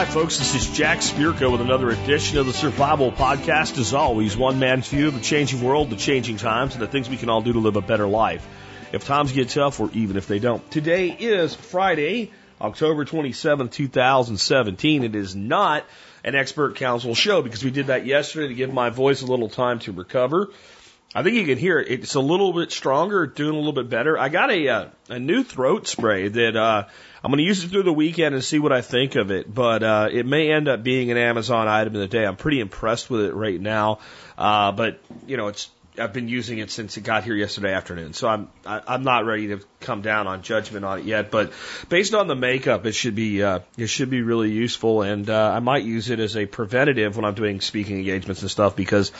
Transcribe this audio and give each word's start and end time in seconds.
Hi, 0.00 0.06
folks. 0.06 0.38
This 0.38 0.54
is 0.54 0.66
Jack 0.70 1.00
Spirko 1.00 1.52
with 1.52 1.60
another 1.60 1.90
edition 1.90 2.38
of 2.38 2.46
the 2.46 2.54
Survival 2.54 3.12
Podcast. 3.12 3.76
As 3.76 3.92
always, 3.92 4.34
one 4.34 4.58
man's 4.58 4.88
view 4.88 5.08
of 5.08 5.14
the 5.14 5.20
changing 5.20 5.60
world, 5.60 5.90
the 5.90 5.96
changing 5.96 6.38
times, 6.38 6.72
and 6.72 6.82
the 6.82 6.86
things 6.86 7.10
we 7.10 7.18
can 7.18 7.28
all 7.28 7.42
do 7.42 7.52
to 7.52 7.58
live 7.58 7.76
a 7.76 7.82
better 7.82 8.06
life. 8.06 8.48
If 8.94 9.04
times 9.04 9.30
get 9.30 9.50
tough, 9.50 9.78
or 9.78 9.90
even 9.92 10.16
if 10.16 10.26
they 10.26 10.38
don't. 10.38 10.68
Today 10.70 11.10
is 11.10 11.54
Friday, 11.54 12.32
October 12.62 13.04
27th, 13.04 13.72
2017. 13.72 15.04
It 15.04 15.14
is 15.14 15.36
not 15.36 15.84
an 16.24 16.34
expert 16.34 16.76
council 16.76 17.14
show 17.14 17.42
because 17.42 17.62
we 17.62 17.70
did 17.70 17.88
that 17.88 18.06
yesterday 18.06 18.48
to 18.48 18.54
give 18.54 18.72
my 18.72 18.88
voice 18.88 19.20
a 19.20 19.26
little 19.26 19.50
time 19.50 19.80
to 19.80 19.92
recover. 19.92 20.48
I 21.14 21.22
think 21.22 21.36
you 21.36 21.44
can 21.44 21.58
hear 21.58 21.78
it. 21.78 21.90
It's 21.90 22.14
a 22.14 22.20
little 22.20 22.54
bit 22.54 22.72
stronger, 22.72 23.26
doing 23.26 23.54
a 23.54 23.58
little 23.58 23.74
bit 23.74 23.90
better. 23.90 24.16
I 24.16 24.30
got 24.30 24.50
a 24.50 24.66
uh, 24.66 24.88
a 25.10 25.18
new 25.18 25.42
throat 25.42 25.88
spray 25.88 26.28
that 26.28 26.56
uh, 26.56 26.84
I'm 27.22 27.30
going 27.30 27.38
to 27.38 27.44
use 27.44 27.62
it 27.62 27.68
through 27.68 27.82
the 27.82 27.92
weekend 27.92 28.34
and 28.34 28.42
see 28.42 28.58
what 28.58 28.72
I 28.72 28.80
think 28.80 29.14
of 29.14 29.30
it. 29.30 29.52
But 29.52 29.82
uh, 29.82 30.08
it 30.10 30.24
may 30.26 30.50
end 30.50 30.68
up 30.68 30.82
being 30.82 31.10
an 31.10 31.16
Amazon 31.16 31.68
item 31.68 31.94
of 31.94 32.00
the 32.00 32.08
day. 32.08 32.24
I'm 32.24 32.36
pretty 32.36 32.60
impressed 32.60 33.10
with 33.10 33.22
it 33.22 33.34
right 33.34 33.60
now. 33.60 33.98
Uh, 34.38 34.72
but 34.72 35.00
you 35.26 35.36
know, 35.36 35.48
it's 35.48 35.70
I've 35.98 36.12
been 36.12 36.28
using 36.28 36.58
it 36.58 36.70
since 36.70 36.96
it 36.96 37.02
got 37.02 37.24
here 37.24 37.34
yesterday 37.34 37.74
afternoon, 37.74 38.12
so 38.12 38.28
I'm 38.28 38.48
I, 38.64 38.80
I'm 38.86 39.02
not 39.02 39.26
ready 39.26 39.48
to 39.48 39.60
come 39.80 40.02
down 40.02 40.26
on 40.26 40.42
judgment 40.42 40.84
on 40.84 41.00
it 41.00 41.04
yet. 41.04 41.30
But 41.30 41.52
based 41.88 42.14
on 42.14 42.28
the 42.28 42.36
makeup, 42.36 42.86
it 42.86 42.92
should 42.92 43.14
be 43.14 43.42
uh, 43.42 43.60
it 43.76 43.88
should 43.88 44.08
be 44.08 44.22
really 44.22 44.50
useful, 44.50 45.02
and 45.02 45.28
uh, 45.28 45.52
I 45.52 45.58
might 45.60 45.84
use 45.84 46.08
it 46.08 46.20
as 46.20 46.36
a 46.36 46.46
preventative 46.46 47.16
when 47.16 47.24
I'm 47.24 47.34
doing 47.34 47.60
speaking 47.60 47.98
engagements 47.98 48.40
and 48.42 48.50
stuff 48.50 48.76
because 48.76 49.12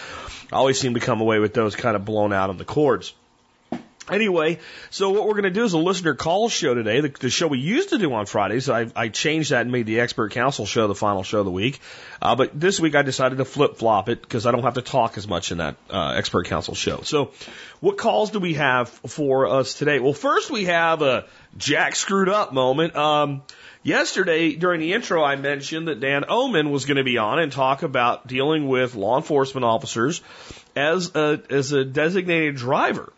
I 0.53 0.57
always 0.57 0.79
seem 0.79 0.95
to 0.95 1.01
come 1.01 1.21
away 1.21 1.39
with 1.39 1.55
those 1.55 1.77
kind 1.77 1.97
of 1.97 2.05
blown 2.05 2.33
out 2.33 2.51
on 2.51 2.57
the 2.57 2.65
cords. 2.65 3.13
Anyway, 4.11 4.59
so 4.91 5.11
what 5.11 5.27
we're 5.27 5.33
going 5.33 5.45
to 5.45 5.51
do 5.51 5.65
is 5.65 5.73
a 5.73 5.79
listener 5.79 6.15
call 6.15 6.49
show 6.49 6.75
today, 6.75 7.01
the, 7.01 7.09
the 7.09 7.31
show 7.31 7.47
we 7.47 7.59
used 7.59 7.91
to 7.91 7.99
do 7.99 8.13
on 8.13 8.27
Fridays. 8.27 8.69
I, 8.69 8.87
I 8.97 9.09
changed 9.09 9.51
that 9.51 9.63
and 9.63 9.73
made 9.73 9.87
the 9.87 10.01
expert 10.01 10.33
council 10.33 10.67
show 10.67 10.89
the 10.89 10.95
final 10.95 11.23
show 11.23 11.41
of 11.41 11.45
the 11.45 11.51
week. 11.51 11.81
Uh, 12.21 12.35
but 12.37 12.59
this 12.59 12.81
week 12.81 12.95
I 12.95 13.03
decided 13.03 13.39
to 13.39 13.45
flip 13.45 13.77
flop 13.77 14.09
it 14.09 14.21
because 14.21 14.47
I 14.47 14.51
don't 14.51 14.63
have 14.63 14.75
to 14.75 14.83
talk 14.83 15.17
as 15.17 15.29
much 15.29 15.53
in 15.53 15.59
that 15.59 15.77
uh, 15.91 16.15
expert 16.17 16.47
council 16.47 16.75
show. 16.75 17.03
So, 17.03 17.33
what 17.81 17.97
calls 17.97 18.31
do 18.31 18.41
we 18.41 18.55
have 18.55 18.89
for 18.89 19.47
us 19.47 19.75
today? 19.75 20.01
Well, 20.01 20.13
first 20.13 20.51
we 20.51 20.67
have 20.67 21.03
a 21.03 21.27
Jack 21.57 21.97
screwed 21.97 22.29
up 22.29 22.53
moment. 22.53 22.95
Um, 22.97 23.43
yesterday 23.83 24.55
during 24.55 24.81
the 24.81 24.93
intro, 24.93 25.23
I 25.23 25.37
mentioned 25.37 25.89
that 25.89 26.01
Dan 26.01 26.25
Oman 26.29 26.71
was 26.71 26.85
going 26.85 26.99
to 26.99 27.05
be 27.05 27.19
on 27.19 27.39
and 27.39 27.51
talk 27.53 27.83
about 27.83 28.27
dealing 28.27 28.69
with 28.69 28.95
law 28.95 29.17
enforcement 29.17 29.65
officers 29.65 30.21
as 30.77 31.15
a 31.15 31.41
as 31.51 31.73
a 31.73 31.85
designated 31.85 32.57
driver. 32.57 33.13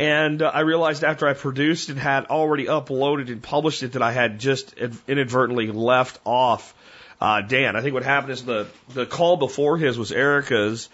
And 0.00 0.40
uh, 0.40 0.50
I 0.52 0.60
realized 0.60 1.04
after 1.04 1.28
I 1.28 1.34
produced 1.34 1.90
and 1.90 1.98
had 1.98 2.24
already 2.28 2.64
uploaded 2.64 3.30
and 3.30 3.42
published 3.42 3.82
it 3.82 3.92
that 3.92 4.02
I 4.02 4.12
had 4.12 4.38
just 4.38 4.72
inadvertently 5.06 5.70
left 5.70 6.18
off 6.24 6.74
uh, 7.20 7.42
Dan. 7.42 7.76
I 7.76 7.82
think 7.82 7.92
what 7.92 8.02
happened 8.02 8.32
is 8.32 8.42
the 8.42 8.66
the 8.94 9.04
call 9.04 9.36
before 9.36 9.76
his 9.76 9.98
was 9.98 10.10
Erica's, 10.10 10.88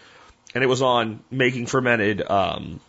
and 0.57 0.65
it 0.65 0.67
was 0.67 0.83
on 0.83 1.21
making 1.31 1.67
fermented 1.67 2.29
um, 2.29 2.81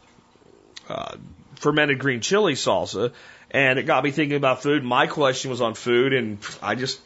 uh, 0.89 1.17
fermented 1.57 1.99
green 1.99 2.21
chili 2.21 2.53
salsa, 2.53 3.13
and 3.51 3.77
it 3.77 3.83
got 3.83 4.03
me 4.03 4.09
thinking 4.09 4.37
about 4.37 4.63
food. 4.63 4.83
My 4.83 5.05
question 5.05 5.51
was 5.51 5.61
on 5.61 5.75
food, 5.75 6.13
and 6.13 6.39
I 6.63 6.73
just 6.73 6.99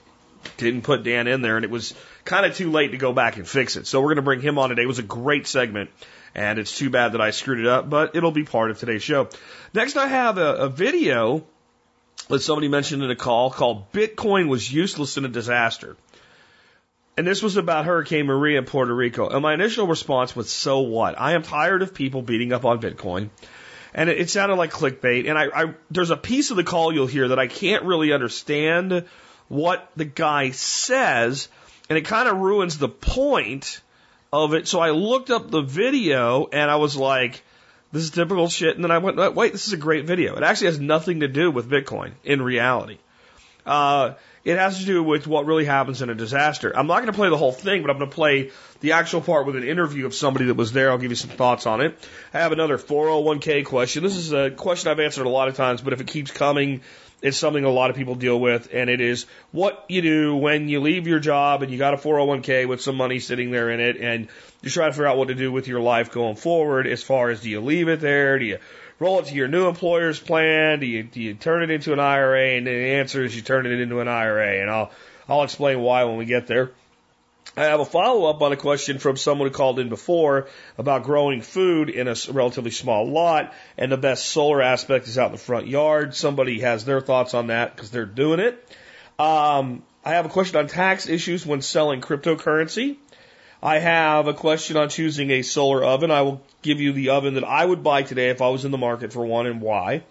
didn't 0.56 0.84
put 0.84 1.04
Dan 1.04 1.28
in 1.28 1.42
there, 1.42 1.58
and 1.58 1.66
it 1.66 1.72
was 1.72 1.94
kind 2.24 2.46
of 2.46 2.56
too 2.56 2.72
late 2.72 2.92
to 2.92 2.98
go 2.98 3.12
back 3.12 3.36
and 3.36 3.46
fix 3.46 3.76
it. 3.76 3.88
So 3.88 4.00
we're 4.00 4.14
going 4.14 4.16
to 4.16 4.22
bring 4.22 4.40
him 4.40 4.58
on 4.58 4.70
today. 4.70 4.84
It 4.84 4.88
was 4.88 5.00
a 5.00 5.04
great 5.04 5.48
segment. 5.48 5.90
And 6.34 6.60
it's 6.60 6.78
too 6.78 6.90
bad 6.90 7.12
that 7.12 7.22
I 7.22 7.32
screwed 7.32 7.60
it 7.60 7.68
up, 7.68 7.90
but 7.90 8.16
it'll 8.16 8.32
be 8.32 8.44
part 8.44 8.72
of 8.72 8.80
today's 8.80 9.04
show. 9.04 9.28
Next, 9.74 9.98
I 9.98 10.08
have 10.08 10.38
a, 10.38 10.56
a 10.56 10.70
video 10.70 11.46
that 12.30 12.40
somebody 12.40 12.70
mentioned 12.70 13.04
in 13.04 13.12
a 13.12 13.16
call 13.16 13.52
called 13.52 13.92
Bitcoin 13.92 14.48
was 14.48 14.72
useless 14.72 15.18
in 15.18 15.26
a 15.26 15.28
disaster. 15.28 15.98
And 17.18 17.28
this 17.28 17.44
was 17.44 17.58
about 17.58 17.86
Hurricane 17.86 18.26
Maria 18.26 18.60
in 18.60 18.66
Puerto 18.66 18.96
Rico. 18.96 19.28
And 19.28 19.42
my 19.42 19.54
initial 19.54 19.86
response 19.86 20.36
was, 20.36 20.50
so 20.50 20.80
what? 20.80 21.20
I 21.20 21.34
am 21.34 21.44
tired 21.44 21.82
of 21.82 21.94
people 21.94 22.22
beating 22.22 22.54
up 22.54 22.64
on 22.64 22.80
Bitcoin. 22.80 23.30
And 23.94 24.10
it, 24.10 24.22
it 24.22 24.30
sounded 24.30 24.56
like 24.56 24.72
clickbait. 24.72 25.30
And 25.30 25.38
I, 25.38 25.48
I, 25.54 25.74
there's 25.90 26.10
a 26.10 26.18
piece 26.18 26.52
of 26.52 26.58
the 26.58 26.64
call 26.64 26.94
you'll 26.94 27.08
hear 27.08 27.28
that 27.28 27.40
I 27.40 27.48
can't 27.48 27.84
really 27.84 28.14
understand 28.14 29.06
what 29.50 29.92
the 29.98 30.06
guy 30.06 30.52
says. 30.52 31.50
And 31.90 31.98
it 31.98 32.06
kind 32.06 32.30
of 32.30 32.38
ruins 32.38 32.78
the 32.78 32.88
point 32.88 33.82
of 34.34 34.54
it. 34.54 34.68
So 34.68 34.80
I 34.80 34.92
looked 34.92 35.30
up 35.30 35.52
the 35.52 35.62
video 35.62 36.48
and 36.52 36.72
I 36.72 36.78
was 36.78 36.96
like, 36.96 37.44
this 37.92 38.04
is 38.04 38.12
typical 38.12 38.48
shit. 38.48 38.76
And 38.76 38.84
then 38.84 38.92
I 38.92 39.00
went, 39.00 39.36
wait, 39.36 39.52
this 39.52 39.68
is 39.68 39.74
a 39.74 39.78
great 39.78 40.06
video. 40.06 40.36
It 40.36 40.44
actually 40.44 40.68
has 40.68 40.80
nothing 40.80 41.20
to 41.20 41.28
do 41.28 41.52
with 41.52 41.70
Bitcoin 41.70 42.12
in 42.24 42.42
reality. 42.42 42.98
Uh, 43.66 44.14
it 44.44 44.58
has 44.58 44.80
to 44.80 44.86
do 44.86 45.04
with 45.04 45.28
what 45.28 45.46
really 45.46 45.66
happens 45.66 46.02
in 46.02 46.10
a 46.10 46.16
disaster. 46.16 46.76
I'm 46.76 46.88
not 46.88 46.96
going 46.96 47.08
to 47.08 47.14
play 47.14 47.30
the 47.30 47.38
whole 47.38 47.52
thing, 47.52 47.84
but 47.84 47.92
I'm 47.92 48.00
going 48.00 48.10
to 48.10 48.16
play 48.16 48.52
the 48.80 48.94
actual 48.94 49.22
part 49.22 49.46
with 49.46 49.56
an 49.56 49.64
interview 49.64 50.08
of 50.08 50.16
somebody 50.16 50.46
that 50.46 50.56
was 50.56 50.72
there. 50.72 50.90
I'll 50.90 50.98
give 50.98 51.12
you 51.12 51.16
some 51.16 51.30
thoughts 51.30 51.68
on 51.68 51.82
it. 51.82 51.96
I 52.34 52.40
have 52.40 52.52
another 52.52 52.80
401k 52.80 53.66
question. 53.66 54.02
This 54.02 54.16
is 54.16 54.32
a 54.34 54.50
question 54.50 54.90
I've 54.90 55.00
answered 55.00 55.28
a 55.28 55.30
lot 55.30 55.48
of 55.48 55.56
times, 55.56 55.82
but 55.82 55.94
if 55.94 56.02
it 56.02 56.08
keeps 56.08 56.32
coming, 56.32 56.82
it's 57.22 57.38
something 57.38 57.64
a 57.64 57.70
lot 57.70 57.90
of 57.90 57.96
people 57.96 58.16
deal 58.16 58.40
with, 58.40 58.70
and 58.74 58.90
it 58.90 59.02
is 59.02 59.26
what 59.52 59.86
you 59.88 60.02
do 60.02 60.36
when 60.36 60.68
you 60.70 60.80
leave 60.80 61.08
your 61.08 61.20
job 61.20 61.62
and 61.62 61.72
you 61.72 61.78
got 61.78 61.94
a 61.94 61.98
401k 61.98 62.68
with 62.68 62.82
some 62.82 62.96
money 62.96 63.20
sitting 63.20 63.52
there 63.52 63.70
in 63.70 63.80
it, 63.80 63.98
and 63.98 64.28
you're 64.62 64.72
trying 64.72 64.90
to 64.90 64.94
figure 64.94 65.08
out 65.08 65.18
what 65.18 65.28
to 65.28 65.36
do 65.36 65.52
with 65.52 65.68
your 65.68 65.80
life 65.80 66.12
going 66.12 66.36
forward. 66.36 66.88
As 66.88 67.04
far 67.04 67.30
as 67.30 67.42
do 67.42 67.50
you 67.50 67.62
leave 67.62 67.88
it 67.88 68.00
there? 68.00 68.40
Do 68.40 68.46
you 68.46 68.58
roll 69.00 69.20
it 69.20 69.26
to 69.26 69.36
your 69.36 69.48
new 69.48 69.68
employer's 69.68 70.20
plan? 70.20 70.80
Do 70.80 70.86
you 70.86 71.04
do 71.04 71.22
you 71.22 71.34
turn 71.34 71.64
it 71.64 71.70
into 71.70 71.94
an 71.94 72.00
IRA? 72.00 72.58
And 72.58 72.68
the 72.68 72.72
answer 72.72 73.24
is 73.24 73.36
you 73.36 73.42
turn 73.42 73.66
it 73.66 73.80
into 73.80 74.00
an 74.00 74.08
IRA, 74.08 74.62
and 74.62 74.70
I'll 74.70 74.92
I'll 75.30 75.44
explain 75.44 75.80
why 75.80 76.04
when 76.06 76.18
we 76.18 76.26
get 76.26 76.48
there. 76.48 76.72
I 77.56 77.66
have 77.66 77.82
a 77.82 77.86
follow 77.86 78.30
up 78.30 78.42
on 78.42 78.54
a 78.54 78.58
question 78.58 78.98
from 78.98 79.18
someone 79.18 79.50
who 79.50 79.54
called 79.54 79.78
in 79.80 79.90
before 79.90 80.48
about 80.78 81.04
growing 81.04 81.42
food 81.42 81.90
in 81.90 82.08
a 82.08 82.16
relatively 82.30 82.72
small 82.72 83.10
lot, 83.10 83.54
and 83.78 83.92
the 83.92 83.98
best 83.98 84.28
solar 84.28 84.62
aspect 84.62 85.08
is 85.08 85.18
out 85.18 85.28
in 85.28 85.32
the 85.34 85.38
front 85.38 85.68
yard. 85.68 86.16
Somebody 86.16 86.62
has 86.62 86.86
their 86.86 87.02
thoughts 87.02 87.34
on 87.34 87.48
that 87.48 87.76
because 87.76 87.92
they're 87.92 88.06
doing 88.06 88.40
it. 88.40 88.54
Um, 89.20 89.84
I 90.06 90.12
have 90.12 90.26
a 90.26 90.30
question 90.30 90.58
on 90.58 90.68
tax 90.68 91.10
issues 91.10 91.46
when 91.46 91.62
selling 91.62 92.00
cryptocurrency. 92.00 92.96
I 93.62 93.80
have 93.80 94.28
a 94.28 94.34
question 94.34 94.78
on 94.78 94.90
choosing 94.90 95.30
a 95.30 95.42
solar 95.42 95.84
oven. 95.84 96.10
I 96.10 96.22
will 96.22 96.42
give 96.62 96.80
you 96.80 96.94
the 96.94 97.10
oven 97.10 97.36
that 97.36 97.44
I 97.44 97.64
would 97.64 97.84
buy 97.84 98.04
today 98.04 98.30
if 98.30 98.42
I 98.42 98.50
was 98.50 98.66
in 98.66 98.72
the 98.72 98.78
market 98.78 99.14
for 99.14 99.26
one 99.26 99.46
and 99.46 99.62
why. 99.62 100.04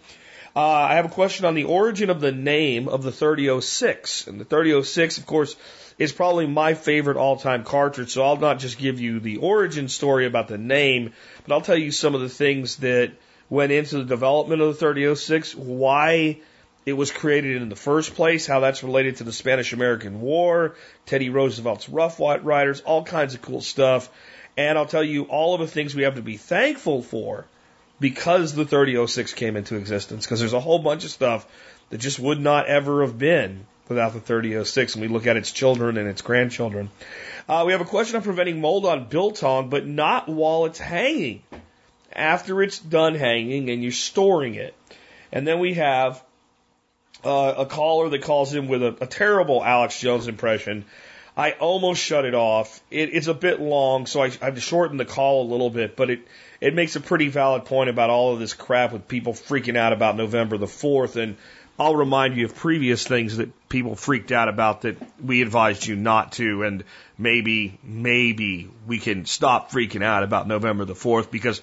Uh, 0.55 0.61
I 0.61 0.95
have 0.95 1.07
a 1.07 1.11
question 1.11 1.47
on 1.47 1.55
the 1.55 1.65
origin 1.65 2.11
of 2.11 2.21
the 2.21 2.33
name 2.33 2.89
of 2.89 3.03
the 3.03 3.11
3006. 3.11 4.27
And 4.27 4.41
the 4.41 4.45
3006, 4.45 5.19
of 5.19 5.27
course, 5.27 5.57
is 6.01 6.13
probably 6.13 6.47
my 6.47 6.73
favorite 6.73 7.19
all 7.19 7.37
time 7.37 7.63
cartridge. 7.63 8.11
So 8.11 8.25
I'll 8.25 8.39
not 8.39 8.59
just 8.59 8.79
give 8.79 9.01
you 9.01 9.21
the 9.21 9.37
origin 9.37 9.89
story 9.89 10.27
about 10.27 10.49
the 10.49 10.59
name, 10.59 11.13
but 11.47 11.55
I'll 11.55 11.61
tell 11.61 11.77
you 11.77 11.93
some 11.93 12.15
of 12.15 12.23
the 12.23 12.29
things 12.29 12.77
that 12.77 13.13
went 13.51 13.71
into 13.71 13.99
the 13.99 14.05
development 14.05 14.63
of 14.63 14.69
the 14.69 14.81
3006, 14.81 15.55
why 15.55 16.41
it 16.87 16.95
was 16.95 17.13
created 17.13 17.61
in 17.61 17.69
the 17.69 17.77
first 17.77 18.15
place, 18.15 18.47
how 18.47 18.61
that's 18.61 18.83
related 18.83 19.17
to 19.17 19.25
the 19.25 19.33
Spanish 19.33 19.75
American 19.75 20.23
War, 20.23 20.75
Teddy 21.05 21.29
Roosevelt's 21.29 21.89
Rough 21.89 22.19
Riders, 22.19 22.81
all 22.81 23.05
kinds 23.05 23.35
of 23.35 23.43
cool 23.43 23.61
stuff. 23.61 24.09
And 24.57 24.79
I'll 24.79 24.87
tell 24.87 25.05
you 25.05 25.25
all 25.25 25.55
of 25.55 25.61
the 25.61 25.67
things 25.67 25.95
we 25.95 26.05
have 26.05 26.15
to 26.15 26.23
be 26.23 26.39
thankful 26.39 27.03
for 27.03 27.45
because 28.01 28.55
the 28.55 28.65
3006 28.65 29.35
came 29.35 29.57
into 29.57 29.77
existence, 29.77 30.25
because 30.25 30.41
there's 30.41 30.55
a 30.55 30.61
whole 30.61 30.79
bunch 30.79 31.05
of 31.05 31.11
stuff 31.11 31.47
that 31.91 31.99
just 31.99 32.19
would 32.19 32.41
not 32.41 32.67
ever 32.69 33.03
have 33.03 33.19
been 33.19 33.67
without 33.91 34.15
the 34.15 34.21
3006, 34.21 34.95
and 34.95 35.03
we 35.03 35.09
look 35.09 35.27
at 35.27 35.37
its 35.37 35.53
children 35.53 35.99
and 35.99 36.09
its 36.09 36.23
grandchildren. 36.23 36.89
Uh, 37.49 37.65
we 37.67 37.73
have 37.73 37.81
a 37.81 37.85
question 37.85 38.17
on 38.17 38.23
preventing 38.23 38.61
mold 38.61 38.87
on 38.87 39.07
biltong, 39.09 39.69
but 39.69 39.87
not 39.87 40.29
while 40.29 40.65
it's 40.65 40.79
hanging. 40.79 41.43
After 42.13 42.63
it's 42.63 42.79
done 42.79 43.17
hanging 43.17 43.69
and 43.69 43.83
you're 43.83 43.93
storing 43.93 44.55
it. 44.55 44.75
And 45.33 45.47
then 45.47 45.59
we 45.59 45.75
have 45.75 46.23
uh, 47.25 47.55
a 47.59 47.67
caller 47.67 48.09
that 48.09 48.23
calls 48.23 48.55
in 48.55 48.69
with 48.69 48.83
a, 48.83 48.97
a, 49.01 49.07
terrible 49.07 49.63
Alex 49.63 50.01
Jones 50.01 50.29
impression. 50.29 50.85
I 51.37 51.53
almost 51.53 52.01
shut 52.03 52.25
it 52.25 52.35
off. 52.35 52.81
It, 52.91 53.15
it's 53.15 53.27
a 53.27 53.35
bit 53.35 53.61
long, 53.61 54.07
so 54.07 54.23
I, 54.23 54.27
I 54.27 54.47
have 54.47 54.55
to 54.55 54.61
shorten 54.61 54.97
the 54.97 55.05
call 55.05 55.47
a 55.47 55.49
little 55.51 55.71
bit, 55.71 55.97
but 55.97 56.11
it, 56.11 56.27
it 56.61 56.75
makes 56.75 56.97
a 56.97 57.01
pretty 57.01 57.29
valid 57.29 57.65
point 57.65 57.91
about 57.91 58.11
all 58.11 58.33
of 58.33 58.39
this 58.39 58.55
crap 58.55 58.93
with 58.93 59.09
people 59.09 59.33
freaking 59.33 59.77
out 59.77 59.93
about 59.93 60.17
November 60.17 60.59
the 60.59 60.67
4th 60.67 61.17
and 61.17 61.37
I'll 61.81 61.97
remind 61.97 62.37
you 62.37 62.45
of 62.45 62.55
previous 62.55 63.07
things 63.07 63.39
that 63.39 63.71
people 63.71 63.97
freaked 63.97 64.33
out 64.33 64.51
about 64.51 64.83
that 64.83 64.99
we 65.19 65.41
advised 65.41 65.87
you 65.87 65.97
not 65.97 66.33
to, 66.33 66.63
and 66.63 66.85
maybe, 67.17 67.79
maybe 67.83 68.69
we 68.87 68.99
can 68.99 69.25
stop 69.25 69.73
freaking 69.73 70.05
out 70.05 70.23
about 70.23 70.47
November 70.47 70.85
the 70.85 70.93
4th 70.93 71.31
because 71.31 71.63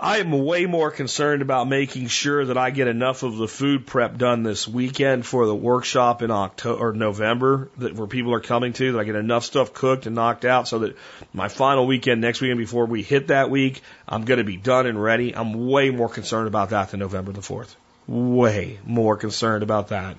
I 0.00 0.18
am 0.18 0.32
way 0.32 0.66
more 0.66 0.90
concerned 0.90 1.42
about 1.42 1.68
making 1.68 2.08
sure 2.08 2.44
that 2.46 2.58
I 2.58 2.70
get 2.70 2.88
enough 2.88 3.22
of 3.22 3.36
the 3.36 3.46
food 3.46 3.86
prep 3.86 4.18
done 4.18 4.42
this 4.42 4.66
weekend 4.66 5.24
for 5.24 5.46
the 5.46 5.54
workshop 5.54 6.20
in 6.22 6.32
October 6.32 6.88
or 6.88 6.92
November 6.92 7.70
that 7.78 7.94
where 7.94 8.08
people 8.08 8.34
are 8.34 8.40
coming 8.40 8.72
to, 8.72 8.92
that 8.92 8.98
I 8.98 9.04
get 9.04 9.14
enough 9.14 9.44
stuff 9.44 9.72
cooked 9.72 10.06
and 10.06 10.16
knocked 10.16 10.44
out 10.44 10.66
so 10.66 10.80
that 10.80 10.96
my 11.32 11.46
final 11.46 11.86
weekend 11.86 12.20
next 12.20 12.40
weekend 12.40 12.58
before 12.58 12.86
we 12.86 13.04
hit 13.04 13.28
that 13.28 13.48
week, 13.48 13.80
I'm 14.08 14.24
going 14.24 14.38
to 14.38 14.44
be 14.44 14.56
done 14.56 14.86
and 14.86 15.00
ready. 15.00 15.36
I'm 15.36 15.68
way 15.68 15.90
more 15.90 16.08
concerned 16.08 16.48
about 16.48 16.70
that 16.70 16.90
than 16.90 16.98
November 16.98 17.30
the 17.30 17.42
4th 17.42 17.76
way 18.08 18.80
more 18.84 19.16
concerned 19.16 19.62
about 19.62 19.88
that. 19.88 20.16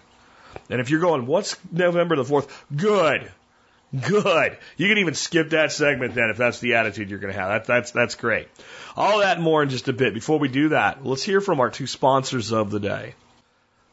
And 0.69 0.79
if 0.79 0.89
you're 0.89 1.01
going, 1.01 1.25
what's 1.25 1.57
November 1.71 2.15
the 2.15 2.23
4th? 2.23 2.49
Good. 2.75 3.29
Good. 4.07 4.57
You 4.77 4.87
can 4.87 4.99
even 4.99 5.15
skip 5.15 5.49
that 5.49 5.71
segment 5.71 6.13
then 6.13 6.29
if 6.29 6.37
that's 6.37 6.59
the 6.59 6.75
attitude 6.75 7.09
you're 7.09 7.19
going 7.19 7.33
to 7.33 7.39
have. 7.39 7.49
That, 7.49 7.65
that's, 7.65 7.91
that's 7.91 8.15
great. 8.15 8.47
All 8.95 9.19
that 9.19 9.39
more 9.39 9.63
in 9.63 9.69
just 9.69 9.87
a 9.87 9.93
bit. 9.93 10.13
Before 10.13 10.37
we 10.37 10.47
do 10.47 10.69
that, 10.69 11.03
let's 11.03 11.23
hear 11.23 11.41
from 11.41 11.59
our 11.59 11.71
two 11.71 11.87
sponsors 11.87 12.51
of 12.51 12.69
the 12.69 12.79
day. 12.79 13.15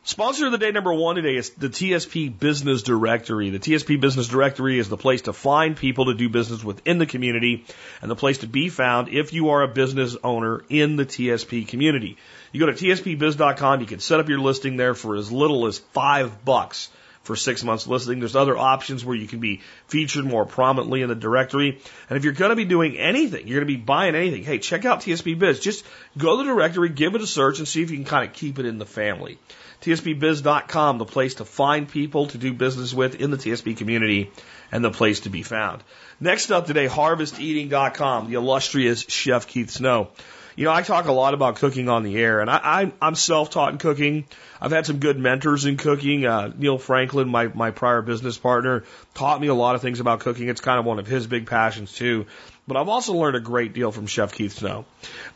Sponsor 0.04 0.46
of 0.46 0.52
the 0.52 0.58
day 0.58 0.70
number 0.70 0.94
one 0.94 1.16
today 1.16 1.34
is 1.34 1.50
the 1.50 1.68
TSP 1.68 2.38
Business 2.38 2.82
Directory. 2.82 3.50
The 3.50 3.58
TSP 3.58 4.00
Business 4.00 4.28
Directory 4.28 4.78
is 4.78 4.88
the 4.88 4.96
place 4.96 5.22
to 5.22 5.32
find 5.32 5.76
people 5.76 6.04
to 6.04 6.14
do 6.14 6.28
business 6.28 6.62
within 6.62 6.98
the 6.98 7.06
community 7.06 7.64
and 8.00 8.08
the 8.08 8.14
place 8.14 8.38
to 8.38 8.46
be 8.46 8.68
found 8.68 9.08
if 9.08 9.32
you 9.32 9.48
are 9.48 9.62
a 9.62 9.68
business 9.68 10.16
owner 10.22 10.62
in 10.68 10.94
the 10.94 11.06
TSP 11.06 11.66
community. 11.66 12.18
You 12.52 12.60
go 12.60 12.66
to 12.66 12.72
tspbiz.com, 12.72 13.80
you 13.80 13.86
can 13.86 14.00
set 14.00 14.20
up 14.20 14.28
your 14.28 14.38
listing 14.38 14.76
there 14.76 14.94
for 14.94 15.16
as 15.16 15.30
little 15.30 15.66
as 15.66 15.78
five 15.78 16.44
bucks 16.44 16.88
for 17.26 17.36
six 17.36 17.64
months 17.64 17.86
listing. 17.86 18.20
There's 18.20 18.36
other 18.36 18.56
options 18.56 19.04
where 19.04 19.16
you 19.16 19.26
can 19.26 19.40
be 19.40 19.60
featured 19.88 20.24
more 20.24 20.46
prominently 20.46 21.02
in 21.02 21.08
the 21.08 21.14
directory. 21.14 21.80
And 22.08 22.16
if 22.16 22.24
you're 22.24 22.32
going 22.32 22.50
to 22.50 22.56
be 22.56 22.64
doing 22.64 22.96
anything, 22.96 23.46
you're 23.46 23.60
going 23.60 23.68
to 23.68 23.78
be 23.78 23.82
buying 23.82 24.14
anything, 24.14 24.44
hey, 24.44 24.58
check 24.58 24.84
out 24.84 25.00
TSP 25.00 25.38
Biz. 25.38 25.60
Just 25.60 25.84
go 26.16 26.36
to 26.36 26.44
the 26.44 26.54
directory, 26.54 26.88
give 26.88 27.14
it 27.14 27.20
a 27.20 27.26
search, 27.26 27.58
and 27.58 27.68
see 27.68 27.82
if 27.82 27.90
you 27.90 27.96
can 27.96 28.06
kind 28.06 28.26
of 28.26 28.32
keep 28.32 28.58
it 28.58 28.66
in 28.66 28.78
the 28.78 28.86
family. 28.86 29.38
TSPBiz.com, 29.82 30.98
the 30.98 31.04
place 31.04 31.34
to 31.34 31.44
find 31.44 31.88
people 31.88 32.28
to 32.28 32.38
do 32.38 32.54
business 32.54 32.94
with 32.94 33.20
in 33.20 33.30
the 33.30 33.36
TSP 33.36 33.76
community 33.76 34.30
and 34.72 34.82
the 34.82 34.90
place 34.90 35.20
to 35.20 35.28
be 35.28 35.42
found. 35.42 35.82
Next 36.18 36.50
up 36.50 36.66
today, 36.66 36.86
HarvestEating.com, 36.86 38.30
the 38.30 38.36
illustrious 38.36 39.04
Chef 39.08 39.46
Keith 39.46 39.70
Snow. 39.70 40.08
You 40.56 40.64
know, 40.64 40.72
I 40.72 40.80
talk 40.80 41.06
a 41.06 41.12
lot 41.12 41.34
about 41.34 41.56
cooking 41.56 41.90
on 41.90 42.02
the 42.02 42.16
air, 42.16 42.40
and 42.40 42.48
I, 42.48 42.56
I, 42.62 42.92
I'm 43.02 43.14
self-taught 43.14 43.72
in 43.72 43.78
cooking. 43.78 44.24
I've 44.58 44.72
had 44.72 44.86
some 44.86 45.00
good 45.00 45.18
mentors 45.18 45.66
in 45.66 45.76
cooking. 45.76 46.24
Uh, 46.24 46.50
Neil 46.56 46.78
Franklin, 46.78 47.28
my, 47.28 47.48
my 47.48 47.72
prior 47.72 48.00
business 48.00 48.38
partner, 48.38 48.84
taught 49.12 49.38
me 49.38 49.48
a 49.48 49.54
lot 49.54 49.74
of 49.74 49.82
things 49.82 50.00
about 50.00 50.20
cooking. 50.20 50.48
It's 50.48 50.62
kind 50.62 50.78
of 50.78 50.86
one 50.86 50.98
of 50.98 51.06
his 51.06 51.26
big 51.26 51.46
passions 51.46 51.92
too. 51.92 52.24
But 52.66 52.78
I've 52.78 52.88
also 52.88 53.12
learned 53.12 53.36
a 53.36 53.40
great 53.40 53.74
deal 53.74 53.92
from 53.92 54.06
Chef 54.06 54.32
Keith 54.32 54.54
Snow, 54.54 54.86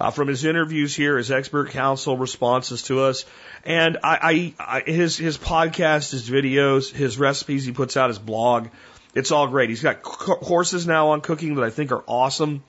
uh, 0.01 0.11
from 0.11 0.27
his 0.27 0.47
interviews 0.47 0.97
here, 0.97 1.19
his 1.19 1.31
expert 1.31 1.69
counsel 1.69 2.17
responses 2.17 2.83
to 2.85 3.01
us, 3.01 3.27
and 3.65 3.99
I, 4.03 4.55
I, 4.59 4.81
I 4.87 4.91
his 4.91 5.17
his 5.17 5.39
podcast, 5.39 6.11
his 6.11 6.29
videos, 6.29 6.91
his 6.91 7.19
recipes 7.19 7.67
he 7.67 7.73
puts 7.73 7.97
out, 7.97 8.09
his 8.09 8.19
blog. 8.19 8.69
It's 9.15 9.31
all 9.31 9.47
great. 9.49 9.69
He's 9.69 9.83
got 9.83 10.03
courses 10.03 10.87
now 10.87 11.11
on 11.11 11.21
cooking 11.21 11.57
that 11.57 11.65
I 11.65 11.71
think 11.71 11.93
are 11.93 12.03
awesome. 12.07 12.65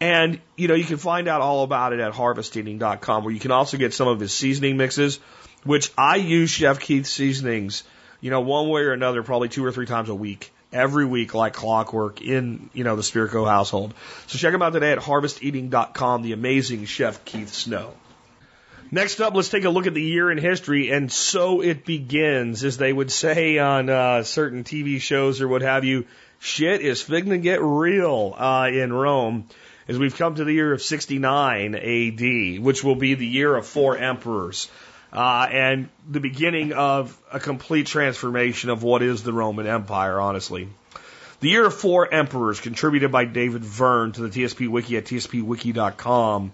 And, 0.00 0.40
you 0.56 0.68
know, 0.68 0.74
you 0.74 0.84
can 0.84 0.96
find 0.96 1.26
out 1.26 1.40
all 1.40 1.64
about 1.64 1.92
it 1.92 2.00
at 2.00 2.12
harvesteating.com 2.12 3.24
where 3.24 3.32
you 3.32 3.40
can 3.40 3.50
also 3.50 3.76
get 3.76 3.92
some 3.94 4.06
of 4.06 4.20
his 4.20 4.32
seasoning 4.32 4.76
mixes, 4.76 5.18
which 5.64 5.90
I 5.98 6.16
use 6.16 6.50
Chef 6.50 6.78
Keith's 6.78 7.10
seasonings, 7.10 7.82
you 8.20 8.30
know, 8.30 8.40
one 8.40 8.68
way 8.68 8.82
or 8.82 8.92
another, 8.92 9.22
probably 9.22 9.48
two 9.48 9.64
or 9.64 9.72
three 9.72 9.86
times 9.86 10.08
a 10.08 10.14
week, 10.14 10.52
every 10.72 11.04
week 11.04 11.34
like 11.34 11.52
clockwork 11.52 12.22
in, 12.22 12.70
you 12.72 12.84
know, 12.84 12.94
the 12.94 13.02
Spirko 13.02 13.46
household. 13.48 13.92
So 14.28 14.38
check 14.38 14.54
him 14.54 14.62
out 14.62 14.72
today 14.72 14.92
at 14.92 14.98
harvesteating.com, 14.98 16.22
the 16.22 16.32
amazing 16.32 16.84
Chef 16.84 17.24
Keith 17.24 17.52
Snow. 17.52 17.92
Next 18.90 19.20
up, 19.20 19.34
let's 19.34 19.50
take 19.50 19.64
a 19.64 19.70
look 19.70 19.86
at 19.86 19.92
the 19.92 20.02
year 20.02 20.30
in 20.30 20.38
history, 20.38 20.90
and 20.90 21.12
so 21.12 21.60
it 21.60 21.84
begins, 21.84 22.64
as 22.64 22.78
they 22.78 22.90
would 22.90 23.10
say 23.10 23.58
on 23.58 23.90
uh, 23.90 24.22
certain 24.22 24.64
TV 24.64 24.98
shows 24.98 25.42
or 25.42 25.48
what 25.48 25.60
have 25.60 25.84
you. 25.84 26.06
Shit 26.38 26.80
is 26.80 27.02
fitting 27.02 27.30
to 27.30 27.38
get 27.38 27.60
real 27.60 28.34
uh, 28.38 28.70
in 28.72 28.90
Rome 28.92 29.48
as 29.88 29.98
we've 29.98 30.16
come 30.16 30.34
to 30.34 30.44
the 30.44 30.52
year 30.52 30.72
of 30.72 30.82
69 30.82 31.74
AD, 31.74 32.62
which 32.62 32.84
will 32.84 32.94
be 32.94 33.14
the 33.14 33.26
year 33.26 33.56
of 33.56 33.66
four 33.66 33.96
emperors. 33.96 34.70
Uh, 35.10 35.48
and 35.50 35.88
the 36.08 36.20
beginning 36.20 36.74
of 36.74 37.18
a 37.32 37.40
complete 37.40 37.86
transformation 37.86 38.68
of 38.68 38.82
what 38.82 39.02
is 39.02 39.22
the 39.22 39.32
Roman 39.32 39.66
Empire, 39.66 40.20
honestly. 40.20 40.68
The 41.40 41.48
year 41.48 41.64
of 41.64 41.74
four 41.74 42.12
emperors, 42.12 42.60
contributed 42.60 43.10
by 43.10 43.24
David 43.24 43.64
Verne 43.64 44.12
to 44.12 44.26
the 44.26 44.28
TSP 44.28 44.68
Wiki 44.68 44.98
at 44.98 45.06
tspwiki.com. 45.06 46.52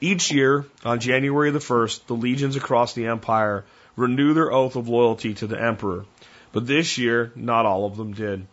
Each 0.00 0.30
year, 0.30 0.64
on 0.84 1.00
January 1.00 1.50
the 1.50 1.58
1st, 1.58 2.06
the 2.06 2.14
legions 2.14 2.54
across 2.54 2.92
the 2.92 3.06
empire 3.06 3.64
renew 3.96 4.34
their 4.34 4.52
oath 4.52 4.76
of 4.76 4.88
loyalty 4.88 5.34
to 5.34 5.48
the 5.48 5.60
emperor. 5.60 6.04
But 6.52 6.68
this 6.68 6.98
year, 6.98 7.32
not 7.34 7.66
all 7.66 7.84
of 7.84 7.96
them 7.96 8.12
did. 8.12 8.46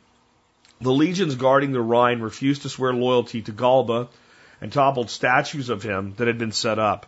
The 0.81 0.91
legions 0.91 1.35
guarding 1.35 1.71
the 1.71 1.81
Rhine 1.81 2.21
refused 2.21 2.63
to 2.63 2.69
swear 2.69 2.93
loyalty 2.93 3.41
to 3.43 3.51
Galba 3.51 4.09
and 4.61 4.71
toppled 4.71 5.09
statues 5.09 5.69
of 5.69 5.83
him 5.83 6.13
that 6.17 6.27
had 6.27 6.37
been 6.37 6.51
set 6.51 6.79
up. 6.79 7.05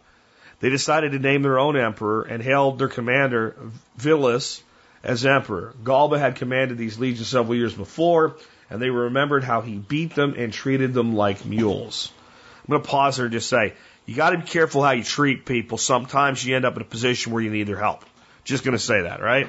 They 0.60 0.70
decided 0.70 1.12
to 1.12 1.20
name 1.20 1.44
their 1.44 1.60
own 1.60 1.78
emperor 1.78 2.24
and 2.24 2.42
hailed 2.42 2.80
their 2.80 2.88
commander, 2.88 3.56
Vitellius, 3.98 4.62
as 5.04 5.26
emperor. 5.26 5.74
Galba 5.84 6.18
had 6.18 6.36
commanded 6.36 6.78
these 6.78 6.98
legions 6.98 7.28
several 7.28 7.56
years 7.56 7.74
before, 7.74 8.38
and 8.70 8.82
they 8.82 8.90
remembered 8.90 9.44
how 9.44 9.62
he 9.62 9.76
beat 9.76 10.16
them 10.16 10.34
and 10.38 10.52
treated 10.52 10.94
them 10.94 11.16
like 11.16 11.46
mules. 11.46 12.12
I'm 12.64 12.72
going 12.72 12.82
to 12.82 12.90
pause 12.90 13.18
there 13.18 13.26
and 13.26 13.34
just 13.34 13.50
say, 13.50 13.74
you 14.06 14.16
got 14.16 14.32
to 14.32 14.38
be 14.38 14.46
careful 14.46 14.82
how 14.82 14.92
you 14.92 15.04
treat 15.04 15.46
people. 15.46 15.78
Sometimes 15.78 16.44
you 16.44 16.56
end 16.56 16.66
up 16.66 16.76
in 16.76 16.82
a 16.82 16.86
position 16.86 17.34
where 17.34 17.44
you 17.44 17.50
need 17.50 17.68
their 17.68 17.78
help. 17.78 18.04
Just 18.44 18.64
going 18.64 18.76
to 18.76 18.84
say 18.84 19.02
that, 19.04 19.22
right? 19.22 19.48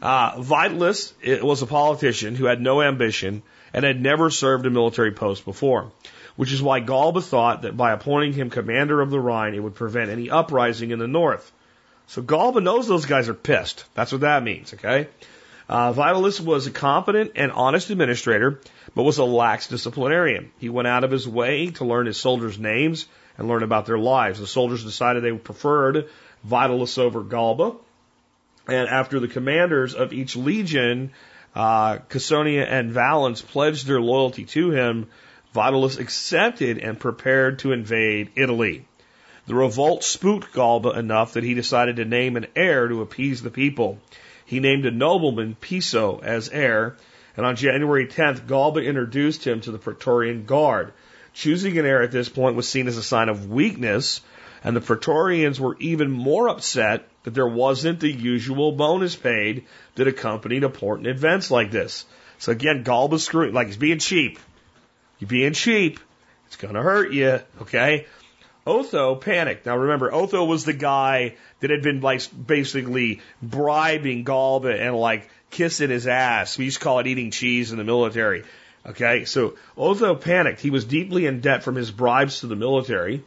Uh, 0.00 0.36
Vitellius 0.40 1.12
was 1.42 1.62
a 1.62 1.66
politician 1.66 2.34
who 2.34 2.46
had 2.46 2.60
no 2.60 2.82
ambition 2.82 3.42
and 3.72 3.84
had 3.84 4.00
never 4.00 4.30
served 4.30 4.66
a 4.66 4.70
military 4.70 5.12
post 5.12 5.44
before, 5.44 5.90
which 6.36 6.52
is 6.52 6.62
why 6.62 6.80
Galba 6.80 7.20
thought 7.20 7.62
that 7.62 7.76
by 7.76 7.92
appointing 7.92 8.32
him 8.32 8.50
commander 8.50 9.00
of 9.00 9.10
the 9.10 9.20
Rhine, 9.20 9.54
it 9.54 9.62
would 9.62 9.74
prevent 9.74 10.10
any 10.10 10.30
uprising 10.30 10.92
in 10.92 10.98
the 10.98 11.08
north. 11.08 11.50
So 12.06 12.22
Galba 12.22 12.60
knows 12.60 12.86
those 12.86 13.06
guys 13.06 13.28
are 13.28 13.34
pissed. 13.34 13.84
That's 13.94 14.12
what 14.12 14.22
that 14.22 14.42
means, 14.42 14.72
okay? 14.74 15.08
Uh, 15.68 15.92
Vitellius 15.92 16.40
was 16.40 16.66
a 16.66 16.70
competent 16.70 17.32
and 17.36 17.52
honest 17.52 17.90
administrator, 17.90 18.60
but 18.94 19.02
was 19.02 19.18
a 19.18 19.24
lax 19.24 19.66
disciplinarian. 19.66 20.50
He 20.58 20.70
went 20.70 20.88
out 20.88 21.04
of 21.04 21.10
his 21.10 21.28
way 21.28 21.66
to 21.72 21.84
learn 21.84 22.06
his 22.06 22.16
soldiers' 22.16 22.58
names 22.58 23.06
and 23.36 23.48
learn 23.48 23.62
about 23.62 23.84
their 23.84 23.98
lives. 23.98 24.40
The 24.40 24.46
soldiers 24.46 24.82
decided 24.82 25.22
they 25.22 25.32
preferred 25.32 26.08
Vitellius 26.46 26.96
over 26.96 27.22
Galba, 27.22 27.76
and 28.68 28.88
after 28.88 29.18
the 29.18 29.28
commanders 29.28 29.94
of 29.94 30.12
each 30.12 30.36
legion, 30.36 31.10
uh, 31.54 31.98
Caecina 32.08 32.66
and 32.68 32.92
Valens, 32.92 33.42
pledged 33.42 33.86
their 33.86 34.00
loyalty 34.00 34.44
to 34.44 34.70
him, 34.70 35.06
Vitellius 35.54 35.98
accepted 35.98 36.78
and 36.78 37.00
prepared 37.00 37.60
to 37.60 37.72
invade 37.72 38.30
Italy. 38.36 38.84
The 39.46 39.54
revolt 39.54 40.04
spooked 40.04 40.52
Galba 40.52 40.90
enough 40.90 41.32
that 41.32 41.44
he 41.44 41.54
decided 41.54 41.96
to 41.96 42.04
name 42.04 42.36
an 42.36 42.46
heir 42.54 42.86
to 42.86 43.00
appease 43.00 43.42
the 43.42 43.50
people. 43.50 43.98
He 44.44 44.60
named 44.60 44.84
a 44.84 44.90
nobleman, 44.90 45.56
Piso, 45.58 46.20
as 46.22 46.50
heir, 46.50 46.96
and 47.34 47.46
on 47.46 47.56
January 47.56 48.06
10th, 48.06 48.46
Galba 48.46 48.80
introduced 48.80 49.46
him 49.46 49.62
to 49.62 49.70
the 49.70 49.78
Praetorian 49.78 50.44
Guard. 50.44 50.92
Choosing 51.32 51.78
an 51.78 51.86
heir 51.86 52.02
at 52.02 52.10
this 52.10 52.28
point 52.28 52.56
was 52.56 52.68
seen 52.68 52.88
as 52.88 52.98
a 52.98 53.02
sign 53.02 53.28
of 53.28 53.48
weakness, 53.48 54.20
and 54.62 54.76
the 54.76 54.80
Praetorians 54.80 55.58
were 55.58 55.76
even 55.78 56.10
more 56.10 56.48
upset 56.48 57.08
that 57.28 57.34
there 57.34 57.46
wasn't 57.46 58.00
the 58.00 58.10
usual 58.10 58.72
bonus 58.72 59.14
paid 59.14 59.66
that 59.96 60.08
accompanied 60.08 60.62
important 60.62 61.08
events 61.08 61.50
like 61.50 61.70
this. 61.70 62.06
So 62.38 62.52
again, 62.52 62.84
Galba's 62.84 63.22
screwing, 63.22 63.52
like 63.52 63.66
he's 63.66 63.76
being 63.76 63.98
cheap. 63.98 64.38
You're 65.18 65.28
being 65.28 65.52
cheap. 65.52 66.00
It's 66.46 66.56
gonna 66.56 66.80
hurt 66.80 67.12
you, 67.12 67.40
okay? 67.60 68.06
Otho 68.66 69.14
panicked. 69.16 69.66
Now 69.66 69.76
remember, 69.76 70.10
Otho 70.10 70.46
was 70.46 70.64
the 70.64 70.72
guy 70.72 71.34
that 71.60 71.68
had 71.68 71.82
been 71.82 72.00
like 72.00 72.22
basically 72.46 73.20
bribing 73.42 74.24
Galba 74.24 74.80
and 74.80 74.96
like 74.96 75.28
kissing 75.50 75.90
his 75.90 76.06
ass. 76.06 76.56
We 76.56 76.64
used 76.64 76.78
to 76.78 76.84
call 76.84 77.00
it 77.00 77.06
eating 77.06 77.30
cheese 77.30 77.72
in 77.72 77.76
the 77.76 77.84
military. 77.84 78.44
Okay, 78.86 79.26
so 79.26 79.56
Otho 79.76 80.14
panicked. 80.14 80.62
He 80.62 80.70
was 80.70 80.86
deeply 80.86 81.26
in 81.26 81.42
debt 81.42 81.62
from 81.62 81.74
his 81.74 81.90
bribes 81.90 82.40
to 82.40 82.46
the 82.46 82.56
military 82.56 83.22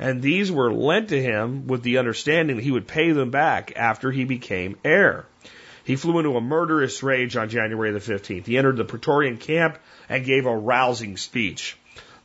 and 0.00 0.22
these 0.22 0.50
were 0.50 0.72
lent 0.72 1.10
to 1.10 1.22
him 1.22 1.66
with 1.66 1.82
the 1.82 1.98
understanding 1.98 2.56
that 2.56 2.62
he 2.62 2.70
would 2.70 2.88
pay 2.88 3.12
them 3.12 3.30
back 3.30 3.74
after 3.76 4.10
he 4.10 4.24
became 4.24 4.78
heir. 4.82 5.26
He 5.84 5.94
flew 5.94 6.18
into 6.18 6.36
a 6.36 6.40
murderous 6.40 7.02
rage 7.02 7.36
on 7.36 7.50
January 7.50 7.92
the 7.92 7.98
15th. 7.98 8.46
He 8.46 8.56
entered 8.56 8.78
the 8.78 8.84
Praetorian 8.84 9.36
camp 9.36 9.78
and 10.08 10.24
gave 10.24 10.46
a 10.46 10.56
rousing 10.56 11.18
speech. 11.18 11.76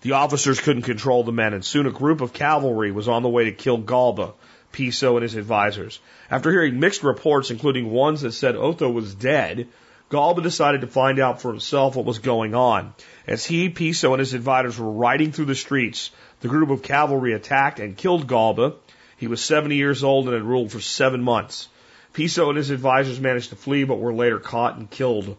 The 0.01 0.13
officers 0.13 0.61
couldn't 0.61 0.83
control 0.83 1.23
the 1.23 1.33
men, 1.33 1.53
and 1.53 1.65
soon 1.65 1.85
a 1.85 1.91
group 1.91 2.21
of 2.21 2.31
cavalry 2.31 2.91
was 2.91 3.09
on 3.09 3.23
the 3.23 3.29
way 3.29 3.45
to 3.45 3.51
kill 3.51 3.77
Galba, 3.77 4.33
Piso, 4.71 5.17
and 5.17 5.23
his 5.23 5.35
advisors. 5.35 5.99
After 6.31 6.51
hearing 6.51 6.79
mixed 6.79 7.03
reports, 7.03 7.51
including 7.51 7.91
ones 7.91 8.21
that 8.21 8.31
said 8.31 8.55
Otho 8.55 8.89
was 8.89 9.13
dead, 9.15 9.67
Galba 10.09 10.41
decided 10.41 10.81
to 10.81 10.87
find 10.87 11.19
out 11.19 11.41
for 11.41 11.49
himself 11.49 11.95
what 11.95 12.05
was 12.05 12.19
going 12.19 12.53
on. 12.53 12.93
As 13.25 13.45
he, 13.45 13.69
Piso, 13.69 14.13
and 14.13 14.19
his 14.19 14.35
advisors 14.35 14.79
were 14.79 14.91
riding 14.91 15.31
through 15.31 15.45
the 15.45 15.55
streets, 15.55 16.11
the 16.45 16.49
group 16.49 16.69
of 16.69 16.83
cavalry 16.83 17.33
attacked 17.33 17.79
and 17.79 17.97
killed 17.97 18.27
Galba. 18.27 18.75
He 19.17 19.25
was 19.25 19.43
70 19.43 19.77
years 19.77 20.03
old 20.03 20.25
and 20.25 20.35
had 20.35 20.43
ruled 20.43 20.71
for 20.71 20.79
seven 20.79 21.23
months. 21.23 21.69
Piso 22.13 22.49
and 22.49 22.57
his 22.57 22.69
advisors 22.69 23.19
managed 23.19 23.49
to 23.49 23.55
flee, 23.55 23.83
but 23.83 23.97
were 23.97 24.13
later 24.13 24.37
caught 24.37 24.77
and 24.77 24.87
killed. 24.87 25.37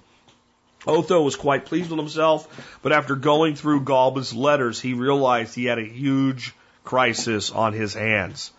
Otho 0.85 1.23
was 1.23 1.37
quite 1.37 1.67
pleased 1.67 1.91
with 1.91 2.01
himself, 2.01 2.49
but 2.83 2.91
after 2.91 3.15
going 3.15 3.55
through 3.55 3.85
Galba's 3.85 4.35
letters, 4.35 4.81
he 4.81 4.95
realized 4.95 5.55
he 5.55 5.67
had 5.67 5.79
a 5.79 5.85
huge 5.85 6.53
crisis 6.83 7.53
on 7.53 7.73
his 7.73 7.95
hands. 7.95 8.51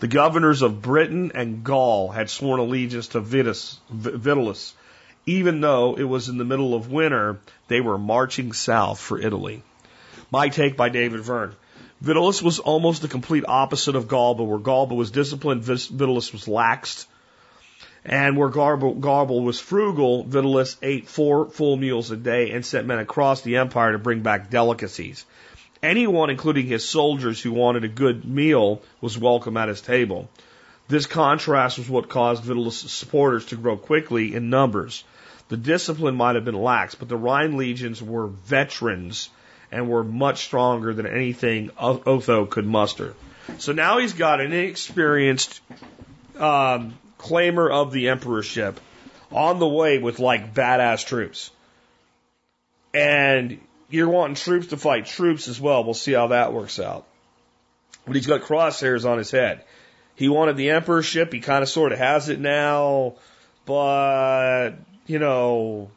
The 0.00 0.08
governors 0.08 0.62
of 0.62 0.82
Britain 0.82 1.30
and 1.36 1.62
Gaul 1.62 2.08
had 2.08 2.30
sworn 2.30 2.58
allegiance 2.58 3.06
to 3.08 3.20
Vitellius. 3.20 4.74
Even 5.24 5.60
though 5.60 5.94
it 5.96 6.02
was 6.02 6.28
in 6.28 6.36
the 6.36 6.44
middle 6.44 6.74
of 6.74 6.90
winter, 6.90 7.38
they 7.68 7.80
were 7.80 7.96
marching 7.96 8.52
south 8.52 8.98
for 8.98 9.20
Italy. 9.20 9.62
My 10.32 10.48
take 10.48 10.76
by 10.76 10.88
David 10.88 11.20
Verne. 11.20 11.54
Vitellius 12.02 12.42
was 12.42 12.58
almost 12.58 13.00
the 13.00 13.06
complete 13.06 13.44
opposite 13.46 13.94
of 13.94 14.08
Galba, 14.08 14.42
where 14.42 14.58
Galba 14.58 14.92
was 14.92 15.12
disciplined, 15.12 15.62
Vitellius 15.62 16.32
was 16.32 16.46
laxed. 16.46 17.06
And 18.04 18.36
where 18.36 18.48
Galba, 18.48 19.40
was 19.40 19.60
frugal, 19.60 20.24
Vitellius 20.24 20.76
ate 20.82 21.06
four 21.06 21.48
full 21.48 21.76
meals 21.76 22.10
a 22.10 22.16
day 22.16 22.50
and 22.50 22.66
sent 22.66 22.88
men 22.88 22.98
across 22.98 23.42
the 23.42 23.58
empire 23.58 23.92
to 23.92 24.00
bring 24.00 24.18
back 24.18 24.50
delicacies. 24.50 25.24
Anyone, 25.80 26.28
including 26.28 26.66
his 26.66 26.88
soldiers, 26.88 27.40
who 27.40 27.52
wanted 27.52 27.84
a 27.84 27.88
good 27.88 28.24
meal 28.24 28.82
was 29.00 29.16
welcome 29.16 29.56
at 29.56 29.68
his 29.68 29.80
table. 29.80 30.28
This 30.88 31.06
contrast 31.06 31.78
was 31.78 31.88
what 31.88 32.08
caused 32.08 32.42
Vitellius' 32.42 32.90
supporters 32.90 33.46
to 33.46 33.56
grow 33.56 33.76
quickly 33.76 34.34
in 34.34 34.50
numbers. 34.50 35.04
The 35.50 35.56
discipline 35.56 36.16
might 36.16 36.34
have 36.34 36.44
been 36.44 36.60
lax, 36.60 36.96
but 36.96 37.08
the 37.08 37.16
Rhine 37.16 37.56
legions 37.56 38.02
were 38.02 38.26
veterans 38.26 39.28
and 39.72 39.88
were 39.88 40.04
much 40.04 40.44
stronger 40.44 40.92
than 40.94 41.06
anything 41.06 41.70
Otho 41.78 42.46
could 42.46 42.66
muster. 42.66 43.14
So 43.58 43.72
now 43.72 43.98
he's 43.98 44.12
got 44.12 44.40
an 44.40 44.52
inexperienced 44.52 45.60
um, 46.38 46.94
claimer 47.18 47.70
of 47.70 47.92
the 47.92 48.10
emperorship 48.10 48.78
on 49.32 49.58
the 49.58 49.66
way 49.66 49.98
with 49.98 50.18
like 50.18 50.54
badass 50.54 51.06
troops. 51.06 51.50
And 52.94 53.60
you're 53.88 54.08
wanting 54.08 54.36
troops 54.36 54.68
to 54.68 54.76
fight 54.76 55.06
troops 55.06 55.48
as 55.48 55.60
well. 55.60 55.84
We'll 55.84 55.94
see 55.94 56.12
how 56.12 56.28
that 56.28 56.52
works 56.52 56.78
out. 56.78 57.06
But 58.06 58.16
he's 58.16 58.26
got 58.26 58.42
crosshairs 58.42 59.08
on 59.08 59.18
his 59.18 59.30
head. 59.30 59.64
He 60.14 60.28
wanted 60.28 60.56
the 60.56 60.70
emperorship. 60.70 61.32
He 61.32 61.40
kind 61.40 61.62
of 61.62 61.68
sort 61.68 61.92
of 61.92 61.98
has 61.98 62.28
it 62.28 62.40
now. 62.40 63.14
But, 63.64 64.72
you 65.06 65.18
know, 65.18 65.90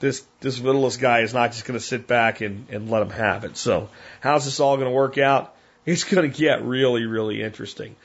this, 0.00 0.24
this 0.40 0.58
Vitellius 0.58 0.98
guy 0.98 1.20
is 1.20 1.34
not 1.34 1.52
just 1.52 1.64
going 1.64 1.78
to 1.78 1.84
sit 1.84 2.06
back 2.06 2.40
and, 2.40 2.66
and 2.70 2.90
let 2.90 3.02
him 3.02 3.10
have 3.10 3.44
it. 3.44 3.56
So 3.56 3.88
how's 4.20 4.44
this 4.44 4.60
all 4.60 4.76
going 4.76 4.88
to 4.88 4.94
work 4.94 5.18
out? 5.18 5.54
It's 5.84 6.04
going 6.04 6.30
to 6.30 6.36
get 6.36 6.64
really, 6.64 7.06
really 7.06 7.42
interesting 7.42 7.96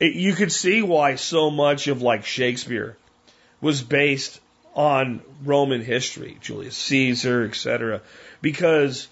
it, 0.00 0.14
you 0.14 0.32
could 0.32 0.50
see 0.50 0.82
why 0.82 1.14
so 1.14 1.50
much 1.50 1.86
of 1.86 2.02
like 2.02 2.24
Shakespeare 2.24 2.96
was 3.60 3.82
based 3.82 4.40
on 4.74 5.20
Roman 5.44 5.82
history, 5.82 6.38
Julius 6.40 6.76
Caesar, 6.76 7.44
etc., 7.44 8.00
because 8.40 9.06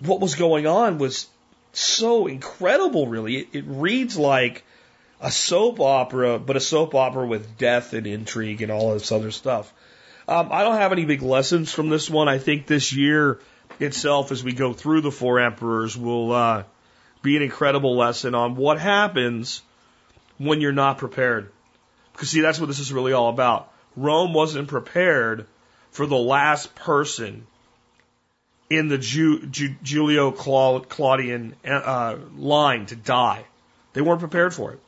what 0.00 0.20
was 0.20 0.34
going 0.34 0.66
on 0.66 0.98
was 0.98 1.26
so 1.72 2.26
incredible, 2.26 3.06
really. 3.08 3.38
It, 3.38 3.48
it 3.52 3.64
reads 3.66 4.18
like 4.18 4.64
a 5.20 5.30
soap 5.30 5.80
opera, 5.80 6.38
but 6.38 6.56
a 6.56 6.60
soap 6.60 6.94
opera 6.94 7.26
with 7.26 7.56
death 7.56 7.94
and 7.94 8.06
intrigue 8.06 8.60
and 8.60 8.70
all 8.70 8.92
this 8.92 9.10
other 9.10 9.30
stuff. 9.30 9.72
Um, 10.26 10.48
I 10.50 10.62
don't 10.62 10.76
have 10.76 10.92
any 10.92 11.04
big 11.04 11.22
lessons 11.22 11.72
from 11.72 11.90
this 11.90 12.08
one. 12.08 12.28
I 12.28 12.38
think 12.38 12.66
this 12.66 12.92
year 12.92 13.40
itself, 13.78 14.32
as 14.32 14.42
we 14.42 14.52
go 14.52 14.72
through 14.72 15.02
the 15.02 15.10
four 15.10 15.38
emperors, 15.40 15.96
will 15.96 16.32
uh, 16.32 16.64
be 17.22 17.36
an 17.36 17.42
incredible 17.42 17.96
lesson 17.96 18.34
on 18.34 18.56
what 18.56 18.80
happens 18.80 19.62
when 20.38 20.60
you're 20.60 20.72
not 20.72 20.98
prepared. 20.98 21.50
Because 22.12 22.30
see, 22.30 22.40
that's 22.40 22.58
what 22.58 22.66
this 22.66 22.78
is 22.78 22.92
really 22.92 23.12
all 23.12 23.28
about. 23.28 23.70
Rome 23.96 24.32
wasn't 24.32 24.68
prepared 24.68 25.46
for 25.90 26.06
the 26.06 26.16
last 26.16 26.74
person 26.74 27.46
in 28.70 28.88
the 28.88 28.98
Ju- 28.98 29.46
Ju- 29.46 29.76
Julio 29.84 30.30
Claudian 30.30 31.54
uh, 31.64 32.16
line 32.36 32.86
to 32.86 32.96
die. 32.96 33.44
They 33.92 34.00
weren't 34.00 34.20
prepared 34.20 34.54
for 34.54 34.72
it. 34.72 34.80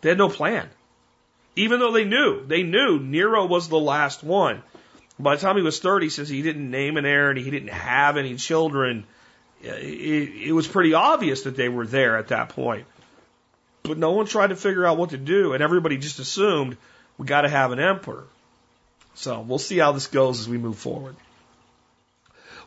They 0.00 0.08
had 0.08 0.18
no 0.18 0.28
plan. 0.28 0.68
Even 1.54 1.80
though 1.80 1.92
they 1.92 2.04
knew, 2.04 2.44
they 2.46 2.62
knew 2.62 2.98
Nero 2.98 3.46
was 3.46 3.68
the 3.68 3.78
last 3.78 4.24
one. 4.24 4.62
By 5.18 5.36
the 5.36 5.42
time 5.42 5.56
he 5.56 5.62
was 5.62 5.78
30, 5.78 6.08
since 6.08 6.28
he 6.28 6.42
didn't 6.42 6.70
name 6.70 6.96
an 6.96 7.04
heir 7.04 7.30
and 7.30 7.38
he 7.38 7.50
didn't 7.50 7.70
have 7.70 8.16
any 8.16 8.36
children, 8.36 9.04
it, 9.62 10.48
it 10.48 10.52
was 10.52 10.66
pretty 10.66 10.94
obvious 10.94 11.42
that 11.42 11.56
they 11.56 11.68
were 11.68 11.86
there 11.86 12.16
at 12.16 12.28
that 12.28 12.50
point 12.50 12.86
but 13.82 13.98
no 13.98 14.12
one 14.12 14.26
tried 14.26 14.48
to 14.48 14.56
figure 14.56 14.86
out 14.86 14.96
what 14.96 15.10
to 15.10 15.18
do, 15.18 15.52
and 15.54 15.62
everybody 15.62 15.98
just 15.98 16.18
assumed 16.18 16.76
we 17.18 17.26
got 17.26 17.42
to 17.42 17.48
have 17.48 17.72
an 17.72 17.80
emperor. 17.80 18.24
So 19.14 19.40
we'll 19.40 19.58
see 19.58 19.78
how 19.78 19.92
this 19.92 20.06
goes 20.06 20.40
as 20.40 20.48
we 20.48 20.58
move 20.58 20.78
forward. 20.78 21.16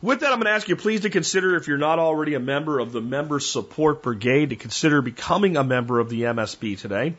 With 0.02 0.20
that, 0.20 0.26
I'm 0.26 0.34
going 0.34 0.46
to 0.46 0.50
ask 0.50 0.68
you 0.68 0.76
please 0.76 1.00
to 1.00 1.10
consider, 1.10 1.56
if 1.56 1.68
you're 1.68 1.78
not 1.78 1.98
already 1.98 2.34
a 2.34 2.40
member 2.40 2.78
of 2.78 2.92
the 2.92 3.00
Member 3.00 3.40
Support 3.40 4.02
Brigade, 4.02 4.50
to 4.50 4.56
consider 4.56 5.00
becoming 5.00 5.56
a 5.56 5.64
member 5.64 6.00
of 6.00 6.10
the 6.10 6.22
MSB 6.22 6.78
today. 6.78 7.14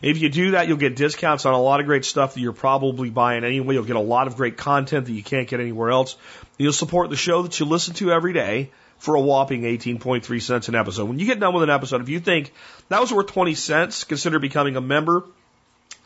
If 0.00 0.18
you 0.18 0.30
do 0.30 0.52
that, 0.52 0.66
you'll 0.66 0.78
get 0.78 0.96
discounts 0.96 1.44
on 1.44 1.52
a 1.52 1.60
lot 1.60 1.80
of 1.80 1.86
great 1.86 2.06
stuff 2.06 2.34
that 2.34 2.40
you're 2.40 2.54
probably 2.54 3.10
buying 3.10 3.44
anyway. 3.44 3.74
You'll 3.74 3.84
get 3.84 3.96
a 3.96 4.00
lot 4.00 4.28
of 4.28 4.36
great 4.36 4.56
content 4.56 5.06
that 5.06 5.12
you 5.12 5.22
can't 5.22 5.46
get 5.46 5.60
anywhere 5.60 5.90
else. 5.90 6.16
You'll 6.56 6.72
support 6.72 7.10
the 7.10 7.16
show 7.16 7.42
that 7.42 7.60
you 7.60 7.66
listen 7.66 7.94
to 7.94 8.10
every 8.12 8.32
day 8.32 8.70
for 8.98 9.14
a 9.14 9.20
whopping 9.20 9.62
18.3 9.62 10.40
cents 10.40 10.68
an 10.68 10.74
episode. 10.74 11.04
When 11.04 11.18
you 11.18 11.26
get 11.26 11.38
done 11.38 11.52
with 11.52 11.64
an 11.64 11.70
episode, 11.70 12.00
if 12.00 12.08
you 12.08 12.20
think 12.20 12.52
that 12.88 13.00
was 13.00 13.12
worth 13.12 13.26
20 13.26 13.54
cents, 13.54 14.04
consider 14.04 14.38
becoming 14.38 14.76
a 14.76 14.80
member 14.80 15.24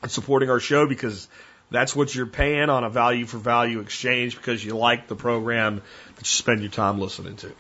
and 0.03 0.11
supporting 0.11 0.51
our 0.51 0.61
show 0.61 0.87
because 0.89 1.29
that's 1.71 1.97
what 1.97 2.15
you're 2.15 2.27
paying 2.27 2.71
on 2.71 2.85
a 2.85 2.91
value 2.91 3.27
for 3.27 3.39
value 3.39 3.81
exchange 3.81 4.37
because 4.37 4.65
you 4.65 4.77
like 4.77 5.09
the 5.09 5.17
program 5.17 5.77
that 6.15 6.21
you 6.21 6.25
spend 6.25 6.61
your 6.61 6.71
time 6.71 7.01
listening 7.01 7.37
to. 7.37 7.53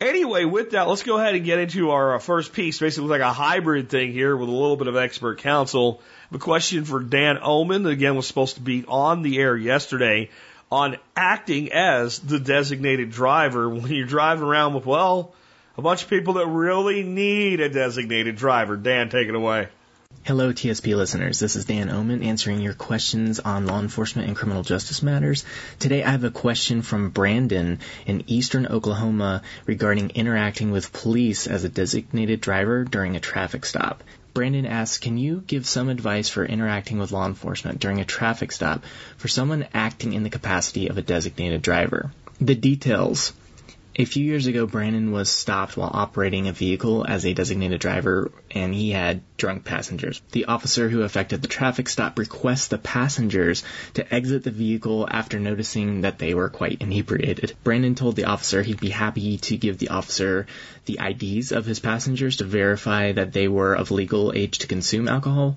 Anyway, 0.00 0.44
with 0.44 0.72
that, 0.72 0.88
let's 0.88 1.04
go 1.04 1.18
ahead 1.18 1.34
and 1.34 1.44
get 1.44 1.60
into 1.60 1.90
our 1.90 2.16
uh, 2.16 2.18
first 2.18 2.52
piece. 2.52 2.78
Basically, 2.78 3.08
like 3.08 3.20
a 3.20 3.32
hybrid 3.32 3.88
thing 3.88 4.12
here 4.12 4.36
with 4.36 4.48
a 4.48 4.52
little 4.52 4.76
bit 4.76 4.88
of 4.88 4.96
expert 4.96 5.38
counsel. 5.38 6.02
The 6.30 6.38
question 6.38 6.84
for 6.84 7.00
Dan 7.00 7.38
Oman 7.40 7.84
that 7.84 7.90
again 7.90 8.16
was 8.16 8.26
supposed 8.26 8.56
to 8.56 8.60
be 8.60 8.84
on 8.86 9.22
the 9.22 9.38
air 9.38 9.56
yesterday 9.56 10.30
on 10.70 10.96
acting 11.16 11.72
as 11.72 12.18
the 12.18 12.40
designated 12.40 13.10
driver 13.10 13.68
when 13.68 13.86
you're 13.92 14.06
driving 14.06 14.44
around 14.44 14.74
with, 14.74 14.84
well, 14.84 15.32
a 15.78 15.82
bunch 15.82 16.02
of 16.02 16.10
people 16.10 16.34
that 16.34 16.46
really 16.46 17.04
need 17.04 17.60
a 17.60 17.68
designated 17.68 18.36
driver. 18.36 18.76
Dan, 18.76 19.08
take 19.08 19.28
it 19.28 19.34
away. 19.34 19.68
Hello, 20.26 20.54
TSP 20.54 20.96
listeners. 20.96 21.38
This 21.38 21.54
is 21.54 21.66
Dan 21.66 21.90
Oman 21.90 22.22
answering 22.22 22.62
your 22.62 22.72
questions 22.72 23.40
on 23.40 23.66
law 23.66 23.78
enforcement 23.78 24.26
and 24.26 24.34
criminal 24.34 24.62
justice 24.62 25.02
matters. 25.02 25.44
Today 25.78 26.02
I 26.02 26.12
have 26.12 26.24
a 26.24 26.30
question 26.30 26.80
from 26.80 27.10
Brandon 27.10 27.78
in 28.06 28.24
eastern 28.26 28.66
Oklahoma 28.66 29.42
regarding 29.66 30.12
interacting 30.14 30.70
with 30.70 30.94
police 30.94 31.46
as 31.46 31.64
a 31.64 31.68
designated 31.68 32.40
driver 32.40 32.84
during 32.84 33.16
a 33.16 33.20
traffic 33.20 33.66
stop. 33.66 34.02
Brandon 34.32 34.64
asks, 34.64 34.96
can 34.96 35.18
you 35.18 35.44
give 35.46 35.66
some 35.66 35.90
advice 35.90 36.30
for 36.30 36.46
interacting 36.46 36.96
with 36.96 37.12
law 37.12 37.26
enforcement 37.26 37.78
during 37.78 38.00
a 38.00 38.06
traffic 38.06 38.50
stop 38.50 38.82
for 39.18 39.28
someone 39.28 39.66
acting 39.74 40.14
in 40.14 40.22
the 40.22 40.30
capacity 40.30 40.88
of 40.88 40.96
a 40.96 41.02
designated 41.02 41.60
driver? 41.60 42.12
The 42.40 42.54
details. 42.54 43.34
A 43.96 44.04
few 44.04 44.24
years 44.24 44.48
ago, 44.48 44.66
Brandon 44.66 45.12
was 45.12 45.28
stopped 45.28 45.76
while 45.76 45.90
operating 45.92 46.48
a 46.48 46.52
vehicle 46.52 47.06
as 47.06 47.24
a 47.24 47.32
designated 47.32 47.80
driver 47.80 48.32
and 48.54 48.72
he 48.72 48.90
had 48.90 49.20
drunk 49.36 49.64
passengers. 49.64 50.22
The 50.30 50.46
officer 50.46 50.88
who 50.88 51.02
effected 51.02 51.42
the 51.42 51.48
traffic 51.48 51.88
stop 51.88 52.18
requests 52.18 52.68
the 52.68 52.78
passengers 52.78 53.64
to 53.94 54.14
exit 54.14 54.44
the 54.44 54.50
vehicle 54.50 55.08
after 55.10 55.40
noticing 55.40 56.02
that 56.02 56.18
they 56.18 56.34
were 56.34 56.48
quite 56.48 56.80
inebriated. 56.80 57.54
Brandon 57.64 57.94
told 57.94 58.16
the 58.16 58.26
officer 58.26 58.62
he'd 58.62 58.80
be 58.80 58.90
happy 58.90 59.38
to 59.38 59.56
give 59.56 59.78
the 59.78 59.88
officer 59.88 60.46
the 60.86 61.00
IDs 61.00 61.52
of 61.52 61.66
his 61.66 61.80
passengers 61.80 62.36
to 62.36 62.44
verify 62.44 63.12
that 63.12 63.32
they 63.32 63.48
were 63.48 63.74
of 63.74 63.90
legal 63.90 64.32
age 64.34 64.58
to 64.58 64.66
consume 64.66 65.08
alcohol, 65.08 65.56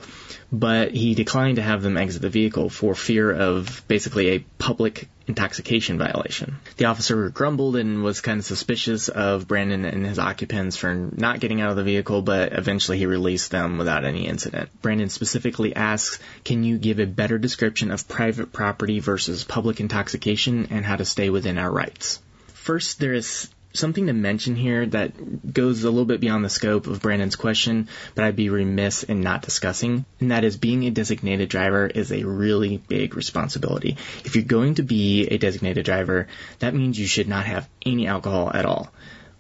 but 0.52 0.92
he 0.92 1.14
declined 1.14 1.58
to 1.58 1.62
have 1.62 1.84
them 1.84 1.98
exit 1.98 2.22
the 2.22 2.30
vehicle 2.30 2.70
for 2.70 2.96
fear 2.96 3.32
of 3.32 3.84
basically 3.88 4.30
a 4.30 4.40
public 4.58 5.08
intoxication 5.28 5.98
violation. 5.98 6.56
The 6.78 6.86
officer 6.86 7.30
grumbled 7.30 7.76
and 7.76 8.02
was 8.02 8.22
kind 8.22 8.40
of 8.40 8.46
suspicious 8.46 9.10
of 9.10 9.48
Brandon 9.48 9.84
and 9.84 10.06
his 10.06 10.20
occupants 10.20 10.78
for 10.78 10.94
not 10.94 11.42
getting 11.42 11.60
out 11.60 11.72
of 11.72 11.76
the 11.76 11.84
vehicle, 11.84 12.22
but 12.22 12.54
eventually 12.54 12.87
he 12.94 13.06
released 13.06 13.52
them 13.52 13.78
without 13.78 14.06
any 14.06 14.28
incident. 14.28 14.70
Brandon 14.82 15.10
specifically 15.10 15.76
asks, 15.76 16.20
can 16.44 16.64
you 16.64 16.78
give 16.78 17.00
a 17.00 17.06
better 17.06 17.38
description 17.38 17.92
of 17.92 18.08
private 18.08 18.52
property 18.52 19.00
versus 19.00 19.44
public 19.44 19.80
intoxication 19.80 20.68
and 20.72 20.86
how 20.86 20.96
to 20.96 21.06
stay 21.06 21.30
within 21.30 21.58
our 21.58 21.72
rights? 21.72 22.22
First, 22.54 23.00
there 23.00 23.14
is 23.14 23.50
something 23.74 24.08
to 24.08 24.14
mention 24.14 24.56
here 24.56 24.86
that 24.88 25.54
goes 25.54 25.84
a 25.84 25.90
little 25.90 26.06
bit 26.06 26.20
beyond 26.20 26.44
the 26.44 26.50
scope 26.50 26.88
of 26.88 27.02
Brandon's 27.02 27.36
question, 27.36 27.88
but 28.16 28.24
I'd 28.24 28.36
be 28.36 28.50
remiss 28.50 29.04
in 29.04 29.22
not 29.22 29.42
discussing, 29.42 30.06
and 30.20 30.32
that 30.32 30.44
is 30.44 30.58
being 30.58 30.86
a 30.86 30.92
designated 30.92 31.50
driver 31.50 31.86
is 31.88 32.12
a 32.12 32.24
really 32.24 32.78
big 32.78 33.16
responsibility. 33.16 33.98
If 34.26 34.36
you're 34.36 34.46
going 34.46 34.76
to 34.76 34.84
be 34.84 35.28
a 35.28 35.38
designated 35.38 35.86
driver, 35.86 36.28
that 36.60 36.74
means 36.74 37.00
you 37.00 37.08
should 37.08 37.28
not 37.28 37.46
have 37.46 37.70
any 37.86 38.08
alcohol 38.08 38.52
at 38.54 38.66
all. 38.66 38.92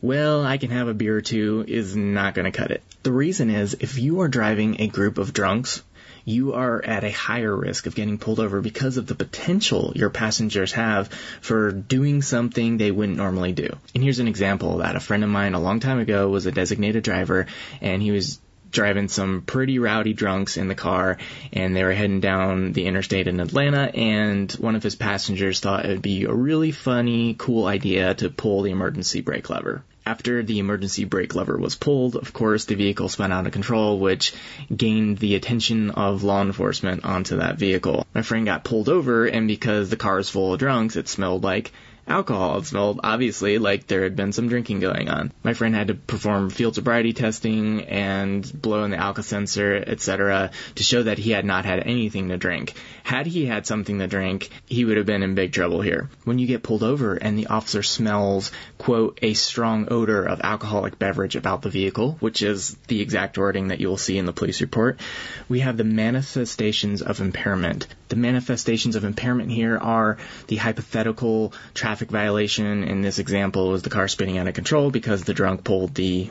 Well, 0.01 0.45
I 0.45 0.57
can 0.57 0.69
have 0.71 0.87
a 0.87 0.93
beer 0.93 1.17
or 1.17 1.21
two 1.21 1.65
is 1.67 1.95
not 1.95 2.35
going 2.35 2.51
to 2.51 2.57
cut 2.57 2.71
it. 2.71 2.83
The 3.03 3.11
reason 3.11 3.49
is 3.49 3.75
if 3.79 3.97
you 3.97 4.21
are 4.21 4.27
driving 4.27 4.81
a 4.81 4.87
group 4.87 5.17
of 5.17 5.33
drunks 5.33 5.81
you 6.27 6.53
are 6.53 6.83
at 6.83 7.05
a 7.05 7.09
higher 7.09 7.55
risk 7.55 7.87
of 7.87 7.95
getting 7.95 8.17
pulled 8.17 8.41
over 8.41 8.59
because 8.59 8.97
of 8.97 9.07
the 9.07 9.15
potential 9.15 9.93
your 9.95 10.09
passengers 10.09 10.73
have 10.73 11.07
for 11.39 11.71
doing 11.71 12.21
something 12.21 12.77
they 12.77 12.91
wouldn't 12.91 13.17
normally 13.17 13.53
do. 13.53 13.69
And 13.95 14.03
here's 14.03 14.19
an 14.19 14.27
example 14.27 14.73
of 14.73 14.79
that. 14.79 14.97
A 14.97 14.99
friend 14.99 15.23
of 15.23 15.29
mine 15.29 15.53
a 15.53 15.59
long 15.61 15.79
time 15.79 15.99
ago 15.99 16.27
was 16.27 16.45
a 16.45 16.51
designated 16.51 17.05
driver 17.05 17.47
and 17.79 18.01
he 18.01 18.11
was 18.11 18.39
driving 18.71 19.07
some 19.07 19.41
pretty 19.41 19.79
rowdy 19.79 20.13
drunks 20.13 20.57
in 20.57 20.67
the 20.67 20.75
car, 20.75 21.17
and 21.53 21.75
they 21.75 21.83
were 21.83 21.93
heading 21.93 22.19
down 22.19 22.73
the 22.73 22.85
interstate 22.85 23.27
in 23.27 23.39
Atlanta, 23.39 23.95
and 23.95 24.51
one 24.53 24.75
of 24.75 24.83
his 24.83 24.95
passengers 24.95 25.59
thought 25.59 25.85
it 25.85 25.89
would 25.89 26.01
be 26.01 26.25
a 26.25 26.33
really 26.33 26.71
funny, 26.71 27.35
cool 27.37 27.65
idea 27.65 28.13
to 28.15 28.29
pull 28.29 28.61
the 28.61 28.71
emergency 28.71 29.21
brake 29.21 29.49
lever. 29.49 29.83
After 30.05 30.41
the 30.41 30.59
emergency 30.59 31.03
brake 31.03 31.35
lever 31.35 31.57
was 31.57 31.75
pulled, 31.75 32.15
of 32.15 32.31
course, 32.31 32.63
the 32.63 32.75
vehicle 32.75 33.09
spun 33.09 33.33
out 33.33 33.45
of 33.45 33.51
control, 33.51 33.99
which 33.99 34.33
gained 34.73 35.17
the 35.17 35.35
attention 35.35 35.91
of 35.91 36.23
law 36.23 36.41
enforcement 36.41 37.03
onto 37.03 37.37
that 37.37 37.57
vehicle. 37.57 38.07
My 38.15 38.21
friend 38.21 38.45
got 38.45 38.63
pulled 38.63 38.87
over, 38.87 39.25
and 39.25 39.49
because 39.49 39.89
the 39.89 39.97
car 39.97 40.19
is 40.19 40.29
full 40.29 40.53
of 40.53 40.59
drunks, 40.59 40.95
it 40.95 41.09
smelled 41.09 41.43
like 41.43 41.73
alcohol. 42.07 42.63
Smelled 42.63 42.99
obviously 43.03 43.57
like 43.57 43.87
there 43.87 44.03
had 44.03 44.15
been 44.15 44.31
some 44.31 44.47
drinking 44.47 44.79
going 44.79 45.09
on. 45.09 45.31
My 45.43 45.53
friend 45.53 45.75
had 45.75 45.87
to 45.87 45.95
perform 45.95 46.49
field 46.49 46.75
sobriety 46.75 47.13
testing 47.13 47.83
and 47.83 48.49
blow 48.61 48.83
in 48.83 48.91
the 48.91 48.97
Alco-Sensor, 48.97 49.83
etc., 49.87 50.51
to 50.75 50.83
show 50.83 51.03
that 51.03 51.17
he 51.17 51.31
had 51.31 51.45
not 51.45 51.65
had 51.65 51.79
anything 51.79 52.29
to 52.29 52.37
drink. 52.37 52.73
Had 53.03 53.25
he 53.25 53.45
had 53.45 53.65
something 53.65 53.99
to 53.99 54.07
drink, 54.07 54.49
he 54.65 54.85
would 54.85 54.97
have 54.97 55.05
been 55.05 55.23
in 55.23 55.35
big 55.35 55.51
trouble 55.51 55.81
here. 55.81 56.09
When 56.23 56.39
you 56.39 56.47
get 56.47 56.63
pulled 56.63 56.83
over 56.83 57.15
and 57.15 57.37
the 57.37 57.47
officer 57.47 57.83
smells, 57.83 58.51
quote, 58.77 59.19
a 59.21 59.33
strong 59.33 59.87
odor 59.89 60.23
of 60.23 60.41
alcoholic 60.41 60.99
beverage 60.99 61.35
about 61.35 61.61
the 61.61 61.69
vehicle, 61.69 62.17
which 62.19 62.41
is 62.41 62.75
the 62.87 63.01
exact 63.01 63.37
wording 63.37 63.69
that 63.69 63.79
you 63.79 63.87
will 63.87 63.97
see 63.97 64.17
in 64.17 64.25
the 64.25 64.33
police 64.33 64.61
report, 64.61 64.99
we 65.47 65.61
have 65.61 65.77
the 65.77 65.83
manifestations 65.83 67.01
of 67.01 67.21
impairment. 67.21 67.87
The 68.09 68.15
manifestations 68.15 68.95
of 68.95 69.03
impairment 69.03 69.51
here 69.51 69.77
are 69.77 70.17
the 70.47 70.55
hypothetical 70.57 71.53
traffic 71.73 72.09
violation. 72.09 72.83
In 72.83 73.01
this 73.01 73.19
example, 73.19 73.69
was 73.69 73.81
the 73.81 73.89
car 73.89 74.07
spinning 74.07 74.37
out 74.37 74.47
of 74.47 74.53
control 74.53 74.91
because 74.91 75.23
the 75.23 75.33
drunk 75.33 75.63
pulled 75.63 75.95
the 75.95 76.29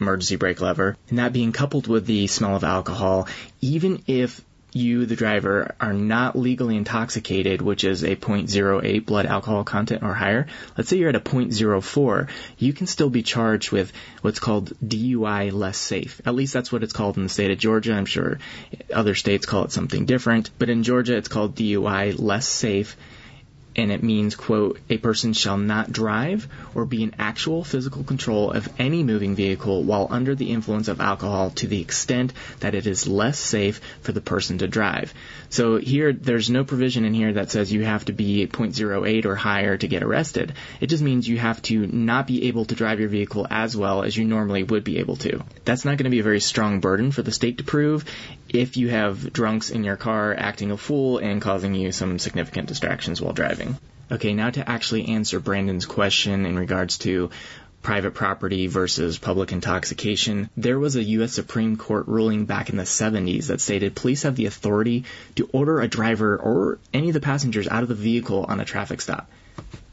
emergency 0.00 0.36
brake 0.36 0.60
lever. 0.60 0.96
And 1.08 1.18
that 1.18 1.32
being 1.32 1.52
coupled 1.52 1.86
with 1.86 2.06
the 2.06 2.26
smell 2.26 2.56
of 2.56 2.64
alcohol, 2.64 3.28
even 3.60 4.02
if 4.06 4.40
you, 4.76 5.06
the 5.06 5.16
driver, 5.16 5.74
are 5.80 5.92
not 5.92 6.36
legally 6.36 6.76
intoxicated, 6.76 7.62
which 7.62 7.84
is 7.84 8.02
a 8.02 8.14
0.08 8.14 9.06
blood 9.06 9.26
alcohol 9.26 9.64
content 9.64 10.02
or 10.02 10.14
higher, 10.14 10.46
let's 10.76 10.90
say 10.90 10.98
you're 10.98 11.08
at 11.08 11.16
a 11.16 11.20
0.04, 11.20 12.28
you 12.58 12.72
can 12.72 12.86
still 12.86 13.10
be 13.10 13.22
charged 13.22 13.72
with 13.72 13.92
what's 14.22 14.38
called 14.38 14.72
DUI 14.84 15.52
less 15.52 15.78
safe. 15.78 16.20
At 16.24 16.34
least 16.34 16.52
that's 16.52 16.70
what 16.70 16.82
it's 16.82 16.92
called 16.92 17.16
in 17.16 17.24
the 17.24 17.28
state 17.28 17.50
of 17.50 17.58
Georgia. 17.58 17.94
I'm 17.94 18.06
sure 18.06 18.38
other 18.92 19.14
states 19.14 19.46
call 19.46 19.64
it 19.64 19.72
something 19.72 20.06
different, 20.06 20.50
but 20.58 20.70
in 20.70 20.82
Georgia 20.82 21.16
it's 21.16 21.28
called 21.28 21.56
DUI 21.56 22.18
less 22.18 22.46
safe 22.46 22.96
and 23.76 23.92
it 23.92 24.02
means, 24.02 24.34
quote, 24.34 24.80
a 24.88 24.96
person 24.96 25.34
shall 25.34 25.58
not 25.58 25.92
drive 25.92 26.48
or 26.74 26.86
be 26.86 27.02
in 27.02 27.14
actual 27.18 27.62
physical 27.62 28.02
control 28.02 28.50
of 28.50 28.68
any 28.78 29.02
moving 29.02 29.36
vehicle 29.36 29.84
while 29.84 30.08
under 30.10 30.34
the 30.34 30.50
influence 30.50 30.88
of 30.88 31.00
alcohol 31.00 31.50
to 31.50 31.66
the 31.66 31.80
extent 31.80 32.32
that 32.60 32.74
it 32.74 32.86
is 32.86 33.06
less 33.06 33.38
safe 33.38 33.80
for 34.00 34.12
the 34.12 34.20
person 34.20 34.58
to 34.58 34.66
drive. 34.66 35.12
So 35.50 35.76
here, 35.76 36.12
there's 36.12 36.50
no 36.50 36.64
provision 36.64 37.04
in 37.04 37.12
here 37.12 37.34
that 37.34 37.50
says 37.50 37.72
you 37.72 37.84
have 37.84 38.06
to 38.06 38.12
be 38.12 38.46
0.08 38.46 39.26
or 39.26 39.36
higher 39.36 39.76
to 39.76 39.88
get 39.88 40.02
arrested. 40.02 40.54
It 40.80 40.86
just 40.86 41.02
means 41.02 41.28
you 41.28 41.38
have 41.38 41.60
to 41.62 41.86
not 41.86 42.26
be 42.26 42.48
able 42.48 42.64
to 42.64 42.74
drive 42.74 42.98
your 42.98 43.10
vehicle 43.10 43.46
as 43.50 43.76
well 43.76 44.02
as 44.02 44.16
you 44.16 44.24
normally 44.24 44.62
would 44.62 44.84
be 44.84 44.98
able 44.98 45.16
to. 45.16 45.42
That's 45.64 45.84
not 45.84 45.98
going 45.98 46.04
to 46.04 46.10
be 46.10 46.20
a 46.20 46.24
very 46.24 46.40
strong 46.40 46.80
burden 46.80 47.12
for 47.12 47.22
the 47.22 47.32
state 47.32 47.58
to 47.58 47.64
prove 47.64 48.04
if 48.48 48.76
you 48.76 48.88
have 48.88 49.32
drunks 49.32 49.70
in 49.70 49.84
your 49.84 49.96
car 49.96 50.34
acting 50.36 50.70
a 50.70 50.76
fool 50.76 51.18
and 51.18 51.42
causing 51.42 51.74
you 51.74 51.92
some 51.92 52.18
significant 52.18 52.68
distractions 52.68 53.20
while 53.20 53.32
driving. 53.32 53.76
Okay, 54.10 54.34
now 54.34 54.50
to 54.50 54.68
actually 54.68 55.08
answer 55.08 55.40
Brandon's 55.40 55.86
question 55.86 56.46
in 56.46 56.58
regards 56.58 56.98
to 56.98 57.30
private 57.82 58.14
property 58.14 58.66
versus 58.66 59.16
public 59.16 59.52
intoxication. 59.52 60.50
There 60.56 60.78
was 60.78 60.96
a 60.96 61.02
U.S. 61.02 61.32
Supreme 61.32 61.76
Court 61.76 62.08
ruling 62.08 62.44
back 62.44 62.68
in 62.68 62.76
the 62.76 62.82
70s 62.82 63.46
that 63.46 63.60
stated 63.60 63.94
police 63.94 64.24
have 64.24 64.34
the 64.34 64.46
authority 64.46 65.04
to 65.36 65.48
order 65.52 65.80
a 65.80 65.88
driver 65.88 66.36
or 66.36 66.78
any 66.92 67.08
of 67.08 67.14
the 67.14 67.20
passengers 67.20 67.68
out 67.68 67.84
of 67.84 67.88
the 67.88 67.94
vehicle 67.94 68.44
on 68.48 68.58
a 68.58 68.64
traffic 68.64 69.00
stop. 69.00 69.30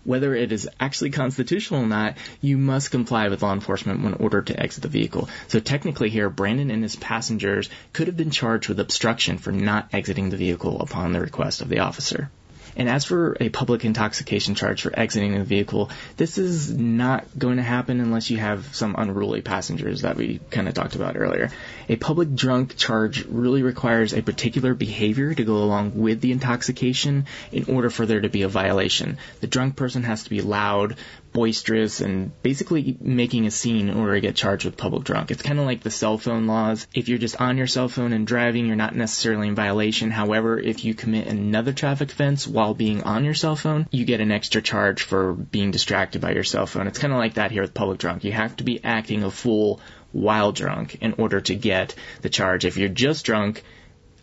Whether 0.05 0.35
it 0.35 0.51
is 0.51 0.69
actually 0.79 1.11
constitutional 1.11 1.83
or 1.83 1.87
not, 1.87 2.17
you 2.41 2.57
must 2.57 2.91
comply 2.91 3.29
with 3.29 3.41
law 3.41 3.53
enforcement 3.53 4.03
when 4.03 4.13
ordered 4.15 4.47
to 4.47 4.59
exit 4.59 4.83
the 4.83 4.89
vehicle. 4.89 5.29
So 5.47 5.59
technically 5.59 6.09
here, 6.09 6.29
Brandon 6.29 6.71
and 6.71 6.83
his 6.83 6.95
passengers 6.95 7.69
could 7.93 8.07
have 8.07 8.17
been 8.17 8.31
charged 8.31 8.67
with 8.67 8.79
obstruction 8.79 9.37
for 9.37 9.51
not 9.51 9.89
exiting 9.93 10.29
the 10.29 10.37
vehicle 10.37 10.81
upon 10.81 11.13
the 11.13 11.21
request 11.21 11.61
of 11.61 11.69
the 11.69 11.79
officer. 11.79 12.29
And 12.75 12.89
as 12.89 13.05
for 13.05 13.37
a 13.39 13.49
public 13.49 13.85
intoxication 13.85 14.55
charge 14.55 14.81
for 14.81 14.97
exiting 14.97 15.33
the 15.33 15.43
vehicle, 15.43 15.91
this 16.17 16.37
is 16.37 16.73
not 16.73 17.25
going 17.37 17.57
to 17.57 17.63
happen 17.63 17.99
unless 17.99 18.29
you 18.29 18.37
have 18.37 18.75
some 18.75 18.95
unruly 18.97 19.41
passengers 19.41 20.01
that 20.01 20.15
we 20.15 20.39
kind 20.49 20.67
of 20.67 20.73
talked 20.73 20.95
about 20.95 21.15
earlier. 21.15 21.51
A 21.89 21.95
public 21.95 22.33
drunk 22.33 22.75
charge 22.77 23.25
really 23.25 23.61
requires 23.61 24.13
a 24.13 24.21
particular 24.21 24.73
behavior 24.73 25.33
to 25.33 25.43
go 25.43 25.57
along 25.57 25.95
with 25.95 26.21
the 26.21 26.31
intoxication 26.31 27.25
in 27.51 27.65
order 27.65 27.89
for 27.89 28.05
there 28.05 28.21
to 28.21 28.29
be 28.29 28.41
a 28.41 28.47
violation. 28.47 29.17
The 29.41 29.47
drunk 29.47 29.75
person 29.75 30.03
has 30.03 30.23
to 30.23 30.29
be 30.29 30.41
loud, 30.41 30.95
boisterous 31.33 31.99
and 31.99 32.31
basically 32.43 32.95
making 33.01 33.45
a 33.47 33.51
scene 33.51 33.89
in 33.89 33.97
order 33.97 34.13
to 34.13 34.21
get 34.21 34.35
charged 34.35 34.65
with 34.65 34.77
public 34.77 35.03
drunk. 35.03 35.31
It's 35.31 35.41
kind 35.41 35.59
of 35.59 35.65
like 35.65 35.81
the 35.81 35.91
cell 35.91 36.17
phone 36.17 36.47
laws. 36.47 36.87
If 36.93 37.09
you're 37.09 37.17
just 37.17 37.41
on 37.41 37.57
your 37.57 37.67
cell 37.67 37.89
phone 37.89 38.13
and 38.13 38.25
driving, 38.25 38.67
you're 38.67 38.75
not 38.75 38.95
necessarily 38.95 39.47
in 39.47 39.55
violation. 39.55 40.11
However, 40.11 40.59
if 40.59 40.85
you 40.85 40.93
commit 40.93 41.27
another 41.27 41.73
traffic 41.73 42.11
offense 42.11 42.47
while 42.47 42.73
being 42.73 43.03
on 43.03 43.25
your 43.25 43.33
cell 43.33 43.55
phone, 43.55 43.87
you 43.91 44.05
get 44.05 44.21
an 44.21 44.31
extra 44.31 44.61
charge 44.61 45.03
for 45.03 45.33
being 45.33 45.71
distracted 45.71 46.21
by 46.21 46.31
your 46.31 46.43
cell 46.43 46.67
phone. 46.67 46.87
It's 46.87 46.99
kind 46.99 47.13
of 47.13 47.19
like 47.19 47.33
that 47.35 47.51
here 47.51 47.63
with 47.63 47.73
public 47.73 47.97
drunk. 47.97 48.23
You 48.23 48.31
have 48.31 48.55
to 48.57 48.63
be 48.63 48.83
acting 48.83 49.23
a 49.23 49.31
fool 49.31 49.81
while 50.11 50.51
drunk 50.51 50.99
in 51.01 51.13
order 51.17 51.41
to 51.41 51.55
get 51.55 51.95
the 52.21 52.29
charge. 52.29 52.65
If 52.65 52.77
you're 52.77 52.89
just 52.89 53.25
drunk, 53.25 53.63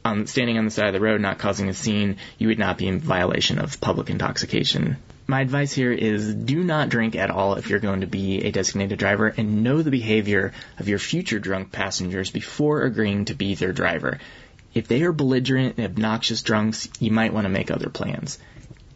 um, 0.05 0.27
standing 0.27 0.57
on 0.57 0.65
the 0.65 0.71
side 0.71 0.87
of 0.87 0.93
the 0.93 1.01
road, 1.01 1.21
not 1.21 1.39
causing 1.39 1.69
a 1.69 1.75
scene, 1.75 2.17
you 2.39 2.49
would 2.49 2.59
not 2.59 2.79
be 2.79 2.87
in 2.87 3.01
violation 3.01 3.59
of 3.59 3.81
public 3.81 4.09
intoxication 4.09 4.97
my 5.31 5.41
advice 5.41 5.73
here 5.73 5.93
is 5.93 6.35
do 6.35 6.63
not 6.65 6.89
drink 6.89 7.15
at 7.15 7.31
all 7.31 7.55
if 7.55 7.71
you're 7.71 7.79
going 7.79 8.01
to 8.01 8.07
be 8.07 8.43
a 8.43 8.51
designated 8.51 8.99
driver 8.99 9.29
and 9.29 9.63
know 9.63 9.81
the 9.81 9.91
behavior 9.91 10.53
of 10.79 10.89
your 10.89 10.99
future 10.99 11.39
drunk 11.39 11.71
passengers 11.71 12.31
before 12.31 12.83
agreeing 12.83 13.27
to 13.27 13.35
be 13.35 13.55
their 13.55 13.73
driver. 13.73 14.19
If 14.75 14.89
they 14.89 15.03
are 15.03 15.13
belligerent 15.13 15.79
and 15.79 15.87
obnoxious 15.87 16.43
drunks, 16.43 16.89
you 16.99 17.13
might 17.13 17.33
want 17.33 17.45
to 17.45 17.49
make 17.49 17.71
other 17.71 17.91
plans. 17.91 18.39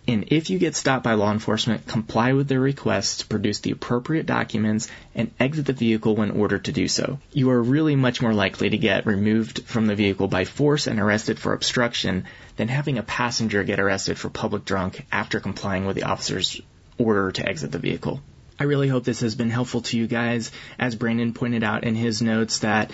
And 0.07 0.27
if 0.29 0.51
you 0.51 0.59
get 0.59 0.77
stopped 0.77 1.03
by 1.03 1.15
law 1.15 1.33
enforcement, 1.33 1.87
comply 1.87 2.35
with 2.35 2.47
their 2.47 2.61
requests 2.61 3.19
to 3.19 3.27
produce 3.27 3.61
the 3.61 3.71
appropriate 3.71 4.27
documents 4.27 4.89
and 5.15 5.31
exit 5.41 5.65
the 5.65 5.73
vehicle 5.73 6.15
when 6.15 6.31
ordered 6.31 6.67
to 6.67 6.73
do 6.73 6.89
so. 6.89 7.19
You 7.33 7.51
are 7.51 7.63
really 7.63 7.97
much 7.97 8.21
more 8.21 8.35
likely 8.35 8.69
to 8.69 8.77
get 8.77 9.07
removed 9.07 9.65
from 9.65 9.87
the 9.87 9.95
vehicle 9.95 10.29
by 10.29 10.45
force 10.45 10.87
and 10.87 11.01
arrested 11.01 11.39
for 11.39 11.55
obstruction 11.55 12.25
than 12.57 12.69
having 12.69 12.99
a 12.99 13.03
passenger 13.03 13.65
get 13.65 13.81
arrested 13.81 14.19
for 14.19 14.29
public 14.29 14.67
drunk 14.67 15.07
after 15.11 15.41
complying 15.41 15.87
with 15.87 15.97
the 15.97 16.03
officer's 16.03 16.61
order 16.99 17.33
to 17.33 17.49
exit 17.49 17.73
the 17.73 17.79
vehicle. 17.79 18.21
I 18.59 18.65
really 18.65 18.89
hope 18.89 19.05
this 19.05 19.21
has 19.21 19.35
been 19.35 19.51
helpful 19.51 19.81
to 19.83 19.97
you 19.97 20.07
guys. 20.07 20.53
As 20.79 20.95
Brandon 20.95 21.33
pointed 21.33 21.65
out 21.65 21.83
in 21.83 21.97
his 21.97 22.23
notes 22.23 22.61
that 22.61 22.93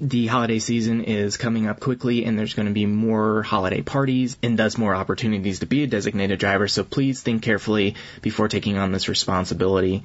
the 0.00 0.26
holiday 0.26 0.58
season 0.58 1.02
is 1.04 1.36
coming 1.36 1.66
up 1.66 1.80
quickly 1.80 2.24
and 2.24 2.38
there's 2.38 2.54
going 2.54 2.68
to 2.68 2.74
be 2.74 2.86
more 2.86 3.42
holiday 3.42 3.82
parties 3.82 4.36
and 4.42 4.58
thus 4.58 4.78
more 4.78 4.94
opportunities 4.94 5.60
to 5.60 5.66
be 5.66 5.82
a 5.82 5.86
designated 5.86 6.38
driver. 6.38 6.68
So 6.68 6.84
please 6.84 7.22
think 7.22 7.42
carefully 7.42 7.96
before 8.22 8.48
taking 8.48 8.78
on 8.78 8.92
this 8.92 9.08
responsibility. 9.08 10.04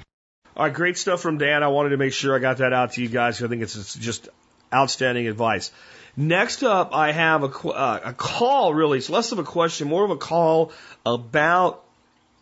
All 0.56 0.66
right, 0.66 0.74
great 0.74 0.98
stuff 0.98 1.20
from 1.20 1.38
Dan. 1.38 1.62
I 1.62 1.68
wanted 1.68 1.90
to 1.90 1.96
make 1.96 2.12
sure 2.12 2.34
I 2.34 2.38
got 2.38 2.58
that 2.58 2.72
out 2.72 2.92
to 2.92 3.02
you 3.02 3.08
guys. 3.08 3.42
I 3.42 3.48
think 3.48 3.62
it's 3.62 3.94
just 3.94 4.28
outstanding 4.72 5.28
advice. 5.28 5.70
Next 6.16 6.62
up, 6.62 6.94
I 6.94 7.12
have 7.12 7.42
a, 7.42 7.68
uh, 7.68 8.00
a 8.04 8.12
call, 8.12 8.72
really. 8.72 8.98
It's 8.98 9.10
less 9.10 9.32
of 9.32 9.38
a 9.38 9.44
question, 9.44 9.88
more 9.88 10.04
of 10.04 10.10
a 10.10 10.16
call 10.16 10.72
about 11.04 11.82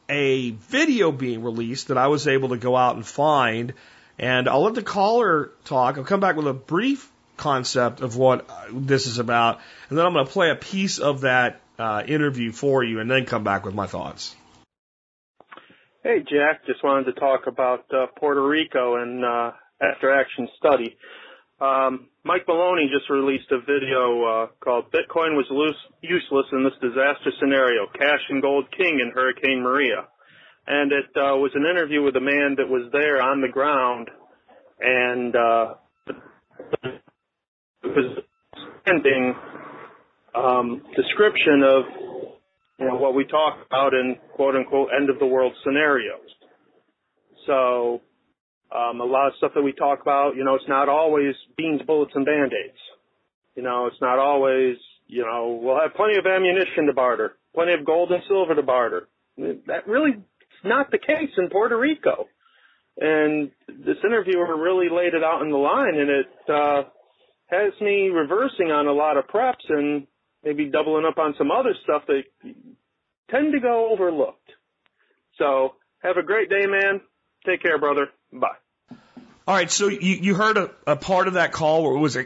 a 0.09 0.51
video 0.51 1.11
being 1.11 1.43
released 1.43 1.89
that 1.89 1.97
I 1.97 2.09
was 2.09 2.27
able 2.27 2.51
to 2.51 2.59
go 2.59 2.77
out 2.77 2.97
and 2.97 3.07
find. 3.07 3.73
And 4.19 4.49
I'll 4.49 4.63
let 4.63 4.75
the 4.75 4.83
caller 4.83 5.51
talk. 5.65 5.97
I'll 5.97 6.05
come 6.05 6.21
back 6.21 6.37
with 6.37 6.47
a 6.47 6.53
brief 6.53 7.11
concept 7.43 8.01
of 8.01 8.17
what 8.17 8.49
this 8.73 9.07
is 9.07 9.19
about, 9.19 9.59
and 9.89 9.99
then 9.99 10.07
I'm 10.07 10.13
going 10.13 10.27
to 10.27 10.33
play 10.33 10.51
a 10.51 10.57
piece 10.57 10.99
of 10.99 11.23
that 11.23 11.61
uh, 11.79 12.05
interview 12.07 12.53
for 12.53 12.85
you, 12.85 13.01
and 13.01 13.11
then 13.11 13.27
come 13.27 13.43
back 13.43 13.65
with 13.65 13.75
my 13.75 13.87
thoughts. 13.87 14.37
Hey, 16.05 16.21
Jack. 16.21 16.65
Just 16.67 16.85
wanted 16.85 17.13
to 17.13 17.21
talk 17.21 17.47
about 17.47 17.85
uh, 17.93 18.07
Puerto 18.17 18.47
Rico 18.47 18.97
and 18.97 19.25
uh, 19.25 19.51
after 19.81 20.13
action 20.13 20.49
study. 20.57 20.97
Um, 21.61 22.09
Mike 22.25 22.47
Maloney 22.47 22.91
just 22.93 23.11
released 23.11 23.51
a 23.51 23.59
video 23.59 24.23
uh, 24.25 24.47
called 24.63 24.93
"Bitcoin 24.93 25.37
was 25.37 25.47
loose, 25.51 25.79
useless 26.01 26.47
in 26.53 26.63
this 26.63 26.79
disaster 26.81 27.31
scenario: 27.41 27.87
Cash 27.93 28.23
and 28.31 28.41
Gold 28.41 28.67
King 28.77 29.01
in 29.03 29.11
Hurricane 29.13 29.63
Maria," 29.63 30.07
and 30.67 30.93
it 30.93 31.11
uh, 31.17 31.35
was 31.37 31.51
an 31.55 31.67
interview 31.67 32.03
with 32.03 32.15
a 32.17 32.21
man 32.21 32.55
that 32.59 32.69
was 32.69 32.91
there 32.93 33.21
on 33.21 33.41
the 33.41 33.49
ground 33.49 34.11
and 34.81 35.37
uh, 35.37 35.75
ending 38.87 39.35
um, 40.35 40.83
description 40.97 41.63
of 41.63 41.85
you 42.79 42.87
know 42.87 42.97
what 42.97 43.15
we 43.15 43.25
talk 43.25 43.59
about 43.67 43.95
in 43.95 44.17
quote 44.35 44.57
unquote 44.57 44.89
end 44.99 45.11
of 45.11 45.19
the 45.19 45.27
world 45.27 45.53
scenarios. 45.65 46.29
So 47.47 48.01
Um, 48.73 49.03
a 49.03 49.05
lot 49.05 49.29
of 49.29 49.35
stuff 49.37 49.53
that 49.55 49.63
we 49.63 49.75
talk 49.75 50.01
about, 50.01 50.35
you 50.35 50.45
know, 50.45 50.55
it's 50.55 50.69
not 50.69 50.89
always 50.89 51.35
beans, 51.59 51.83
bullets, 51.87 52.13
and 52.15 52.25
band-aids. 52.25 52.83
You 53.55 53.63
know, 53.63 53.87
it's 53.87 54.01
not 54.01 54.19
always, 54.19 54.79
you 55.09 55.23
know, 55.29 55.61
we'll 55.63 55.79
have 55.79 55.93
plenty 55.95 56.17
of 56.17 56.25
ammunition 56.25 56.87
to 56.87 56.95
barter, 56.95 57.37
plenty 57.55 57.75
of 57.75 57.85
gold 57.85 58.11
and 58.13 58.23
silver 58.27 58.55
to 58.55 58.63
barter. 58.63 59.09
That 59.37 59.87
really 59.87 60.13
is 60.13 60.65
not 60.65 60.91
the 60.91 60.97
case 60.97 61.33
in 61.37 61.51
Puerto 61.51 61.77
Rico. 61.77 62.29
And 62.97 63.51
this 63.69 63.99
interviewer 64.03 64.57
really 64.57 64.89
laid 64.89 65.13
it 65.13 65.23
out 65.23 65.43
in 65.43 65.51
the 65.51 65.59
line, 65.59 65.97
and 66.03 66.09
it 66.09 66.33
uh, 66.49 66.83
has 67.53 67.73
me 67.81 68.09
reversing 68.09 68.73
on 68.73 68.87
a 68.87 68.93
lot 68.93 69.19
of 69.19 69.27
preps 69.27 69.69
and 69.69 70.07
maybe 70.43 70.65
doubling 70.65 71.05
up 71.05 71.19
on 71.19 71.35
some 71.37 71.51
other 71.51 71.75
stuff 71.85 72.03
that 72.07 72.23
tend 73.31 73.53
to 73.53 73.61
go 73.61 73.91
overlooked. 73.93 74.51
So 75.39 75.75
have 76.03 76.17
a 76.17 76.23
great 76.23 76.49
day, 76.49 76.67
man. 76.67 77.01
Take 77.45 77.63
care, 77.63 77.79
brother. 77.79 78.09
Bye. 78.33 78.57
All 79.47 79.55
right, 79.55 79.71
so 79.71 79.89
you, 79.89 80.17
you 80.17 80.35
heard 80.35 80.57
a, 80.57 80.71
a 80.87 80.97
part 80.97 81.29
of 81.29 81.35
that 81.35 81.53
call 81.53 81.83
where 81.83 81.97
it 81.97 81.99
was 81.99 82.17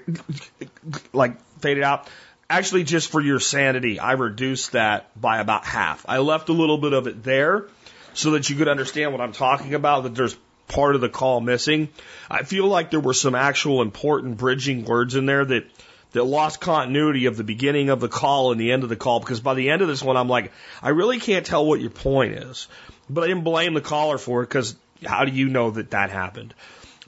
like 1.12 1.40
faded 1.60 1.82
out. 1.82 2.08
Actually, 2.48 2.84
just 2.84 3.10
for 3.10 3.20
your 3.20 3.40
sanity, 3.40 3.98
I 3.98 4.12
reduced 4.12 4.72
that 4.72 5.18
by 5.20 5.40
about 5.40 5.64
half. 5.64 6.04
I 6.08 6.18
left 6.18 6.50
a 6.50 6.52
little 6.52 6.78
bit 6.78 6.92
of 6.92 7.06
it 7.06 7.24
there 7.24 7.66
so 8.14 8.32
that 8.32 8.48
you 8.48 8.56
could 8.56 8.68
understand 8.68 9.12
what 9.12 9.20
I'm 9.20 9.32
talking 9.32 9.74
about, 9.74 10.04
that 10.04 10.14
there's 10.14 10.36
part 10.68 10.94
of 10.94 11.00
the 11.00 11.09
call 11.09 11.40
missing. 11.40 11.88
I 12.31 12.42
feel 12.42 12.66
like 12.66 12.90
there 12.90 13.00
were 13.00 13.14
some 13.14 13.35
actual 13.35 13.83
important 13.83 14.37
bridging 14.37 14.85
words 14.85 15.14
in 15.14 15.26
there 15.26 15.44
that 15.44 15.64
that 16.12 16.24
lost 16.24 16.61
continuity 16.61 17.26
of 17.26 17.37
the 17.37 17.44
beginning 17.44 17.90
of 17.90 18.00
the 18.00 18.09
call 18.09 18.50
and 18.50 18.61
the 18.61 18.72
end 18.72 18.83
of 18.85 18.88
the 18.88 18.96
call 18.96 19.20
because 19.20 19.40
by 19.40 19.55
the 19.55 19.70
end 19.70 19.83
of 19.83 19.88
this 19.88 20.02
one 20.02 20.16
I'm 20.16 20.29
like 20.29 20.52
I 20.83 20.90
really 20.90 21.20
can't 21.20 21.44
tell 21.44 21.66
what 21.66 21.81
your 21.81 21.90
point 21.90 22.35
is. 22.35 22.68
But 23.09 23.24
I 23.24 23.26
didn't 23.29 23.44
blame 23.44 23.74
the 23.74 23.81
caller 23.81 24.18
for 24.18 24.42
it 24.42 24.46
because 24.46 24.76
how 25.05 25.24
do 25.24 25.33
you 25.33 25.48
know 25.48 25.70
that 25.72 25.90
that 25.90 26.11
happened? 26.11 26.55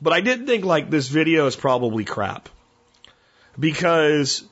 But 0.01 0.13
I 0.13 0.21
did 0.21 0.47
think 0.47 0.65
like 0.65 0.91
this 0.91 1.09
video 1.09 1.47
is 1.47 1.57
probably 1.57 2.05
crap 2.05 2.49
because 3.59 4.45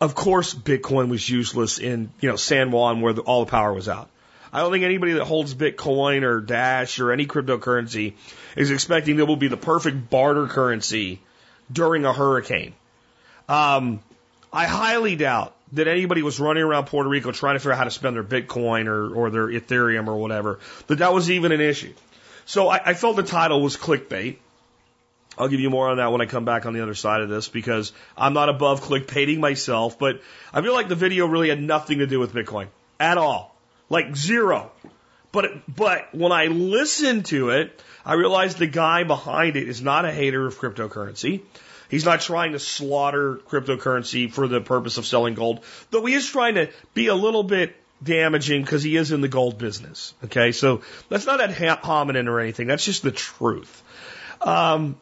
of 0.00 0.14
course 0.14 0.54
Bitcoin 0.54 1.08
was 1.08 1.28
useless 1.28 1.78
in 1.78 2.10
you 2.20 2.28
know 2.28 2.36
San 2.36 2.70
Juan 2.70 3.00
where 3.00 3.12
the, 3.12 3.22
all 3.22 3.44
the 3.44 3.50
power 3.50 3.72
was 3.72 3.88
out. 3.88 4.08
I 4.52 4.60
don't 4.60 4.72
think 4.72 4.84
anybody 4.84 5.12
that 5.12 5.24
holds 5.24 5.54
Bitcoin 5.54 6.22
or 6.22 6.40
Dash 6.40 6.98
or 6.98 7.12
any 7.12 7.26
cryptocurrency 7.26 8.14
is 8.56 8.70
expecting 8.70 9.16
that 9.16 9.26
will 9.26 9.36
be 9.36 9.48
the 9.48 9.56
perfect 9.56 10.10
barter 10.10 10.46
currency 10.46 11.20
during 11.72 12.04
a 12.04 12.12
hurricane. 12.12 12.74
Um, 13.48 14.00
I 14.52 14.66
highly 14.66 15.14
doubt 15.16 15.54
that 15.72 15.86
anybody 15.86 16.22
was 16.22 16.40
running 16.40 16.64
around 16.64 16.86
Puerto 16.86 17.08
Rico 17.08 17.30
trying 17.30 17.54
to 17.54 17.60
figure 17.60 17.72
out 17.72 17.78
how 17.78 17.84
to 17.84 17.90
spend 17.90 18.16
their 18.16 18.24
Bitcoin 18.24 18.86
or, 18.86 19.14
or 19.14 19.30
their 19.30 19.46
Ethereum 19.46 20.08
or 20.08 20.16
whatever, 20.16 20.58
that 20.88 20.98
that 20.98 21.12
was 21.12 21.30
even 21.30 21.52
an 21.52 21.60
issue. 21.60 21.92
So 22.44 22.68
I, 22.68 22.80
I 22.86 22.94
felt 22.94 23.16
the 23.16 23.22
title 23.22 23.62
was 23.62 23.76
clickbait. 23.76 24.38
I'll 25.38 25.48
give 25.48 25.60
you 25.60 25.70
more 25.70 25.88
on 25.88 25.98
that 25.98 26.10
when 26.10 26.20
I 26.20 26.26
come 26.26 26.44
back 26.44 26.66
on 26.66 26.72
the 26.72 26.82
other 26.82 26.94
side 26.94 27.20
of 27.20 27.28
this 27.28 27.48
because 27.48 27.92
I'm 28.16 28.32
not 28.34 28.48
above 28.48 28.82
clickbaiting 28.82 29.38
myself, 29.38 29.98
but 29.98 30.20
I 30.52 30.60
feel 30.60 30.74
like 30.74 30.88
the 30.88 30.96
video 30.96 31.26
really 31.26 31.48
had 31.48 31.62
nothing 31.62 31.98
to 31.98 32.06
do 32.08 32.18
with 32.18 32.34
Bitcoin 32.34 32.66
at 32.98 33.16
all. 33.16 33.49
Like 33.90 34.16
zero. 34.16 34.72
But, 35.32 35.62
but 35.68 36.14
when 36.14 36.32
I 36.32 36.46
listened 36.46 37.26
to 37.26 37.50
it, 37.50 37.82
I 38.04 38.14
realized 38.14 38.58
the 38.58 38.66
guy 38.66 39.04
behind 39.04 39.56
it 39.56 39.68
is 39.68 39.82
not 39.82 40.04
a 40.04 40.12
hater 40.12 40.46
of 40.46 40.58
cryptocurrency. 40.58 41.42
He's 41.90 42.04
not 42.04 42.20
trying 42.20 42.52
to 42.52 42.58
slaughter 42.58 43.36
cryptocurrency 43.48 44.32
for 44.32 44.48
the 44.48 44.60
purpose 44.60 44.96
of 44.96 45.06
selling 45.06 45.34
gold, 45.34 45.60
though 45.90 46.04
he 46.06 46.14
is 46.14 46.26
trying 46.26 46.54
to 46.54 46.70
be 46.94 47.08
a 47.08 47.14
little 47.14 47.42
bit 47.42 47.76
damaging 48.02 48.62
because 48.62 48.82
he 48.82 48.96
is 48.96 49.12
in 49.12 49.20
the 49.20 49.28
gold 49.28 49.58
business. 49.58 50.14
Okay, 50.24 50.52
so 50.52 50.82
that's 51.08 51.26
not 51.26 51.40
ad 51.40 51.50
hominem 51.80 52.28
or 52.28 52.40
anything. 52.40 52.68
That's 52.68 52.84
just 52.84 53.02
the 53.02 53.10
truth. 53.10 53.82
Um, 54.40 54.96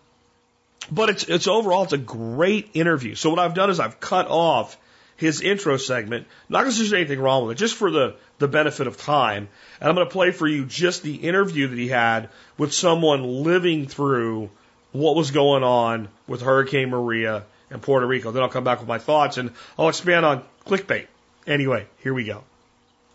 but 0.90 1.11
it's 1.11 1.24
it's 1.24 1.46
overall 1.46 1.85
it's 1.85 1.92
a 1.92 1.98
great 1.98 2.70
interview. 2.74 3.14
So 3.14 3.31
what 3.31 3.38
I've 3.38 3.55
done 3.55 3.70
is 3.70 3.81
I've 3.81 4.01
cut 4.01 4.27
off 4.29 4.77
his 5.19 5.41
intro 5.43 5.77
segment, 5.77 6.27
not 6.49 6.61
because 6.61 6.79
there's 6.79 6.93
anything 6.93 7.21
wrong 7.21 7.47
with 7.47 7.57
it, 7.57 7.61
just 7.61 7.75
for 7.75 7.91
the 7.91 8.15
the 8.39 8.49
benefit 8.49 8.87
of 8.87 8.97
time. 8.97 9.49
And 9.81 9.89
I'm 9.89 9.95
going 9.95 10.07
to 10.07 10.13
play 10.13 10.31
for 10.31 10.47
you 10.47 10.65
just 10.65 11.03
the 11.03 11.17
interview 11.17 11.67
that 11.67 11.79
he 11.79 11.89
had 11.89 12.31
with 12.57 12.73
someone 12.73 13.43
living 13.43 13.87
through 13.87 14.49
what 14.93 15.17
was 15.17 15.33
going 15.33 15.65
on 15.65 16.09
with 16.29 16.41
Hurricane 16.41 16.91
Maria 16.91 17.45
in 17.71 17.81
Puerto 17.81 18.07
Rico. 18.07 18.31
Then 18.31 18.43
I'll 18.43 18.49
come 18.49 18.65
back 18.65 18.79
with 18.79 18.89
my 18.89 18.99
thoughts 18.99 19.37
and 19.39 19.53
I'll 19.77 19.89
expand 19.89 20.25
on 20.25 20.45
clickbait. 20.65 21.09
Anyway, 21.47 21.87
here 21.99 22.15
we 22.15 22.25
go. 22.25 22.45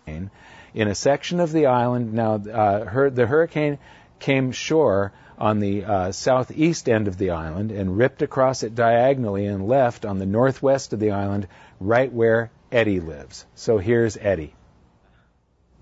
In 0.05 0.87
a 0.87 0.95
section 0.95 1.39
of 1.39 1.51
the 1.51 1.67
island, 1.67 2.13
now 2.13 2.35
uh, 2.35 3.09
the 3.09 3.25
hurricane 3.25 3.79
came 4.19 4.51
shore 4.51 5.13
on 5.37 5.59
the 5.59 5.83
uh, 5.83 6.11
southeast 6.11 6.89
end 6.89 7.07
of 7.07 7.17
the 7.17 7.31
island 7.31 7.71
and 7.71 7.97
ripped 7.97 8.21
across 8.21 8.63
it 8.63 8.75
diagonally 8.75 9.45
and 9.45 9.67
left 9.67 10.05
on 10.05 10.19
the 10.19 10.25
northwest 10.25 10.93
of 10.93 10.99
the 10.99 11.11
island, 11.11 11.47
right 11.83 12.11
where 12.11 12.51
Eddie 12.71 12.99
lives. 12.99 13.45
So 13.55 13.77
here's 13.77 14.17
Eddie. 14.17 14.53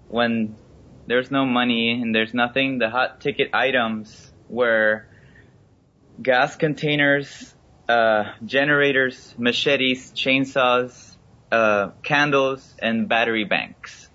When 0.08 0.58
there's 1.08 1.32
no 1.32 1.46
money 1.46 2.02
and 2.02 2.14
there's 2.14 2.34
nothing, 2.34 2.80
the 2.80 2.90
hot 2.90 3.22
ticket 3.22 3.52
items 3.54 4.32
were 4.50 5.06
gas 6.22 6.56
containers, 6.56 7.54
uh, 7.88 8.34
generators, 8.44 9.34
machetes, 9.38 10.12
chainsaws, 10.12 11.16
uh, 11.52 11.92
candles, 12.04 12.76
and 12.82 13.08
battery 13.08 13.46
banks. 13.46 14.10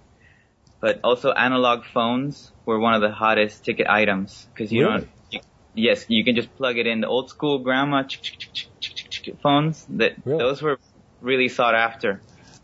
But 0.81 1.01
also 1.03 1.33
analog 1.33 1.85
phones 1.85 2.53
were 2.66 2.79
one 2.79 2.94
of 2.94 3.01
the 3.01 3.11
hottest 3.11 3.64
ticket 3.64 3.87
items 3.88 4.46
because 4.53 4.72
you 4.72 4.87
really? 4.87 4.99
don't. 5.01 5.11
You, 5.31 5.40
yes, 5.75 6.05
you 6.09 6.25
can 6.25 6.37
just 6.37 6.55
plug 6.57 6.77
it 6.77 6.87
in. 6.87 7.01
The 7.01 7.09
old 7.09 7.31
school 7.31 7.61
grandma 7.61 8.05
phones 9.42 9.85
that 9.88 10.14
really? 10.25 10.38
those 10.38 10.61
were 10.62 10.79
really 11.20 11.48
sought 11.48 11.74
after. 11.74 12.20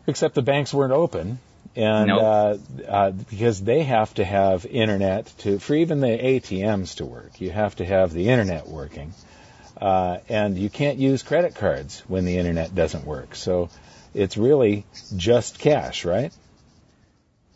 Except 0.06 0.34
the 0.34 0.42
banks 0.42 0.74
weren't 0.74 0.92
open 0.92 1.38
and 1.74 2.08
nope. 2.08 2.22
uh, 2.22 2.56
uh, 2.88 3.10
because 3.10 3.62
they 3.62 3.82
have 3.82 4.12
to 4.14 4.24
have 4.24 4.66
internet 4.66 5.26
to 5.38 5.58
for 5.58 5.74
even 5.74 6.00
the 6.00 6.06
ATMs 6.06 6.96
to 6.96 7.06
work, 7.06 7.40
you 7.40 7.50
have 7.50 7.76
to 7.76 7.84
have 7.84 8.12
the 8.12 8.28
internet 8.28 8.68
working, 8.68 9.14
uh, 9.80 10.18
and 10.28 10.58
you 10.58 10.68
can't 10.68 10.98
use 10.98 11.22
credit 11.22 11.54
cards 11.54 12.02
when 12.08 12.24
the 12.24 12.36
internet 12.36 12.74
doesn't 12.74 13.06
work. 13.06 13.34
So 13.34 13.70
it's 14.12 14.36
really 14.36 14.84
just 15.16 15.58
cash, 15.58 16.04
right? 16.04 16.32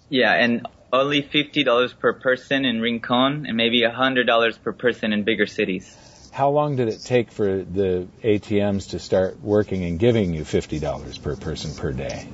Yeah, 0.08 0.32
and 0.32 0.66
only 0.92 1.20
fifty 1.20 1.62
dollars 1.64 1.92
per 1.92 2.14
person 2.14 2.64
in 2.64 2.80
Rincon, 2.80 3.46
and 3.46 3.56
maybe 3.56 3.82
a 3.82 3.90
hundred 3.90 4.26
dollars 4.26 4.56
per 4.56 4.72
person 4.72 5.12
in 5.12 5.24
bigger 5.24 5.46
cities. 5.46 5.94
How 6.36 6.50
long 6.50 6.76
did 6.76 6.88
it 6.88 7.00
take 7.00 7.32
for 7.32 7.64
the 7.64 8.08
ATMs 8.22 8.90
to 8.90 8.98
start 8.98 9.40
working 9.40 9.84
and 9.84 9.98
giving 9.98 10.34
you 10.34 10.44
fifty 10.44 10.78
dollars 10.78 11.16
per 11.16 11.34
person 11.34 11.74
per 11.74 11.92
day? 11.92 12.28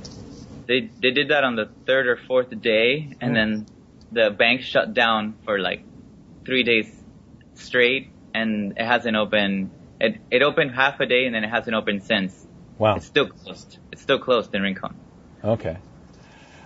They 0.66 0.90
they 1.00 1.12
did 1.12 1.28
that 1.28 1.44
on 1.44 1.54
the 1.54 1.68
third 1.86 2.08
or 2.08 2.16
fourth 2.16 2.50
day, 2.60 3.16
and 3.20 3.36
then 3.36 3.66
the 4.10 4.30
bank 4.30 4.62
shut 4.62 4.92
down 4.92 5.36
for 5.44 5.60
like 5.60 5.84
three 6.44 6.64
days 6.64 6.92
straight, 7.54 8.10
and 8.34 8.72
it 8.76 8.84
hasn't 8.84 9.14
opened. 9.16 9.70
It 10.00 10.16
it 10.32 10.42
opened 10.42 10.72
half 10.72 10.98
a 10.98 11.06
day, 11.06 11.26
and 11.26 11.32
then 11.32 11.44
it 11.44 11.50
hasn't 11.50 11.76
opened 11.76 12.02
since. 12.02 12.34
Wow. 12.78 12.96
It's 12.96 13.06
still 13.06 13.28
closed. 13.28 13.78
It's 13.92 14.02
still 14.02 14.18
closed 14.18 14.52
in 14.52 14.62
Rincon. 14.62 14.96
Okay. 15.44 15.76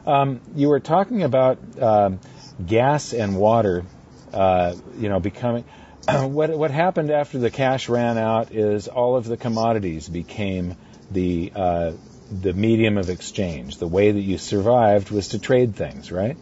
Um, 0.06 0.40
you 0.54 0.70
were 0.70 0.80
talking 0.80 1.22
about 1.22 1.58
um, 1.78 2.18
gas 2.64 3.12
and 3.12 3.36
water, 3.36 3.84
uh, 4.32 4.74
you 4.96 5.10
know, 5.10 5.20
becoming. 5.20 5.64
What 6.08 6.50
what 6.56 6.70
happened 6.70 7.10
after 7.10 7.38
the 7.38 7.50
cash 7.50 7.88
ran 7.88 8.18
out 8.18 8.52
is 8.52 8.88
all 8.88 9.16
of 9.16 9.24
the 9.24 9.36
commodities 9.36 10.08
became 10.08 10.76
the 11.10 11.52
uh, 11.54 11.92
the 12.30 12.52
medium 12.52 12.98
of 12.98 13.10
exchange. 13.10 13.78
The 13.78 13.88
way 13.88 14.12
that 14.12 14.20
you 14.20 14.38
survived 14.38 15.10
was 15.10 15.28
to 15.28 15.38
trade 15.38 15.74
things, 15.74 16.12
right? 16.12 16.36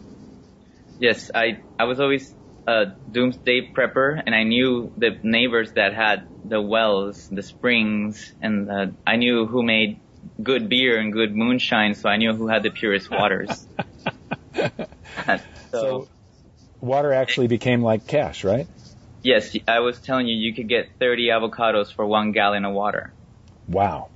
Yes, 0.99 1.31
I 1.33 1.59
I 1.79 1.85
was 1.85 1.99
always 1.99 2.33
a 2.67 2.85
doomsday 3.11 3.71
prepper, 3.73 4.21
and 4.23 4.33
I 4.33 4.43
knew 4.43 4.91
the 4.97 5.19
neighbors 5.23 5.71
that 5.73 5.93
had 5.93 6.27
the 6.47 6.61
wells, 6.61 7.27
the 7.29 7.43
springs, 7.43 8.33
and 8.41 8.69
uh, 8.71 8.87
I 9.05 9.17
knew 9.17 9.45
who 9.45 9.63
made 9.63 9.99
good 10.41 10.69
beer 10.69 10.99
and 10.99 11.13
good 11.13 11.35
moonshine, 11.35 11.95
so 11.95 12.09
I 12.09 12.17
knew 12.17 12.33
who 12.33 12.47
had 12.47 12.63
the 12.63 12.71
purest 12.71 13.09
waters. 13.11 13.67
so, 14.55 15.39
so, 15.71 16.07
water 16.81 17.13
actually 17.13 17.47
became 17.47 17.81
like 17.81 18.07
cash, 18.07 18.43
right? 18.43 18.67
Yes, 19.25 19.57
I 19.67 19.79
was 19.79 19.99
telling 19.99 20.27
you, 20.27 20.35
you 20.35 20.53
could 20.53 20.69
get 20.69 20.99
30 20.99 21.29
avocados 21.29 21.91
for 21.91 22.05
one 22.05 22.31
gallon 22.31 22.63
of 22.63 22.75
water. 22.75 23.11
Wow. 23.67 24.09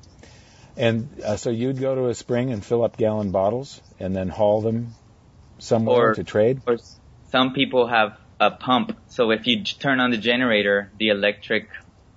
And 0.78 1.10
uh, 1.26 1.36
so 1.36 1.50
you'd 1.50 1.80
go 1.80 1.96
to 1.96 2.10
a 2.10 2.14
spring 2.14 2.52
and 2.52 2.64
fill 2.64 2.84
up 2.84 2.96
gallon 2.96 3.32
bottles 3.32 3.82
and 4.00 4.16
then 4.16 4.30
haul 4.30 4.62
them 4.62 4.94
somewhere 5.58 6.12
or, 6.12 6.14
to 6.14 6.24
trade? 6.24 6.62
Or 6.68 6.78
some 7.32 7.54
people 7.54 7.88
have 7.88 8.20
a 8.40 8.52
pump. 8.52 8.96
So 9.08 9.32
if 9.32 9.48
you 9.48 9.64
turn 9.64 10.00
on 10.00 10.12
the 10.12 10.18
generator, 10.18 10.92
the 11.00 11.10
electric 11.10 11.70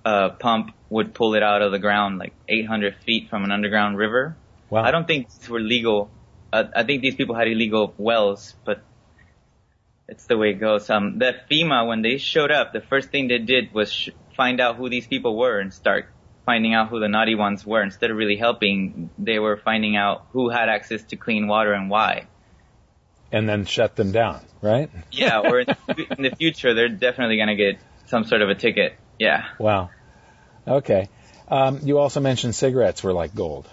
uh, 0.05 0.29
pump 0.29 0.75
would 0.91 1.15
pull 1.15 1.33
it 1.33 1.41
out 1.41 1.63
of 1.63 1.71
the 1.71 1.79
ground 1.79 2.19
like 2.19 2.33
800 2.47 2.97
feet 2.97 3.27
from 3.27 3.43
an 3.43 3.51
underground 3.51 3.97
river. 3.97 4.37
Wow. 4.69 4.83
I 4.83 4.91
don't 4.91 5.07
think 5.07 5.29
these 5.39 5.49
were 5.49 5.59
legal. 5.59 6.11
Uh, 6.51 6.65
I 6.75 6.83
think 6.83 7.01
these 7.01 7.15
people 7.15 7.33
had 7.33 7.47
illegal 7.47 7.95
wells, 7.97 8.53
but 8.63 8.83
it's 10.13 10.27
the 10.27 10.37
way 10.37 10.51
it 10.51 10.59
goes. 10.59 10.89
Um, 10.89 11.17
the 11.17 11.33
FEMA 11.49 11.87
when 11.87 12.03
they 12.03 12.17
showed 12.17 12.51
up, 12.51 12.71
the 12.71 12.81
first 12.81 13.09
thing 13.09 13.27
they 13.27 13.39
did 13.39 13.73
was 13.73 13.91
sh- 13.91 14.09
find 14.37 14.61
out 14.61 14.75
who 14.75 14.87
these 14.87 15.07
people 15.07 15.35
were 15.35 15.59
and 15.59 15.73
start 15.73 16.05
finding 16.45 16.73
out 16.75 16.89
who 16.89 16.99
the 16.99 17.07
naughty 17.07 17.33
ones 17.33 17.65
were. 17.65 17.81
Instead 17.81 18.11
of 18.11 18.17
really 18.17 18.35
helping, 18.35 19.09
they 19.17 19.39
were 19.39 19.57
finding 19.57 19.95
out 19.95 20.27
who 20.31 20.49
had 20.49 20.69
access 20.69 21.01
to 21.05 21.15
clean 21.15 21.47
water 21.47 21.73
and 21.73 21.89
why. 21.89 22.27
And 23.31 23.49
then 23.49 23.65
shut 23.65 23.95
them 23.95 24.11
down, 24.11 24.41
right? 24.61 24.91
Yeah, 25.11 25.39
or 25.39 25.61
in, 25.61 25.67
in 26.17 26.23
the 26.23 26.35
future, 26.37 26.75
they're 26.75 26.89
definitely 26.89 27.37
going 27.37 27.47
to 27.47 27.55
get 27.55 27.79
some 28.05 28.23
sort 28.25 28.43
of 28.43 28.49
a 28.49 28.55
ticket. 28.55 28.95
Yeah. 29.17 29.45
Wow. 29.57 29.89
Okay. 30.67 31.09
Um, 31.47 31.79
you 31.83 31.97
also 31.97 32.19
mentioned 32.19 32.53
cigarettes 32.53 33.03
were 33.03 33.13
like 33.13 33.33
gold. 33.33 33.67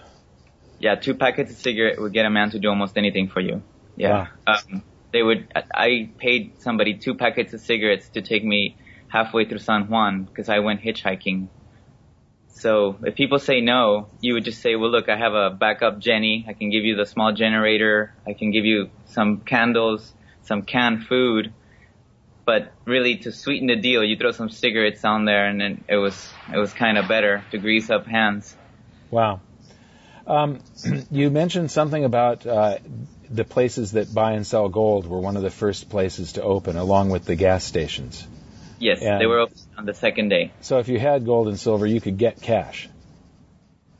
Yeah, 0.78 0.94
two 0.94 1.14
packets 1.14 1.50
of 1.50 1.58
cigarette 1.58 2.00
would 2.00 2.14
get 2.14 2.24
a 2.24 2.30
man 2.30 2.50
to 2.52 2.58
do 2.58 2.70
almost 2.70 2.96
anything 2.96 3.28
for 3.28 3.40
you. 3.40 3.62
Yeah. 3.96 4.28
Wow. 4.46 4.56
Um, 4.72 4.82
they 5.12 5.22
would, 5.22 5.52
I 5.54 6.10
paid 6.18 6.60
somebody 6.60 6.94
two 6.94 7.14
packets 7.14 7.52
of 7.52 7.60
cigarettes 7.60 8.08
to 8.10 8.22
take 8.22 8.44
me 8.44 8.76
halfway 9.08 9.44
through 9.44 9.58
San 9.58 9.88
Juan 9.88 10.24
because 10.24 10.48
I 10.48 10.60
went 10.60 10.82
hitchhiking. 10.82 11.48
So 12.48 12.96
if 13.02 13.14
people 13.14 13.38
say 13.38 13.60
no, 13.60 14.08
you 14.20 14.34
would 14.34 14.44
just 14.44 14.60
say, 14.60 14.76
well, 14.76 14.90
look, 14.90 15.08
I 15.08 15.16
have 15.16 15.34
a 15.34 15.50
backup 15.50 15.98
Jenny. 15.98 16.44
I 16.48 16.52
can 16.52 16.70
give 16.70 16.84
you 16.84 16.96
the 16.96 17.06
small 17.06 17.32
generator. 17.32 18.14
I 18.26 18.34
can 18.34 18.50
give 18.50 18.64
you 18.64 18.90
some 19.06 19.38
candles, 19.40 20.12
some 20.42 20.62
canned 20.62 21.06
food. 21.06 21.52
But 22.44 22.72
really, 22.84 23.16
to 23.18 23.32
sweeten 23.32 23.68
the 23.68 23.76
deal, 23.76 24.02
you 24.02 24.16
throw 24.16 24.32
some 24.32 24.50
cigarettes 24.50 25.04
on 25.04 25.24
there, 25.24 25.46
and 25.46 25.60
then 25.60 25.84
it 25.88 25.96
was 25.96 26.32
it 26.52 26.58
was 26.58 26.72
kind 26.72 26.98
of 26.98 27.06
better 27.06 27.44
to 27.52 27.58
grease 27.58 27.90
up 27.90 28.06
hands. 28.06 28.56
Wow. 29.10 29.40
Um, 30.26 30.60
you 31.10 31.30
mentioned 31.30 31.70
something 31.70 32.04
about 32.04 32.46
uh, 32.46 32.78
the 33.30 33.44
places 33.44 33.92
that 33.92 34.12
buy 34.12 34.32
and 34.32 34.46
sell 34.46 34.68
gold 34.68 35.06
were 35.06 35.20
one 35.20 35.36
of 35.36 35.42
the 35.42 35.50
first 35.50 35.88
places 35.88 36.32
to 36.32 36.42
open, 36.42 36.76
along 36.76 37.10
with 37.10 37.24
the 37.24 37.36
gas 37.36 37.64
stations. 37.64 38.26
Yes, 38.78 39.00
And- 39.02 39.20
they 39.20 39.26
were 39.26 39.40
open 39.40 39.56
on 39.78 39.86
the 39.86 39.94
second 39.94 40.30
day. 40.30 40.52
So 40.62 40.78
if 40.78 40.88
you 40.88 40.98
had 40.98 41.24
gold 41.24 41.48
and 41.48 41.58
silver, 41.58 41.86
you 41.86 42.00
could 42.00 42.18
get 42.18 42.40
cash. 42.40 42.88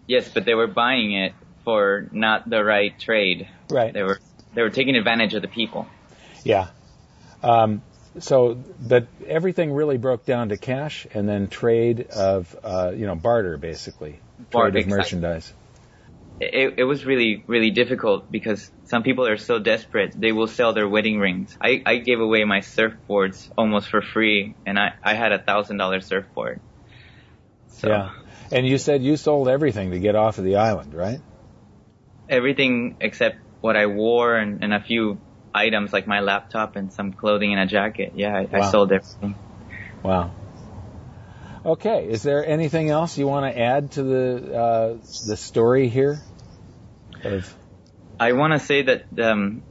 Yes, 0.07 0.29
but 0.29 0.45
they 0.45 0.55
were 0.55 0.67
buying 0.67 1.13
it 1.13 1.35
for 1.65 2.09
not 2.11 2.49
the 2.49 2.65
right 2.65 2.99
trade. 2.99 3.49
Right. 3.69 3.93
They 3.93 4.03
were 4.03 4.19
they 4.55 4.63
were 4.63 4.71
taking 4.71 4.97
advantage 4.97 5.35
of 5.35 5.43
the 5.43 5.49
people. 5.49 5.87
Yeah. 6.43 6.69
Um, 7.45 7.83
so, 8.19 8.55
but 8.81 9.07
everything 9.27 9.73
really 9.73 9.99
broke 9.99 10.27
down 10.27 10.49
to 10.49 10.57
cash 10.57 11.07
and 11.15 11.29
then 11.29 11.47
trade 11.47 12.09
of, 12.11 12.57
uh, 12.65 12.93
you 12.95 13.07
know, 13.07 13.15
barter 13.15 13.57
basically. 13.57 14.19
Barter, 14.51 14.73
Trade 14.73 14.85
of 14.85 14.89
merchandise. 14.89 15.53
It, 16.41 16.75
it 16.79 16.85
was 16.85 17.05
really 17.05 17.45
really 17.47 17.71
difficult 17.71 18.33
because 18.33 18.69
some 18.91 19.03
people 19.03 19.27
are 19.27 19.39
so 19.39 19.59
desperate 19.59 20.13
they 20.21 20.33
will 20.33 20.49
sell 20.49 20.73
their 20.73 20.89
wedding 20.89 21.19
rings. 21.19 21.57
I, 21.61 21.83
I 21.87 21.97
gave 21.97 22.21
away 22.21 22.45
my 22.45 22.61
surfboards 22.61 23.51
almost 23.57 23.89
for 23.89 24.03
free, 24.03 24.55
and 24.67 24.79
I 24.79 24.95
I 25.03 25.15
had 25.15 25.33
a 25.33 25.39
thousand 25.39 25.79
dollar 25.79 26.01
surfboard. 26.01 26.61
So 27.69 27.89
Yeah. 27.89 28.11
And 28.53 28.67
you 28.67 28.79
said 28.79 29.03
you 29.03 29.17
sold 29.17 29.49
everything 29.49 29.93
to 29.93 30.01
get 30.01 30.17
off 30.17 30.39
of 30.39 30.45
the 30.45 30.57
island, 30.57 30.93
right? 30.93 31.21
everything 32.31 32.97
except 33.01 33.37
what 33.61 33.77
I 33.77 33.87
wore 33.87 34.37
and, 34.37 34.63
and 34.63 34.73
a 34.73 34.81
few 34.81 35.19
items 35.53 35.93
like 35.93 36.07
my 36.07 36.21
laptop 36.21 36.77
and 36.77 36.93
some 36.93 37.13
clothing 37.13 37.53
and 37.53 37.61
a 37.61 37.67
jacket. 37.67 38.13
Yeah, 38.15 38.35
I, 38.35 38.43
Wow. 38.45 38.49
I 38.53 38.71
sold 38.71 38.93
everything. 38.93 39.35
Wow. 40.03 40.31
Okay. 41.67 42.07
Is 42.09 42.23
there 42.23 42.47
anything 42.47 42.89
else 42.89 43.19
you 43.19 43.27
want 43.27 43.53
to 43.53 43.61
add 43.61 43.91
to 43.93 44.03
the 44.03 44.57
uh, 44.57 44.97
the 45.27 45.37
story 45.37 45.89
here? 45.89 46.23
Of, 47.23 47.55
I 48.21 48.33
want 48.33 48.53
to 48.53 48.59
say 48.59 48.83
that 48.83 49.07
um, 49.19 49.63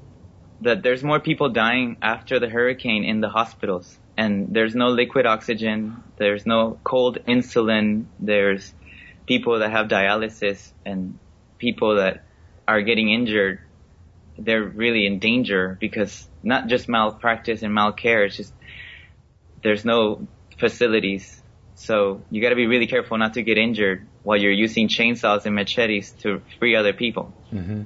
that 0.61 0.81
there's 0.81 1.03
more 1.03 1.19
people 1.19 1.49
dying 1.49 1.97
after 2.01 2.39
the 2.39 2.49
hurricane 2.49 3.03
in 3.03 3.21
the 3.21 3.29
hospitals, 3.29 3.95
and 4.17 4.47
there's 4.51 4.73
no 4.73 4.87
liquid 4.87 5.27
oxygen, 5.27 6.03
there's 6.17 6.47
no 6.47 6.79
cold 6.83 7.19
insulin, 7.27 8.05
there's 8.19 8.73
people 9.27 9.59
that 9.59 9.69
have 9.69 9.87
dialysis 9.87 10.71
and 10.83 11.19
people 11.59 11.97
that 11.97 12.25
are 12.67 12.81
getting 12.81 13.11
injured. 13.11 13.59
They're 14.39 14.63
really 14.63 15.05
in 15.05 15.19
danger 15.19 15.77
because 15.79 16.27
not 16.41 16.67
just 16.67 16.89
malpractice 16.89 17.61
and 17.61 17.71
malcare, 17.71 18.25
it's 18.25 18.37
just 18.37 18.53
there's 19.61 19.85
no 19.85 20.27
facilities. 20.57 21.39
So 21.75 22.23
you 22.31 22.41
got 22.41 22.49
to 22.49 22.55
be 22.55 22.65
really 22.65 22.87
careful 22.87 23.17
not 23.19 23.35
to 23.35 23.43
get 23.43 23.59
injured 23.59 24.07
while 24.23 24.37
you're 24.37 24.51
using 24.51 24.87
chainsaws 24.87 25.45
and 25.45 25.53
machetes 25.53 26.11
to 26.23 26.41
free 26.57 26.75
other 26.75 26.93
people. 26.93 27.31
hmm 27.51 27.83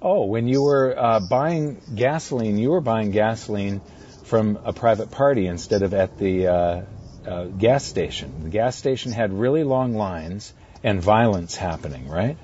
Oh, 0.00 0.26
when 0.26 0.46
you 0.46 0.62
were 0.62 0.94
uh, 0.96 1.20
buying 1.20 1.80
gasoline, 1.94 2.58
you 2.58 2.70
were 2.70 2.80
buying 2.80 3.10
gasoline 3.10 3.80
from 4.24 4.58
a 4.64 4.72
private 4.72 5.10
party 5.10 5.46
instead 5.46 5.82
of 5.82 5.92
at 5.94 6.18
the 6.18 6.46
uh, 6.46 6.82
uh, 7.26 7.44
gas 7.46 7.84
station. 7.84 8.44
The 8.44 8.50
gas 8.50 8.76
station 8.76 9.12
had 9.12 9.32
really 9.32 9.64
long 9.64 9.94
lines 9.94 10.52
and 10.84 11.02
violence 11.02 11.56
happening, 11.56 12.08
right? 12.08 12.36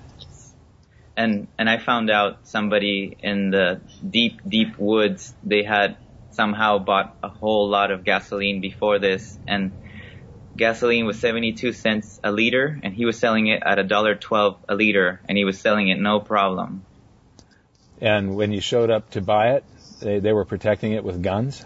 and 1.16 1.48
and 1.58 1.68
I 1.68 1.78
found 1.78 2.10
out 2.10 2.46
somebody 2.46 3.16
in 3.20 3.50
the 3.50 3.80
deep 4.08 4.40
deep 4.46 4.78
woods 4.78 5.32
they 5.42 5.62
had 5.62 5.96
somehow 6.30 6.78
bought 6.78 7.16
a 7.22 7.28
whole 7.28 7.68
lot 7.68 7.90
of 7.90 8.04
gasoline 8.04 8.60
before 8.60 8.98
this 8.98 9.38
and 9.46 9.72
gasoline 10.56 11.06
was 11.06 11.18
72 11.20 11.72
cents 11.72 12.18
a 12.24 12.32
liter 12.32 12.78
and 12.82 12.94
he 12.94 13.04
was 13.04 13.18
selling 13.18 13.46
it 13.46 13.62
at 13.64 13.78
a 13.78 13.84
dollar 13.84 14.14
12 14.16 14.64
a 14.68 14.74
liter 14.74 15.20
and 15.28 15.38
he 15.38 15.44
was 15.44 15.60
selling 15.60 15.88
it 15.88 16.00
no 16.00 16.20
problem 16.20 16.84
And 18.00 18.36
when 18.36 18.52
you 18.52 18.60
showed 18.60 18.90
up 18.90 19.10
to 19.10 19.20
buy 19.20 19.52
it, 19.54 19.64
they, 20.00 20.18
they 20.20 20.32
were 20.32 20.44
protecting 20.44 20.92
it 20.92 21.04
with 21.04 21.22
guns. 21.22 21.64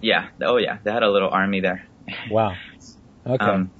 yeah 0.00 0.28
oh 0.42 0.56
yeah 0.58 0.78
they 0.84 0.92
had 0.92 1.02
a 1.02 1.10
little 1.10 1.30
army 1.30 1.60
there 1.60 1.84
Wow. 2.30 2.54
Okay. 3.26 3.44
Um, 3.44 3.70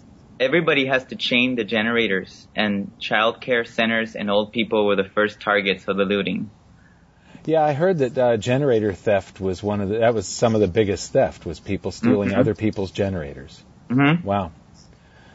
everybody 0.41 0.87
has 0.87 1.05
to 1.07 1.17
chain 1.17 1.55
the 1.55 1.65
generators 1.65 2.49
and 2.57 2.91
child 2.99 3.41
care 3.41 3.65
centers 3.65 4.17
and 4.17 4.31
old 4.31 4.53
people 4.53 4.87
were 4.87 4.97
the 4.97 5.09
first 5.15 5.41
targets 5.41 5.87
of 5.89 5.97
the 5.97 6.05
looting 6.05 6.51
yeah, 7.45 7.63
I 7.65 7.75
heard 7.75 7.99
that 7.99 8.19
uh, 8.19 8.37
generator 8.37 8.93
theft 8.93 9.41
was 9.41 9.63
one 9.63 9.81
of 9.81 9.89
the. 9.89 9.99
That 9.99 10.15
was 10.15 10.27
some 10.27 10.57
of 10.57 10.61
the 10.61 10.67
biggest 10.67 11.13
theft 11.13 11.47
was 11.47 11.61
people 11.61 11.93
stealing 11.93 12.31
Mhm. 12.31 12.39
other 12.39 12.55
people's 12.57 12.91
generators. 12.91 13.63
mm-hmm. 13.89 14.27
Wow. 14.27 14.51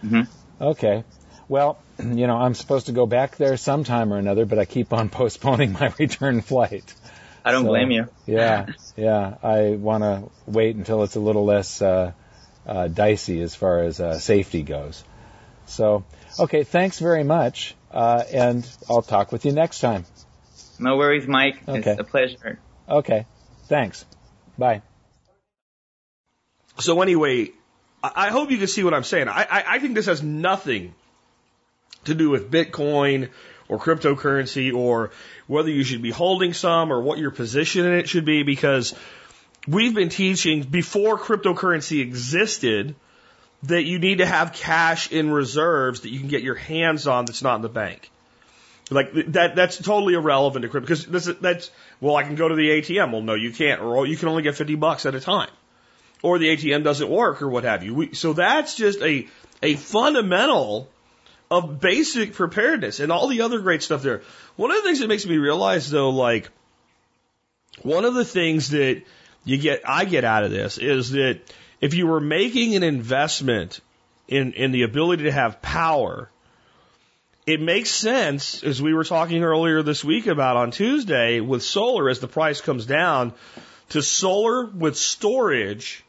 Mhm. 0.04 0.28
Okay. 0.60 1.04
Well, 1.52 1.78
you 2.00 2.28
know, 2.28 2.38
I'm 2.38 2.54
supposed 2.54 2.86
to 2.86 2.94
go 2.94 3.06
back 3.06 3.36
there 3.36 3.58
sometime 3.58 4.14
or 4.14 4.18
another, 4.18 4.46
but 4.46 4.58
I 4.58 4.64
keep 4.64 4.94
on 4.94 5.10
postponing 5.22 5.74
my 5.74 5.94
return 6.00 6.40
flight. 6.40 6.94
I 7.44 7.52
don't 7.52 7.64
So, 7.66 7.70
blame 7.70 7.92
you 7.92 8.08
Yeah, 8.26 8.68
yeah. 8.96 9.36
I 9.44 9.72
want 9.72 10.04
to 10.04 10.30
wait 10.46 10.78
until 10.78 11.04
it's 11.04 11.18
a 11.18 11.20
little 11.20 11.44
less 11.44 11.82
uh, 11.82 12.14
uh, 12.66 12.88
dicey 12.88 13.42
as 13.42 13.54
far 13.54 13.84
as 13.84 14.00
uh, 14.00 14.18
safety 14.18 14.64
goes. 14.64 15.04
So, 15.66 16.06
okay, 16.40 16.64
thanks 16.64 17.00
very 17.00 17.26
much, 17.26 17.76
uh, 17.92 18.24
and 18.32 18.66
I'll 18.90 19.02
talk 19.02 19.34
with 19.34 19.44
you 19.46 19.52
next 19.52 19.82
time. 19.82 20.06
no 20.80 20.96
worries 20.96 21.28
Mike 21.28 21.62
Okay. 21.68 21.92
it's 21.92 22.00
a 22.00 22.04
pleasure 22.06 22.60
Okay, 22.88 23.26
thanks. 23.68 24.06
Bye. 24.58 24.82
So 26.80 27.02
anyway, 27.02 27.52
I 28.02 28.12
I 28.28 28.30
hope 28.30 28.52
you 28.52 28.58
can 28.58 28.68
see 28.68 28.84
what 28.86 28.94
I'm 28.94 29.04
saying. 29.04 29.28
I, 29.28 29.44
I, 29.58 29.64
I 29.76 29.80
think 29.80 29.96
this 29.96 30.06
has 30.08 30.24
nothing 30.24 30.94
to 32.06 32.16
do 32.16 32.30
with 32.30 32.52
Bitcoin 32.52 33.30
or 33.68 33.80
cryptocurrency 33.80 34.74
or 34.74 35.12
whether 35.48 35.70
you 35.70 35.84
should 35.84 36.02
be 36.02 36.12
holding 36.12 36.54
some 36.54 36.92
or 36.92 37.02
what 37.02 37.18
your 37.18 37.32
position 37.32 37.86
in 37.86 37.94
it 37.94 38.10
should 38.10 38.26
be 38.26 38.44
because 38.44 38.94
we've 39.68 39.96
been 39.96 40.10
teaching 40.10 40.64
before 40.64 41.18
cryptocurrency 41.18 42.02
existed 42.02 42.96
that 43.64 43.84
you 43.84 44.00
need 44.00 44.18
to 44.18 44.26
have 44.26 44.54
cash 44.54 45.12
in 45.12 45.30
reserves 45.32 46.02
that 46.02 46.10
you 46.10 46.20
can 46.20 46.28
get 46.28 46.42
your 46.42 46.56
hands 46.56 47.08
on 47.08 47.26
that's 47.26 47.44
not 47.44 47.56
in 47.56 47.62
the 47.62 47.70
bank. 47.70 48.10
Like 48.90 49.14
that, 49.28 49.56
that's 49.56 49.78
totally 49.78 50.16
irrelevant 50.16 50.64
to 50.64 50.70
crypto 50.70 50.88
because 50.88 51.06
this, 51.06 51.26
that's, 51.40 51.72
well, 52.02 52.18
I 52.18 52.24
can 52.24 52.36
go 52.36 52.50
to 52.50 52.56
the 52.56 52.70
ATM. 52.70 53.14
Well, 53.14 53.22
no, 53.22 53.36
you 53.36 53.52
can't, 53.52 53.82
or 53.82 54.06
you 54.06 54.18
can 54.18 54.28
only 54.28 54.44
get 54.44 54.56
50 54.56 54.76
bucks 54.76 55.06
at 55.06 55.16
a 55.16 55.22
time 55.22 55.50
or 56.22 56.40
the 56.40 56.56
ATM 56.56 56.84
doesn't 56.84 57.10
work 57.10 57.42
or 57.42 57.48
what 57.48 57.64
have 57.64 57.84
you. 57.84 57.94
We, 57.94 58.14
so 58.14 58.34
that's 58.34 58.76
just 58.76 59.02
a, 59.02 59.28
a 59.62 59.76
fundamental 59.76 60.90
of 61.52 61.82
basic 61.82 62.34
preparedness 62.34 63.02
and 63.02 63.12
all 63.12 63.28
the 63.28 63.42
other 63.42 63.60
great 63.60 63.84
stuff 63.84 64.02
there. 64.02 64.22
One 64.56 64.72
of 64.72 64.78
the 64.78 64.84
things 64.84 65.00
that 65.00 65.10
makes 65.10 65.26
me 65.26 65.38
realize 65.38 65.92
though, 65.92 66.10
like, 66.10 66.50
one 67.82 68.06
of 68.06 68.14
the 68.14 68.26
things 68.26 68.70
that 68.70 69.04
you 69.44 69.58
get, 69.58 69.82
I 69.86 70.06
get 70.06 70.24
out 70.24 70.46
of 70.46 70.52
this 70.52 70.78
is 70.78 71.12
that 71.12 71.42
if 71.82 71.94
you 71.94 72.08
were 72.08 72.22
making 72.22 72.76
an 72.76 72.84
investment 72.84 73.82
in, 74.30 74.54
in 74.54 74.72
the 74.72 74.84
ability 74.84 75.24
to 75.24 75.32
have 75.32 75.62
power, 75.62 76.30
it 77.46 77.60
makes 77.60 77.90
sense, 77.90 78.64
as 78.64 78.82
we 78.82 78.94
were 78.94 79.04
talking 79.04 79.44
earlier 79.44 79.82
this 79.82 80.06
week 80.06 80.28
about 80.28 80.56
on 80.56 80.72
Tuesday 80.72 81.42
with 81.42 81.64
solar 81.64 82.10
as 82.10 82.20
the 82.20 82.28
price 82.28 82.62
comes 82.62 82.86
down, 82.86 83.34
to 83.90 84.02
solar 84.02 84.66
with 84.68 84.96
storage 84.96 86.06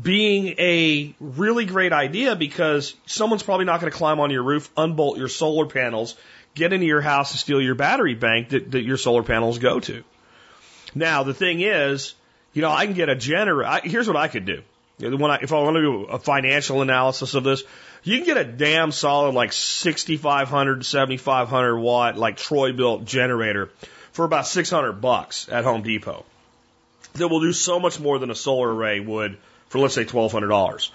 being 0.00 0.54
a 0.58 1.14
really 1.20 1.64
great 1.64 1.92
idea 1.92 2.36
because 2.36 2.94
someone's 3.06 3.42
probably 3.42 3.66
not 3.66 3.80
going 3.80 3.90
to 3.90 3.96
climb 3.96 4.20
on 4.20 4.30
your 4.30 4.42
roof, 4.42 4.70
unbolt 4.76 5.18
your 5.18 5.28
solar 5.28 5.66
panels, 5.66 6.16
get 6.54 6.72
into 6.72 6.86
your 6.86 7.00
house 7.00 7.32
and 7.32 7.40
steal 7.40 7.60
your 7.60 7.74
battery 7.74 8.14
bank 8.14 8.50
that, 8.50 8.70
that 8.70 8.82
your 8.82 8.96
solar 8.96 9.22
panels 9.22 9.58
go 9.58 9.80
to. 9.80 10.04
Now, 10.94 11.22
the 11.22 11.34
thing 11.34 11.60
is, 11.60 12.14
You 12.52 12.62
know, 12.62 12.70
I 12.70 12.86
can 12.86 12.94
get 12.94 13.08
a 13.08 13.14
generator. 13.14 13.88
Here's 13.88 14.08
what 14.08 14.16
I 14.16 14.28
could 14.28 14.44
do. 14.44 14.62
When 14.98 15.30
I, 15.30 15.38
if 15.40 15.52
I 15.52 15.60
want 15.62 15.76
to 15.76 15.82
do 15.82 16.04
a 16.04 16.18
financial 16.18 16.82
analysis 16.82 17.34
of 17.34 17.44
this, 17.44 17.62
you 18.02 18.18
can 18.18 18.26
get 18.26 18.36
a 18.36 18.44
damn 18.44 18.92
solid 18.92 19.34
like 19.34 19.52
6,500, 19.52 20.84
7,500 20.84 21.78
watt, 21.78 22.18
like 22.18 22.36
Troy-Bilt 22.36 23.04
generator 23.04 23.70
for 24.12 24.24
about 24.24 24.46
600 24.46 24.94
bucks 24.94 25.48
at 25.48 25.64
Home 25.64 25.82
Depot 25.82 26.24
that 27.14 27.28
will 27.28 27.40
do 27.40 27.52
so 27.52 27.80
much 27.80 27.98
more 27.98 28.18
than 28.18 28.30
a 28.30 28.34
solar 28.34 28.72
array 28.72 29.00
would 29.00 29.38
for 29.70 29.78
let's 29.78 29.94
say 29.94 30.04
$1,200. 30.04 30.90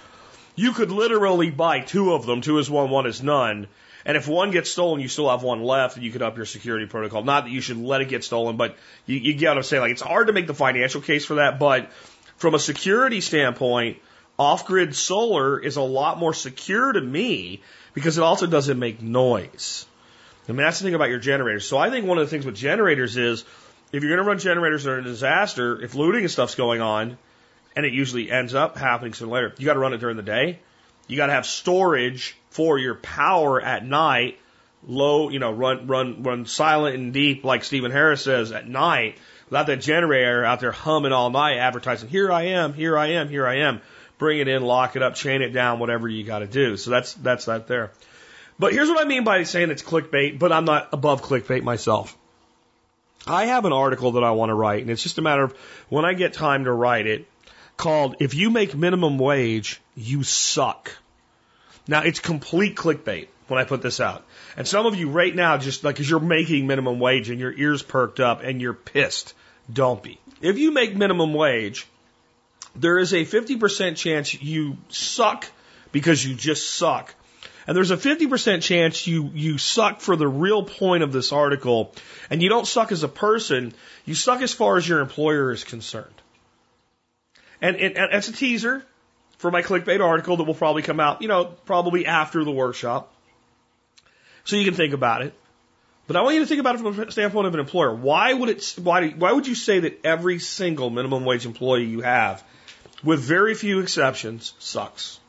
You 0.55 0.73
could 0.73 0.91
literally 0.91 1.49
buy 1.49 1.79
two 1.79 2.13
of 2.13 2.25
them, 2.25 2.41
two 2.41 2.59
is 2.59 2.69
one, 2.69 2.89
one 2.91 3.07
is 3.07 3.23
none. 3.23 3.67
And 4.05 4.15
if 4.15 4.27
one 4.27 4.51
gets 4.51 4.69
stolen, 4.69 5.01
you 5.01 5.07
still 5.07 5.29
have 5.31 5.41
one 5.41 5.63
left, 5.63 5.95
and 5.95 6.05
you 6.05 6.11
could 6.11 6.21
up 6.21 6.37
your 6.37 6.45
security 6.45 6.85
protocol. 6.85 7.23
Not 7.23 7.45
that 7.45 7.51
you 7.51 7.61
should 7.61 7.77
let 7.77 8.01
it 8.01 8.09
get 8.09 8.23
stolen, 8.23 8.55
but 8.55 8.77
you, 9.07 9.17
you 9.17 9.33
get 9.33 9.49
what 9.49 9.57
I'm 9.57 9.63
saying. 9.63 9.81
Like 9.81 9.91
it's 9.91 10.01
hard 10.01 10.27
to 10.27 10.33
make 10.33 10.45
the 10.45 10.53
financial 10.53 11.01
case 11.01 11.25
for 11.25 11.35
that, 11.35 11.57
but 11.57 11.91
from 12.37 12.53
a 12.53 12.59
security 12.59 13.21
standpoint, 13.21 13.97
off-grid 14.37 14.95
solar 14.95 15.57
is 15.57 15.77
a 15.77 15.81
lot 15.81 16.19
more 16.19 16.33
secure 16.33 16.91
to 16.91 17.01
me 17.01 17.61
because 17.93 18.17
it 18.17 18.23
also 18.23 18.45
doesn't 18.45 18.77
make 18.77 19.01
noise. 19.01 19.85
I 20.47 20.51
mean, 20.51 20.57
that's 20.57 20.79
the 20.79 20.85
thing 20.85 20.95
about 20.95 21.09
your 21.09 21.19
generators. 21.19 21.65
So 21.65 21.77
I 21.77 21.89
think 21.89 22.05
one 22.05 22.17
of 22.17 22.25
the 22.25 22.29
things 22.29 22.45
with 22.45 22.55
generators 22.55 23.17
is 23.17 23.45
if 23.91 24.03
you're 24.03 24.11
going 24.11 24.23
to 24.23 24.29
run 24.29 24.37
generators 24.37 24.83
that 24.83 24.91
are 24.91 24.99
a 24.99 25.03
disaster, 25.03 25.81
if 25.81 25.95
looting 25.95 26.21
and 26.21 26.29
stuff's 26.29 26.55
going 26.55 26.81
on, 26.81 27.17
and 27.75 27.85
it 27.85 27.93
usually 27.93 28.31
ends 28.31 28.53
up 28.53 28.77
happening 28.77 29.13
sooner 29.13 29.31
or 29.31 29.33
later, 29.35 29.55
you 29.57 29.65
got 29.65 29.73
to 29.73 29.79
run 29.79 29.93
it 29.93 29.97
during 29.97 30.17
the 30.17 30.23
day. 30.23 30.59
You 31.07 31.17
got 31.17 31.27
to 31.27 31.33
have 31.33 31.45
storage 31.45 32.35
for 32.49 32.79
your 32.79 32.95
power 32.95 33.61
at 33.61 33.85
night, 33.85 34.39
low, 34.87 35.29
you 35.29 35.39
know, 35.39 35.51
run, 35.51 35.87
run, 35.87 36.23
run 36.23 36.45
silent 36.45 36.95
and 36.95 37.13
deep, 37.13 37.43
like 37.43 37.63
Stephen 37.63 37.91
Harris 37.91 38.23
says 38.23 38.51
at 38.51 38.67
night, 38.67 39.17
without 39.49 39.67
that 39.67 39.81
generator 39.81 40.43
out 40.43 40.59
there 40.59 40.71
humming 40.71 41.11
all 41.11 41.29
night, 41.29 41.57
advertising, 41.57 42.09
here 42.09 42.31
I 42.31 42.43
am, 42.43 42.73
here 42.73 42.97
I 42.97 43.07
am, 43.07 43.29
here 43.29 43.45
I 43.45 43.57
am. 43.57 43.81
Bring 44.17 44.39
it 44.39 44.47
in, 44.47 44.63
lock 44.63 44.95
it 44.95 45.01
up, 45.01 45.15
chain 45.15 45.41
it 45.41 45.49
down, 45.49 45.79
whatever 45.79 46.07
you 46.07 46.23
got 46.23 46.39
to 46.39 46.47
do. 46.47 46.77
So 46.77 46.89
that's, 46.89 47.13
that's 47.15 47.45
that 47.45 47.67
there. 47.67 47.91
But 48.57 48.71
here's 48.71 48.87
what 48.87 49.01
I 49.01 49.07
mean 49.07 49.25
by 49.25 49.43
saying 49.43 49.69
it's 49.69 49.83
clickbait, 49.83 50.39
but 50.39 50.51
I'm 50.51 50.65
not 50.65 50.89
above 50.93 51.21
clickbait 51.21 51.63
myself. 51.63 52.17
I 53.27 53.47
have 53.47 53.65
an 53.65 53.73
article 53.73 54.13
that 54.13 54.23
I 54.23 54.31
want 54.31 54.49
to 54.49 54.53
write, 54.53 54.81
and 54.81 54.89
it's 54.89 55.03
just 55.03 55.17
a 55.17 55.21
matter 55.21 55.43
of 55.43 55.57
when 55.89 56.05
I 56.05 56.13
get 56.13 56.33
time 56.33 56.65
to 56.65 56.71
write 56.71 57.07
it, 57.07 57.27
called 57.77 58.17
If 58.19 58.33
You 58.33 58.49
Make 58.49 58.75
Minimum 58.75 59.17
Wage, 59.17 59.81
You 59.95 60.23
Suck. 60.23 60.91
Now, 61.87 62.01
it's 62.01 62.19
complete 62.19 62.75
clickbait 62.75 63.27
when 63.47 63.59
I 63.59 63.63
put 63.63 63.81
this 63.81 63.99
out. 63.99 64.25
And 64.57 64.67
some 64.67 64.85
of 64.85 64.95
you 64.95 65.09
right 65.09 65.33
now, 65.33 65.57
just 65.57 65.83
like, 65.83 65.97
cause 65.97 66.09
you're 66.09 66.19
making 66.19 66.67
minimum 66.67 66.99
wage 66.99 67.29
and 67.29 67.39
your 67.39 67.53
ears 67.53 67.83
perked 67.83 68.19
up 68.19 68.41
and 68.41 68.61
you're 68.61 68.73
pissed. 68.73 69.33
Don't 69.71 70.01
be. 70.01 70.19
If 70.41 70.57
you 70.57 70.71
make 70.71 70.95
minimum 70.95 71.33
wage, 71.33 71.87
there 72.75 72.97
is 72.97 73.13
a 73.13 73.25
50% 73.25 73.95
chance 73.95 74.33
you 74.33 74.77
suck 74.89 75.49
because 75.91 76.25
you 76.25 76.35
just 76.35 76.69
suck. 76.71 77.13
And 77.67 77.75
there's 77.75 77.91
a 77.91 77.97
50% 77.97 78.61
chance 78.61 79.07
you, 79.07 79.31
you 79.33 79.57
suck 79.57 80.01
for 80.01 80.15
the 80.15 80.27
real 80.27 80.63
point 80.63 81.03
of 81.03 81.11
this 81.11 81.31
article. 81.31 81.93
And 82.29 82.41
you 82.41 82.49
don't 82.49 82.67
suck 82.67 82.91
as 82.91 83.03
a 83.03 83.07
person, 83.07 83.73
you 84.05 84.13
suck 84.13 84.41
as 84.41 84.53
far 84.53 84.77
as 84.77 84.87
your 84.87 84.99
employer 84.99 85.51
is 85.51 85.63
concerned. 85.63 86.13
And, 87.61 87.75
and, 87.77 87.97
and 87.97 88.13
it's 88.13 88.27
a 88.27 88.33
teaser 88.33 88.85
for 89.37 89.51
my 89.51 89.61
clickbait 89.61 90.01
article 90.01 90.37
that 90.37 90.43
will 90.43 90.53
probably 90.53 90.81
come 90.81 90.99
out, 90.99 91.21
you 91.21 91.27
know, 91.27 91.45
probably 91.45 92.05
after 92.05 92.43
the 92.43 92.51
workshop. 92.51 93.13
So 94.43 94.55
you 94.55 94.65
can 94.65 94.73
think 94.73 94.93
about 94.93 95.21
it. 95.21 95.33
But 96.07 96.15
I 96.15 96.21
want 96.21 96.35
you 96.35 96.41
to 96.41 96.47
think 96.47 96.59
about 96.59 96.75
it 96.75 96.79
from 96.79 96.95
the 96.95 97.11
standpoint 97.11 97.47
of 97.47 97.53
an 97.55 97.59
employer. 97.59 97.93
Why 97.93 98.31
would 98.31 98.49
it, 98.49 98.75
why, 98.81 99.09
why 99.09 99.31
would 99.31 99.47
you 99.47 99.55
say 99.55 99.79
that 99.79 100.05
every 100.05 100.39
single 100.39 100.89
minimum 100.89 101.25
wage 101.25 101.45
employee 101.45 101.85
you 101.85 102.01
have, 102.01 102.43
with 103.03 103.21
very 103.21 103.55
few 103.55 103.79
exceptions, 103.79 104.53
sucks? 104.59 105.19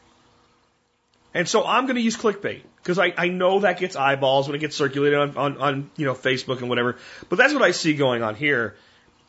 And 1.32 1.48
so 1.48 1.64
I'm 1.64 1.84
going 1.84 1.96
to 1.96 2.02
use 2.02 2.16
clickbait 2.16 2.62
because 2.82 2.98
I, 2.98 3.12
I 3.16 3.28
know 3.28 3.60
that 3.60 3.78
gets 3.78 3.96
eyeballs 3.96 4.48
when 4.48 4.54
it 4.54 4.58
gets 4.58 4.76
circulated 4.76 5.18
on, 5.18 5.36
on, 5.36 5.56
on, 5.58 5.90
you 5.96 6.06
know, 6.06 6.14
Facebook 6.14 6.60
and 6.60 6.68
whatever. 6.68 6.96
But 7.28 7.36
that's 7.36 7.54
what 7.54 7.62
I 7.62 7.70
see 7.70 7.94
going 7.94 8.22
on 8.22 8.34
here. 8.34 8.76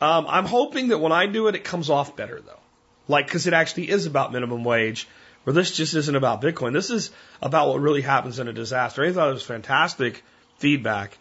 Um, 0.00 0.26
I'm 0.28 0.44
hoping 0.44 0.88
that 0.88 0.98
when 0.98 1.12
I 1.12 1.26
do 1.26 1.48
it, 1.48 1.54
it 1.54 1.64
comes 1.64 1.90
off 1.90 2.14
better 2.14 2.40
though. 2.40 2.60
Like, 3.08 3.26
because 3.26 3.46
it 3.46 3.54
actually 3.54 3.90
is 3.90 4.06
about 4.06 4.32
minimum 4.32 4.64
wage, 4.64 5.08
where 5.44 5.54
this 5.54 5.74
just 5.74 5.94
isn't 5.94 6.14
about 6.14 6.42
Bitcoin. 6.42 6.72
This 6.74 6.90
is 6.90 7.10
about 7.40 7.68
what 7.68 7.80
really 7.80 8.02
happens 8.02 8.38
in 8.38 8.48
a 8.48 8.52
disaster. 8.52 9.02
I 9.02 9.12
thought 9.12 9.30
it 9.30 9.34
was 9.34 9.42
fantastic 9.42 10.22
feedback. 10.58 11.16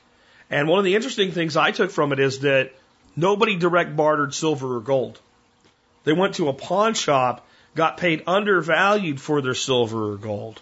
And 0.50 0.68
one 0.68 0.80
of 0.80 0.86
the 0.86 0.96
interesting 0.96 1.32
things 1.32 1.56
I 1.56 1.72
took 1.72 1.92
from 1.92 2.12
it 2.12 2.20
is 2.20 2.40
that 2.40 2.74
nobody 3.16 3.56
direct 3.56 3.96
bartered 3.96 4.34
silver 4.34 4.78
or 4.78 4.82
gold. 4.82 5.20
They 6.04 6.14
went 6.14 6.36
to 6.36 6.50
a 6.50 6.54
pawn 6.54 6.94
shop, 6.94 7.48
got 7.76 7.98
paid 7.98 8.24
undervalued 8.28 9.20
for 9.20 9.42
their 9.42 9.54
silver 9.54 10.14
or 10.14 10.18
gold. 10.18 10.62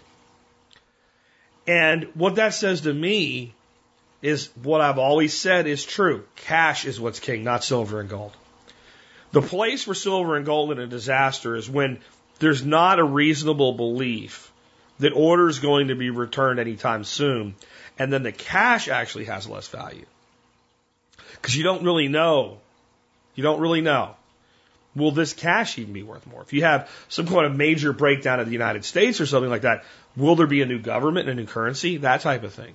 And 1.66 2.08
what 2.14 2.36
that 2.36 2.54
says 2.54 2.82
to 2.82 2.94
me 2.94 3.52
is 4.22 4.50
what 4.62 4.80
I've 4.80 4.98
always 4.98 5.34
said 5.34 5.66
is 5.66 5.84
true. 5.84 6.24
Cash 6.36 6.84
is 6.84 7.00
what's 7.00 7.20
king, 7.20 7.44
not 7.44 7.64
silver 7.64 8.00
and 8.00 8.08
gold. 8.08 8.32
The 9.36 9.42
place 9.42 9.82
for 9.82 9.92
silver 9.92 10.34
and 10.34 10.46
gold 10.46 10.72
in 10.72 10.78
a 10.78 10.86
disaster 10.86 11.56
is 11.56 11.68
when 11.68 11.98
there's 12.38 12.64
not 12.64 12.98
a 12.98 13.04
reasonable 13.04 13.74
belief 13.74 14.50
that 14.98 15.12
order 15.12 15.46
is 15.50 15.58
going 15.58 15.88
to 15.88 15.94
be 15.94 16.08
returned 16.08 16.58
anytime 16.58 17.04
soon, 17.04 17.54
and 17.98 18.10
then 18.10 18.22
the 18.22 18.32
cash 18.32 18.88
actually 18.88 19.26
has 19.26 19.46
less 19.46 19.68
value. 19.68 20.06
Because 21.32 21.54
you 21.54 21.64
don't 21.64 21.84
really 21.84 22.08
know. 22.08 22.60
You 23.34 23.42
don't 23.42 23.60
really 23.60 23.82
know. 23.82 24.16
Will 24.94 25.10
this 25.10 25.34
cash 25.34 25.78
even 25.78 25.92
be 25.92 26.02
worth 26.02 26.26
more? 26.26 26.40
If 26.40 26.54
you 26.54 26.64
have 26.64 26.88
some 27.10 27.26
kind 27.26 27.44
of 27.44 27.54
major 27.54 27.92
breakdown 27.92 28.40
of 28.40 28.46
the 28.46 28.54
United 28.54 28.86
States 28.86 29.20
or 29.20 29.26
something 29.26 29.50
like 29.50 29.68
that, 29.68 29.84
will 30.16 30.36
there 30.36 30.46
be 30.46 30.62
a 30.62 30.66
new 30.66 30.78
government 30.78 31.28
and 31.28 31.38
a 31.38 31.42
new 31.42 31.46
currency? 31.46 31.98
That 31.98 32.22
type 32.22 32.42
of 32.42 32.54
thing 32.54 32.74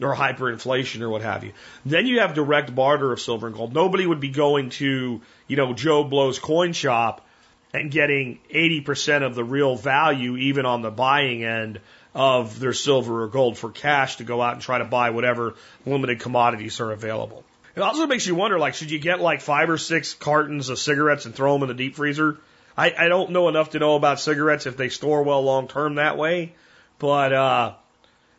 or 0.00 0.14
hyperinflation 0.14 1.00
or 1.00 1.08
what 1.08 1.22
have 1.22 1.44
you. 1.44 1.52
Then 1.84 2.06
you 2.06 2.20
have 2.20 2.34
direct 2.34 2.74
barter 2.74 3.12
of 3.12 3.20
silver 3.20 3.46
and 3.46 3.56
gold. 3.56 3.74
Nobody 3.74 4.06
would 4.06 4.20
be 4.20 4.28
going 4.28 4.70
to, 4.70 5.20
you 5.46 5.56
know, 5.56 5.72
Joe 5.72 6.04
Blow's 6.04 6.38
coin 6.38 6.72
shop 6.72 7.26
and 7.72 7.90
getting 7.90 8.38
80% 8.52 9.22
of 9.22 9.34
the 9.34 9.44
real 9.44 9.76
value, 9.76 10.36
even 10.36 10.66
on 10.66 10.82
the 10.82 10.90
buying 10.90 11.44
end 11.44 11.80
of 12.14 12.58
their 12.58 12.72
silver 12.72 13.24
or 13.24 13.28
gold 13.28 13.58
for 13.58 13.70
cash 13.70 14.16
to 14.16 14.24
go 14.24 14.40
out 14.40 14.54
and 14.54 14.62
try 14.62 14.78
to 14.78 14.84
buy 14.84 15.10
whatever 15.10 15.54
limited 15.84 16.20
commodities 16.20 16.80
are 16.80 16.92
available. 16.92 17.44
It 17.74 17.82
also 17.82 18.06
makes 18.06 18.26
you 18.26 18.34
wonder, 18.34 18.58
like, 18.58 18.74
should 18.74 18.90
you 18.90 18.98
get 18.98 19.20
like 19.20 19.42
five 19.42 19.68
or 19.68 19.76
six 19.76 20.14
cartons 20.14 20.70
of 20.70 20.78
cigarettes 20.78 21.26
and 21.26 21.34
throw 21.34 21.52
them 21.52 21.62
in 21.64 21.68
the 21.68 21.74
deep 21.74 21.96
freezer? 21.96 22.38
I, 22.76 22.94
I 22.98 23.08
don't 23.08 23.30
know 23.30 23.48
enough 23.48 23.70
to 23.70 23.78
know 23.78 23.96
about 23.96 24.20
cigarettes 24.20 24.66
if 24.66 24.78
they 24.78 24.88
store 24.88 25.22
well 25.22 25.42
long 25.42 25.68
term 25.68 25.96
that 25.96 26.16
way, 26.16 26.54
but, 26.98 27.32
uh, 27.32 27.74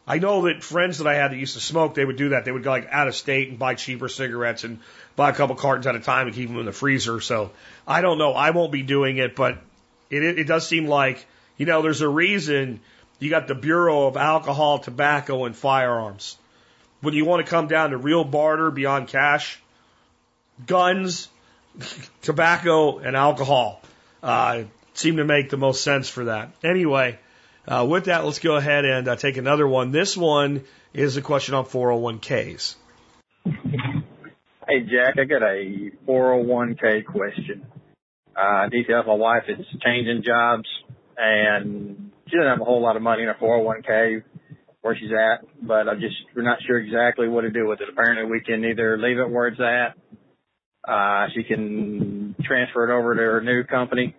I 0.07 0.19
know 0.19 0.43
that 0.43 0.63
friends 0.63 0.99
that 0.99 1.07
I 1.07 1.15
had 1.15 1.31
that 1.31 1.37
used 1.37 1.55
to 1.55 1.59
smoke, 1.59 1.93
they 1.93 2.05
would 2.05 2.15
do 2.15 2.29
that. 2.29 2.45
They 2.45 2.51
would 2.51 2.63
go 2.63 2.69
like 2.69 2.87
out 2.89 3.09
of 3.09 3.15
state 3.15 3.49
and 3.49 3.59
buy 3.59 3.75
cheaper 3.75 4.07
cigarettes 4.07 4.63
and 4.63 4.79
buy 5.17 5.31
a 5.31 5.33
couple 5.33 5.55
cartons 5.55 5.85
at 5.85 5.95
a 5.95 5.99
time 5.99 6.27
and 6.27 6.35
keep 6.35 6.47
them 6.47 6.57
in 6.59 6.65
the 6.65 6.71
freezer. 6.71 7.19
So 7.19 7.51
I 7.85 7.99
don't 8.01 8.17
know. 8.17 8.31
I 8.31 8.51
won't 8.51 8.71
be 8.71 8.83
doing 8.83 9.17
it, 9.17 9.35
but 9.35 9.57
it, 10.09 10.23
it, 10.23 10.39
it 10.39 10.43
does 10.47 10.65
seem 10.65 10.87
like, 10.87 11.25
you 11.57 11.65
know, 11.65 11.81
there's 11.81 12.01
a 12.01 12.07
reason 12.07 12.79
you 13.19 13.29
got 13.29 13.47
the 13.47 13.55
Bureau 13.55 14.07
of 14.07 14.15
Alcohol, 14.15 14.79
Tobacco, 14.79 15.43
and 15.43 15.55
Firearms. 15.55 16.37
When 17.01 17.13
you 17.13 17.25
want 17.25 17.45
to 17.45 17.49
come 17.49 17.67
down 17.67 17.91
to 17.91 17.97
real 17.97 18.23
barter 18.23 18.71
beyond 18.71 19.09
cash, 19.09 19.59
guns, 20.65 21.27
tobacco, 22.21 22.99
and 22.99 23.15
alcohol 23.15 23.81
uh, 24.23 24.63
seem 24.93 25.17
to 25.17 25.25
make 25.25 25.49
the 25.49 25.57
most 25.57 25.83
sense 25.83 26.07
for 26.07 26.25
that. 26.25 26.51
Anyway, 26.63 27.19
uh, 27.67 27.85
with 27.87 28.05
that, 28.05 28.23
let's 28.25 28.39
go 28.39 28.55
ahead 28.55 28.85
and 28.85 29.07
uh, 29.07 29.15
take 29.15 29.37
another 29.37 29.67
one. 29.67 29.91
This 29.91 30.15
one 30.15 30.63
is 30.93 31.17
a 31.17 31.21
question 31.21 31.53
on 31.53 31.65
401ks. 31.65 32.75
Hey, 33.45 34.81
Jack, 34.81 35.15
I 35.19 35.25
got 35.25 35.43
a 35.43 35.91
401k 36.07 37.05
question. 37.05 37.65
Uh, 38.35 38.69
details 38.69 39.05
my 39.07 39.13
wife 39.13 39.43
is 39.47 39.65
changing 39.83 40.23
jobs 40.25 40.67
and 41.17 42.11
she 42.27 42.37
doesn't 42.37 42.49
have 42.49 42.61
a 42.61 42.65
whole 42.65 42.81
lot 42.81 42.95
of 42.95 43.01
money 43.01 43.23
in 43.23 43.27
her 43.27 43.35
401k 43.41 44.23
where 44.81 44.95
she's 44.95 45.11
at, 45.11 45.45
but 45.65 45.87
I'm 45.87 45.99
just, 45.99 46.15
we're 46.35 46.43
not 46.43 46.59
sure 46.65 46.77
exactly 46.77 47.27
what 47.27 47.41
to 47.41 47.49
do 47.49 47.67
with 47.67 47.81
it. 47.81 47.89
Apparently 47.91 48.29
we 48.29 48.41
can 48.41 48.63
either 48.63 48.97
leave 48.97 49.17
it 49.17 49.29
where 49.29 49.47
it's 49.47 49.59
at, 49.59 49.97
uh, 50.87 51.27
she 51.35 51.43
can 51.43 52.35
transfer 52.43 52.89
it 52.89 52.97
over 52.97 53.15
to 53.15 53.21
her 53.21 53.41
new 53.41 53.63
company 53.63 54.15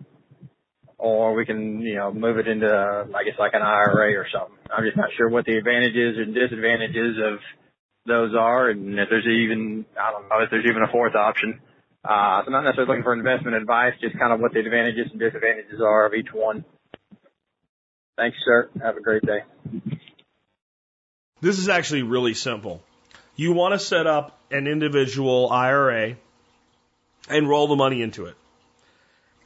or 0.98 1.34
we 1.34 1.46
can, 1.46 1.80
you 1.80 1.94
know, 1.94 2.12
move 2.12 2.38
it 2.38 2.48
into, 2.48 2.66
I 2.68 3.24
guess, 3.24 3.38
like 3.38 3.54
an 3.54 3.62
IRA 3.62 4.18
or 4.18 4.26
something. 4.32 4.58
I'm 4.70 4.84
just 4.84 4.96
not 4.96 5.10
sure 5.16 5.28
what 5.28 5.44
the 5.44 5.56
advantages 5.56 6.18
and 6.18 6.34
disadvantages 6.34 7.16
of 7.24 7.38
those 8.06 8.34
are, 8.34 8.70
and 8.70 8.98
if 8.98 9.08
there's 9.08 9.26
even, 9.26 9.86
I 10.00 10.10
don't 10.10 10.28
know, 10.28 10.40
if 10.40 10.50
there's 10.50 10.66
even 10.68 10.82
a 10.82 10.90
fourth 10.90 11.14
option. 11.14 11.60
Uh, 12.04 12.42
so 12.44 12.50
not 12.50 12.62
necessarily 12.62 12.88
looking 12.88 13.04
for 13.04 13.12
investment 13.12 13.56
advice, 13.56 13.92
just 14.00 14.18
kind 14.18 14.32
of 14.32 14.40
what 14.40 14.52
the 14.52 14.60
advantages 14.60 15.06
and 15.10 15.20
disadvantages 15.20 15.80
are 15.80 16.06
of 16.06 16.14
each 16.14 16.32
one. 16.32 16.64
Thanks, 18.16 18.36
sir. 18.44 18.70
Have 18.82 18.96
a 18.96 19.00
great 19.00 19.22
day. 19.22 19.40
This 21.40 21.58
is 21.58 21.68
actually 21.68 22.02
really 22.02 22.34
simple. 22.34 22.82
You 23.36 23.52
want 23.52 23.74
to 23.74 23.78
set 23.78 24.06
up 24.06 24.40
an 24.50 24.66
individual 24.66 25.50
IRA 25.50 26.16
and 27.28 27.48
roll 27.48 27.68
the 27.68 27.76
money 27.76 28.02
into 28.02 28.26
it. 28.26 28.36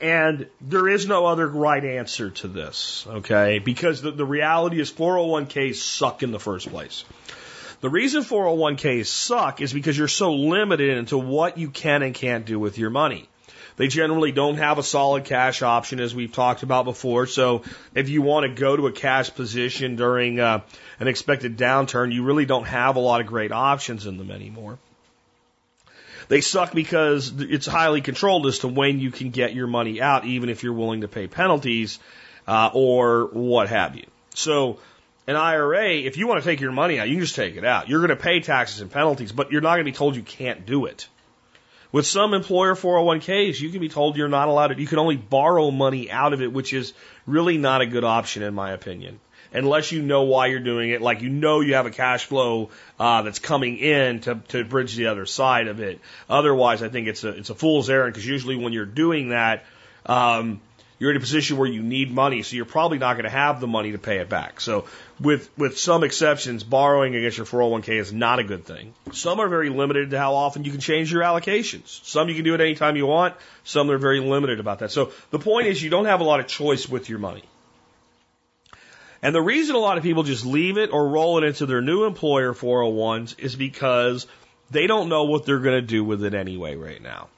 And 0.03 0.49
there 0.61 0.89
is 0.89 1.07
no 1.07 1.27
other 1.27 1.47
right 1.47 1.85
answer 1.85 2.31
to 2.31 2.49
this, 2.49 3.07
okay? 3.09 3.61
Because 3.61 4.03
the, 4.03 4.11
the 4.11 4.27
reality 4.27 4.81
is 4.81 4.91
401ks 4.91 5.77
suck 5.77 6.25
in 6.25 6.33
the 6.33 6.41
first 6.41 6.69
place. 6.69 7.05
The 7.83 7.89
reason 7.89 8.25
401ks 8.25 9.07
suck 9.07 9.61
is 9.61 9.73
because 9.73 9.97
you're 9.97 10.09
so 10.09 10.35
limited 10.35 10.99
into 10.99 11.17
what 11.17 11.57
you 11.57 11.71
can 11.71 12.03
and 12.03 12.13
can't 12.15 12.45
do 12.45 12.59
with 12.59 12.79
your 12.79 12.91
money. 12.91 13.29
They 13.77 13.87
generally 13.87 14.33
don't 14.33 14.57
have 14.57 14.79
a 14.79 14.83
solid 14.83 15.25
cash 15.25 15.63
option, 15.63 16.01
as 16.01 16.13
we've 16.15 16.33
talked 16.33 16.65
about 16.65 16.85
before. 16.85 17.29
So 17.29 17.63
if 17.95 18.09
you 18.09 18.23
want 18.23 18.45
to 18.45 18.61
go 18.61 18.77
to 18.77 18.89
a 18.89 18.93
cash 18.93 19.33
position 19.33 19.95
during 19.95 20.41
uh, 20.41 20.63
an 20.99 21.07
expected 21.07 21.57
downturn, 21.57 22.13
you 22.13 22.25
really 22.25 22.45
don't 22.45 22.67
have 22.67 22.97
a 22.97 23.01
lot 23.01 23.21
of 23.21 23.29
great 23.29 23.53
options 23.53 24.07
in 24.07 24.19
them 24.19 24.33
anymore. 24.33 24.79
They 26.29 26.41
suck 26.41 26.73
because 26.73 27.33
it's 27.39 27.67
highly 27.67 28.01
controlled 28.01 28.47
as 28.47 28.61
to 28.61 28.69
when 28.69 29.01
you 29.01 29.11
can 29.11 29.31
get 29.31 29.55
your 29.55 29.67
money 29.67 30.01
out, 30.01 30.25
even 30.25 30.49
if 30.49 30.63
you're 30.63 30.73
willing 30.73 31.03
to 31.03 31.09
pay 31.09 31.27
penalties 31.27 31.99
uh, 32.47 32.71
or 32.73 33.27
what 33.27 33.69
have 33.69 33.97
you. 33.97 34.07
So 34.35 34.79
an 35.27 35.37
IRA, 35.37 35.91
if 35.91 36.17
you 36.17 36.27
want 36.27 36.43
to 36.43 36.49
take 36.49 36.61
your 36.61 36.73
money 36.73 36.99
out, 36.99 37.09
you 37.09 37.17
can 37.17 37.25
just 37.25 37.37
take 37.37 37.57
it 37.57 37.65
out. 37.65 37.89
You're 37.89 38.01
going 38.01 38.11
to 38.11 38.17
pay 38.17 38.41
taxes 38.41 38.81
and 38.81 38.91
penalties, 38.91 39.33
but 39.33 39.53
you're 39.53 39.61
not 39.61 39.75
going 39.75 39.85
to 39.85 39.91
be 39.93 39.97
told 39.97 40.17
you 40.17 40.23
can't 40.23 40.67
do 40.67 40.87
it. 40.87 41.09
With 41.93 42.07
some 42.07 42.33
employer 42.33 42.75
401ks, 42.75 43.61
you 43.61 43.69
can 43.69 43.81
be 43.81 43.91
told 43.91 44.17
you're 44.17 44.29
not 44.29 44.49
allowed 44.49 44.69
to, 44.69 44.81
you 44.81 44.87
can 44.87 44.99
only 44.99 45.17
borrow 45.17 45.71
money 45.71 46.11
out 46.11 46.33
of 46.33 46.41
it, 46.41 46.51
which 46.51 46.73
is 46.73 46.95
really 47.27 47.59
not 47.59 47.83
a 47.83 47.87
good 47.87 48.03
option 48.03 48.43
in 48.43 48.55
my 48.55 48.73
opinion. 48.73 49.21
Unless 49.55 49.93
you 49.93 50.03
know 50.03 50.23
why 50.23 50.47
you're 50.47 50.61
doing 50.61 50.91
it, 50.91 51.03
like 51.03 51.21
you 51.21 51.29
know 51.29 51.61
you 51.61 51.75
have 51.75 51.87
a 51.87 51.91
cash 51.91 52.25
flow 52.25 52.71
uh, 52.99 53.23
that's 53.23 53.39
coming 53.39 53.77
in 53.79 54.21
to, 54.21 54.37
to 54.49 54.65
bridge 54.65 54.95
the 54.97 55.07
other 55.07 55.27
side 55.27 55.69
of 55.69 55.81
it. 55.81 56.01
Otherwise, 56.29 56.83
I 56.83 56.89
think 56.89 57.09
it's 57.09 57.25
a 57.25 57.31
it's 57.31 57.51
a 57.51 57.55
fool's 57.55 57.91
errand 57.91 58.15
because 58.15 58.27
usually 58.27 58.57
when 58.57 58.73
you're 58.73 58.87
doing 58.87 59.29
that, 59.29 59.65
um, 60.07 60.61
you're 60.99 61.11
in 61.11 61.17
a 61.17 61.21
position 61.21 61.57
where 61.57 61.69
you 61.69 61.83
need 61.83 62.13
money, 62.13 62.45
so 62.45 62.55
you're 62.55 62.65
probably 62.65 62.99
not 62.99 63.15
going 63.15 63.25
to 63.25 63.31
have 63.31 63.61
the 63.61 63.67
money 63.67 63.91
to 63.91 63.99
pay 63.99 64.19
it 64.19 64.29
back. 64.29 64.61
So 64.61 64.87
with 65.21 65.51
with 65.59 65.77
some 65.77 66.05
exceptions, 66.05 66.63
borrowing 66.63 67.17
against 67.17 67.39
your 67.39 67.47
401k 67.47 68.01
is 68.01 68.13
not 68.13 68.39
a 68.39 68.45
good 68.45 68.65
thing. 68.65 68.95
Some 69.13 69.41
are 69.41 69.49
very 69.49 69.69
limited 69.69 70.11
to 70.11 70.19
how 70.19 70.35
often 70.35 70.65
you 70.65 70.71
can 70.71 70.81
change 70.81 71.13
your 71.13 71.23
allocations. 71.23 72.05
Some 72.05 72.29
you 72.29 72.37
can 72.37 72.45
do 72.45 72.55
it 72.55 72.61
anytime 72.61 72.97
you 72.97 73.07
want. 73.07 73.35
Some 73.65 73.91
are 73.91 73.99
very 73.99 74.21
limited 74.21 74.61
about 74.61 74.79
that. 74.79 74.93
So 74.93 75.13
the 75.31 75.39
point 75.39 75.67
is 75.67 75.83
you 75.83 75.91
don't 75.91 76.07
have 76.07 76.21
a 76.21 76.25
lot 76.25 76.41
of 76.41 76.47
choice 76.47 76.89
with 76.89 77.09
your 77.09 77.19
money. 77.19 77.43
And 79.23 79.35
the 79.35 79.41
reason 79.41 79.77
a 79.77 79.79
lot 79.79 79.99
of 79.99 80.03
people 80.03 80.25
just 80.25 80.45
leave 80.45 80.79
it 80.79 80.93
or 80.93 81.09
roll 81.09 81.39
it 81.39 81.45
into 81.45 81.65
their 81.67 81.81
new 81.81 82.05
employer 82.05 82.53
401s 82.53 83.39
is 83.39 83.55
because 83.55 84.27
they 84.71 84.89
don't 84.89 85.09
know 85.09 85.25
what 85.25 85.47
they're 85.47 85.61
going 85.61 85.81
to 85.81 85.87
do 85.87 86.03
with 86.03 86.25
it 86.25 86.35
anyway 86.35 86.75
right 86.75 87.01
now. 87.01 87.29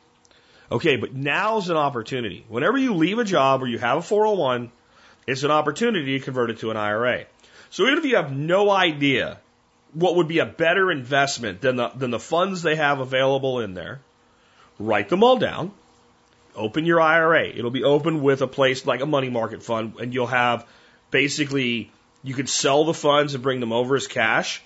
Okay, 0.72 0.96
but 0.96 1.14
now's 1.14 1.68
an 1.68 1.76
opportunity. 1.76 2.44
Whenever 2.48 2.78
you 2.78 2.94
leave 2.94 3.18
a 3.18 3.24
job 3.24 3.62
or 3.62 3.66
you 3.66 3.78
have 3.78 3.98
a 3.98 4.02
401, 4.02 4.72
it's 5.26 5.42
an 5.42 5.50
opportunity 5.50 6.18
to 6.18 6.24
convert 6.24 6.50
it 6.50 6.60
to 6.60 6.70
an 6.70 6.76
IRA. 6.78 7.26
So 7.70 7.84
even 7.84 7.98
if 7.98 8.04
you 8.06 8.16
have 8.16 8.34
no 8.34 8.70
idea 8.70 9.38
what 9.92 10.16
would 10.16 10.28
be 10.28 10.38
a 10.38 10.46
better 10.46 10.90
investment 10.90 11.60
than 11.60 11.76
the, 11.76 11.88
than 11.88 12.10
the 12.10 12.18
funds 12.18 12.62
they 12.62 12.76
have 12.76 12.98
available 12.98 13.60
in 13.60 13.74
there, 13.74 14.00
write 14.78 15.08
them 15.08 15.22
all 15.22 15.36
down, 15.36 15.70
open 16.56 16.86
your 16.86 17.00
IRA. 17.00 17.48
It'll 17.48 17.70
be 17.70 17.84
open 17.84 18.22
with 18.22 18.42
a 18.42 18.46
place 18.46 18.86
like 18.86 19.00
a 19.00 19.06
money 19.06 19.28
market 19.28 19.62
fund, 19.62 19.94
and 20.00 20.14
you'll 20.14 20.26
have 20.26 20.66
basically, 21.14 21.92
you 22.24 22.34
could 22.34 22.48
sell 22.48 22.84
the 22.84 22.92
funds 22.92 23.34
and 23.34 23.42
bring 23.42 23.60
them 23.60 23.72
over 23.72 23.94
as 23.94 24.08
cash, 24.08 24.60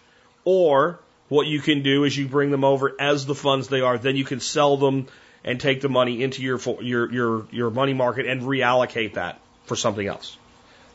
or 0.47 0.99
what 1.29 1.47
you 1.47 1.61
can 1.61 1.83
do 1.83 2.05
is 2.05 2.17
you 2.17 2.27
bring 2.27 2.51
them 2.51 2.65
over 2.65 2.97
as 2.99 3.27
the 3.27 3.35
funds 3.35 3.69
they 3.69 3.83
are, 3.83 3.99
then 3.99 4.17
you 4.17 4.25
can 4.25 4.41
sell 4.41 4.79
them 4.79 5.09
and 5.45 5.61
take 5.61 5.83
the 5.83 5.91
money 5.91 6.23
into 6.23 6.43
your 6.43 6.59
your 6.81 7.13
your 7.13 7.47
your 7.51 7.71
money 7.71 7.93
market 7.93 8.25
and 8.25 8.41
reallocate 8.41 9.15
that 9.15 9.39
for 9.67 9.77
something 9.77 10.07
else 10.07 10.39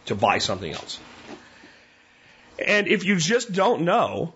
to 0.06 0.16
buy 0.16 0.40
something 0.40 0.72
else. 0.72 1.00
And 2.58 2.88
if 2.88 3.06
you 3.06 3.18
just 3.18 3.54
don't 3.54 3.82
know 3.82 4.34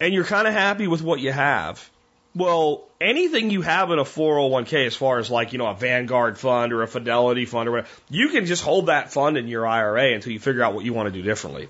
and 0.00 0.14
you're 0.14 0.24
kind 0.24 0.46
of 0.46 0.54
happy 0.54 0.86
with 0.86 1.02
what 1.02 1.18
you 1.18 1.32
have, 1.32 1.90
well, 2.34 2.84
anything 3.00 3.50
you 3.50 3.62
have 3.62 3.90
in 3.90 3.98
a 3.98 4.04
401k 4.04 4.86
as 4.86 4.96
far 4.96 5.18
as 5.18 5.30
like, 5.30 5.52
you 5.52 5.58
know, 5.58 5.68
a 5.68 5.74
Vanguard 5.74 6.36
fund 6.36 6.72
or 6.72 6.82
a 6.82 6.88
Fidelity 6.88 7.44
fund 7.44 7.68
or 7.68 7.72
whatever, 7.72 7.88
you 8.10 8.30
can 8.30 8.46
just 8.46 8.64
hold 8.64 8.86
that 8.86 9.12
fund 9.12 9.36
in 9.36 9.46
your 9.46 9.66
IRA 9.66 10.14
until 10.14 10.32
you 10.32 10.40
figure 10.40 10.62
out 10.62 10.74
what 10.74 10.84
you 10.84 10.92
want 10.92 11.06
to 11.06 11.12
do 11.12 11.22
differently. 11.22 11.68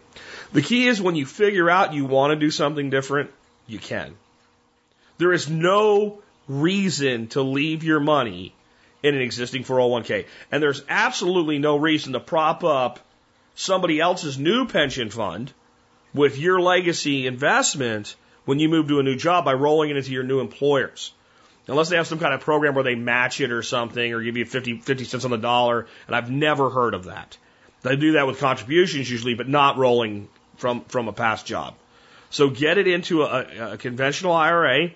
The 0.52 0.62
key 0.62 0.86
is 0.86 1.02
when 1.02 1.16
you 1.16 1.26
figure 1.26 1.68
out 1.68 1.92
you 1.92 2.06
want 2.06 2.30
to 2.30 2.36
do 2.36 2.50
something 2.50 2.88
different, 2.88 3.30
you 3.66 3.78
can. 3.78 4.14
There 5.18 5.32
is 5.32 5.48
no 5.48 6.22
reason 6.48 7.28
to 7.28 7.42
leave 7.42 7.84
your 7.84 8.00
money 8.00 8.54
in 9.02 9.14
an 9.14 9.20
existing 9.20 9.64
401k. 9.64 10.26
And 10.50 10.62
there's 10.62 10.82
absolutely 10.88 11.58
no 11.58 11.76
reason 11.76 12.14
to 12.14 12.20
prop 12.20 12.64
up 12.64 13.00
somebody 13.54 14.00
else's 14.00 14.38
new 14.38 14.66
pension 14.66 15.10
fund 15.10 15.52
with 16.14 16.38
your 16.38 16.60
legacy 16.60 17.26
investment 17.26 18.16
when 18.44 18.58
you 18.58 18.68
move 18.68 18.88
to 18.88 19.00
a 19.00 19.02
new 19.02 19.16
job 19.16 19.44
by 19.44 19.54
rolling 19.54 19.90
it 19.90 19.96
into 19.96 20.12
your 20.12 20.24
new 20.24 20.40
employers. 20.40 21.12
Unless 21.66 21.88
they 21.88 21.96
have 21.96 22.06
some 22.06 22.18
kind 22.18 22.34
of 22.34 22.40
program 22.40 22.74
where 22.74 22.84
they 22.84 22.94
match 22.94 23.40
it 23.40 23.50
or 23.50 23.62
something 23.62 24.12
or 24.12 24.22
give 24.22 24.36
you 24.36 24.44
50, 24.44 24.80
50 24.80 25.04
cents 25.04 25.24
on 25.24 25.30
the 25.30 25.38
dollar. 25.38 25.86
And 26.06 26.14
I've 26.14 26.30
never 26.30 26.68
heard 26.68 26.92
of 26.92 27.04
that. 27.04 27.38
They 27.82 27.96
do 27.96 28.12
that 28.12 28.26
with 28.26 28.38
contributions 28.38 29.10
usually, 29.10 29.34
but 29.34 29.48
not 29.48 29.78
rolling 29.78 30.28
from, 30.56 30.84
from 30.84 31.08
a 31.08 31.12
past 31.12 31.46
job. 31.46 31.74
So 32.28 32.50
get 32.50 32.76
it 32.76 32.86
into 32.86 33.22
a, 33.22 33.72
a 33.72 33.76
conventional 33.78 34.32
IRA 34.32 34.90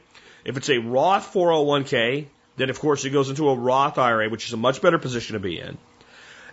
if 0.48 0.56
it's 0.56 0.70
a 0.70 0.78
Roth 0.78 1.32
401k, 1.34 2.26
then 2.56 2.70
of 2.70 2.80
course 2.80 3.04
it 3.04 3.10
goes 3.10 3.28
into 3.28 3.50
a 3.50 3.54
Roth 3.54 3.98
IRA, 3.98 4.30
which 4.30 4.46
is 4.46 4.54
a 4.54 4.56
much 4.56 4.80
better 4.80 4.98
position 4.98 5.34
to 5.34 5.40
be 5.40 5.60
in. 5.60 5.76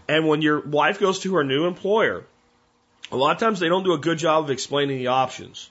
And 0.10 0.28
when 0.28 0.42
your 0.42 0.60
wife 0.60 1.00
goes 1.00 1.20
to 1.20 1.36
her 1.36 1.46
new 1.46 1.66
employer, 1.66 2.26
a 3.10 3.16
lot 3.16 3.32
of 3.32 3.40
times 3.40 3.60
they 3.60 3.70
don't 3.70 3.84
do 3.84 3.94
a 3.94 3.98
good 3.98 4.18
job 4.18 4.44
of 4.44 4.50
explaining 4.50 4.98
the 4.98 5.08
options. 5.08 5.70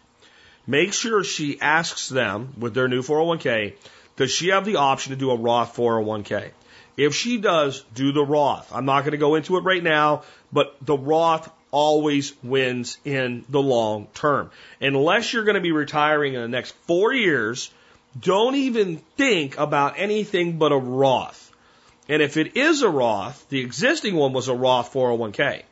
Make 0.66 0.92
sure 0.92 1.24
she 1.24 1.60
asks 1.60 2.08
them 2.08 2.54
with 2.58 2.74
their 2.74 2.88
new 2.88 3.02
401k, 3.02 3.74
does 4.16 4.30
she 4.30 4.48
have 4.48 4.64
the 4.64 4.76
option 4.76 5.10
to 5.10 5.16
do 5.16 5.30
a 5.30 5.36
Roth 5.36 5.76
401k? 5.76 6.50
If 6.96 7.14
she 7.14 7.38
does, 7.38 7.84
do 7.94 8.12
the 8.12 8.24
Roth. 8.24 8.72
I'm 8.72 8.84
not 8.84 9.00
going 9.00 9.12
to 9.12 9.18
go 9.18 9.34
into 9.34 9.56
it 9.56 9.64
right 9.64 9.82
now, 9.82 10.22
but 10.52 10.76
the 10.80 10.96
Roth 10.96 11.50
always 11.70 12.32
wins 12.42 12.98
in 13.04 13.44
the 13.48 13.60
long 13.60 14.06
term. 14.14 14.50
Unless 14.80 15.32
you're 15.32 15.44
going 15.44 15.56
to 15.56 15.60
be 15.60 15.72
retiring 15.72 16.34
in 16.34 16.40
the 16.40 16.48
next 16.48 16.72
four 16.86 17.12
years 17.12 17.70
don't 18.18 18.54
even 18.54 18.98
think 19.16 19.58
about 19.58 19.94
anything 19.98 20.56
but 20.58 20.70
a 20.72 20.76
Roth. 20.76 21.52
And 22.08 22.22
if 22.22 22.36
it 22.36 22.56
is 22.56 22.82
a 22.82 22.88
Roth, 22.88 23.48
the 23.48 23.60
existing 23.60 24.14
one 24.14 24.32
was 24.32 24.48
a 24.48 24.54
Roth 24.54 24.92
401k. 24.92 25.62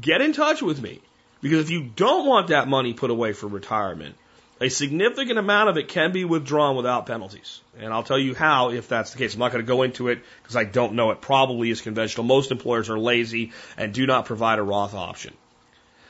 Get 0.00 0.20
in 0.20 0.32
touch 0.32 0.62
with 0.62 0.80
me. 0.80 1.00
Because 1.40 1.60
if 1.60 1.70
you 1.70 1.82
don't 1.82 2.26
want 2.26 2.48
that 2.48 2.66
money 2.66 2.92
put 2.92 3.10
away 3.10 3.32
for 3.32 3.46
retirement, 3.46 4.16
a 4.60 4.68
significant 4.68 5.38
amount 5.38 5.68
of 5.68 5.76
it 5.76 5.88
can 5.88 6.12
be 6.12 6.24
withdrawn 6.24 6.76
without 6.76 7.06
penalties. 7.06 7.60
And 7.78 7.92
I'll 7.92 8.02
tell 8.02 8.18
you 8.18 8.34
how 8.34 8.70
if 8.70 8.88
that's 8.88 9.12
the 9.12 9.18
case. 9.18 9.34
I'm 9.34 9.40
not 9.40 9.52
going 9.52 9.64
to 9.64 9.68
go 9.68 9.82
into 9.82 10.08
it 10.08 10.20
because 10.42 10.56
I 10.56 10.64
don't 10.64 10.94
know. 10.94 11.10
It 11.10 11.20
probably 11.20 11.70
is 11.70 11.82
conventional. 11.82 12.24
Most 12.24 12.50
employers 12.50 12.88
are 12.88 12.98
lazy 12.98 13.52
and 13.76 13.92
do 13.92 14.06
not 14.06 14.24
provide 14.24 14.58
a 14.58 14.62
Roth 14.62 14.94
option. 14.94 15.34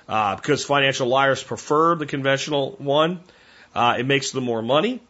Uh, 0.08 0.36
because 0.36 0.64
financial 0.64 1.08
liars 1.08 1.42
prefer 1.42 1.96
the 1.96 2.06
conventional 2.06 2.76
one. 2.78 3.20
Uh, 3.74 3.96
it 3.98 4.06
makes 4.06 4.30
them 4.30 4.44
more 4.44 4.62
money 4.62 5.00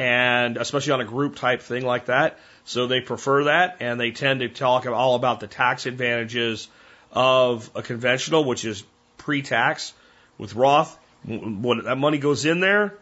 and 0.00 0.56
especially 0.56 0.92
on 0.92 1.00
a 1.02 1.04
group 1.04 1.36
type 1.36 1.60
thing 1.60 1.84
like 1.84 2.06
that. 2.06 2.38
So 2.64 2.86
they 2.86 3.00
prefer 3.00 3.44
that, 3.44 3.76
and 3.80 4.00
they 4.00 4.12
tend 4.12 4.40
to 4.40 4.48
talk 4.48 4.86
all 4.86 5.14
about 5.14 5.40
the 5.40 5.46
tax 5.46 5.84
advantages 5.84 6.68
of 7.12 7.70
a 7.74 7.82
conventional, 7.82 8.44
which 8.44 8.64
is 8.64 8.82
pre-tax. 9.18 9.92
With 10.38 10.54
Roth, 10.54 10.96
when 11.24 11.84
that 11.84 11.96
money 11.96 12.18
goes 12.18 12.44
in 12.44 12.60
there, 12.60 12.94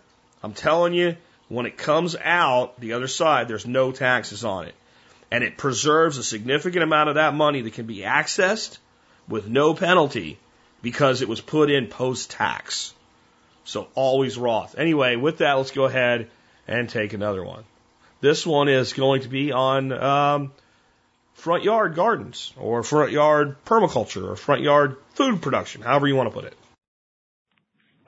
I'm 0.43 0.53
telling 0.53 0.95
you, 0.95 1.17
when 1.49 1.67
it 1.67 1.77
comes 1.77 2.15
out 2.17 2.79
the 2.81 2.93
other 2.93 3.09
side, 3.09 3.49
there's 3.49 3.67
no 3.67 3.93
taxes 3.93 4.45
on 4.45 4.67
it. 4.67 4.75
And 5.31 5.45
it 5.45 5.57
preserves 5.57 6.19
a 6.19 6.23
significant 6.23 6.83
amount 6.83 7.11
of 7.11 7.15
that 7.17 7.35
money 7.35 7.63
that 7.63 7.75
can 7.75 7.87
be 7.87 7.99
accessed 7.99 8.79
with 9.29 9.47
no 9.47 9.75
penalty 9.75 10.39
because 10.83 11.23
it 11.23 11.29
was 11.29 11.41
put 11.41 11.71
in 11.71 11.87
post 11.87 12.31
tax. 12.31 12.95
So 13.65 13.89
always 13.95 14.39
Roth. 14.39 14.79
Anyway, 14.79 15.17
with 15.17 15.39
that, 15.39 15.55
let's 15.55 15.71
go 15.71 15.85
ahead 15.85 16.31
and 16.67 16.89
take 16.89 17.13
another 17.13 17.45
one. 17.45 17.65
This 18.21 18.47
one 18.47 18.69
is 18.69 18.93
going 18.93 19.23
to 19.23 19.29
be 19.29 19.53
on 19.53 19.93
um, 19.93 20.53
front 21.35 21.65
yard 21.65 21.95
gardens 21.95 22.53
or 22.57 22.83
front 22.83 23.13
yard 23.13 23.57
permaculture 23.65 24.31
or 24.31 24.37
front 24.37 24.63
yard 24.63 24.97
food 25.15 25.41
production, 25.43 25.83
however 25.83 26.09
you 26.09 26.17
want 26.17 26.29
to 26.29 26.35
put 26.35 26.45
it. 26.45 26.57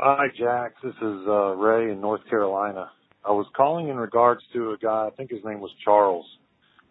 Hi, 0.03 0.29
Jack. 0.39 0.77
This 0.83 0.95
is 0.95 1.19
uh, 1.29 1.53
Ray 1.57 1.93
in 1.93 2.01
North 2.01 2.23
Carolina. 2.31 2.91
I 3.23 3.33
was 3.33 3.45
calling 3.55 3.89
in 3.89 3.97
regards 3.97 4.41
to 4.55 4.71
a 4.71 4.79
guy, 4.79 5.09
I 5.09 5.11
think 5.15 5.31
his 5.31 5.45
name 5.45 5.61
was 5.61 5.71
Charles. 5.85 6.25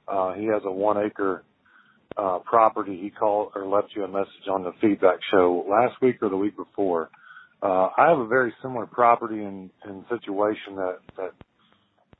Uh, 0.07 0.33
he 0.33 0.45
has 0.45 0.61
a 0.63 0.71
one 0.71 1.03
acre 1.03 1.43
uh, 2.17 2.37
property. 2.45 2.99
He 3.01 3.09
called 3.09 3.53
or 3.55 3.65
left 3.65 3.87
you 3.95 4.03
a 4.03 4.07
message 4.07 4.47
on 4.51 4.63
the 4.63 4.73
feedback 4.79 5.17
show 5.31 5.65
last 5.67 5.99
week 6.03 6.17
or 6.21 6.29
the 6.29 6.37
week 6.37 6.55
before. 6.55 7.09
Uh, 7.63 7.89
I 7.97 8.09
have 8.09 8.19
a 8.19 8.27
very 8.27 8.53
similar 8.61 8.85
property 8.85 9.43
and, 9.43 9.71
and 9.85 10.03
situation 10.07 10.75
that, 10.75 10.99
that 11.17 11.31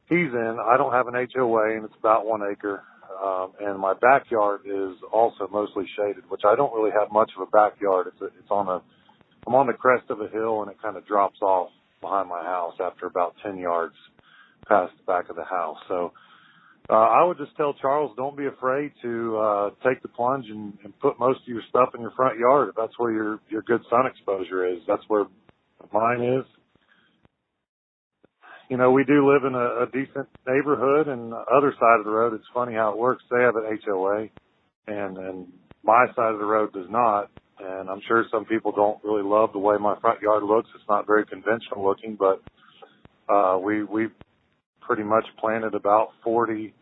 he's 0.09 0.33
in. 0.33 0.57
I 0.59 0.75
don't 0.75 0.91
have 0.93 1.07
an 1.07 1.13
HOA 1.35 1.75
and 1.75 1.85
it's 1.85 1.93
about 1.99 2.25
one 2.25 2.41
acre. 2.51 2.81
um, 3.23 3.53
and 3.59 3.77
my 3.79 3.93
backyard 3.93 4.61
is 4.65 4.95
also 5.13 5.47
mostly 5.51 5.85
shaded, 5.95 6.23
which 6.29 6.41
I 6.47 6.55
don't 6.55 6.73
really 6.73 6.91
have 6.99 7.11
much 7.11 7.29
of 7.37 7.47
a 7.47 7.51
backyard. 7.51 8.07
It's 8.07 8.21
a, 8.21 8.25
it's 8.25 8.49
on 8.49 8.67
a 8.69 8.81
I'm 9.49 9.55
on 9.55 9.65
the 9.65 9.73
crest 9.73 10.03
of 10.11 10.21
a 10.21 10.27
hill, 10.27 10.61
and 10.61 10.69
it 10.69 10.79
kind 10.79 10.95
of 10.95 11.07
drops 11.07 11.41
off 11.41 11.69
behind 12.01 12.29
my 12.29 12.43
house 12.43 12.75
after 12.79 13.07
about 13.07 13.33
10 13.43 13.57
yards 13.57 13.95
past 14.67 14.93
the 14.95 15.03
back 15.11 15.27
of 15.31 15.35
the 15.35 15.43
house. 15.43 15.77
So 15.87 16.13
uh, 16.87 16.93
I 16.93 17.23
would 17.23 17.39
just 17.39 17.57
tell 17.57 17.73
Charles, 17.81 18.11
don't 18.15 18.37
be 18.37 18.45
afraid 18.45 18.91
to 19.01 19.37
uh, 19.37 19.69
take 19.83 20.03
the 20.03 20.07
plunge 20.07 20.45
and, 20.49 20.77
and 20.83 20.97
put 20.99 21.19
most 21.19 21.41
of 21.41 21.47
your 21.47 21.63
stuff 21.67 21.89
in 21.95 22.01
your 22.01 22.11
front 22.11 22.37
yard. 22.37 22.69
If 22.69 22.75
that's 22.75 22.93
where 22.99 23.11
your 23.11 23.39
your 23.49 23.63
good 23.63 23.81
sun 23.89 24.05
exposure 24.05 24.67
is, 24.67 24.81
that's 24.87 25.03
where 25.07 25.25
mine 25.91 26.21
is. 26.21 26.45
You 28.69 28.77
know, 28.77 28.91
we 28.91 29.03
do 29.03 29.27
live 29.27 29.45
in 29.45 29.55
a, 29.55 29.81
a 29.81 29.85
decent 29.91 30.29
neighborhood, 30.47 31.07
and 31.07 31.31
the 31.31 31.43
other 31.51 31.73
side 31.79 31.97
of 31.97 32.05
the 32.05 32.11
road, 32.11 32.35
it's 32.35 32.45
funny 32.53 32.75
how 32.75 32.91
it 32.91 32.99
works. 32.99 33.23
They 33.31 33.41
have 33.41 33.55
an 33.55 33.79
HOA, 33.83 34.27
and 34.85 35.17
and 35.17 35.47
my 35.83 36.05
side 36.15 36.33
of 36.33 36.39
the 36.39 36.45
road 36.45 36.71
does 36.71 36.87
not. 36.87 37.31
And 37.59 37.89
I'm 37.89 38.01
sure 38.07 38.25
some 38.31 38.45
people 38.45 38.71
don't 38.71 39.03
really 39.03 39.23
love 39.23 39.51
the 39.51 39.59
way 39.59 39.75
my 39.79 39.99
front 39.99 40.21
yard 40.21 40.43
looks. 40.43 40.69
It's 40.75 40.87
not 40.87 41.05
very 41.05 41.25
conventional 41.25 41.85
looking, 41.85 42.17
but 42.17 42.41
uh, 43.31 43.57
we 43.57 43.83
we 43.83 44.07
pretty 44.81 45.03
much 45.03 45.25
planted 45.39 45.75
about 45.75 46.09
40 46.23 46.73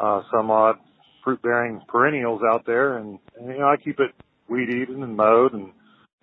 uh, 0.00 0.22
some 0.32 0.50
odd 0.50 0.76
fruit 1.22 1.40
bearing 1.42 1.80
perennials 1.88 2.40
out 2.50 2.64
there. 2.66 2.98
And, 2.98 3.18
and 3.38 3.48
you 3.48 3.58
know 3.58 3.66
I 3.66 3.76
keep 3.76 4.00
it 4.00 4.12
weed 4.48 4.70
eaten 4.70 5.02
and 5.02 5.16
mowed 5.16 5.52
and 5.52 5.72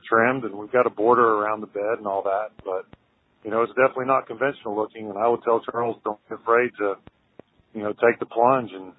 trimmed 0.10 0.44
and 0.44 0.56
we've 0.56 0.72
got 0.72 0.88
a 0.88 0.90
border 0.90 1.36
around 1.36 1.62
the 1.62 1.68
bed 1.68 1.98
and 1.98 2.08
all 2.08 2.24
that. 2.24 2.50
But 2.64 2.86
you 3.44 3.52
know 3.52 3.62
it's 3.62 3.74
definitely 3.74 4.06
not 4.06 4.28
conventional 4.28 4.76
looking. 4.76 5.10
And 5.10 5.18
I 5.18 5.28
would 5.28 5.44
tell 5.44 5.62
Charles 5.72 5.98
don't 6.04 6.20
be 6.28 6.36
afraid 6.36 6.72
to 6.80 6.96
you 7.74 7.84
know 7.84 7.94
take 7.94 8.20
the 8.20 8.26
plunge 8.26 8.72
and 8.74 8.94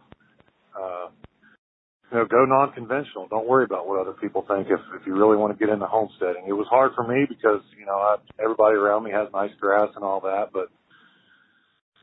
uh 0.78 1.09
you 2.12 2.18
know 2.18 2.24
go 2.24 2.44
non-conventional 2.44 3.26
don't 3.28 3.48
worry 3.48 3.64
about 3.64 3.86
what 3.88 4.00
other 4.00 4.14
people 4.20 4.44
think 4.48 4.68
if 4.70 4.80
if 5.00 5.07
you 5.07 5.14
really 5.14 5.36
want 5.36 5.52
to 5.52 5.59
get 5.59 5.72
into 5.72 5.86
homesteading 5.86 6.44
it 6.46 6.52
was 6.52 6.66
hard 6.70 6.92
for 6.94 7.07
me 7.07 7.26
because 7.28 7.61
you 7.78 7.86
know 7.86 7.96
I, 7.96 8.16
everybody 8.42 8.76
around 8.76 9.04
me 9.04 9.11
has 9.11 9.28
nice 9.32 9.50
grass 9.61 9.88
and 9.96 10.04
all 10.04 10.20
that 10.20 10.50
but 10.52 10.70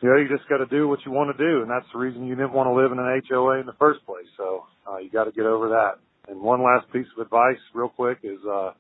you 0.04 0.10
know, 0.10 0.18
you 0.18 0.28
just 0.28 0.50
got 0.50 0.58
to 0.58 0.66
do 0.66 0.90
what 0.90 1.00
you 1.06 1.14
want 1.14 1.36
to 1.36 1.40
do, 1.40 1.62
and 1.62 1.72
that's 1.72 1.86
the 1.94 1.98
reason 1.98 2.28
you 2.28 2.36
didn't 2.36 2.52
want 2.52 2.68
to 2.68 2.76
live 2.76 2.92
in 2.92 3.00
an 3.00 3.22
HOA 3.30 3.62
in 3.62 3.66
the 3.66 3.80
first 3.80 4.06
place. 4.06 4.28
So 4.36 4.66
uh, 4.86 4.98
you 4.98 5.10
got 5.10 5.24
to 5.24 5.32
get 5.32 5.46
over 5.46 5.70
that. 5.70 5.96
And 6.28 6.42
one 6.42 6.62
last 6.62 6.92
piece 6.92 7.08
of 7.16 7.24
advice, 7.24 7.60
real 7.74 7.88
quick, 7.88 8.20
is 8.22 8.40
uh, 8.44 8.72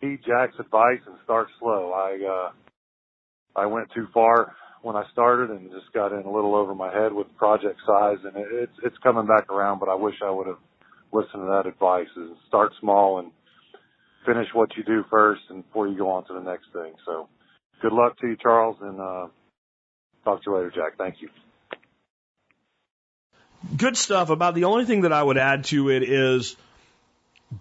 heed 0.00 0.20
Jack's 0.26 0.56
advice 0.58 1.04
and 1.06 1.16
start 1.22 1.48
slow. 1.60 1.92
I 1.92 2.16
uh, 2.24 2.50
I 3.60 3.66
went 3.66 3.88
too 3.94 4.06
far 4.14 4.54
when 4.80 4.96
I 4.96 5.04
started 5.12 5.50
and 5.50 5.70
just 5.70 5.92
got 5.92 6.12
in 6.12 6.24
a 6.24 6.32
little 6.32 6.54
over 6.54 6.74
my 6.74 6.90
head 6.90 7.12
with 7.12 7.26
project 7.36 7.76
size, 7.86 8.18
and 8.24 8.34
it, 8.36 8.48
it's 8.50 8.78
it's 8.82 8.96
coming 9.02 9.26
back 9.26 9.52
around. 9.52 9.80
But 9.80 9.90
I 9.90 9.94
wish 9.94 10.14
I 10.24 10.30
would 10.30 10.46
have 10.46 10.60
listened 11.12 11.42
to 11.42 11.46
that 11.46 11.66
advice: 11.66 12.08
is 12.16 12.30
start 12.48 12.72
small 12.80 13.18
and 13.18 13.30
finish 14.26 14.48
what 14.52 14.76
you 14.76 14.82
do 14.82 15.04
first, 15.10 15.42
and 15.48 15.64
before 15.66 15.88
you 15.88 15.96
go 15.96 16.10
on 16.10 16.24
to 16.26 16.34
the 16.34 16.40
next 16.40 16.66
thing. 16.72 16.92
So, 17.06 17.28
good 17.80 17.92
luck 17.92 18.18
to 18.20 18.28
you, 18.28 18.36
Charles, 18.36 18.76
and 18.80 19.00
uh, 19.00 19.26
Talk 20.24 20.44
to 20.44 20.50
you 20.50 20.56
later, 20.56 20.70
Jack. 20.70 20.96
Thank 20.98 21.22
you. 21.22 21.28
Good 23.76 23.96
stuff. 23.96 24.30
About 24.30 24.54
the 24.54 24.64
only 24.64 24.84
thing 24.84 25.02
that 25.02 25.12
I 25.12 25.22
would 25.22 25.38
add 25.38 25.64
to 25.64 25.90
it 25.90 26.02
is 26.02 26.56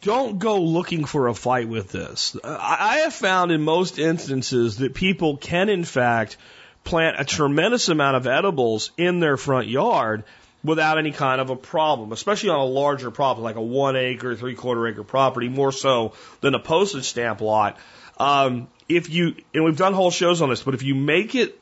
don't 0.02 0.40
go 0.40 0.62
looking 0.62 1.06
for 1.06 1.28
a 1.28 1.34
fight 1.34 1.68
with 1.68 1.92
this. 1.92 2.36
I 2.44 3.02
have 3.04 3.14
found 3.14 3.52
in 3.52 3.62
most 3.62 4.00
instances 4.00 4.78
that 4.78 4.94
people 4.94 5.38
can, 5.38 5.70
in 5.70 5.84
fact, 5.84 6.38
plant 6.84 7.20
a 7.20 7.26
tremendous 7.26 7.90
amount 7.90 8.18
of 8.18 8.28
edibles 8.28 8.92
in 8.98 9.20
their 9.20 9.38
front 9.38 9.68
yard 9.68 10.24
without 10.64 10.98
any 10.98 11.12
kind 11.12 11.40
of 11.42 11.50
a 11.50 11.56
problem, 11.56 12.12
especially 12.12 12.50
on 12.50 12.60
a 12.60 12.66
larger 12.66 13.12
property 13.12 13.44
like 13.44 13.56
a 13.56 13.62
one 13.62 13.96
acre, 13.96 14.36
three 14.36 14.56
quarter 14.56 14.88
acre 14.88 15.04
property, 15.04 15.50
more 15.50 15.72
so 15.72 16.14
than 16.42 16.54
a 16.56 16.60
postage 16.60 17.06
stamp 17.06 17.42
lot. 17.42 17.78
Um, 18.18 18.68
if 18.88 19.10
you, 19.10 19.36
and 19.54 19.64
we've 19.64 19.78
done 19.78 19.94
whole 19.94 20.12
shows 20.12 20.42
on 20.42 20.50
this, 20.50 20.64
but 20.64 20.74
if 20.74 20.84
you 20.84 20.96
make 20.96 21.36
it 21.36 21.60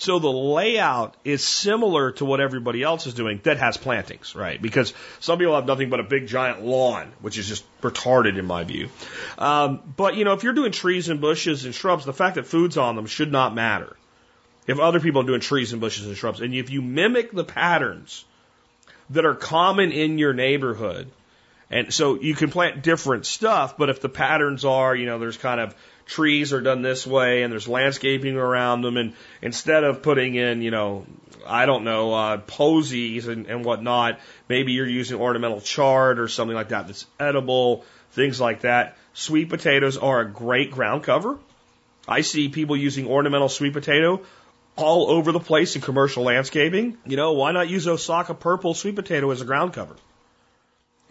so 0.00 0.18
the 0.18 0.30
layout 0.30 1.14
is 1.26 1.44
similar 1.44 2.12
to 2.12 2.24
what 2.24 2.40
everybody 2.40 2.82
else 2.82 3.06
is 3.06 3.12
doing 3.12 3.38
that 3.42 3.58
has 3.58 3.76
plantings, 3.76 4.34
right? 4.34 4.60
Because 4.60 4.94
some 5.20 5.38
people 5.38 5.54
have 5.54 5.66
nothing 5.66 5.90
but 5.90 6.00
a 6.00 6.04
big 6.04 6.26
giant 6.26 6.64
lawn, 6.64 7.12
which 7.20 7.36
is 7.36 7.46
just 7.46 7.64
retarded 7.82 8.38
in 8.38 8.46
my 8.46 8.64
view. 8.64 8.88
Um, 9.36 9.82
but 9.98 10.16
you 10.16 10.24
know, 10.24 10.32
if 10.32 10.42
you're 10.42 10.54
doing 10.54 10.72
trees 10.72 11.10
and 11.10 11.20
bushes 11.20 11.66
and 11.66 11.74
shrubs, 11.74 12.06
the 12.06 12.14
fact 12.14 12.36
that 12.36 12.46
food's 12.46 12.78
on 12.78 12.96
them 12.96 13.04
should 13.04 13.30
not 13.30 13.54
matter. 13.54 13.94
If 14.66 14.78
other 14.78 15.00
people 15.00 15.20
are 15.20 15.26
doing 15.26 15.40
trees 15.40 15.72
and 15.72 15.82
bushes 15.82 16.06
and 16.06 16.16
shrubs, 16.16 16.40
and 16.40 16.54
if 16.54 16.70
you 16.70 16.80
mimic 16.80 17.32
the 17.32 17.44
patterns 17.44 18.24
that 19.10 19.24
are 19.24 19.34
common 19.34 19.92
in 19.92 20.18
your 20.18 20.32
neighborhood, 20.32 21.10
and 21.70 21.94
so 21.94 22.20
you 22.20 22.34
can 22.34 22.50
plant 22.50 22.82
different 22.82 23.26
stuff, 23.26 23.76
but 23.78 23.90
if 23.90 24.00
the 24.00 24.08
patterns 24.08 24.64
are, 24.64 24.94
you 24.94 25.06
know, 25.06 25.20
there's 25.20 25.36
kind 25.36 25.60
of 25.60 25.74
trees 26.04 26.52
are 26.52 26.60
done 26.60 26.82
this 26.82 27.06
way 27.06 27.42
and 27.42 27.52
there's 27.52 27.68
landscaping 27.68 28.36
around 28.36 28.82
them 28.82 28.96
and 28.96 29.14
instead 29.40 29.84
of 29.84 30.02
putting 30.02 30.34
in, 30.34 30.62
you 30.62 30.72
know, 30.72 31.06
I 31.46 31.66
don't 31.66 31.84
know, 31.84 32.12
uh, 32.12 32.38
posies 32.38 33.28
and, 33.28 33.46
and 33.46 33.64
whatnot, 33.64 34.18
maybe 34.48 34.72
you're 34.72 34.88
using 34.88 35.20
ornamental 35.20 35.60
chard 35.60 36.18
or 36.18 36.26
something 36.26 36.56
like 36.56 36.70
that 36.70 36.88
that's 36.88 37.06
edible, 37.20 37.84
things 38.10 38.40
like 38.40 38.62
that. 38.62 38.96
Sweet 39.14 39.48
potatoes 39.48 39.96
are 39.96 40.20
a 40.20 40.28
great 40.28 40.72
ground 40.72 41.04
cover. 41.04 41.38
I 42.08 42.22
see 42.22 42.48
people 42.48 42.76
using 42.76 43.06
ornamental 43.06 43.48
sweet 43.48 43.72
potato 43.72 44.22
all 44.76 45.10
over 45.10 45.32
the 45.32 45.40
place 45.40 45.76
in 45.76 45.82
commercial 45.82 46.24
landscaping. 46.24 46.96
You 47.06 47.16
know, 47.16 47.32
why 47.32 47.52
not 47.52 47.68
use 47.68 47.86
Osaka 47.86 48.34
purple 48.34 48.74
sweet 48.74 48.96
potato 48.96 49.30
as 49.30 49.40
a 49.40 49.44
ground 49.44 49.72
cover? 49.72 49.96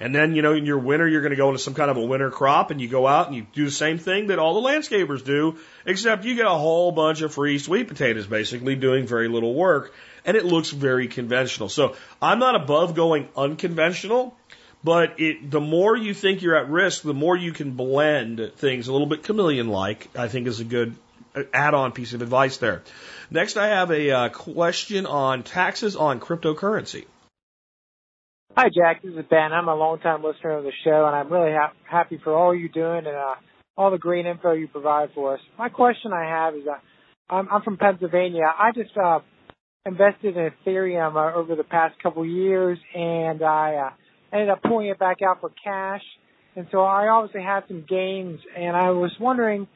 And 0.01 0.15
then, 0.15 0.33
you 0.33 0.41
know, 0.41 0.53
in 0.53 0.65
your 0.65 0.79
winter, 0.79 1.07
you're 1.07 1.21
going 1.21 1.31
to 1.31 1.35
go 1.35 1.49
into 1.49 1.59
some 1.59 1.73
kind 1.73 1.91
of 1.91 1.97
a 1.97 2.05
winter 2.05 2.31
crop 2.31 2.71
and 2.71 2.79
you 2.79 2.87
go 2.87 3.05
out 3.05 3.27
and 3.27 3.35
you 3.35 3.45
do 3.53 3.65
the 3.65 3.71
same 3.71 3.97
thing 3.97 4.27
that 4.27 4.39
all 4.39 4.61
the 4.61 4.67
landscapers 4.67 5.23
do, 5.25 5.57
except 5.85 6.23
you 6.23 6.35
get 6.35 6.45
a 6.45 6.49
whole 6.49 6.93
bunch 6.93 7.21
of 7.21 7.33
free 7.33 7.59
sweet 7.59 7.89
potatoes 7.89 8.25
basically 8.25 8.75
doing 8.75 9.05
very 9.05 9.27
little 9.27 9.53
work 9.53 9.93
and 10.23 10.37
it 10.37 10.45
looks 10.45 10.69
very 10.69 11.09
conventional. 11.09 11.67
So 11.67 11.97
I'm 12.21 12.39
not 12.39 12.55
above 12.55 12.95
going 12.95 13.27
unconventional, 13.35 14.37
but 14.85 15.19
it, 15.19 15.51
the 15.51 15.59
more 15.59 15.97
you 15.97 16.13
think 16.13 16.41
you're 16.41 16.55
at 16.55 16.69
risk, 16.69 17.01
the 17.01 17.13
more 17.13 17.35
you 17.35 17.51
can 17.51 17.71
blend 17.71 18.53
things 18.55 18.87
a 18.87 18.93
little 18.93 19.07
bit 19.07 19.23
chameleon 19.23 19.67
like, 19.67 20.07
I 20.15 20.29
think 20.29 20.47
is 20.47 20.61
a 20.61 20.65
good 20.65 20.95
add 21.53 21.73
on 21.73 21.91
piece 21.91 22.13
of 22.13 22.21
advice 22.21 22.57
there. 22.57 22.83
Next, 23.31 23.57
I 23.57 23.67
have 23.67 23.91
a 23.91 24.11
uh, 24.11 24.29
question 24.29 25.05
on 25.05 25.43
taxes 25.43 25.95
on 25.95 26.19
cryptocurrency. 26.19 27.05
Hi, 28.57 28.69
Jack. 28.75 29.03
This 29.03 29.13
is 29.13 29.25
Ben. 29.29 29.53
I'm 29.53 29.67
a 29.67 29.75
long-time 29.75 30.23
listener 30.23 30.57
of 30.57 30.63
the 30.63 30.73
show, 30.83 31.05
and 31.05 31.15
I'm 31.15 31.31
really 31.31 31.53
ha- 31.53 31.73
happy 31.89 32.19
for 32.23 32.35
all 32.35 32.53
you're 32.53 32.67
doing 32.67 33.05
and 33.05 33.15
uh, 33.15 33.35
all 33.77 33.91
the 33.91 33.97
great 33.97 34.25
info 34.25 34.53
you 34.53 34.67
provide 34.67 35.09
for 35.13 35.35
us. 35.35 35.39
My 35.57 35.69
question 35.69 36.11
I 36.11 36.25
have 36.25 36.55
is, 36.55 36.67
uh, 36.67 36.79
I'm, 37.33 37.47
I'm 37.49 37.61
from 37.61 37.77
Pennsylvania. 37.77 38.43
I 38.45 38.71
just 38.73 38.97
uh, 38.97 39.19
invested 39.85 40.35
in 40.35 40.51
Ethereum 40.65 41.15
uh, 41.15 41.37
over 41.37 41.55
the 41.55 41.63
past 41.63 42.01
couple 42.01 42.25
years, 42.25 42.77
and 42.93 43.41
I 43.43 43.75
uh, 43.75 43.89
ended 44.33 44.49
up 44.49 44.61
pulling 44.63 44.87
it 44.87 44.99
back 44.99 45.21
out 45.21 45.39
for 45.39 45.51
cash. 45.63 46.03
And 46.55 46.67
so 46.71 46.81
I 46.81 47.07
obviously 47.07 47.43
had 47.43 47.61
some 47.67 47.85
gains, 47.87 48.39
and 48.57 48.75
I 48.75 48.89
was 48.89 49.11
wondering, 49.19 49.67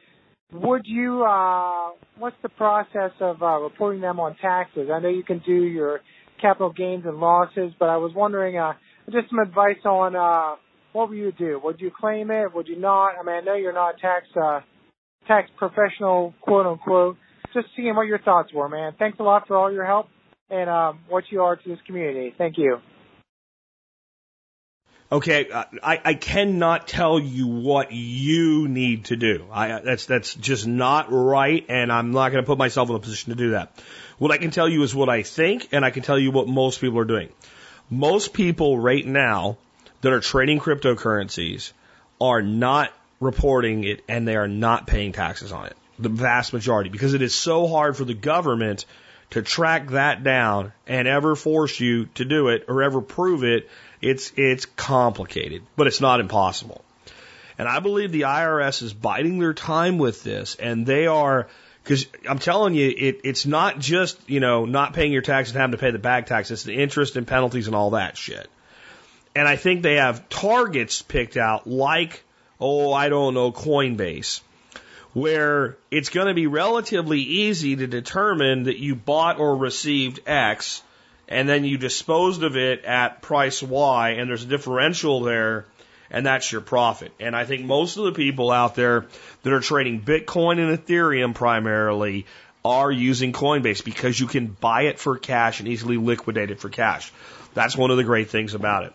would 0.54 0.82
you, 0.86 1.24
uh, 1.24 1.92
what's 2.18 2.36
the 2.44 2.50
process 2.50 3.12
of 3.20 3.42
uh, 3.42 3.60
reporting 3.60 4.02
them 4.02 4.20
on 4.20 4.36
taxes? 4.42 4.90
I 4.94 5.00
know 5.00 5.10
you 5.10 5.24
can 5.24 5.42
do 5.46 5.64
your 5.64 6.02
capital 6.42 6.72
gains 6.72 7.06
and 7.06 7.18
losses, 7.18 7.74
but 7.80 7.90
I 7.90 7.98
was 7.98 8.12
wondering, 8.16 8.58
uh, 8.58 8.74
just 9.12 9.30
some 9.30 9.40
advice 9.40 9.84
on, 9.86 10.16
uh, 10.16 10.56
what 10.94 11.10
would 11.10 11.18
you 11.18 11.32
do? 11.32 11.60
Would 11.64 11.82
you 11.82 11.92
claim 11.98 12.30
it? 12.30 12.54
Would 12.54 12.68
you 12.68 12.80
not? 12.80 13.14
I 13.20 13.24
mean, 13.24 13.36
I 13.36 13.42
know 13.42 13.56
you're 13.56 13.74
not 13.74 13.96
a 13.96 14.02
tax, 14.02 14.26
uh, 14.42 14.60
tax 15.28 15.50
professional, 15.58 16.34
quote 16.42 16.66
unquote. 16.66 17.18
Just 17.54 17.68
seeing 17.76 17.96
what 17.96 18.08
your 18.08 18.20
thoughts 18.20 18.54
were, 18.54 18.70
man. 18.70 18.94
Thanks 18.98 19.20
a 19.20 19.24
lot 19.24 19.48
for 19.48 19.58
all 19.58 19.72
your 19.72 19.86
help 19.86 20.08
and, 20.50 20.70
um, 20.70 21.00
what 21.10 21.24
you 21.30 21.42
are 21.42 21.56
to 21.56 21.70
this 21.70 21.80
community. 21.88 22.34
Thank 22.38 22.58
you. 22.58 22.78
Okay, 25.14 25.48
uh, 25.48 25.66
I, 25.84 26.02
I 26.04 26.14
cannot 26.16 26.88
tell 26.88 27.20
you 27.20 27.46
what 27.46 27.92
you 27.92 28.68
need 28.68 29.06
to 29.06 29.16
do. 29.16 29.46
I, 29.52 29.80
that's 29.80 30.08
that's 30.08 30.34
just 30.34 30.66
not 30.66 31.10
right, 31.12 31.64
and 31.70 31.92
I'm 31.92 32.14
not 32.14 32.32
going 32.32 32.44
to 32.44 32.48
put 32.48 32.58
myself 32.58 32.90
in 32.90 32.96
a 32.96 33.00
position 33.00 33.30
to 33.30 33.36
do 33.36 33.52
that. 33.52 33.80
What 34.18 34.32
I 34.32 34.40
can 34.40 34.50
tell 34.50 34.68
you 34.68 34.82
is 34.82 34.96
what 34.96 35.10
I 35.10 35.22
think, 35.22 35.68
and 35.72 35.86
I 35.86 35.92
can 35.92 36.02
tell 36.02 36.18
you 36.18 36.32
what 36.32 36.48
most 36.48 36.82
people 36.82 36.98
are 36.98 37.06
doing. 37.06 37.30
Most 37.92 38.34
people 38.34 38.80
right 38.80 39.06
now 39.06 39.58
that 40.02 40.12
are 40.12 40.20
trading 40.20 40.60
cryptocurrencies 40.60 41.74
are 42.20 42.42
not 42.42 42.92
reporting 43.20 43.84
it, 43.84 44.04
and 44.10 44.28
they 44.28 44.36
are 44.36 44.48
not 44.48 44.88
paying 44.88 45.12
taxes 45.12 45.52
on 45.52 45.68
it. 45.68 45.78
The 46.00 46.10
vast 46.10 46.54
majority, 46.54 46.90
because 46.90 47.14
it 47.14 47.22
is 47.22 47.36
so 47.36 47.68
hard 47.68 47.96
for 47.96 48.04
the 48.04 48.16
government 48.16 48.86
to 49.30 49.44
track 49.44 49.90
that 49.90 50.24
down 50.24 50.74
and 50.88 51.08
ever 51.08 51.36
force 51.36 51.80
you 51.80 52.06
to 52.16 52.26
do 52.26 52.50
it 52.50 52.66
or 52.68 52.82
ever 52.82 53.02
prove 53.02 53.44
it 53.44 53.70
it's, 54.04 54.32
it's 54.36 54.66
complicated, 54.66 55.64
but 55.76 55.88
it's 55.88 56.02
not 56.02 56.20
impossible. 56.20 56.84
And 57.58 57.68
I 57.68 57.80
believe 57.80 58.12
the 58.12 58.22
IRS 58.22 58.82
is 58.82 58.94
biding 58.94 59.40
their 59.40 59.54
time 59.54 59.98
with 59.98 60.24
this 60.24 60.56
and 60.56 60.86
they 60.86 61.08
are 61.08 61.48
Because 61.84 62.08
I'm 62.28 62.40
telling 62.40 62.76
you, 62.76 62.94
it, 62.96 63.22
it's 63.24 63.46
not 63.46 63.78
just, 63.78 64.18
you 64.30 64.40
know, 64.40 64.66
not 64.66 64.94
paying 64.94 65.12
your 65.12 65.22
taxes 65.22 65.54
and 65.54 65.62
having 65.62 65.74
to 65.74 65.78
pay 65.78 65.92
the 65.92 66.00
back 66.00 66.28
tax. 66.28 66.50
It's 66.50 66.64
the 66.64 66.74
interest 66.74 67.18
and 67.18 67.28
penalties 67.28 67.68
and 67.68 67.76
all 67.76 67.92
that 67.92 68.16
shit. 68.18 68.50
And 69.36 69.48
I 69.48 69.58
think 69.58 69.82
they 69.82 69.96
have 69.96 70.30
targets 70.30 71.02
picked 71.02 71.38
out 71.38 71.68
like, 71.68 72.24
oh, 72.60 72.94
I 72.94 73.10
don't 73.10 73.34
know, 73.34 73.52
Coinbase, 73.52 74.42
where 75.14 75.76
it's 75.92 76.10
going 76.10 76.28
to 76.28 76.34
be 76.34 76.48
relatively 76.48 77.20
easy 77.20 77.76
to 77.76 77.88
determine 77.88 78.64
that 78.64 78.78
you 78.78 78.96
bought 78.96 79.40
or 79.40 79.58
received 79.58 80.22
X 80.26 80.82
and 81.28 81.48
then 81.48 81.66
you 81.66 81.78
disposed 81.78 82.44
of 82.44 82.58
it 82.58 82.86
at 82.86 83.22
price 83.22 83.64
Y 83.64 84.12
and 84.12 84.30
there's 84.30 84.44
a 84.44 84.48
differential 84.48 85.22
there 85.22 85.66
and 86.14 86.26
that's 86.26 86.52
your 86.52 86.62
profit. 86.62 87.12
And 87.20 87.36
I 87.36 87.44
think 87.44 87.66
most 87.66 87.98
of 87.98 88.06
the 88.06 88.12
people 88.12 88.52
out 88.52 88.76
there 88.76 89.08
that 89.42 89.52
are 89.52 89.60
trading 89.60 90.02
Bitcoin 90.02 90.60
and 90.60 90.78
Ethereum 90.78 91.34
primarily 91.34 92.28
are 92.64 92.92
using 92.92 93.34
Coinbase 93.34 93.84
because 93.84 94.18
you 94.18 94.28
can 94.28 94.48
buy 94.48 94.84
it 94.84 95.00
for 95.00 95.18
cash 95.18 95.60
and 95.60 95.68
easily 95.68 95.98
liquidate 95.98 96.52
it 96.52 96.60
for 96.60 96.70
cash. 96.70 97.12
That's 97.54 97.76
one 97.76 97.92
of 97.92 97.98
the 97.98 98.04
great 98.04 98.30
things 98.30 98.54
about 98.54 98.86
it. 98.86 98.94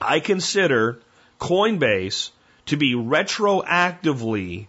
I 0.00 0.20
consider 0.20 1.00
Coinbase 1.40 2.30
to 2.66 2.76
be 2.76 2.94
retroactively 2.94 4.66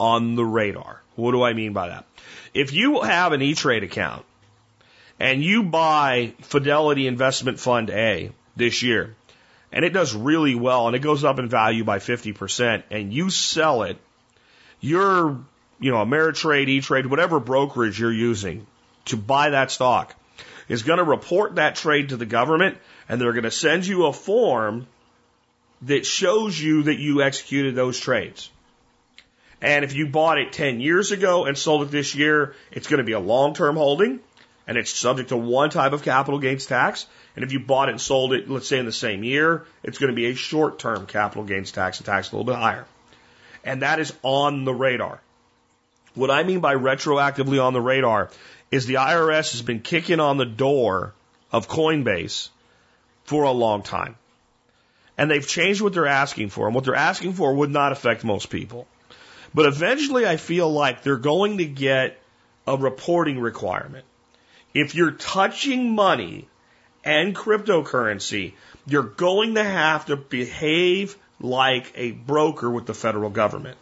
on 0.00 0.34
the 0.34 0.44
radar. 0.44 1.02
What 1.14 1.32
do 1.32 1.42
I 1.42 1.52
mean 1.52 1.72
by 1.72 1.88
that? 1.88 2.06
If 2.54 2.72
you 2.72 3.02
have 3.02 3.32
an 3.32 3.42
E-Trade 3.42 3.84
account 3.84 4.24
and 5.18 5.42
you 5.42 5.62
buy 5.62 6.34
Fidelity 6.40 7.06
Investment 7.06 7.60
Fund 7.60 7.90
A 7.90 8.30
this 8.56 8.82
year, 8.82 9.14
and 9.72 9.84
it 9.84 9.90
does 9.90 10.14
really 10.14 10.54
well 10.54 10.86
and 10.86 10.94
it 10.94 11.00
goes 11.00 11.24
up 11.24 11.38
in 11.38 11.48
value 11.48 11.84
by 11.84 11.98
50% 11.98 12.82
and 12.90 13.12
you 13.12 13.30
sell 13.30 13.82
it, 13.82 13.96
your, 14.80 15.38
you 15.80 15.90
know, 15.90 16.04
Ameritrade, 16.04 16.68
E-Trade, 16.68 17.06
whatever 17.06 17.40
brokerage 17.40 17.98
you're 17.98 18.12
using 18.12 18.66
to 19.06 19.16
buy 19.16 19.50
that 19.50 19.70
stock 19.70 20.14
is 20.68 20.82
going 20.82 20.98
to 20.98 21.04
report 21.04 21.56
that 21.56 21.74
trade 21.74 22.10
to 22.10 22.16
the 22.16 22.26
government 22.26 22.76
and 23.08 23.20
they're 23.20 23.32
going 23.32 23.44
to 23.44 23.50
send 23.50 23.86
you 23.86 24.06
a 24.06 24.12
form 24.12 24.86
that 25.82 26.06
shows 26.06 26.60
you 26.60 26.84
that 26.84 26.98
you 26.98 27.22
executed 27.22 27.74
those 27.74 27.98
trades. 27.98 28.50
And 29.60 29.84
if 29.84 29.94
you 29.94 30.06
bought 30.06 30.38
it 30.38 30.52
10 30.52 30.80
years 30.80 31.12
ago 31.12 31.44
and 31.44 31.56
sold 31.56 31.82
it 31.82 31.90
this 31.90 32.14
year, 32.14 32.54
it's 32.70 32.88
going 32.88 32.98
to 32.98 33.04
be 33.04 33.12
a 33.12 33.20
long-term 33.20 33.76
holding 33.76 34.20
and 34.66 34.76
it's 34.76 34.92
subject 34.92 35.30
to 35.30 35.36
one 35.36 35.70
type 35.70 35.92
of 35.92 36.02
capital 36.02 36.38
gains 36.38 36.66
tax. 36.66 37.06
And 37.34 37.44
if 37.44 37.52
you 37.52 37.60
bought 37.60 37.88
it 37.88 37.92
and 37.92 38.00
sold 38.00 38.32
it, 38.32 38.48
let's 38.48 38.68
say 38.68 38.78
in 38.78 38.86
the 38.86 38.92
same 38.92 39.24
year, 39.24 39.66
it's 39.82 39.98
going 39.98 40.10
to 40.10 40.16
be 40.16 40.26
a 40.26 40.34
short 40.34 40.78
term 40.78 41.06
capital 41.06 41.44
gains 41.44 41.72
tax, 41.72 41.98
and 41.98 42.06
tax 42.06 42.30
a 42.30 42.36
little 42.36 42.50
bit 42.50 42.58
higher. 42.58 42.86
And 43.64 43.82
that 43.82 44.00
is 44.00 44.12
on 44.22 44.64
the 44.64 44.74
radar. 44.74 45.20
What 46.14 46.30
I 46.30 46.42
mean 46.42 46.60
by 46.60 46.74
retroactively 46.74 47.62
on 47.62 47.72
the 47.72 47.80
radar 47.80 48.30
is 48.70 48.86
the 48.86 48.94
IRS 48.94 49.52
has 49.52 49.62
been 49.62 49.80
kicking 49.80 50.20
on 50.20 50.36
the 50.36 50.46
door 50.46 51.14
of 51.50 51.68
Coinbase 51.68 52.48
for 53.24 53.44
a 53.44 53.52
long 53.52 53.82
time. 53.82 54.16
And 55.16 55.30
they've 55.30 55.46
changed 55.46 55.80
what 55.80 55.92
they're 55.92 56.06
asking 56.06 56.48
for. 56.48 56.66
And 56.66 56.74
what 56.74 56.84
they're 56.84 56.94
asking 56.94 57.34
for 57.34 57.54
would 57.54 57.70
not 57.70 57.92
affect 57.92 58.24
most 58.24 58.50
people. 58.50 58.86
But 59.54 59.66
eventually 59.66 60.26
I 60.26 60.36
feel 60.36 60.70
like 60.70 61.02
they're 61.02 61.16
going 61.16 61.58
to 61.58 61.66
get 61.66 62.18
a 62.66 62.76
reporting 62.76 63.38
requirement. 63.38 64.04
If 64.74 64.94
you're 64.94 65.12
touching 65.12 65.94
money 65.94 66.48
and 67.04 67.34
cryptocurrency, 67.34 68.54
you're 68.86 69.02
going 69.02 69.56
to 69.56 69.64
have 69.64 70.06
to 70.06 70.16
behave 70.16 71.16
like 71.40 71.92
a 71.94 72.12
broker 72.12 72.70
with 72.70 72.86
the 72.86 72.94
federal 72.94 73.30
government. 73.30 73.76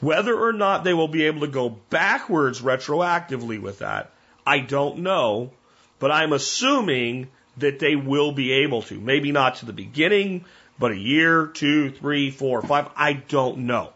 Whether 0.00 0.34
or 0.36 0.52
not 0.52 0.84
they 0.84 0.94
will 0.94 1.08
be 1.08 1.24
able 1.24 1.40
to 1.40 1.46
go 1.46 1.68
backwards 1.68 2.60
retroactively 2.60 3.60
with 3.60 3.78
that, 3.78 4.10
I 4.46 4.58
don't 4.58 4.98
know, 4.98 5.52
but 5.98 6.10
I'm 6.10 6.32
assuming 6.32 7.28
that 7.58 7.78
they 7.78 7.96
will 7.96 8.32
be 8.32 8.64
able 8.64 8.82
to. 8.82 9.00
Maybe 9.00 9.32
not 9.32 9.56
to 9.56 9.66
the 9.66 9.72
beginning, 9.72 10.44
but 10.78 10.92
a 10.92 10.98
year, 10.98 11.46
two, 11.46 11.90
three, 11.90 12.30
four, 12.30 12.60
five, 12.62 12.88
I 12.96 13.12
don't 13.12 13.58
know. 13.58 13.92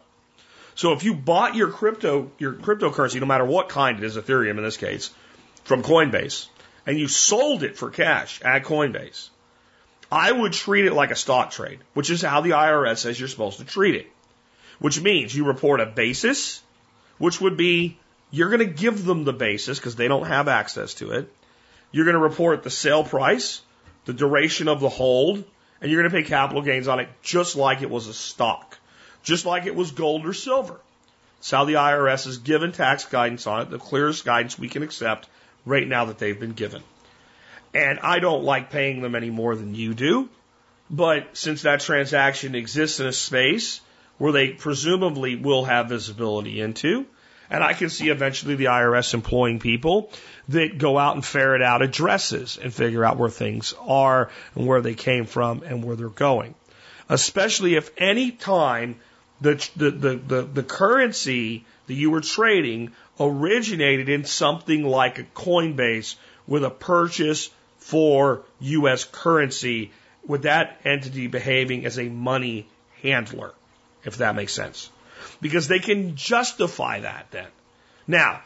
So 0.75 0.93
if 0.93 1.03
you 1.03 1.13
bought 1.13 1.55
your 1.55 1.69
crypto, 1.69 2.31
your 2.39 2.53
cryptocurrency, 2.53 3.19
no 3.19 3.25
matter 3.25 3.43
what 3.43 3.67
kind 3.67 3.97
it 3.97 4.05
is, 4.05 4.15
Ethereum 4.15 4.57
in 4.57 4.63
this 4.63 4.77
case, 4.77 5.11
from 5.63 5.83
Coinbase, 5.83 6.47
and 6.85 6.99
you 6.99 7.07
sold 7.07 7.63
it 7.63 7.77
for 7.77 7.89
cash 7.89 8.41
at 8.41 8.63
Coinbase, 8.63 9.29
I 10.11 10.31
would 10.31 10.53
treat 10.53 10.85
it 10.85 10.93
like 10.93 11.11
a 11.11 11.15
stock 11.15 11.51
trade, 11.51 11.79
which 11.93 12.09
is 12.09 12.21
how 12.21 12.41
the 12.41 12.51
IRS 12.51 12.99
says 12.99 13.19
you're 13.19 13.29
supposed 13.29 13.59
to 13.59 13.65
treat 13.65 13.95
it. 13.95 14.07
Which 14.79 14.99
means 14.99 15.35
you 15.35 15.45
report 15.45 15.81
a 15.81 15.85
basis, 15.85 16.61
which 17.17 17.39
would 17.41 17.57
be 17.57 17.99
you're 18.31 18.49
going 18.49 18.65
to 18.67 18.73
give 18.73 19.05
them 19.05 19.23
the 19.23 19.33
basis 19.33 19.77
because 19.77 19.95
they 19.95 20.07
don't 20.07 20.25
have 20.25 20.47
access 20.47 20.95
to 20.95 21.11
it. 21.11 21.31
You're 21.91 22.05
going 22.05 22.15
to 22.15 22.21
report 22.21 22.63
the 22.63 22.69
sale 22.69 23.03
price, 23.03 23.61
the 24.05 24.13
duration 24.13 24.67
of 24.67 24.79
the 24.79 24.89
hold, 24.89 25.43
and 25.81 25.91
you're 25.91 26.01
going 26.01 26.11
to 26.11 26.17
pay 26.17 26.27
capital 26.27 26.61
gains 26.61 26.87
on 26.87 26.99
it 26.99 27.09
just 27.21 27.55
like 27.55 27.81
it 27.81 27.89
was 27.89 28.07
a 28.07 28.13
stock, 28.13 28.77
just 29.23 29.45
like 29.45 29.65
it 29.65 29.75
was 29.75 29.91
gold 29.91 30.25
or 30.25 30.33
silver. 30.33 30.79
It's 31.39 31.51
how 31.51 31.65
the 31.65 31.75
IRS 31.75 32.25
has 32.25 32.37
given 32.37 32.71
tax 32.71 33.05
guidance 33.05 33.47
on 33.47 33.61
it, 33.61 33.69
the 33.69 33.79
clearest 33.79 34.25
guidance 34.25 34.59
we 34.59 34.69
can 34.69 34.83
accept 34.83 35.29
right 35.65 35.87
now 35.87 36.05
that 36.05 36.17
they've 36.17 36.39
been 36.39 36.53
given. 36.53 36.83
And 37.73 37.99
I 37.99 38.19
don't 38.19 38.43
like 38.43 38.71
paying 38.71 39.01
them 39.01 39.15
any 39.15 39.29
more 39.29 39.55
than 39.55 39.75
you 39.75 39.93
do. 39.93 40.29
But 40.89 41.37
since 41.37 41.61
that 41.63 41.81
transaction 41.81 42.55
exists 42.55 42.99
in 42.99 43.05
a 43.05 43.13
space 43.13 43.79
where 44.17 44.31
they 44.31 44.49
presumably 44.49 45.35
will 45.35 45.65
have 45.65 45.89
visibility 45.89 46.59
into, 46.61 47.05
and 47.49 47.63
I 47.63 47.73
can 47.73 47.89
see 47.89 48.09
eventually 48.09 48.55
the 48.55 48.65
IRS 48.65 49.13
employing 49.13 49.59
people 49.59 50.11
that 50.49 50.77
go 50.77 50.97
out 50.97 51.15
and 51.15 51.25
ferret 51.25 51.61
out 51.61 51.81
addresses 51.81 52.59
and 52.61 52.73
figure 52.73 53.03
out 53.03 53.17
where 53.17 53.29
things 53.29 53.73
are 53.79 54.29
and 54.55 54.67
where 54.67 54.81
they 54.81 54.93
came 54.93 55.25
from 55.25 55.63
and 55.63 55.83
where 55.83 55.95
they're 55.95 56.09
going. 56.09 56.55
Especially 57.07 57.75
if 57.75 57.91
any 57.97 58.31
time 58.31 58.99
the, 59.41 59.69
the, 59.75 59.91
the, 59.91 60.15
the, 60.15 60.41
the 60.41 60.63
currency 60.63 61.65
that 61.87 61.93
you 61.93 62.11
were 62.11 62.21
trading 62.21 62.91
originated 63.19 64.09
in 64.09 64.23
something 64.23 64.83
like 64.83 65.19
a 65.19 65.23
Coinbase 65.23 66.15
with 66.47 66.63
a 66.63 66.69
purchase 66.69 67.49
for 67.77 68.43
U.S. 68.59 69.05
currency 69.05 69.91
with 70.25 70.43
that 70.43 70.79
entity 70.85 71.27
behaving 71.27 71.85
as 71.85 71.97
a 71.97 72.09
money 72.09 72.67
handler, 73.01 73.53
if 74.03 74.17
that 74.17 74.35
makes 74.35 74.53
sense. 74.53 74.89
Because 75.41 75.67
they 75.67 75.79
can 75.79 76.15
justify 76.15 77.01
that 77.01 77.27
then. 77.31 77.47
Now, 78.07 78.41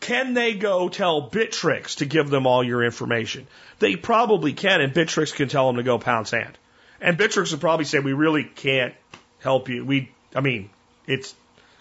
can 0.00 0.34
they 0.34 0.54
go 0.54 0.88
tell 0.88 1.28
Bittrex 1.28 1.96
to 1.96 2.06
give 2.06 2.30
them 2.30 2.46
all 2.46 2.62
your 2.62 2.84
information? 2.84 3.46
They 3.78 3.96
probably 3.96 4.52
can, 4.52 4.80
and 4.80 4.92
Bittrex 4.92 5.34
can 5.34 5.48
tell 5.48 5.66
them 5.66 5.76
to 5.76 5.82
go 5.82 5.98
pound 5.98 6.28
sand. 6.28 6.56
And 7.00 7.18
Bittrex 7.18 7.52
would 7.52 7.60
probably 7.60 7.84
say, 7.84 7.98
we 7.98 8.12
really 8.12 8.44
can't 8.44 8.94
help 9.40 9.68
you. 9.68 9.84
We, 9.84 10.10
I 10.34 10.40
mean, 10.40 10.70
it's 11.06 11.34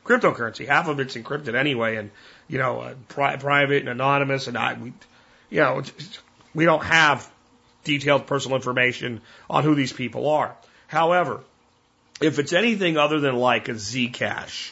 cryptocurrency. 0.08 0.66
Half 0.66 0.88
of 0.88 0.99
it's 0.99 1.16
encrypted 1.16 1.55
anyway, 1.55 1.97
and 1.97 2.12
you 2.47 2.58
know, 2.58 2.80
uh, 2.80 2.93
pri- 3.10 3.38
private 3.38 3.82
and 3.82 3.89
anonymous, 3.89 4.47
and 4.47 4.58
I, 4.58 4.74
we, 4.74 4.93
you 5.49 5.60
know, 5.60 5.84
we 6.53 6.66
don't 6.66 6.84
have 6.84 7.30
detailed 7.84 8.28
personal 8.28 8.58
information 8.58 9.22
on 9.49 9.64
who 9.64 9.76
these 9.76 9.93
people 9.93 10.30
are. 10.30 10.55
However, 10.88 11.41
if 12.22 12.39
it's 12.39 12.53
anything 12.53 12.97
other 12.97 13.20
than 13.20 13.36
like 13.36 13.70
a 13.70 13.74
Zcash, 13.74 14.72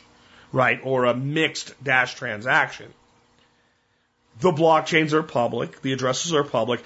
right, 0.51 0.79
or 0.83 1.05
a 1.05 1.13
mixed 1.13 1.81
dash 1.83 2.15
transaction, 2.15 2.93
the 4.39 4.51
blockchains 4.51 5.13
are 5.13 5.23
public, 5.23 5.81
the 5.81 5.93
addresses 5.93 6.33
are 6.33 6.43
public, 6.43 6.81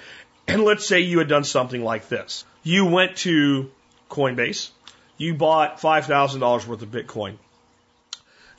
and 0.46 0.64
let's 0.64 0.86
say 0.86 1.00
you 1.00 1.18
had 1.18 1.28
done 1.28 1.44
something 1.44 1.82
like 1.82 2.08
this. 2.08 2.44
You 2.62 2.86
went 2.86 3.16
to 3.18 3.70
Coinbase, 4.10 4.70
you 5.16 5.34
bought 5.34 5.80
$5,000 5.80 6.66
worth 6.66 6.82
of 6.82 6.90
Bitcoin. 6.90 7.36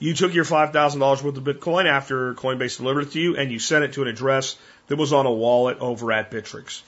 You 0.01 0.15
took 0.15 0.33
your 0.33 0.45
$5,000 0.45 0.99
worth 1.21 1.37
of 1.37 1.43
Bitcoin 1.43 1.85
after 1.85 2.33
Coinbase 2.33 2.77
delivered 2.77 3.03
it 3.03 3.11
to 3.11 3.19
you 3.19 3.37
and 3.37 3.51
you 3.51 3.59
sent 3.59 3.83
it 3.83 3.93
to 3.93 4.01
an 4.01 4.07
address 4.07 4.57
that 4.87 4.95
was 4.95 5.13
on 5.13 5.27
a 5.27 5.31
wallet 5.31 5.77
over 5.79 6.11
at 6.11 6.31
Bittrex. 6.31 6.81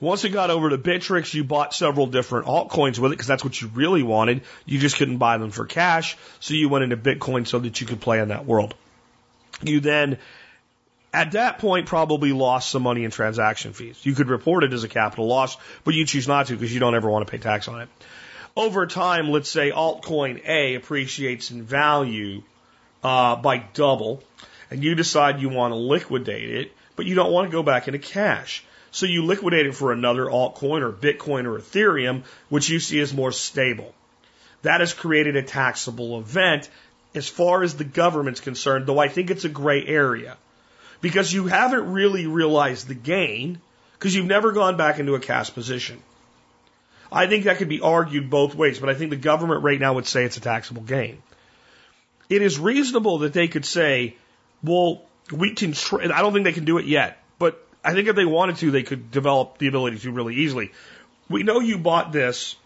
Once 0.00 0.24
it 0.24 0.30
got 0.30 0.50
over 0.50 0.68
to 0.68 0.76
Bittrex, 0.76 1.32
you 1.32 1.44
bought 1.44 1.72
several 1.74 2.08
different 2.08 2.46
altcoins 2.46 2.98
with 2.98 3.12
it 3.12 3.14
because 3.14 3.28
that's 3.28 3.44
what 3.44 3.60
you 3.60 3.68
really 3.68 4.02
wanted. 4.02 4.42
You 4.66 4.80
just 4.80 4.96
couldn't 4.96 5.18
buy 5.18 5.38
them 5.38 5.52
for 5.52 5.64
cash, 5.64 6.16
so 6.40 6.54
you 6.54 6.68
went 6.68 6.82
into 6.82 6.96
Bitcoin 6.96 7.46
so 7.46 7.60
that 7.60 7.80
you 7.80 7.86
could 7.86 8.00
play 8.00 8.18
in 8.18 8.28
that 8.28 8.46
world. 8.46 8.74
You 9.62 9.78
then, 9.78 10.18
at 11.14 11.30
that 11.32 11.60
point, 11.60 11.86
probably 11.86 12.32
lost 12.32 12.68
some 12.68 12.82
money 12.82 13.04
in 13.04 13.12
transaction 13.12 13.74
fees. 13.74 14.00
You 14.02 14.16
could 14.16 14.28
report 14.28 14.64
it 14.64 14.72
as 14.72 14.82
a 14.82 14.88
capital 14.88 15.28
loss, 15.28 15.56
but 15.84 15.94
you 15.94 16.04
choose 16.04 16.26
not 16.26 16.48
to 16.48 16.54
because 16.54 16.74
you 16.74 16.80
don't 16.80 16.96
ever 16.96 17.08
want 17.08 17.24
to 17.24 17.30
pay 17.30 17.38
tax 17.38 17.68
on 17.68 17.82
it. 17.82 17.88
Over 18.56 18.86
time, 18.86 19.30
let's 19.30 19.48
say 19.48 19.70
altcoin 19.70 20.42
A 20.46 20.74
appreciates 20.74 21.50
in 21.50 21.62
value 21.62 22.42
uh, 23.02 23.36
by 23.36 23.58
double, 23.58 24.22
and 24.70 24.82
you 24.82 24.94
decide 24.94 25.40
you 25.40 25.48
want 25.48 25.72
to 25.72 25.76
liquidate 25.76 26.50
it, 26.50 26.72
but 26.96 27.06
you 27.06 27.14
don't 27.14 27.32
want 27.32 27.48
to 27.48 27.52
go 27.52 27.62
back 27.62 27.86
into 27.86 27.98
cash. 27.98 28.64
So 28.90 29.06
you 29.06 29.24
liquidate 29.24 29.66
it 29.66 29.74
for 29.74 29.92
another 29.92 30.26
altcoin 30.26 30.82
or 30.82 30.92
Bitcoin 30.92 31.44
or 31.44 31.58
Ethereum, 31.58 32.24
which 32.48 32.68
you 32.68 32.80
see 32.80 33.00
as 33.00 33.14
more 33.14 33.32
stable. 33.32 33.94
That 34.62 34.80
has 34.80 34.92
created 34.92 35.36
a 35.36 35.42
taxable 35.42 36.18
event 36.18 36.68
as 37.14 37.28
far 37.28 37.62
as 37.62 37.74
the 37.74 37.84
government's 37.84 38.40
concerned, 38.40 38.86
though 38.86 38.98
I 38.98 39.08
think 39.08 39.30
it's 39.30 39.44
a 39.44 39.48
gray 39.48 39.86
area. 39.86 40.36
Because 41.00 41.32
you 41.32 41.46
haven't 41.46 41.92
really 41.92 42.26
realized 42.26 42.88
the 42.88 42.94
gain, 42.94 43.60
because 43.98 44.14
you've 44.14 44.26
never 44.26 44.52
gone 44.52 44.76
back 44.76 44.98
into 44.98 45.14
a 45.14 45.20
cash 45.20 45.54
position. 45.54 46.02
I 47.12 47.26
think 47.26 47.44
that 47.44 47.58
could 47.58 47.68
be 47.68 47.80
argued 47.80 48.30
both 48.30 48.54
ways, 48.54 48.78
but 48.78 48.88
I 48.88 48.94
think 48.94 49.10
the 49.10 49.16
government 49.16 49.62
right 49.62 49.80
now 49.80 49.94
would 49.94 50.06
say 50.06 50.24
it's 50.24 50.36
a 50.36 50.40
taxable 50.40 50.82
gain. 50.82 51.22
It 52.28 52.42
is 52.42 52.58
reasonable 52.58 53.18
that 53.18 53.32
they 53.32 53.48
could 53.48 53.64
say, 53.64 54.16
well, 54.62 55.02
we 55.32 55.54
can, 55.54 55.72
tra- 55.72 56.04
I 56.14 56.22
don't 56.22 56.32
think 56.32 56.44
they 56.44 56.52
can 56.52 56.64
do 56.64 56.78
it 56.78 56.86
yet, 56.86 57.22
but 57.38 57.66
I 57.84 57.94
think 57.94 58.08
if 58.08 58.14
they 58.14 58.24
wanted 58.24 58.56
to, 58.56 58.70
they 58.70 58.84
could 58.84 59.10
develop 59.10 59.58
the 59.58 59.66
ability 59.66 59.98
to 59.98 60.12
really 60.12 60.36
easily. 60.36 60.70
We 61.28 61.42
know 61.42 61.60
you 61.60 61.78
bought 61.78 62.12
this 62.12 62.56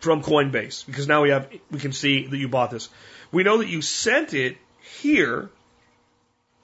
from 0.00 0.22
Coinbase 0.22 0.86
because 0.86 1.06
now 1.06 1.22
we 1.22 1.30
have, 1.30 1.48
we 1.70 1.78
can 1.78 1.92
see 1.92 2.26
that 2.26 2.36
you 2.36 2.48
bought 2.48 2.70
this. 2.70 2.88
We 3.30 3.42
know 3.42 3.58
that 3.58 3.68
you 3.68 3.82
sent 3.82 4.34
it 4.34 4.56
here 5.00 5.50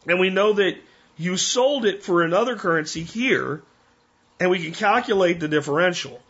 and 0.07 0.18
we 0.18 0.31
know 0.31 0.55
that 0.55 0.77
you 1.16 1.37
sold 1.37 1.85
it 1.85 2.03
for 2.03 2.22
another 2.22 2.57
currency 2.57 3.03
here 3.03 3.62
and 4.41 4.51
we 4.51 4.62
can 4.62 4.72
calculate 4.72 5.41
the 5.41 5.49
differential. 5.49 6.20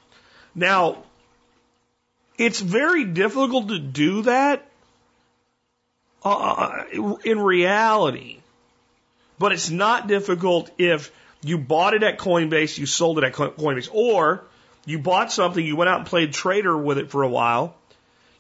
Now, 0.55 1.03
it's 2.39 2.61
very 2.61 3.05
difficult 3.05 3.69
to 3.69 3.79
do 3.79 4.23
that 4.23 4.67
uh, 6.25 6.85
in 7.25 7.41
reality, 7.41 8.39
but 9.39 9.53
it's 9.53 9.71
not 9.71 10.07
difficult 10.07 10.71
if 10.79 11.13
you 11.43 11.59
bought 11.59 11.95
it 11.95 12.03
at 12.03 12.19
Coinbase, 12.19 12.79
you 12.79 12.87
sold 12.87 13.19
it 13.19 13.25
at 13.25 13.35
Coinbase, 13.35 13.89
or 13.93 14.45
you 14.87 14.99
bought 14.99 15.33
something, 15.33 15.65
you 15.65 15.77
went 15.77 15.91
out 15.91 15.99
and 15.99 16.07
played 16.07 16.33
trader 16.33 16.77
with 16.77 16.99
it 16.99 17.11
for 17.11 17.23
a 17.23 17.29
while, 17.29 17.77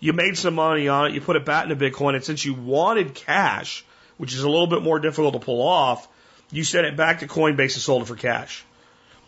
you 0.00 0.12
made 0.12 0.38
some 0.38 0.54
money 0.54 0.88
on 0.88 1.06
it, 1.06 1.14
you 1.14 1.20
put 1.20 1.36
it 1.36 1.44
back 1.44 1.68
into 1.68 1.76
Bitcoin, 1.76 2.14
and 2.14 2.24
since 2.24 2.44
you 2.44 2.54
wanted 2.54 3.14
cash, 3.14 3.84
which 4.16 4.32
is 4.32 4.42
a 4.42 4.48
little 4.48 4.66
bit 4.66 4.82
more 4.82 4.98
difficult 4.98 5.34
to 5.34 5.40
pull 5.40 5.60
off, 5.60 6.08
you 6.50 6.64
sent 6.64 6.86
it 6.86 6.96
back 6.96 7.20
to 7.20 7.26
Coinbase 7.26 7.58
and 7.58 7.70
sold 7.72 8.02
it 8.02 8.06
for 8.06 8.16
cash 8.16 8.64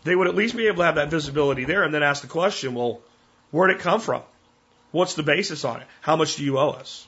they 0.07 0.15
would 0.15 0.27
at 0.27 0.35
least 0.35 0.55
be 0.55 0.67
able 0.67 0.77
to 0.77 0.85
have 0.85 0.95
that 0.95 1.09
visibility 1.09 1.65
there 1.65 1.83
and 1.83 1.93
then 1.93 2.03
ask 2.03 2.21
the 2.21 2.27
question, 2.27 2.73
well, 2.73 3.01
where'd 3.51 3.71
it 3.71 3.79
come 3.79 3.99
from? 3.99 4.23
What's 4.91 5.15
the 5.15 5.23
basis 5.23 5.65
on 5.65 5.81
it? 5.81 5.87
How 6.01 6.15
much 6.15 6.37
do 6.37 6.43
you 6.43 6.57
owe 6.57 6.71
us? 6.71 7.07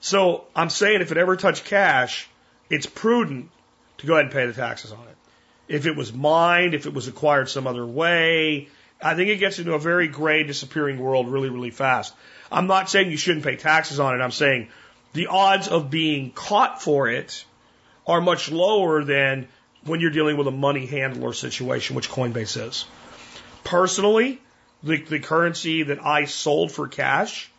So 0.00 0.44
I'm 0.54 0.70
saying 0.70 1.00
if 1.00 1.12
it 1.12 1.18
ever 1.18 1.36
touched 1.36 1.64
cash, 1.64 2.28
it's 2.70 2.86
prudent 2.86 3.50
to 3.98 4.06
go 4.06 4.14
ahead 4.14 4.26
and 4.26 4.32
pay 4.32 4.46
the 4.46 4.52
taxes 4.52 4.92
on 4.92 5.00
it. 5.00 5.16
If 5.68 5.86
it 5.86 5.96
was 5.96 6.12
mined, 6.12 6.74
if 6.74 6.86
it 6.86 6.94
was 6.94 7.08
acquired 7.08 7.48
some 7.48 7.66
other 7.66 7.84
way, 7.84 8.68
I 9.02 9.14
think 9.14 9.28
it 9.28 9.36
gets 9.36 9.58
into 9.58 9.74
a 9.74 9.78
very 9.78 10.08
gray, 10.08 10.44
disappearing 10.44 10.98
world 10.98 11.28
really, 11.28 11.50
really 11.50 11.70
fast. 11.70 12.14
I'm 12.50 12.66
not 12.66 12.88
saying 12.88 13.10
you 13.10 13.16
shouldn't 13.16 13.44
pay 13.44 13.56
taxes 13.56 14.00
on 14.00 14.18
it. 14.18 14.22
I'm 14.22 14.30
saying 14.30 14.68
the 15.12 15.26
odds 15.26 15.68
of 15.68 15.90
being 15.90 16.30
caught 16.30 16.82
for 16.82 17.08
it 17.08 17.44
are 18.06 18.20
much 18.20 18.50
lower 18.50 19.04
than 19.04 19.48
when 19.84 20.00
you're 20.00 20.10
dealing 20.10 20.36
with 20.36 20.46
a 20.46 20.52
money 20.52 20.86
handler 20.86 21.32
situation, 21.32 21.96
which 21.96 22.10
Coinbase 22.10 22.68
is. 22.68 22.86
Personally, 23.64 24.40
the, 24.82 25.02
the 25.02 25.20
currency 25.20 25.84
that 25.84 26.04
I 26.04 26.24
sold 26.24 26.72
for 26.72 26.88
cash 26.88 27.50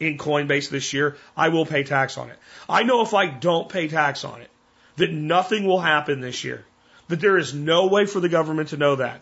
in 0.00 0.18
Coinbase 0.18 0.68
this 0.70 0.92
year, 0.92 1.16
I 1.36 1.48
will 1.48 1.66
pay 1.66 1.84
tax 1.84 2.18
on 2.18 2.30
it. 2.30 2.38
I 2.68 2.82
know 2.82 3.02
if 3.02 3.14
I 3.14 3.26
don't 3.26 3.68
pay 3.68 3.88
tax 3.88 4.24
on 4.24 4.40
it, 4.40 4.50
that 4.96 5.12
nothing 5.12 5.66
will 5.66 5.80
happen 5.80 6.20
this 6.20 6.44
year. 6.44 6.64
That 7.08 7.20
there 7.20 7.38
is 7.38 7.54
no 7.54 7.86
way 7.86 8.06
for 8.06 8.20
the 8.20 8.28
government 8.28 8.70
to 8.70 8.76
know 8.76 8.96
that. 8.96 9.20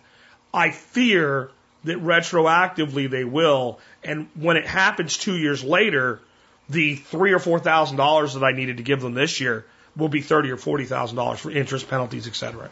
I 0.53 0.70
fear 0.70 1.51
that 1.84 1.98
retroactively 1.98 3.09
they 3.09 3.24
will, 3.24 3.78
and 4.05 4.28
when 4.34 4.57
it 4.57 4.66
happens 4.66 5.16
two 5.16 5.36
years 5.36 5.64
later, 5.64 6.20
the 6.68 6.96
three 6.96 7.32
or 7.32 7.38
four 7.38 7.59
thousand 7.59 7.96
dollars 7.96 8.34
that 8.34 8.44
I 8.44 8.53
needed 8.53 8.76
to 8.76 8.82
give 8.82 9.01
them 9.01 9.14
this 9.14 9.40
year 9.40 9.64
will 9.97 10.09
be 10.09 10.20
thirty 10.20 10.51
or 10.51 10.57
forty 10.57 10.84
thousand 10.84 11.16
dollars 11.16 11.41
for 11.41 11.51
interest, 11.51 11.88
penalties, 11.88 12.26
etc. 12.26 12.70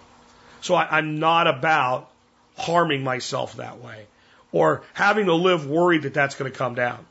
So 0.61 0.75
I, 0.75 0.99
I'm 0.99 1.19
not 1.19 1.47
about 1.47 2.11
harming 2.57 3.05
myself 3.05 3.57
that 3.57 3.81
way 3.81 4.07
or 4.53 4.83
having 4.95 5.27
to 5.27 5.35
live 5.35 5.67
worried 5.67 6.03
that 6.03 6.15
that's 6.15 6.35
going 6.35 6.51
to 6.51 6.57
come 6.57 6.75
down. 6.75 7.05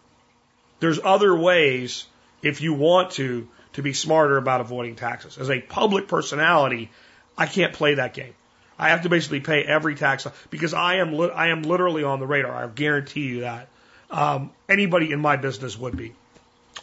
There's 0.79 0.99
other 1.03 1.35
ways, 1.35 2.05
if 2.41 2.61
you 2.61 2.73
want 2.73 3.11
to, 3.11 3.47
to 3.73 3.81
be 3.81 3.93
smarter 3.93 4.37
about 4.37 4.61
avoiding 4.61 4.95
taxes. 4.95 5.37
As 5.37 5.49
a 5.49 5.59
public 5.59 6.07
personality, 6.07 6.91
I 7.37 7.45
can't 7.45 7.73
play 7.73 7.95
that 7.95 8.13
game. 8.13 8.33
I 8.79 8.89
have 8.89 9.03
to 9.03 9.09
basically 9.09 9.39
pay 9.39 9.63
every 9.63 9.95
tax 9.95 10.27
because 10.51 10.73
I 10.73 10.95
am 10.95 11.13
li- 11.13 11.31
I 11.31 11.47
am 11.47 11.63
literally 11.63 12.03
on 12.03 12.19
the 12.19 12.27
radar. 12.27 12.53
I 12.53 12.67
guarantee 12.67 13.25
you 13.25 13.41
that. 13.41 13.69
Um, 14.11 14.51
anybody 14.69 15.11
in 15.11 15.19
my 15.19 15.35
business 15.35 15.77
would 15.77 15.97
be. 15.97 16.13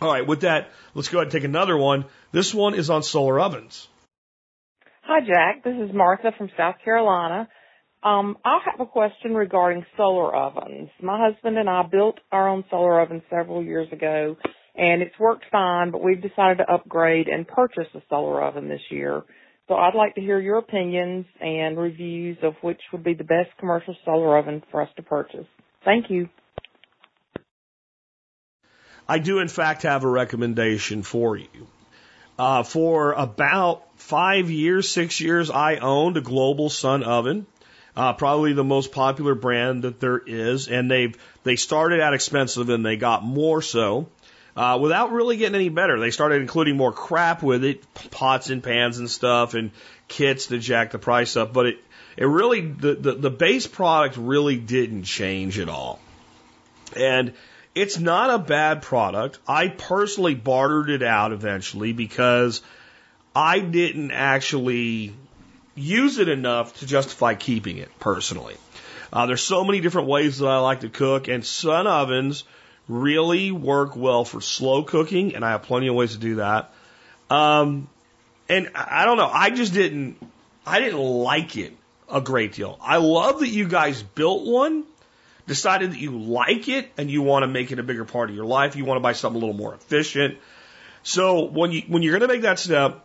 All 0.00 0.12
right, 0.12 0.26
with 0.26 0.40
that, 0.40 0.70
let's 0.94 1.08
go 1.08 1.18
ahead 1.18 1.26
and 1.26 1.32
take 1.32 1.44
another 1.44 1.76
one. 1.76 2.04
This 2.32 2.52
one 2.52 2.74
is 2.74 2.90
on 2.90 3.02
solar 3.02 3.38
ovens. 3.38 3.88
Hi, 5.02 5.20
Jack. 5.20 5.62
This 5.62 5.76
is 5.76 5.94
Martha 5.94 6.32
from 6.36 6.50
South 6.56 6.76
Carolina. 6.84 7.48
Um, 8.02 8.36
I 8.44 8.58
have 8.64 8.80
a 8.80 8.86
question 8.86 9.34
regarding 9.34 9.86
solar 9.96 10.34
ovens. 10.34 10.90
My 11.00 11.18
husband 11.18 11.56
and 11.58 11.70
I 11.70 11.82
built 11.82 12.18
our 12.32 12.48
own 12.48 12.64
solar 12.70 13.00
oven 13.00 13.22
several 13.30 13.62
years 13.62 13.90
ago, 13.92 14.36
and 14.74 15.00
it's 15.00 15.18
worked 15.18 15.44
fine, 15.50 15.90
but 15.90 16.02
we've 16.02 16.20
decided 16.20 16.58
to 16.58 16.70
upgrade 16.72 17.28
and 17.28 17.46
purchase 17.46 17.86
a 17.94 18.00
solar 18.10 18.42
oven 18.42 18.68
this 18.68 18.82
year. 18.90 19.22
So 19.68 19.74
I'd 19.74 19.94
like 19.94 20.14
to 20.16 20.20
hear 20.20 20.38
your 20.38 20.58
opinions 20.58 21.24
and 21.40 21.78
reviews 21.78 22.36
of 22.42 22.54
which 22.60 22.80
would 22.92 23.04
be 23.04 23.14
the 23.14 23.24
best 23.24 23.50
commercial 23.58 23.96
solar 24.04 24.36
oven 24.36 24.62
for 24.70 24.82
us 24.82 24.90
to 24.96 25.02
purchase. 25.02 25.46
Thank 25.84 26.10
you. 26.10 26.28
I 29.08 29.18
do, 29.18 29.38
in 29.38 29.48
fact, 29.48 29.82
have 29.82 30.04
a 30.04 30.08
recommendation 30.08 31.02
for 31.02 31.36
you. 31.36 31.48
Uh, 32.38 32.62
for 32.62 33.12
about 33.12 33.84
five 33.96 34.50
years, 34.50 34.88
six 34.88 35.20
years, 35.20 35.50
I 35.50 35.76
owned 35.76 36.16
a 36.16 36.20
Global 36.20 36.68
Sun 36.68 37.04
oven, 37.04 37.46
uh, 37.96 38.14
probably 38.14 38.54
the 38.54 38.64
most 38.64 38.92
popular 38.92 39.34
brand 39.34 39.82
that 39.82 40.00
there 40.00 40.18
is, 40.18 40.68
and 40.68 40.90
they've 40.90 41.16
they 41.44 41.56
started 41.56 42.00
out 42.00 42.14
expensive 42.14 42.68
and 42.70 42.84
they 42.84 42.96
got 42.96 43.22
more 43.22 43.62
so. 43.62 44.08
Uh, 44.56 44.78
without 44.80 45.12
really 45.12 45.36
getting 45.36 45.56
any 45.56 45.68
better, 45.68 45.98
they 45.98 46.10
started 46.10 46.40
including 46.40 46.76
more 46.76 46.92
crap 46.92 47.42
with 47.42 47.64
it, 47.64 47.82
pots 48.10 48.50
and 48.50 48.62
pans 48.62 48.98
and 48.98 49.10
stuff, 49.10 49.54
and 49.54 49.70
kits 50.08 50.46
to 50.46 50.58
jack 50.58 50.92
the 50.92 50.98
price 50.98 51.36
up. 51.36 51.52
But 51.52 51.66
it, 51.66 51.78
it 52.16 52.26
really, 52.26 52.60
the, 52.60 52.94
the, 52.94 53.14
the 53.14 53.30
base 53.30 53.66
product 53.66 54.16
really 54.16 54.56
didn't 54.56 55.04
change 55.04 55.58
at 55.58 55.68
all. 55.68 55.98
And 56.96 57.32
it's 57.74 57.98
not 57.98 58.30
a 58.30 58.38
bad 58.38 58.82
product. 58.82 59.38
I 59.48 59.68
personally 59.68 60.34
bartered 60.34 60.90
it 60.90 61.02
out 61.02 61.32
eventually 61.32 61.92
because 61.92 62.62
I 63.34 63.58
didn't 63.60 64.12
actually 64.12 65.14
use 65.74 66.18
it 66.18 66.28
enough 66.28 66.78
to 66.78 66.86
justify 66.86 67.34
keeping 67.34 67.78
it 67.78 67.90
personally. 67.98 68.56
Uh, 69.12 69.26
there's 69.26 69.42
so 69.42 69.64
many 69.64 69.80
different 69.80 70.08
ways 70.08 70.38
that 70.38 70.48
I 70.48 70.58
like 70.58 70.80
to 70.80 70.88
cook, 70.88 71.28
and 71.28 71.44
sun 71.44 71.86
ovens 71.86 72.44
really 72.88 73.50
work 73.50 73.96
well 73.96 74.24
for 74.24 74.40
slow 74.40 74.82
cooking, 74.82 75.34
and 75.34 75.44
I 75.44 75.50
have 75.50 75.62
plenty 75.62 75.88
of 75.88 75.94
ways 75.94 76.12
to 76.12 76.18
do 76.18 76.36
that. 76.36 76.72
Um, 77.30 77.88
and 78.48 78.70
I 78.74 79.04
don't 79.04 79.16
know, 79.16 79.30
I 79.32 79.50
just 79.50 79.72
didn't, 79.72 80.16
I 80.66 80.80
didn't 80.80 81.00
like 81.00 81.56
it 81.56 81.76
a 82.10 82.20
great 82.20 82.52
deal. 82.52 82.78
I 82.80 82.98
love 82.98 83.40
that 83.40 83.48
you 83.48 83.66
guys 83.66 84.02
built 84.02 84.44
one 84.44 84.84
decided 85.46 85.92
that 85.92 85.98
you 85.98 86.18
like 86.18 86.68
it 86.68 86.90
and 86.96 87.10
you 87.10 87.22
want 87.22 87.42
to 87.42 87.46
make 87.46 87.70
it 87.72 87.78
a 87.78 87.82
bigger 87.82 88.04
part 88.04 88.30
of 88.30 88.36
your 88.36 88.46
life, 88.46 88.76
you 88.76 88.84
want 88.84 88.96
to 88.96 89.02
buy 89.02 89.12
something 89.12 89.40
a 89.40 89.44
little 89.44 89.56
more 89.56 89.74
efficient. 89.74 90.38
So 91.02 91.44
when 91.44 91.72
you 91.72 91.82
when 91.88 92.02
you're 92.02 92.18
going 92.18 92.28
to 92.28 92.34
make 92.34 92.42
that 92.42 92.58
step, 92.58 93.04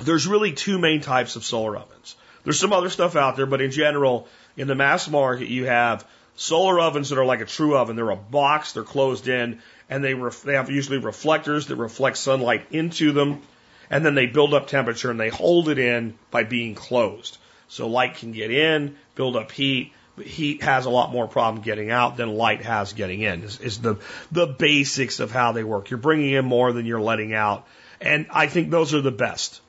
there's 0.00 0.26
really 0.26 0.52
two 0.52 0.78
main 0.78 1.00
types 1.00 1.36
of 1.36 1.44
solar 1.44 1.76
ovens. 1.76 2.16
There's 2.42 2.58
some 2.58 2.72
other 2.72 2.90
stuff 2.90 3.16
out 3.16 3.36
there, 3.36 3.46
but 3.46 3.60
in 3.60 3.70
general, 3.70 4.26
in 4.56 4.66
the 4.66 4.74
mass 4.74 5.08
market, 5.08 5.48
you 5.48 5.66
have 5.66 6.06
solar 6.36 6.80
ovens 6.80 7.10
that 7.10 7.18
are 7.18 7.24
like 7.24 7.40
a 7.40 7.46
true 7.46 7.76
oven. 7.76 7.96
They're 7.96 8.10
a 8.10 8.16
box, 8.16 8.72
they're 8.72 8.82
closed 8.82 9.28
in, 9.28 9.60
and 9.88 10.02
they 10.02 10.14
ref- 10.14 10.42
they 10.42 10.54
have 10.54 10.70
usually 10.70 10.98
reflectors 10.98 11.66
that 11.66 11.76
reflect 11.76 12.16
sunlight 12.16 12.66
into 12.70 13.12
them, 13.12 13.42
and 13.90 14.04
then 14.04 14.14
they 14.14 14.26
build 14.26 14.54
up 14.54 14.66
temperature 14.66 15.10
and 15.10 15.20
they 15.20 15.28
hold 15.28 15.68
it 15.68 15.78
in 15.78 16.18
by 16.30 16.44
being 16.44 16.74
closed. 16.74 17.36
So 17.68 17.86
light 17.86 18.16
can 18.16 18.32
get 18.32 18.50
in, 18.50 18.96
build 19.14 19.36
up 19.36 19.52
heat, 19.52 19.92
heat 20.20 20.62
has 20.62 20.86
a 20.86 20.90
lot 20.90 21.12
more 21.12 21.26
problem 21.26 21.62
getting 21.62 21.90
out 21.90 22.16
than 22.16 22.34
light 22.34 22.62
has 22.62 22.92
getting 22.92 23.20
in. 23.20 23.42
Is, 23.42 23.60
is 23.60 23.78
the 23.78 23.96
the 24.30 24.46
basics 24.46 25.20
of 25.20 25.30
how 25.30 25.52
they 25.52 25.64
work. 25.64 25.90
You're 25.90 25.98
bringing 25.98 26.32
in 26.32 26.44
more 26.44 26.72
than 26.72 26.86
you're 26.86 27.00
letting 27.00 27.34
out, 27.34 27.66
and 28.00 28.26
I 28.30 28.46
think 28.46 28.70
those 28.70 28.94
are 28.94 29.00
the 29.00 29.10
best. 29.10 29.60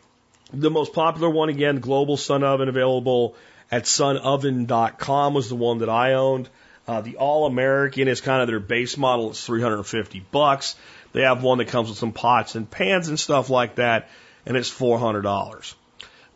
The 0.54 0.70
most 0.70 0.93
popular 0.93 1.30
one 1.30 1.49
again, 1.49 1.80
Global 1.80 2.18
Sun 2.18 2.43
Oven, 2.43 2.68
available 2.68 3.36
at 3.72 3.84
sunoven.com, 3.84 5.34
was 5.34 5.47
the 5.49 5.56
one 5.56 5.80
that 5.80 5.89
I 5.89 6.14
owned. 6.14 6.49
Uh, 6.88 7.02
the 7.02 7.16
All 7.18 7.45
American 7.45 8.08
is 8.08 8.20
kind 8.20 8.41
of 8.41 8.47
their 8.47 8.60
base 8.60 8.97
model. 8.97 9.30
It's 9.30 9.45
350 9.45 10.26
bucks. 10.32 10.76
They 11.14 11.22
have 11.22 11.43
one 11.43 11.60
that 11.60 11.68
comes 11.68 11.89
with 11.89 11.97
some 11.97 12.12
pots 12.12 12.56
and 12.56 12.70
pans 12.70 13.08
and 13.08 13.20
stuff 13.20 13.49
like 13.49 13.76
that, 13.76 14.10
and 14.45 14.58
it's 14.58 14.70
$400. 14.70 15.74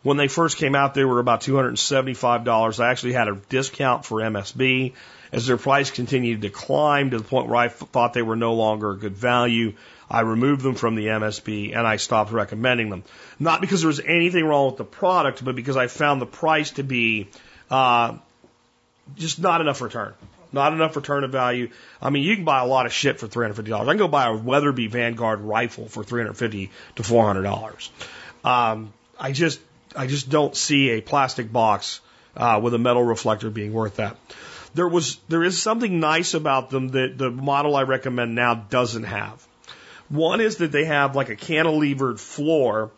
When 0.06 0.16
they 0.16 0.28
first 0.28 0.56
came 0.58 0.76
out, 0.76 0.94
they 0.94 1.04
were 1.04 1.18
about 1.18 1.40
$275. 1.40 2.78
I 2.78 2.90
actually 2.92 3.14
had 3.14 3.26
a 3.26 3.34
discount 3.48 4.04
for 4.04 4.20
MSB. 4.20 4.92
As 5.32 5.48
their 5.48 5.56
price 5.56 5.90
continued 5.90 6.42
to 6.42 6.48
climb 6.48 7.10
to 7.10 7.18
the 7.18 7.24
point 7.24 7.48
where 7.48 7.56
I 7.56 7.66
thought 7.66 8.12
they 8.12 8.22
were 8.22 8.36
no 8.36 8.54
longer 8.54 8.92
a 8.92 8.96
good 8.96 9.16
value, 9.16 9.72
I 10.08 10.20
removed 10.20 10.62
them 10.62 10.76
from 10.76 10.94
the 10.94 11.06
MSB 11.06 11.76
and 11.76 11.84
I 11.84 11.96
stopped 11.96 12.30
recommending 12.30 12.88
them. 12.88 13.02
Not 13.40 13.60
because 13.60 13.80
there 13.80 13.88
was 13.88 13.98
anything 13.98 14.44
wrong 14.44 14.66
with 14.66 14.76
the 14.76 14.84
product, 14.84 15.44
but 15.44 15.56
because 15.56 15.76
I 15.76 15.88
found 15.88 16.22
the 16.22 16.26
price 16.26 16.70
to 16.78 16.84
be 16.84 17.26
uh, 17.68 18.16
just 19.16 19.40
not 19.40 19.60
enough 19.60 19.80
return. 19.80 20.14
Not 20.52 20.72
enough 20.72 20.94
return 20.94 21.24
of 21.24 21.32
value. 21.32 21.70
I 22.00 22.10
mean, 22.10 22.22
you 22.22 22.36
can 22.36 22.44
buy 22.44 22.60
a 22.60 22.66
lot 22.66 22.86
of 22.86 22.92
shit 22.92 23.18
for 23.18 23.26
$350. 23.26 23.80
I 23.80 23.84
can 23.84 23.96
go 23.96 24.06
buy 24.06 24.26
a 24.26 24.36
Weatherby 24.36 24.86
Vanguard 24.86 25.40
rifle 25.40 25.88
for 25.88 26.04
350 26.04 26.70
to 26.94 27.02
$400. 27.02 27.88
Um, 28.44 28.92
I 29.18 29.32
just, 29.32 29.58
I 29.96 30.06
just 30.06 30.28
don't 30.28 30.54
see 30.54 30.90
a 30.90 31.00
plastic 31.00 31.52
box 31.52 32.00
uh, 32.36 32.60
with 32.62 32.74
a 32.74 32.78
metal 32.78 33.02
reflector 33.02 33.50
being 33.50 33.72
worth 33.72 33.96
that. 33.96 34.16
There 34.74 34.88
was, 34.88 35.16
there 35.28 35.42
is 35.42 35.60
something 35.60 36.00
nice 36.00 36.34
about 36.34 36.70
them 36.70 36.88
that 36.88 37.16
the 37.16 37.30
model 37.30 37.74
I 37.76 37.82
recommend 37.82 38.34
now 38.34 38.54
doesn't 38.54 39.04
have. 39.04 39.46
One 40.08 40.40
is 40.40 40.56
that 40.56 40.70
they 40.70 40.84
have 40.84 41.16
like 41.16 41.30
a 41.30 41.36
cantilevered 41.36 42.20
floor, 42.20 42.90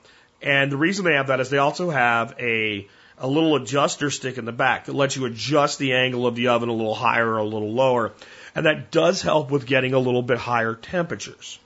and 0.42 0.70
the 0.70 0.76
reason 0.76 1.04
they 1.04 1.14
have 1.14 1.28
that 1.28 1.40
is 1.40 1.50
they 1.50 1.58
also 1.58 1.90
have 1.90 2.34
a 2.38 2.88
a 3.20 3.26
little 3.26 3.56
adjuster 3.56 4.10
stick 4.10 4.38
in 4.38 4.44
the 4.44 4.52
back 4.52 4.84
that 4.84 4.94
lets 4.94 5.16
you 5.16 5.24
adjust 5.24 5.78
the 5.78 5.94
angle 5.94 6.26
of 6.26 6.36
the 6.36 6.48
oven 6.48 6.68
a 6.68 6.72
little 6.72 6.94
higher 6.94 7.28
or 7.28 7.38
a 7.38 7.44
little 7.44 7.72
lower, 7.72 8.12
and 8.54 8.66
that 8.66 8.90
does 8.90 9.22
help 9.22 9.50
with 9.50 9.66
getting 9.66 9.92
a 9.92 9.98
little 9.98 10.22
bit 10.22 10.38
higher 10.38 10.74
temperatures, 10.74 11.58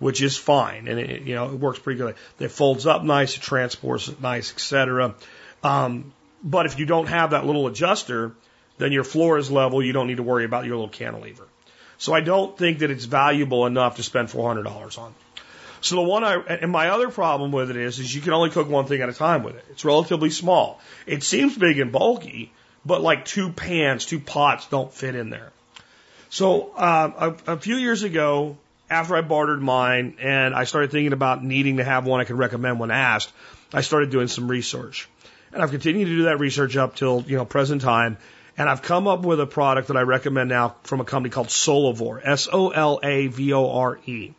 which 0.00 0.20
is 0.20 0.36
fine, 0.36 0.88
and 0.88 0.98
it, 0.98 1.22
you 1.22 1.36
know 1.36 1.46
it 1.50 1.54
works 1.60 1.78
pretty 1.78 1.98
good. 1.98 2.16
It 2.40 2.48
folds 2.48 2.86
up 2.86 3.04
nice, 3.04 3.36
it 3.36 3.40
transports 3.42 4.10
nice, 4.20 4.52
etc. 4.52 5.14
Um, 5.62 6.12
but 6.42 6.66
if 6.66 6.78
you 6.78 6.86
don't 6.86 7.06
have 7.06 7.30
that 7.30 7.46
little 7.46 7.68
adjuster, 7.68 8.32
then 8.78 8.90
your 8.90 9.04
floor 9.04 9.38
is 9.38 9.50
level. 9.50 9.82
You 9.82 9.92
don't 9.92 10.08
need 10.08 10.16
to 10.16 10.22
worry 10.24 10.44
about 10.44 10.64
your 10.64 10.74
little 10.74 10.88
cantilever. 10.88 11.46
So 11.98 12.14
I 12.14 12.20
don't 12.20 12.56
think 12.56 12.78
that 12.78 12.90
it's 12.90 13.04
valuable 13.04 13.66
enough 13.66 13.96
to 13.96 14.02
spend 14.02 14.28
$400 14.28 14.98
on. 14.98 15.14
So 15.82 15.96
the 15.96 16.02
one 16.02 16.24
I, 16.24 16.36
and 16.36 16.72
my 16.72 16.88
other 16.88 17.10
problem 17.10 17.52
with 17.52 17.70
it 17.70 17.76
is, 17.76 17.98
is 17.98 18.14
you 18.14 18.22
can 18.22 18.32
only 18.32 18.48
cook 18.48 18.68
one 18.68 18.86
thing 18.86 19.02
at 19.02 19.10
a 19.10 19.12
time 19.12 19.42
with 19.42 19.56
it. 19.56 19.64
It's 19.70 19.84
relatively 19.84 20.30
small. 20.30 20.80
It 21.06 21.22
seems 21.22 21.56
big 21.56 21.78
and 21.78 21.92
bulky, 21.92 22.52
but 22.86 23.02
like 23.02 23.26
two 23.26 23.52
pans, 23.52 24.06
two 24.06 24.20
pots 24.20 24.66
don't 24.66 24.92
fit 24.92 25.14
in 25.14 25.28
there. 25.28 25.52
So 26.30 26.76
um, 26.76 27.14
a, 27.18 27.36
a 27.52 27.56
few 27.58 27.76
years 27.76 28.02
ago, 28.02 28.56
after 28.90 29.16
I 29.16 29.20
bartered 29.22 29.62
mine 29.62 30.16
and 30.20 30.54
I 30.54 30.64
started 30.64 30.90
thinking 30.90 31.12
about 31.12 31.44
needing 31.44 31.76
to 31.76 31.84
have 31.84 32.04
one 32.06 32.20
I 32.20 32.24
could 32.24 32.36
recommend 32.36 32.80
when 32.80 32.90
asked, 32.90 33.32
I 33.72 33.82
started 33.82 34.10
doing 34.10 34.26
some 34.26 34.48
research. 34.48 35.08
And 35.52 35.62
I've 35.62 35.70
continued 35.70 36.06
to 36.06 36.16
do 36.16 36.22
that 36.24 36.38
research 36.38 36.76
up 36.76 36.96
till, 36.96 37.24
you 37.26 37.36
know, 37.36 37.44
present 37.44 37.82
time. 37.82 38.18
And 38.58 38.68
I've 38.68 38.82
come 38.82 39.06
up 39.06 39.20
with 39.20 39.40
a 39.40 39.46
product 39.46 39.88
that 39.88 39.96
I 39.96 40.02
recommend 40.02 40.50
now 40.50 40.74
from 40.82 41.00
a 41.00 41.04
company 41.04 41.30
called 41.30 41.48
Solavore, 41.48 42.20
S 42.22 42.48
O 42.52 42.70
L 42.70 43.00
A 43.02 43.28
V 43.28 43.52
O 43.52 43.70
R 43.70 43.98
E. 44.06 44.32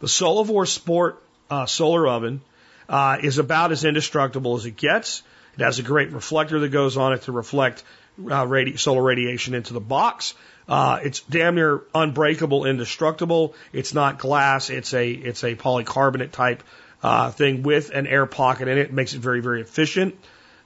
The 0.00 0.06
Solavore 0.06 0.66
Sport 0.66 1.22
uh, 1.50 1.66
solar 1.66 2.06
oven 2.06 2.40
uh, 2.88 3.18
is 3.20 3.38
about 3.38 3.72
as 3.72 3.84
indestructible 3.84 4.56
as 4.56 4.64
it 4.64 4.76
gets. 4.76 5.22
It 5.58 5.62
has 5.62 5.80
a 5.80 5.82
great 5.82 6.12
reflector 6.12 6.60
that 6.60 6.68
goes 6.68 6.96
on 6.96 7.12
it 7.12 7.22
to 7.22 7.32
reflect 7.32 7.82
uh, 8.18 8.46
radi- 8.46 8.78
solar 8.78 9.02
radiation 9.02 9.54
into 9.54 9.74
the 9.74 9.80
box. 9.80 10.34
Uh, 10.68 11.00
it's 11.02 11.20
damn 11.20 11.54
near 11.54 11.82
unbreakable, 11.94 12.66
indestructible. 12.66 13.54
It's 13.72 13.94
not 13.94 14.18
glass. 14.18 14.68
It's 14.68 14.92
a 14.92 15.10
it's 15.10 15.42
a 15.42 15.54
polycarbonate 15.54 16.30
type 16.30 16.62
uh, 17.02 17.30
thing 17.30 17.62
with 17.62 17.90
an 17.90 18.06
air 18.06 18.26
pocket 18.26 18.68
in 18.68 18.76
it. 18.76 18.86
it. 18.86 18.92
Makes 18.92 19.14
it 19.14 19.20
very 19.20 19.40
very 19.40 19.62
efficient. 19.62 20.16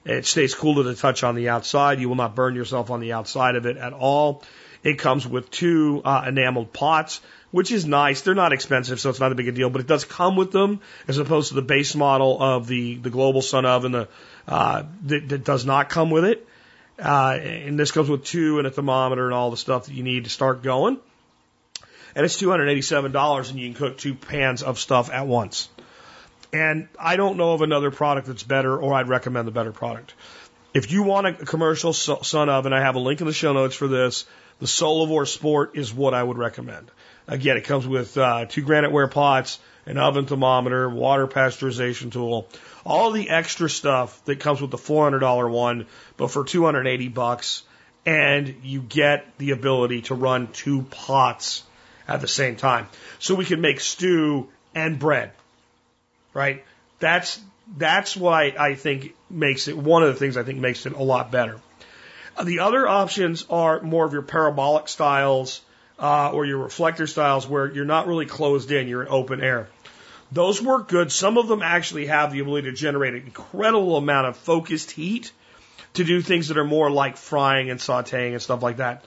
It 0.05 0.25
stays 0.25 0.53
cool 0.53 0.75
to 0.75 0.83
the 0.83 0.95
touch 0.95 1.23
on 1.23 1.35
the 1.35 1.49
outside. 1.49 2.01
You 2.01 2.09
will 2.09 2.17
not 2.17 2.35
burn 2.35 2.55
yourself 2.55 2.91
on 2.91 2.99
the 2.99 3.13
outside 3.13 3.55
of 3.55 3.65
it 3.65 3.77
at 3.77 3.93
all. 3.93 4.43
It 4.83 4.99
comes 4.99 5.25
with 5.25 5.49
two 5.49 6.01
uh, 6.03 6.25
enameled 6.27 6.73
pots, 6.73 7.21
which 7.51 7.71
is 7.71 7.85
nice. 7.85 8.19
They're 8.19 8.35
not 8.35 8.51
expensive, 8.51 8.99
so 8.99 9.09
it's 9.09 9.21
not 9.21 9.31
a 9.31 9.35
big 9.35 9.55
deal, 9.55 9.69
but 9.69 9.79
it 9.79 9.87
does 9.87 10.03
come 10.03 10.35
with 10.35 10.51
them 10.51 10.81
as 11.07 11.19
opposed 11.19 11.49
to 11.49 11.55
the 11.55 11.61
base 11.61 11.95
model 11.95 12.41
of 12.43 12.67
the, 12.67 12.95
the 12.95 13.09
Global 13.09 13.41
Sun 13.41 13.65
Oven 13.65 13.93
the, 13.93 14.09
uh, 14.45 14.83
that, 15.05 15.29
that 15.29 15.45
does 15.45 15.65
not 15.65 15.87
come 15.87 16.09
with 16.09 16.25
it. 16.25 16.45
Uh, 16.99 17.37
and 17.41 17.79
this 17.79 17.91
comes 17.91 18.09
with 18.09 18.23
two 18.23 18.59
and 18.59 18.67
a 18.67 18.71
thermometer 18.71 19.25
and 19.25 19.33
all 19.33 19.51
the 19.51 19.57
stuff 19.57 19.85
that 19.85 19.93
you 19.93 20.03
need 20.03 20.25
to 20.25 20.29
start 20.29 20.63
going. 20.63 20.99
And 22.15 22.25
it's 22.25 22.39
$287 22.41 23.49
and 23.49 23.59
you 23.59 23.67
can 23.67 23.75
cook 23.75 23.97
two 23.97 24.13
pans 24.13 24.61
of 24.61 24.79
stuff 24.79 25.09
at 25.09 25.25
once. 25.25 25.69
And 26.51 26.87
I 26.99 27.15
don't 27.15 27.37
know 27.37 27.53
of 27.53 27.61
another 27.63 27.89
product 27.89 28.27
that's 28.27 28.43
better, 28.43 28.77
or 28.77 28.93
I'd 28.93 29.09
recommend 29.09 29.47
the 29.47 29.51
better 29.51 29.71
product. 29.71 30.13
If 30.73 30.91
you 30.91 31.01
want 31.03 31.27
a 31.27 31.33
commercial 31.33 31.93
sun 31.93 32.49
oven, 32.49 32.73
I 32.73 32.81
have 32.81 32.95
a 32.95 32.99
link 32.99 33.21
in 33.21 33.27
the 33.27 33.33
show 33.33 33.53
notes 33.53 33.75
for 33.75 33.87
this. 33.87 34.25
The 34.59 34.67
Solavore 34.67 35.27
Sport 35.27 35.71
is 35.75 35.93
what 35.93 36.13
I 36.13 36.21
would 36.21 36.37
recommend. 36.37 36.91
Again, 37.27 37.57
it 37.57 37.63
comes 37.63 37.87
with 37.87 38.17
uh, 38.17 38.45
two 38.45 38.63
graniteware 38.63 39.09
pots, 39.09 39.59
an 39.85 39.97
oven 39.97 40.25
thermometer, 40.25 40.89
water 40.89 41.27
pasteurization 41.27 42.11
tool, 42.11 42.47
all 42.85 43.11
the 43.11 43.29
extra 43.29 43.69
stuff 43.69 44.23
that 44.25 44.39
comes 44.39 44.61
with 44.61 44.71
the 44.71 44.77
$400 44.77 45.49
one, 45.49 45.87
but 46.17 46.29
for 46.29 46.43
280 46.43 47.07
bucks, 47.09 47.63
and 48.05 48.55
you 48.63 48.81
get 48.81 49.25
the 49.37 49.51
ability 49.51 50.03
to 50.03 50.15
run 50.15 50.47
two 50.51 50.81
pots 50.83 51.63
at 52.07 52.21
the 52.21 52.27
same 52.27 52.55
time. 52.55 52.87
So 53.19 53.35
we 53.35 53.45
can 53.45 53.61
make 53.61 53.79
stew 53.79 54.49
and 54.75 54.99
bread 54.99 55.31
right? 56.33 56.63
That's 56.99 57.39
that's 57.77 58.17
why 58.17 58.53
I 58.57 58.75
think 58.75 59.15
makes 59.29 59.67
it 59.67 59.77
one 59.77 60.03
of 60.03 60.09
the 60.09 60.19
things 60.19 60.35
I 60.35 60.43
think 60.43 60.59
makes 60.59 60.85
it 60.85 60.93
a 60.93 61.03
lot 61.03 61.31
better. 61.31 61.59
The 62.43 62.59
other 62.59 62.87
options 62.87 63.45
are 63.49 63.81
more 63.81 64.05
of 64.05 64.13
your 64.13 64.23
parabolic 64.23 64.87
styles 64.87 65.61
uh, 65.99 66.31
or 66.31 66.45
your 66.45 66.57
reflector 66.57 67.07
styles 67.07 67.47
where 67.47 67.71
you're 67.71 67.85
not 67.85 68.07
really 68.07 68.25
closed 68.25 68.71
in, 68.71 68.87
you're 68.87 69.03
in 69.03 69.09
open 69.09 69.41
air. 69.41 69.67
Those 70.33 70.61
work 70.61 70.87
good. 70.87 71.11
Some 71.11 71.37
of 71.37 71.47
them 71.47 71.61
actually 71.61 72.07
have 72.07 72.31
the 72.31 72.39
ability 72.39 72.71
to 72.71 72.75
generate 72.75 73.13
an 73.13 73.21
incredible 73.21 73.97
amount 73.97 74.27
of 74.27 74.37
focused 74.37 74.91
heat 74.91 75.31
to 75.93 76.03
do 76.03 76.21
things 76.21 76.47
that 76.47 76.57
are 76.57 76.65
more 76.65 76.89
like 76.89 77.17
frying 77.17 77.69
and 77.69 77.79
sauteing 77.79 78.31
and 78.31 78.41
stuff 78.41 78.63
like 78.63 78.77
that. 78.77 79.05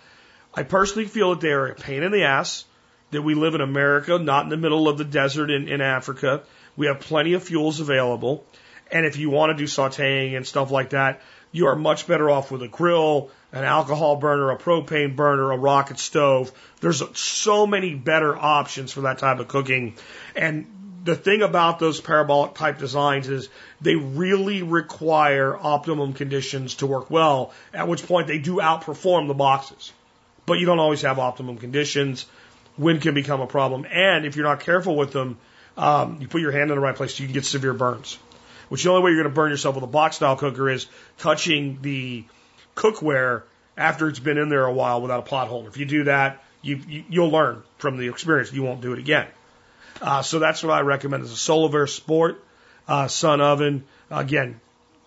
I 0.54 0.62
personally 0.62 1.08
feel 1.08 1.30
that 1.30 1.40
they 1.40 1.52
are 1.52 1.66
a 1.66 1.74
pain 1.74 2.04
in 2.04 2.12
the 2.12 2.24
ass, 2.24 2.64
that 3.10 3.22
we 3.22 3.34
live 3.34 3.54
in 3.54 3.60
America, 3.60 4.18
not 4.18 4.44
in 4.44 4.50
the 4.50 4.56
middle 4.56 4.88
of 4.88 4.98
the 4.98 5.04
desert 5.04 5.50
in, 5.50 5.68
in 5.68 5.80
Africa, 5.80 6.42
we 6.76 6.86
have 6.86 7.00
plenty 7.00 7.32
of 7.32 7.42
fuels 7.42 7.80
available. 7.80 8.44
And 8.90 9.04
if 9.04 9.16
you 9.16 9.30
want 9.30 9.50
to 9.50 9.56
do 9.56 9.64
sauteing 9.64 10.36
and 10.36 10.46
stuff 10.46 10.70
like 10.70 10.90
that, 10.90 11.20
you 11.50 11.66
are 11.66 11.76
much 11.76 12.06
better 12.06 12.30
off 12.30 12.50
with 12.50 12.62
a 12.62 12.68
grill, 12.68 13.30
an 13.52 13.64
alcohol 13.64 14.16
burner, 14.16 14.50
a 14.50 14.58
propane 14.58 15.16
burner, 15.16 15.50
a 15.50 15.56
rocket 15.56 15.98
stove. 15.98 16.52
There's 16.80 17.02
so 17.18 17.66
many 17.66 17.94
better 17.94 18.36
options 18.36 18.92
for 18.92 19.02
that 19.02 19.18
type 19.18 19.40
of 19.40 19.48
cooking. 19.48 19.96
And 20.36 20.66
the 21.06 21.14
thing 21.14 21.42
about 21.42 21.78
those 21.78 22.00
parabolic 22.00 22.54
type 22.54 22.78
designs 22.78 23.28
is 23.28 23.48
they 23.80 23.94
really 23.94 24.62
require 24.62 25.56
optimum 25.56 26.12
conditions 26.12 26.74
to 26.76 26.86
work 26.86 27.10
well, 27.10 27.52
at 27.72 27.86
which 27.86 28.04
point 28.06 28.26
they 28.26 28.38
do 28.38 28.56
outperform 28.56 29.28
the 29.28 29.34
boxes. 29.34 29.92
But 30.46 30.54
you 30.54 30.66
don't 30.66 30.80
always 30.80 31.02
have 31.02 31.20
optimum 31.20 31.58
conditions. 31.58 32.26
Wind 32.76 33.02
can 33.02 33.14
become 33.14 33.40
a 33.40 33.46
problem. 33.46 33.86
And 33.90 34.26
if 34.26 34.34
you're 34.34 34.44
not 34.44 34.60
careful 34.60 34.96
with 34.96 35.12
them, 35.12 35.38
um, 35.76 36.18
you 36.20 36.26
put 36.26 36.40
your 36.40 36.52
hand 36.52 36.70
in 36.70 36.76
the 36.76 36.80
right 36.80 36.96
place, 36.96 37.18
you 37.20 37.26
can 37.26 37.34
get 37.34 37.44
severe 37.44 37.72
burns. 37.72 38.18
Which 38.68 38.82
the 38.82 38.90
only 38.90 39.02
way 39.02 39.10
you're 39.12 39.22
going 39.22 39.32
to 39.32 39.34
burn 39.34 39.50
yourself 39.50 39.76
with 39.76 39.84
a 39.84 39.88
box 39.88 40.16
style 40.16 40.36
cooker 40.36 40.68
is 40.68 40.86
touching 41.18 41.78
the 41.82 42.24
cookware 42.74 43.42
after 43.76 44.08
it's 44.08 44.18
been 44.18 44.38
in 44.38 44.48
there 44.48 44.64
a 44.64 44.72
while 44.72 45.00
without 45.00 45.20
a 45.20 45.22
pot 45.22 45.46
holder. 45.46 45.68
If 45.68 45.76
you 45.76 45.84
do 45.84 46.04
that, 46.04 46.42
you, 46.62 46.80
you 47.08 47.20
will 47.20 47.30
learn 47.30 47.62
from 47.78 47.96
the 47.96 48.08
experience. 48.08 48.52
You 48.52 48.64
won't 48.64 48.80
do 48.80 48.92
it 48.92 48.98
again. 48.98 49.28
Uh, 50.00 50.22
so 50.22 50.38
that's 50.38 50.62
what 50.62 50.72
I 50.72 50.80
recommend 50.80 51.24
is 51.24 51.32
a 51.32 51.36
Solavore 51.36 51.88
Sport 51.88 52.42
uh, 52.88 53.08
Sun 53.08 53.40
Oven. 53.40 53.84
Again, 54.10 54.60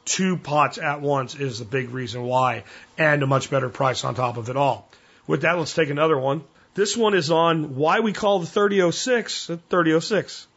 two 0.06 0.38
pots 0.38 0.78
at 0.78 1.02
once 1.02 1.36
is 1.36 1.60
the 1.60 1.66
big 1.66 1.92
reason 1.92 2.24
why, 2.24 2.64
and 2.98 3.22
a 3.24 3.28
much 3.28 3.50
better 3.50 3.70
price 3.70 4.04
on 4.04 4.16
top 4.16 4.38
of 4.38 4.50
it 4.50 4.58
all. 4.58 4.90
With 5.28 5.44
that, 5.44 5.58
let's 5.58 5.74
take 5.74 5.90
another 5.90 6.18
one. 6.18 6.44
This 6.74 6.96
one 6.96 7.14
is 7.14 7.32
on 7.32 7.76
why 7.76 8.00
we 8.00 8.14
call 8.14 8.40
the 8.40 8.46
3006 8.46 9.48
the 9.48 9.58
3006. 9.58 10.48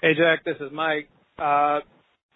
Hey, 0.00 0.14
Jack, 0.14 0.44
this 0.44 0.56
is 0.60 0.70
Mike. 0.72 1.08
Uh, 1.38 1.80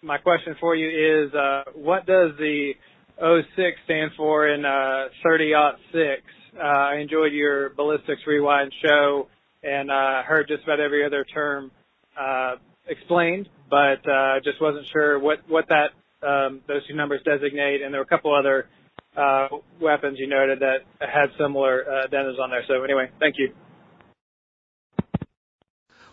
my 0.01 0.17
question 0.17 0.55
for 0.59 0.75
you 0.75 1.25
is, 1.25 1.33
uh, 1.33 1.63
what 1.75 2.05
does 2.05 2.31
the 2.37 2.73
06 3.17 3.77
stand 3.85 4.11
for 4.17 4.47
in 4.47 4.65
uh, 4.65 5.07
30-06? 5.25 6.17
Uh, 6.55 6.61
I 6.61 6.95
enjoyed 6.95 7.31
your 7.31 7.69
Ballistics 7.69 8.21
Rewind 8.27 8.73
show 8.85 9.27
and 9.63 9.89
uh, 9.89 10.23
heard 10.23 10.47
just 10.47 10.63
about 10.63 10.79
every 10.79 11.05
other 11.05 11.23
term 11.23 11.71
uh, 12.19 12.55
explained, 12.87 13.49
but 13.69 14.07
uh, 14.07 14.39
just 14.43 14.61
wasn't 14.61 14.85
sure 14.91 15.19
what, 15.19 15.39
what 15.47 15.65
that 15.69 15.91
um, 16.27 16.61
those 16.67 16.85
two 16.87 16.95
numbers 16.95 17.21
designate. 17.25 17.81
And 17.81 17.93
there 17.93 17.99
were 17.99 18.05
a 18.05 18.07
couple 18.07 18.33
other 18.33 18.67
uh, 19.15 19.47
weapons 19.81 20.17
you 20.19 20.27
noted 20.27 20.59
that 20.59 20.79
had 20.99 21.29
similar 21.37 21.83
uh, 21.87 22.41
on 22.41 22.49
there. 22.49 22.63
So 22.67 22.83
anyway, 22.83 23.09
thank 23.19 23.35
you. 23.37 23.53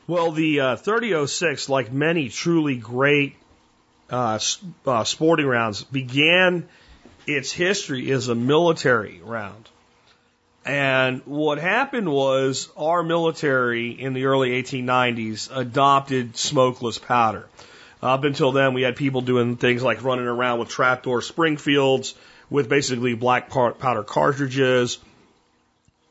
Well, 0.07 0.33
the 0.33 0.61
uh, 0.61 0.77
3006, 0.77 1.69
like 1.69 1.93
many 1.93 2.29
truly 2.29 2.77
great 2.77 3.37
uh, 4.11 4.41
uh, 4.85 5.05
sporting 5.05 5.47
rounds 5.47 5.85
began 5.85 6.69
its 7.27 7.53
history 7.53 8.11
as 8.11 8.29
a 8.29 8.35
military 8.35 9.21
round. 9.23 9.69
And 10.65 11.23
what 11.25 11.59
happened 11.59 12.11
was 12.11 12.69
our 12.77 13.03
military 13.03 13.91
in 13.91 14.13
the 14.13 14.27
early 14.27 14.63
1890s 14.63 15.55
adopted 15.55 16.37
smokeless 16.37 16.99
powder. 16.99 17.49
Up 18.03 18.25
until 18.25 18.53
then, 18.53 18.75
we 18.75 18.83
had 18.83 18.97
people 18.97 19.21
doing 19.21 19.57
things 19.57 19.83
like 19.83 20.03
running 20.03 20.27
around 20.27 20.59
with 20.59 20.69
trapdoor 20.69 21.23
Springfields 21.23 22.15
with 22.51 22.69
basically 22.69 23.15
black 23.15 23.51
powder 23.51 24.03
cartridges, 24.03 24.99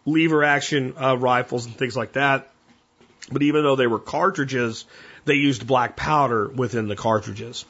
lever 0.06 0.44
action 0.44 0.94
uh, 1.00 1.18
rifles, 1.18 1.66
and 1.66 1.76
things 1.76 1.98
like 1.98 2.14
that. 2.14 2.50
But 3.32 3.44
even 3.44 3.64
though 3.64 3.76
they 3.76 3.88
were 3.88 4.00
cartridges, 4.00 4.86
they 5.26 5.36
used 5.36 5.68
black 5.68 5.96
powder 5.96 6.48
within 6.48 6.88
the 6.88 6.96
cartridges. 6.96 7.66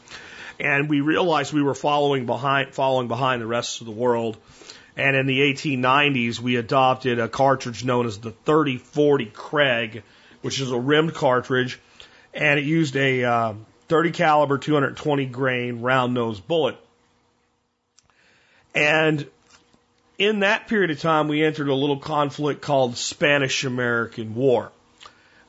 And 0.60 0.90
we 0.90 1.02
realized 1.02 1.54
we 1.54 1.64
were 1.64 1.76
following 1.76 2.26
behind, 2.26 2.74
following 2.74 3.08
behind 3.08 3.42
the 3.42 3.48
rest 3.48 3.82
of 3.82 3.88
the 3.88 3.94
world. 3.94 4.38
And 5.00 5.16
in 5.16 5.28
the 5.28 5.39
1890s, 5.39 6.41
we 6.41 6.58
adopted 6.58 7.20
a 7.20 7.30
cartridge 7.30 7.86
known 7.86 8.06
as 8.06 8.18
the 8.18 8.32
3040 8.32 9.28
Krag, 9.28 10.04
which 10.41 10.60
is 10.60 10.72
a 10.72 10.78
rimmed 10.78 11.14
cartridge, 11.14 11.80
and 12.34 12.60
it 12.60 12.66
used 12.66 12.97
a 12.97 13.24
uh, 13.24 13.54
30 13.88 14.12
caliber, 14.12 14.58
220 14.58 15.26
grain 15.28 15.82
round 15.82 16.14
nose 16.14 16.41
bullet. 16.41 16.76
And 18.76 19.26
in 20.18 20.41
that 20.41 20.68
period 20.68 20.91
of 20.91 21.00
time, 21.00 21.30
we 21.30 21.45
entered 21.45 21.70
a 21.70 21.76
little 21.76 22.00
conflict 22.00 22.60
called 22.60 22.97
Spanish 22.97 23.64
American 23.64 24.36
War, 24.36 24.70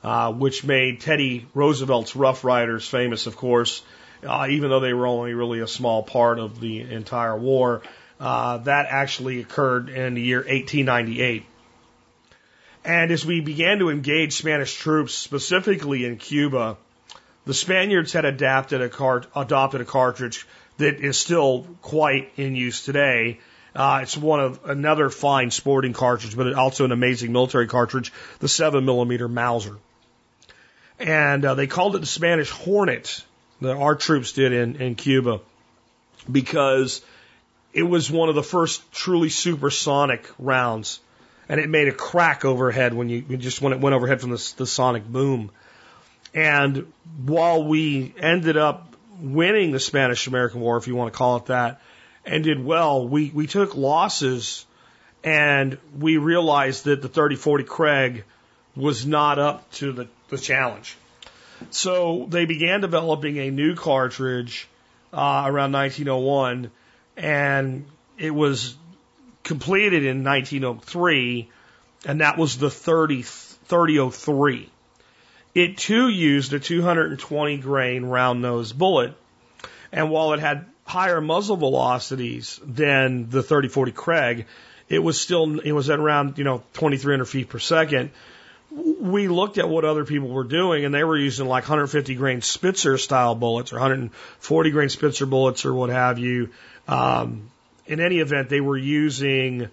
uh, 0.05 0.33
which 0.33 0.63
made 0.63 1.01
Teddy 1.01 1.45
Roosevelt's 1.55 2.15
Rough 2.15 2.45
Riders 2.45 2.87
famous, 2.87 3.27
of 3.27 3.37
course, 3.37 3.83
uh, 4.25 4.47
even 4.49 4.71
though 4.71 4.79
they 4.79 4.95
were 4.95 5.09
only 5.09 5.35
really 5.35 5.59
a 5.59 5.67
small 5.67 6.05
part 6.05 6.39
of 6.39 6.61
the 6.61 6.83
entire 6.83 7.37
war. 7.37 7.83
Uh, 8.21 8.59
that 8.59 8.87
actually 8.91 9.41
occurred 9.41 9.89
in 9.89 10.13
the 10.13 10.21
year 10.21 10.41
1898. 10.41 11.47
And 12.85 13.11
as 13.11 13.25
we 13.25 13.41
began 13.41 13.79
to 13.79 13.89
engage 13.89 14.35
Spanish 14.35 14.75
troops, 14.75 15.15
specifically 15.15 16.05
in 16.05 16.19
Cuba, 16.19 16.77
the 17.47 17.55
Spaniards 17.55 18.13
had 18.13 18.27
adapted 18.27 18.83
a 18.83 19.23
adopted 19.35 19.81
a 19.81 19.87
cartridge 19.87 20.47
that 20.77 21.01
is 21.01 21.17
still 21.17 21.67
quite 21.81 22.31
in 22.37 22.55
use 22.55 22.85
today. 22.85 23.41
Uh, 23.75 24.01
it's 24.03 24.17
one 24.17 24.41
of 24.41 24.65
another 24.65 25.09
fine 25.09 25.51
sporting 25.51 25.95
cartridge, 25.95 26.37
but 26.37 26.53
also 26.53 26.85
an 26.85 26.93
amazing 26.93 27.33
military 27.33 27.69
cartridge, 27.69 28.13
the 28.41 28.49
seven 28.49 28.85
millimeter 28.85 29.29
Mauser. 29.29 29.79
And 30.99 31.43
uh, 31.45 31.55
they 31.55 31.67
called 31.67 31.97
it 31.97 32.01
the 32.01 32.07
Spanish 32.07 32.51
Hornet 32.51 33.25
that 33.63 33.77
our 33.77 33.95
troops 33.95 34.33
did 34.33 34.53
in, 34.53 34.77
in 34.77 34.95
Cuba 34.95 35.41
because 36.31 37.01
it 37.73 37.83
was 37.83 38.11
one 38.11 38.29
of 38.29 38.35
the 38.35 38.43
first 38.43 38.91
truly 38.93 39.29
supersonic 39.29 40.29
rounds, 40.39 41.01
and 41.49 41.61
it 41.61 41.69
made 41.69 41.89
a 41.89 41.93
crack 41.93 42.45
overhead 42.45 42.95
when 42.95 43.09
you 43.09 43.23
just 43.37 43.61
when 43.63 43.73
it 43.73 43.81
went 43.81 43.95
overhead 43.95 44.21
from 44.21 44.31
the, 44.31 44.53
the 44.57 44.67
sonic 44.67 45.05
boom. 45.05 45.51
And 46.35 46.93
while 47.25 47.65
we 47.65 48.15
ended 48.19 48.57
up 48.57 48.95
winning 49.21 49.73
the 49.73 49.81
Spanish 49.81 50.27
American 50.27 50.61
War, 50.61 50.77
if 50.77 50.87
you 50.87 50.95
want 50.95 51.13
to 51.13 51.17
call 51.17 51.37
it 51.37 51.47
that, 51.47 51.81
and 52.25 52.45
did 52.45 52.65
well, 52.65 53.07
we, 53.07 53.31
we 53.31 53.47
took 53.47 53.75
losses 53.75 54.65
and 55.23 55.79
we 55.99 56.17
realized 56.17 56.85
that 56.85 57.03
the 57.03 57.09
3040 57.09 57.65
Krag 57.65 58.23
was 58.77 59.07
not 59.07 59.39
up 59.39 59.71
to 59.73 59.93
the, 59.93 60.09
the 60.29 60.39
challenge. 60.39 60.97
So 61.71 62.27
they 62.29 62.47
began 62.47 62.81
developing 62.81 63.37
a 63.39 63.51
new 63.51 63.75
cartridge 63.75 64.67
uh, 65.13 65.45
around 65.47 65.73
1901, 65.73 66.71
and 67.21 67.85
it 68.19 68.31
was 68.31 68.77
completed 69.45 70.05
in 70.05 70.25
1903, 70.25 71.51
and 72.07 72.21
that 72.23 72.39
was 72.39 72.57
the 72.57 72.71
30, 72.71 73.23
3003. 73.23 74.71
It 75.55 75.77
too 75.77 76.09
used 76.09 76.53
a 76.55 76.61
220 76.61 77.59
grain 77.59 78.05
round 78.07 78.41
nose 78.41 78.73
bullet, 78.73 79.15
and 79.93 80.11
while 80.11 80.33
it 80.33 80.41
had 80.41 80.65
higher 80.87 81.21
muzzle 81.21 81.57
velocities 81.57 82.59
than 82.65 83.29
the 83.29 83.43
3040 83.43 83.93
Krag, 83.93 84.45
it 84.89 85.01
was 85.01 85.21
still 85.21 85.61
it 85.61 85.73
was 85.73 85.91
at 85.91 85.99
around 85.99 86.39
you 86.39 86.45
know 86.45 86.63
2,300 86.73 87.27
feet 87.27 87.49
per 87.49 87.59
second, 87.59 88.11
we 88.71 89.29
looked 89.29 89.59
at 89.59 89.69
what 89.69 89.85
other 89.85 90.05
people 90.05 90.29
were 90.29 90.45
doing, 90.45 90.85
and 90.85 90.95
they 90.95 91.05
were 91.05 91.17
using 91.17 91.47
like 91.47 91.65
150 91.65 92.15
grain 92.15 92.43
Spitzer 92.43 92.99
style 92.99 93.35
bullets 93.35 93.73
or 93.73 93.77
140 93.77 94.71
grain 94.71 94.89
Spitzer 94.89 95.27
bullets 95.27 95.65
or 95.65 95.75
what 95.75 95.91
have 95.91 96.19
you. 96.19 96.51
Um, 96.87 97.51
in 97.87 98.01
any 98.01 98.19
event, 98.19 98.49
they 98.49 98.61
were 98.61 98.77
using. 98.77 99.69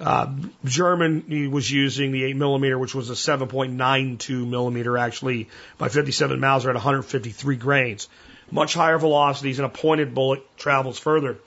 Uh, 0.00 0.32
Germany 0.64 1.48
was 1.48 1.68
using 1.70 2.12
the 2.12 2.24
8 2.24 2.36
millimeter, 2.36 2.78
which 2.78 2.94
was 2.94 3.10
a 3.10 3.14
7.92 3.14 4.48
millimeter 4.48 4.96
actually 4.96 5.48
by 5.76 5.88
57 5.88 6.38
Mauser 6.38 6.70
at 6.70 6.76
153 6.76 7.56
grains. 7.56 8.08
Much 8.50 8.74
higher 8.74 8.96
velocities 8.96 9.58
and 9.58 9.66
a 9.66 9.68
pointed 9.68 10.14
bullet 10.14 10.40
travels 10.56 10.98
further. 11.00 11.38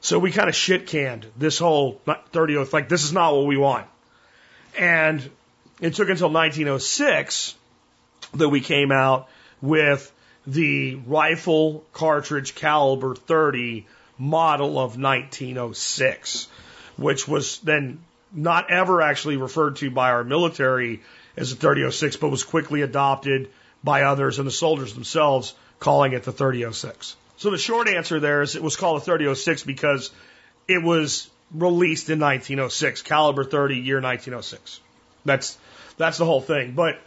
So 0.00 0.18
we 0.18 0.32
kind 0.32 0.48
of 0.48 0.54
shit 0.54 0.86
canned 0.86 1.26
this 1.36 1.58
whole 1.58 2.00
30 2.32 2.64
like 2.72 2.88
this 2.88 3.04
is 3.04 3.12
not 3.12 3.34
what 3.34 3.46
we 3.46 3.58
want. 3.58 3.86
And 4.78 5.28
it 5.80 5.94
took 5.94 6.08
until 6.08 6.30
1906 6.30 7.54
that 8.34 8.48
we 8.48 8.60
came 8.60 8.92
out 8.92 9.28
with 9.60 10.12
the 10.46 10.94
rifle 11.06 11.84
cartridge 11.92 12.54
caliber 12.54 13.14
30 13.14 13.86
model 14.18 14.78
of 14.78 14.98
1906, 14.98 16.48
which 16.96 17.28
was 17.28 17.58
then 17.58 18.00
not 18.32 18.70
ever 18.70 19.00
actually 19.00 19.36
referred 19.36 19.76
to 19.76 19.90
by 19.90 20.10
our 20.10 20.24
military 20.24 21.00
as 21.36 21.52
a 21.52 21.56
3006, 21.56 22.16
but 22.16 22.28
was 22.28 22.44
quickly 22.44 22.82
adopted 22.82 23.48
by 23.84 24.02
others 24.02 24.38
and 24.38 24.46
the 24.46 24.52
soldiers 24.52 24.94
themselves 24.94 25.54
calling 25.78 26.12
it 26.12 26.24
the 26.24 26.32
3006. 26.32 27.16
So 27.36 27.50
the 27.50 27.58
short 27.58 27.88
answer 27.88 28.18
there 28.18 28.42
is 28.42 28.56
it 28.56 28.62
was 28.62 28.76
called 28.76 29.00
a 29.00 29.04
3006 29.04 29.62
because 29.62 30.10
it 30.66 30.82
was 30.82 31.30
released 31.52 32.10
in 32.10 32.18
1906, 32.18 33.02
caliber 33.02 33.44
30, 33.44 33.76
year 33.76 34.00
1906. 34.00 34.80
That's 35.24 35.56
that's 35.98 36.18
the 36.18 36.24
whole 36.24 36.40
thing. 36.40 36.72
But 36.72 36.98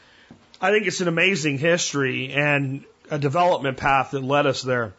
I 0.61 0.71
think 0.71 0.85
it's 0.85 1.01
an 1.01 1.07
amazing 1.07 1.57
history 1.57 2.31
and 2.31 2.83
a 3.09 3.17
development 3.17 3.77
path 3.77 4.11
that 4.11 4.23
led 4.23 4.45
us 4.45 4.61
there. 4.61 4.93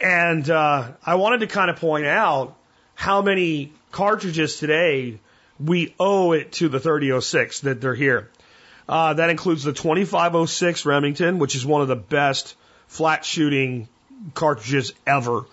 And 0.00 0.48
uh, 0.48 0.92
I 1.04 1.16
wanted 1.16 1.40
to 1.40 1.46
kind 1.46 1.70
of 1.70 1.76
point 1.76 2.06
out 2.06 2.56
how 2.94 3.22
many 3.22 3.72
cartridges 3.90 4.58
today 4.58 5.18
we 5.58 5.94
owe 5.98 6.32
it 6.32 6.52
to 6.52 6.68
the 6.68 6.78
3006 6.78 7.60
that 7.60 7.80
they're 7.80 7.94
here. 7.94 8.30
Uh, 8.88 9.14
that 9.14 9.30
includes 9.30 9.64
the 9.64 9.72
2506 9.72 10.86
Remington, 10.86 11.38
which 11.38 11.54
is 11.54 11.66
one 11.66 11.82
of 11.82 11.88
the 11.88 11.96
best 11.96 12.54
flat 12.86 13.24
shooting 13.24 13.88
cartridges 14.34 14.92
ever. 15.06 15.44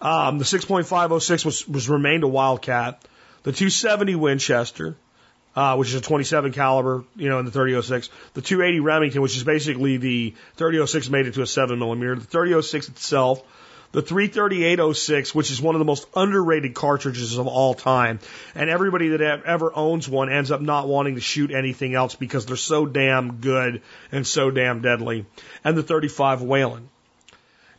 Um, 0.00 0.38
the 0.38 0.44
6.506 0.44 1.44
was, 1.44 1.68
was 1.68 1.88
remained 1.88 2.24
a 2.24 2.28
Wildcat. 2.28 3.02
The 3.44 3.52
270 3.52 4.16
Winchester, 4.16 4.96
uh, 5.54 5.76
which 5.76 5.88
is 5.88 5.94
a 5.94 6.00
27 6.00 6.52
caliber, 6.52 7.04
you 7.16 7.28
know, 7.28 7.38
in 7.38 7.44
the 7.44 7.50
3006. 7.50 8.08
The 8.34 8.42
280 8.42 8.80
Remington, 8.80 9.22
which 9.22 9.36
is 9.36 9.44
basically 9.44 9.96
the 9.98 10.34
3006 10.56 11.08
made 11.10 11.26
it 11.26 11.34
to 11.34 11.42
a 11.42 11.46
7 11.46 11.78
millimeter. 11.78 12.14
The 12.16 12.24
3006 12.24 12.88
itself. 12.88 13.42
The 13.92 14.00
33806, 14.00 15.34
which 15.34 15.50
is 15.50 15.60
one 15.60 15.74
of 15.74 15.78
the 15.78 15.84
most 15.84 16.08
underrated 16.16 16.72
cartridges 16.72 17.36
of 17.36 17.46
all 17.46 17.74
time. 17.74 18.20
And 18.54 18.70
everybody 18.70 19.08
that 19.08 19.42
ever 19.44 19.70
owns 19.74 20.08
one 20.08 20.32
ends 20.32 20.50
up 20.50 20.62
not 20.62 20.88
wanting 20.88 21.16
to 21.16 21.20
shoot 21.20 21.50
anything 21.50 21.94
else 21.94 22.14
because 22.14 22.46
they're 22.46 22.56
so 22.56 22.86
damn 22.86 23.34
good 23.36 23.82
and 24.10 24.26
so 24.26 24.50
damn 24.50 24.80
deadly. 24.80 25.26
And 25.62 25.76
the 25.76 25.82
35 25.82 26.40
Whelen. 26.40 26.88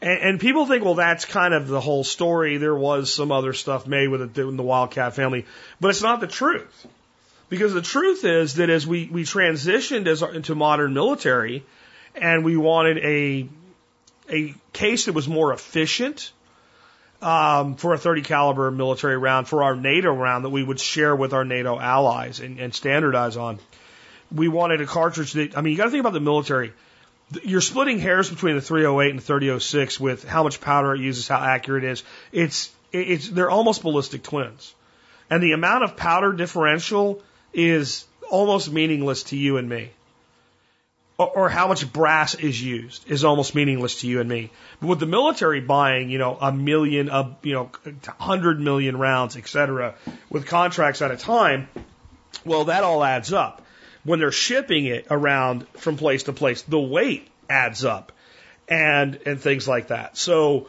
And, 0.03 0.19
and 0.19 0.39
people 0.39 0.67
think, 0.67 0.85
well, 0.85 0.93
that's 0.93 1.25
kind 1.25 1.55
of 1.55 1.67
the 1.67 1.81
whole 1.81 2.03
story. 2.03 2.57
There 2.57 2.75
was 2.75 3.11
some 3.11 3.31
other 3.31 3.53
stuff 3.53 3.87
made 3.87 4.09
with 4.09 4.21
it 4.21 4.37
in 4.37 4.55
the 4.55 4.63
Wildcat 4.63 5.15
family, 5.15 5.47
but 5.81 5.87
it's 5.87 6.03
not 6.03 6.19
the 6.19 6.27
truth. 6.27 6.87
Because 7.53 7.71
the 7.71 7.83
truth 7.83 8.25
is 8.25 8.55
that 8.55 8.71
as 8.71 8.87
we, 8.87 9.07
we 9.11 9.25
transitioned 9.25 10.07
as, 10.07 10.23
into 10.23 10.55
modern 10.55 10.95
military 10.95 11.63
and 12.15 12.43
we 12.43 12.57
wanted 12.57 12.97
a, 12.97 13.47
a 14.27 14.55
case 14.73 15.05
that 15.05 15.13
was 15.13 15.27
more 15.27 15.53
efficient, 15.53 16.31
um, 17.21 17.75
for 17.75 17.93
a 17.93 17.97
30 17.99 18.23
caliber 18.23 18.71
military 18.71 19.19
round, 19.19 19.47
for 19.47 19.61
our 19.61 19.75
NATO 19.75 20.11
round 20.11 20.45
that 20.45 20.49
we 20.49 20.63
would 20.63 20.79
share 20.79 21.15
with 21.15 21.31
our 21.31 21.45
NATO 21.45 21.79
allies 21.79 22.39
and, 22.39 22.59
and 22.59 22.73
standardize 22.73 23.37
on. 23.37 23.59
We 24.31 24.47
wanted 24.47 24.81
a 24.81 24.87
cartridge 24.87 25.33
that, 25.33 25.55
I 25.55 25.61
mean, 25.61 25.73
you 25.73 25.77
got 25.77 25.85
to 25.85 25.91
think 25.91 26.01
about 26.01 26.13
the 26.13 26.21
military. 26.21 26.73
You're 27.43 27.61
splitting 27.61 27.99
hairs 27.99 28.31
between 28.31 28.55
the 28.55 28.61
308 28.61 29.11
and 29.11 29.19
the 29.19 29.23
3006 29.23 29.99
with 29.99 30.27
how 30.27 30.41
much 30.41 30.59
powder 30.59 30.95
it 30.95 31.01
uses, 31.01 31.27
how 31.27 31.37
accurate 31.37 31.83
it 31.83 31.91
is. 31.91 32.03
It's, 32.31 32.71
it's, 32.91 33.29
they're 33.29 33.51
almost 33.51 33.83
ballistic 33.83 34.23
twins. 34.23 34.73
And 35.29 35.43
the 35.43 35.51
amount 35.51 35.83
of 35.83 35.95
powder 35.95 36.33
differential 36.33 37.21
is 37.53 38.05
almost 38.29 38.71
meaningless 38.71 39.23
to 39.23 39.37
you 39.37 39.57
and 39.57 39.69
me. 39.69 39.91
or, 41.17 41.29
or 41.29 41.49
how 41.49 41.67
much 41.67 41.91
brass 41.91 42.33
is 42.35 42.61
used 42.61 43.09
is 43.09 43.23
almost 43.23 43.53
meaningless 43.55 44.01
to 44.01 44.07
you 44.07 44.19
and 44.19 44.29
me. 44.29 44.49
But 44.81 44.87
with 44.87 44.99
the 44.99 45.05
military 45.05 45.61
buying, 45.61 46.09
you 46.09 46.17
know, 46.17 46.37
a 46.39 46.51
million, 46.51 47.09
a, 47.09 47.35
you 47.43 47.53
know, 47.53 47.69
hundred 48.19 48.59
million 48.59 48.97
rounds, 48.97 49.37
et 49.37 49.47
cetera, 49.47 49.95
with 50.29 50.45
contracts 50.47 51.01
at 51.01 51.11
a 51.11 51.17
time, 51.17 51.67
well, 52.45 52.65
that 52.65 52.83
all 52.83 53.03
adds 53.03 53.31
up. 53.31 53.61
When 54.03 54.19
they're 54.19 54.31
shipping 54.31 54.85
it 54.85 55.07
around 55.09 55.67
from 55.77 55.97
place 55.97 56.23
to 56.23 56.33
place, 56.33 56.63
the 56.63 56.79
weight 56.79 57.27
adds 57.49 57.85
up 57.85 58.11
and, 58.67 59.19
and 59.25 59.39
things 59.39 59.67
like 59.67 59.87
that. 59.87 60.17
So 60.17 60.67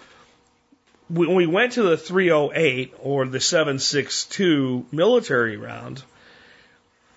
when 1.08 1.34
we 1.34 1.46
went 1.46 1.72
to 1.72 1.82
the 1.82 1.96
308 1.96 2.94
or 3.00 3.26
the 3.26 3.40
762 3.40 4.86
military 4.92 5.56
round, 5.56 6.02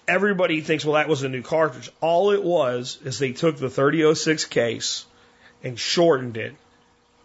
everybody 0.08 0.62
thinks, 0.62 0.86
well, 0.86 0.95
that 0.95 1.10
was 1.10 1.24
a 1.24 1.30
new 1.30 1.41
cartridge. 1.41 1.91
All 2.01 2.32
it 2.32 2.43
was 2.43 2.97
is 3.03 3.20
they 3.20 3.34
took 3.34 3.58
the 3.58 3.70
3006 3.70 4.45
case 4.45 5.05
and 5.64 5.78
shortened 5.78 6.38
it 6.38 6.55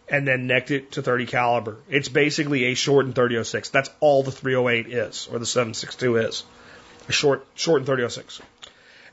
and 0.09 0.27
then 0.27 0.47
necked 0.47 0.71
it 0.71 0.93
to 0.93 1.03
30 1.03 1.27
caliber. 1.27 1.77
It's 1.89 2.09
basically 2.09 2.65
a 2.65 2.75
shortened 2.75 3.15
3006. 3.15 3.71
That's 3.71 3.91
all 4.01 4.23
the 4.23 4.33
308 4.33 4.93
is, 4.93 5.29
or 5.31 5.39
the 5.39 5.47
762 5.47 6.17
is. 6.17 6.45
A 7.09 7.13
short, 7.13 7.47
shortened 7.55 7.87
3006. 7.87 8.41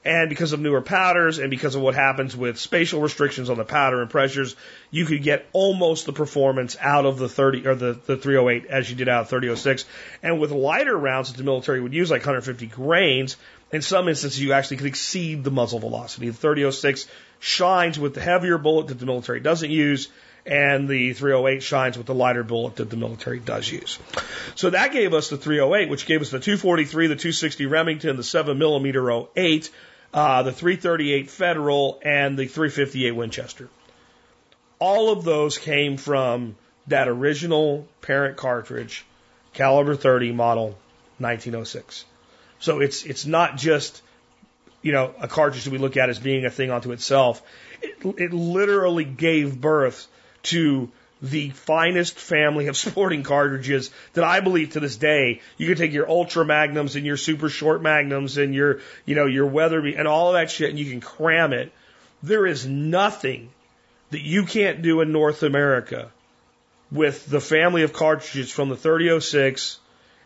And 0.05 0.29
because 0.29 0.53
of 0.53 0.61
newer 0.61 0.81
powders 0.81 1.39
and 1.39 1.49
because 1.49 1.75
of 1.75 1.81
what 1.81 1.93
happens 1.93 2.35
with 2.35 2.57
spatial 2.57 3.01
restrictions 3.01 3.49
on 3.49 3.57
the 3.57 3.65
powder 3.65 4.01
and 4.01 4.09
pressures, 4.09 4.55
you 4.91 5.05
could 5.05 5.23
get 5.23 5.45
almost 5.51 6.05
the 6.05 6.13
performance 6.13 6.77
out 6.79 7.05
of 7.05 7.17
the 7.17 7.27
30 7.27 7.67
or 7.67 7.75
the, 7.75 7.99
the 8.05 8.15
308 8.15 8.69
as 8.69 8.89
you 8.89 8.95
did 8.95 9.09
out 9.09 9.23
of 9.23 9.29
3006. 9.29 9.83
And 10.23 10.39
with 10.39 10.51
lighter 10.51 10.97
rounds 10.97 11.31
that 11.31 11.37
the 11.37 11.43
military 11.43 11.81
would 11.81 11.93
use, 11.93 12.09
like 12.09 12.21
150 12.21 12.67
grains, 12.67 13.35
in 13.71 13.81
some 13.81 14.07
instances 14.07 14.39
you 14.39 14.53
actually 14.53 14.77
could 14.77 14.87
exceed 14.87 15.43
the 15.43 15.51
muzzle 15.51 15.79
velocity. 15.79 16.29
The 16.29 16.33
3006 16.33 17.07
shines 17.39 17.99
with 17.99 18.13
the 18.13 18.21
heavier 18.21 18.57
bullet 18.57 18.87
that 18.87 18.99
the 18.99 19.05
military 19.05 19.39
doesn't 19.39 19.69
use, 19.69 20.09
and 20.45 20.87
the 20.87 21.13
308 21.13 21.61
shines 21.61 21.97
with 21.97 22.07
the 22.07 22.15
lighter 22.15 22.43
bullet 22.43 22.77
that 22.77 22.89
the 22.89 22.97
military 22.97 23.39
does 23.39 23.69
use. 23.71 23.99
So 24.55 24.71
that 24.71 24.91
gave 24.91 25.13
us 25.13 25.29
the 25.29 25.37
308, 25.37 25.89
which 25.89 26.05
gave 26.05 26.21
us 26.21 26.31
the 26.31 26.39
243, 26.39 27.07
the 27.07 27.15
260 27.15 27.65
Remington, 27.65 28.15
the 28.15 28.23
7mm 28.23 29.27
08, 29.35 29.71
uh, 30.13 30.43
the 30.43 30.51
338 30.51 31.29
Federal, 31.29 31.99
and 32.03 32.37
the 32.37 32.47
358 32.47 33.11
Winchester. 33.11 33.69
All 34.79 35.11
of 35.11 35.23
those 35.23 35.57
came 35.57 35.97
from 35.97 36.55
that 36.87 37.07
original 37.07 37.87
parent 38.01 38.37
cartridge, 38.37 39.05
caliber 39.53 39.95
30 39.95 40.31
model 40.31 40.77
1906. 41.19 42.05
So 42.59 42.79
it's 42.79 43.05
it's 43.05 43.25
not 43.25 43.57
just 43.57 44.01
you 44.81 44.91
know 44.91 45.13
a 45.19 45.27
cartridge 45.27 45.63
that 45.65 45.71
we 45.71 45.77
look 45.77 45.97
at 45.97 46.09
as 46.09 46.19
being 46.19 46.45
a 46.45 46.49
thing 46.49 46.71
unto 46.71 46.91
itself. 46.91 47.41
It, 47.81 47.97
it 48.17 48.33
literally 48.33 49.05
gave 49.05 49.59
birth 49.59 50.07
to 50.43 50.91
the 51.21 51.49
finest 51.49 52.17
family 52.17 52.67
of 52.67 52.77
sporting 52.85 53.23
cartridges 53.23 53.91
that 54.13 54.23
I 54.23 54.39
believe 54.39 54.71
to 54.71 54.79
this 54.79 54.97
day. 54.97 55.41
You 55.57 55.67
can 55.67 55.77
take 55.77 55.93
your 55.93 56.09
ultra 56.09 56.45
magnums 56.45 56.95
and 56.95 57.05
your 57.05 57.17
super 57.17 57.49
short 57.49 57.81
magnums 57.81 58.37
and 58.37 58.53
your, 58.55 58.79
you 59.05 59.15
know, 59.15 59.25
your 59.25 59.45
Weatherby 59.45 59.95
and 59.95 60.07
all 60.07 60.29
of 60.29 60.33
that 60.33 60.51
shit 60.51 60.69
and 60.69 60.79
you 60.79 60.89
can 60.89 61.01
cram 61.01 61.53
it. 61.53 61.71
There 62.23 62.45
is 62.45 62.65
nothing 62.65 63.49
that 64.11 64.21
you 64.21 64.45
can't 64.45 64.81
do 64.81 65.01
in 65.01 65.11
North 65.11 65.43
America 65.43 66.09
with 66.91 67.25
the 67.27 67.41
family 67.41 67.83
of 67.83 67.93
cartridges 67.93 68.51
from 68.51 68.69
the 68.69 68.75
3006 68.75 69.79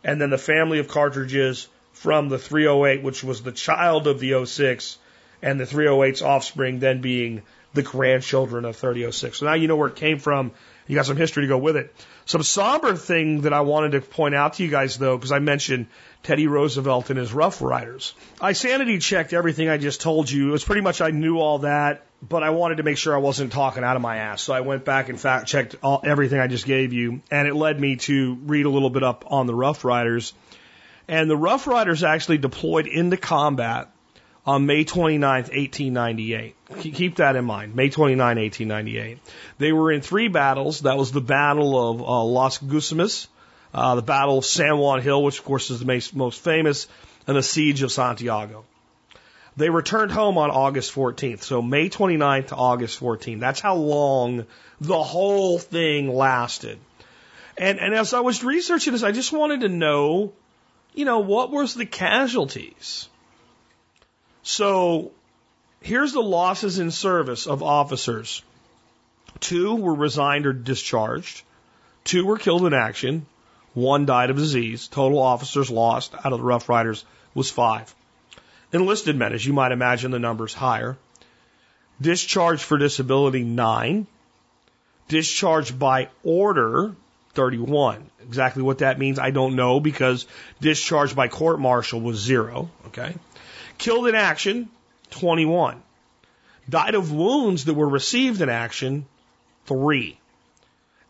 and 0.04 0.20
then 0.20 0.30
the 0.30 0.38
family 0.38 0.80
of 0.80 0.88
cartridges 0.88 1.68
from 1.94 2.30
the 2.30 2.38
308, 2.38 3.04
which 3.04 3.24
was 3.24 3.42
the 3.42 3.52
child 3.52 4.08
of 4.08 4.20
the 4.20 4.46
06 4.46 4.98
and 5.42 5.60
the 5.60 5.66
308's 5.66 6.22
offspring 6.22 6.80
then 6.80 7.02
being 7.02 7.44
the 7.74 7.84
grandchildren 7.84 8.66
of 8.66 8.76
3006. 8.76 9.40
So 9.40 9.46
now 9.46 9.54
you 9.54 9.68
know 9.68 9.76
where 9.76 9.90
it 9.90 9.96
came 9.96 10.20
from 10.20 10.52
you 10.88 10.96
got 10.96 11.06
some 11.06 11.18
history 11.18 11.44
to 11.44 11.48
go 11.48 11.58
with 11.58 11.78
it. 11.78 11.94
Some 12.26 12.44
somber 12.44 12.96
thing 12.96 13.42
that 13.42 13.54
I 13.54 13.62
wanted 13.62 13.94
to 13.94 14.02
point 14.02 14.36
out 14.36 14.54
to 14.54 14.64
you 14.64 14.70
guys, 14.70 14.98
though, 14.98 15.18
because 15.18 15.32
I 15.32 15.40
mentioned 15.40 15.88
Teddy 16.24 16.48
Roosevelt 16.48 17.10
and 17.10 17.20
his 17.20 17.34
Rough 17.34 17.62
Riders. 17.62 18.14
I 18.40 18.54
sanity 18.54 18.98
checked 19.00 19.34
everything 19.34 19.70
I 19.70 19.78
just 19.78 20.02
told 20.02 20.30
you. 20.30 20.50
It 20.50 20.52
was 20.52 20.64
pretty 20.64 20.82
much 20.82 21.02
I 21.02 21.12
knew 21.12 21.40
all 21.40 21.60
that, 21.60 22.06
but 22.22 22.44
I 22.44 22.52
wanted 22.52 22.78
to 22.78 22.84
make 22.84 22.98
sure 22.98 23.14
I 23.14 23.20
wasn't 23.20 23.52
talking 23.52 23.84
out 23.84 23.96
of 23.96 24.02
my 24.02 24.18
ass. 24.18 24.42
So 24.42 24.54
I 24.54 24.62
went 24.62 24.86
back 24.86 25.10
and 25.10 25.20
fact 25.20 25.48
checked 25.48 25.76
all, 25.84 26.02
everything 26.04 26.40
I 26.40 26.48
just 26.48 26.66
gave 26.66 26.94
you, 26.94 27.22
and 27.32 27.48
it 27.48 27.56
led 27.56 27.80
me 27.80 27.98
to 27.98 28.36
read 28.46 28.66
a 28.66 28.70
little 28.70 28.90
bit 28.90 29.04
up 29.04 29.26
on 29.28 29.48
the 29.48 29.56
Rough 29.56 29.86
Riders. 29.86 30.34
And 31.08 31.30
the 31.30 31.38
Rough 31.38 31.68
Riders 31.68 32.04
actually 32.04 32.38
deployed 32.38 32.88
into 32.88 33.18
combat 33.18 33.90
on 34.46 34.66
May 34.66 34.84
29th, 34.84 35.50
1898. 35.50 36.56
Keep 36.80 37.16
that 37.18 37.36
in 37.36 37.46
mind. 37.46 37.76
May 37.76 37.90
29, 37.90 38.38
1898. 38.38 39.20
They 39.58 39.72
were 39.72 39.92
in 39.92 40.02
three 40.02 40.28
battles. 40.28 40.82
That 40.82 40.98
was 40.98 41.12
the 41.12 41.22
Battle 41.22 41.92
of 41.92 42.02
uh, 42.02 42.24
Las 42.24 42.58
Guasimas, 42.58 43.28
uh, 43.74 43.96
the 43.96 44.02
Battle 44.02 44.38
of 44.38 44.46
San 44.46 44.78
Juan 44.78 45.02
Hill, 45.02 45.24
which 45.24 45.40
of 45.40 45.46
course 45.46 45.70
is 45.70 45.80
the 45.80 46.12
most 46.14 46.42
famous, 46.42 46.88
and 47.28 47.38
the 47.38 47.44
Siege 47.44 47.82
of 47.84 47.92
Santiago. 47.92 48.66
They 49.56 49.70
returned 49.70 50.12
home 50.12 50.38
on 50.38 50.50
August 50.50 50.94
14th. 50.96 51.44
So 51.44 51.62
May 51.62 51.90
29th 51.90 52.48
to 52.48 52.56
August 52.56 53.00
14th. 53.00 53.40
That's 53.40 53.60
how 53.60 53.76
long 53.76 54.46
the 54.82 55.04
whole 55.04 55.60
thing 55.60 56.14
lasted. 56.14 56.80
And, 57.58 57.80
and 57.80 57.94
as 57.94 58.14
I 58.14 58.22
was 58.22 58.44
researching 58.44 58.94
this, 58.94 59.04
I 59.04 59.12
just 59.12 59.32
wanted 59.32 59.62
to 59.62 59.70
know, 59.70 60.34
you 60.94 61.06
know, 61.06 61.20
what 61.20 61.52
was 61.52 61.74
the 61.74 61.86
casualties? 61.86 63.08
So 64.44 65.12
here's 65.82 66.14
the 66.14 66.22
losses 66.22 66.80
in 66.80 66.92
service 66.92 67.48
of 67.48 67.64
officers. 67.64 68.44
Two 69.40 69.76
were 69.76 69.96
resigned 69.96 70.46
or 70.46 70.54
discharged. 70.54 71.44
Two 72.04 72.26
were 72.26 72.38
killed 72.38 72.66
in 72.66 72.74
action. 72.74 73.26
One 73.74 74.06
died 74.06 74.30
of 74.30 74.38
disease. 74.38 74.88
Total 74.88 75.18
officers 75.18 75.70
lost 75.70 76.14
out 76.14 76.34
of 76.34 76.40
the 76.40 76.46
Rough 76.46 76.70
Riders 76.70 77.06
was 77.34 77.50
five. 77.50 77.94
Enlisted 78.72 79.16
men, 79.16 79.34
as 79.34 79.46
you 79.46 79.54
might 79.54 79.72
imagine, 79.72 80.12
the 80.12 80.20
number's 80.20 80.54
higher. 80.54 80.98
Discharged 82.02 82.64
for 82.64 82.78
disability, 82.78 83.44
nine. 83.44 84.08
Discharged 85.08 85.78
by 85.78 86.10
order, 86.24 86.96
31. 87.34 88.10
Exactly 88.22 88.64
what 88.64 88.80
that 88.80 89.00
means, 89.00 89.20
I 89.20 89.32
don't 89.32 89.56
know 89.56 89.80
because 89.80 90.26
discharged 90.62 91.16
by 91.16 91.28
court 91.28 91.60
martial 91.60 92.00
was 92.00 92.20
zero. 92.20 92.70
Okay. 92.88 93.16
Killed 93.78 94.08
in 94.08 94.16
action, 94.16 94.70
21. 95.12 95.82
Died 96.70 96.96
of 96.96 97.12
wounds 97.12 97.66
that 97.66 97.74
were 97.74 97.90
received 97.90 98.42
in 98.42 98.50
action, 98.50 99.06
3. 99.66 100.18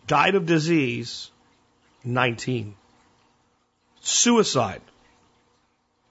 Died 0.07 0.36
of 0.36 0.45
disease, 0.45 1.30
19. 2.03 2.76
Suicide, 4.01 4.82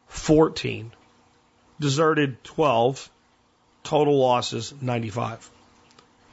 14. 0.08 0.92
Deserted, 1.80 2.42
12. 2.44 3.10
Total 3.82 4.16
losses, 4.16 4.72
95. 4.80 5.50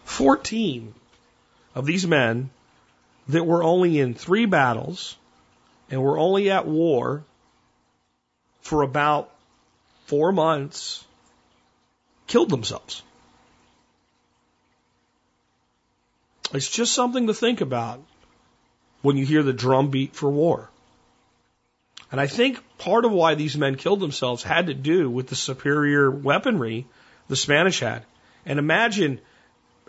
14 0.05 0.93
of 1.75 1.85
these 1.85 2.05
men 2.05 2.49
that 3.29 3.45
were 3.45 3.63
only 3.63 3.99
in 3.99 4.15
three 4.15 4.45
battles 4.45 5.15
and 5.89 6.01
were 6.01 6.17
only 6.17 6.49
at 6.49 6.67
war 6.67 7.23
for 8.61 8.81
about 8.81 9.31
four 10.07 10.31
months, 10.31 11.05
killed 12.25 12.49
themselves. 12.49 13.03
It's 16.53 16.69
just 16.69 16.93
something 16.93 17.27
to 17.27 17.33
think 17.33 17.61
about 17.61 18.01
when 19.03 19.15
you 19.15 19.25
hear 19.25 19.43
the 19.43 19.53
drumbeat 19.53 20.15
for 20.15 20.29
war. 20.29 20.69
And 22.11 22.19
I 22.19 22.25
think 22.25 22.59
part 22.79 23.05
of 23.05 23.11
why 23.11 23.35
these 23.35 23.55
men 23.55 23.75
killed 23.75 23.99
themselves 23.99 24.41
had 24.41 24.67
to 24.67 24.73
do 24.73 25.07
with 25.07 25.27
the 25.27 25.35
superior 25.35 26.09
weaponry 26.09 26.87
the 27.27 27.35
Spanish 27.35 27.79
had. 27.79 28.03
And 28.47 28.57
imagine 28.57 29.21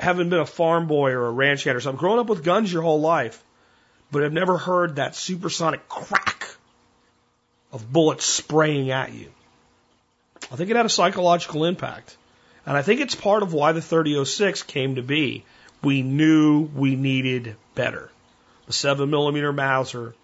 having 0.01 0.31
been 0.31 0.41
a 0.41 0.47
farm 0.47 0.87
boy 0.87 1.11
or 1.11 1.27
a 1.27 1.31
ranch 1.31 1.65
hand 1.65 1.77
or 1.77 1.81
something, 1.81 2.01
growing 2.01 2.19
up 2.19 2.29
with 2.29 2.43
guns 2.43 2.73
your 2.73 2.83
whole 2.83 3.01
life, 3.01 3.43
but 4.11 4.23
have 4.23 4.33
never 4.33 4.57
heard 4.57 4.97
that 4.97 5.15
supersonic 5.15 5.89
crack 5.89 6.49
of 7.73 7.93
bullets 7.93 8.25
spraying 8.27 8.91
at 8.91 9.13
you. 9.13 9.31
I 10.51 10.57
think 10.57 10.71
it 10.71 10.77
had 10.77 10.87
a 10.87 10.91
psychological 10.91 11.65
impact. 11.65 12.17
And 12.67 12.77
I 12.77 12.83
think 12.83 13.01
it's 13.01 13.15
part 13.15 13.43
of 13.43 13.53
why 13.53 13.73
the 13.73 13.81
3006 13.81 14.63
came 14.65 14.97
to 14.97 15.03
be. 15.03 15.45
We 15.83 16.03
knew 16.03 16.63
we 16.75 16.97
needed 16.97 17.57
better. 17.75 18.11
The 18.67 18.73
7 18.73 19.09
millimeter 19.09 19.53
Mauser 19.53 20.15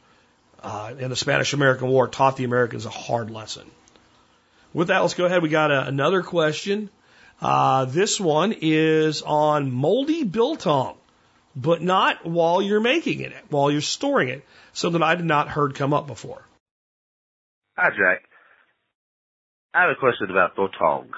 uh, 0.63 0.95
in 0.99 1.11
the 1.11 1.17
Spanish 1.17 1.53
American 1.53 1.89
War 1.89 2.09
taught 2.09 2.37
the 2.37 2.45
Americans 2.45 2.87
a 2.87 2.91
hard 2.91 3.31
lesson. 3.31 3.71
With 4.73 4.89
that, 4.89 5.01
let's 5.01 5.15
go 5.15 5.25
ahead. 5.25 5.43
We 5.43 5.49
got 5.49 5.71
a, 5.71 5.87
another 5.87 6.23
question. 6.23 6.91
Uh, 7.41 7.85
this 7.85 8.19
one 8.19 8.55
is 8.61 9.23
on 9.23 9.71
moldy 9.71 10.25
biltong, 10.25 10.97
but 11.55 11.83
not 11.83 12.25
while 12.25 12.63
you're 12.63 12.81
making 12.81 13.21
it, 13.21 13.35
while 13.51 13.71
you're 13.71 13.81
storing 13.81 14.29
it. 14.29 14.45
Something 14.73 15.03
I 15.03 15.15
did 15.15 15.27
not 15.27 15.49
heard 15.49 15.75
come 15.75 15.93
up 15.93 16.07
before. 16.07 16.43
Hi, 17.77 17.91
Jack. 17.91 18.23
I 19.75 19.83
have 19.83 19.91
a 19.91 20.01
question 20.01 20.31
about 20.31 20.57
biltong. 20.57 21.11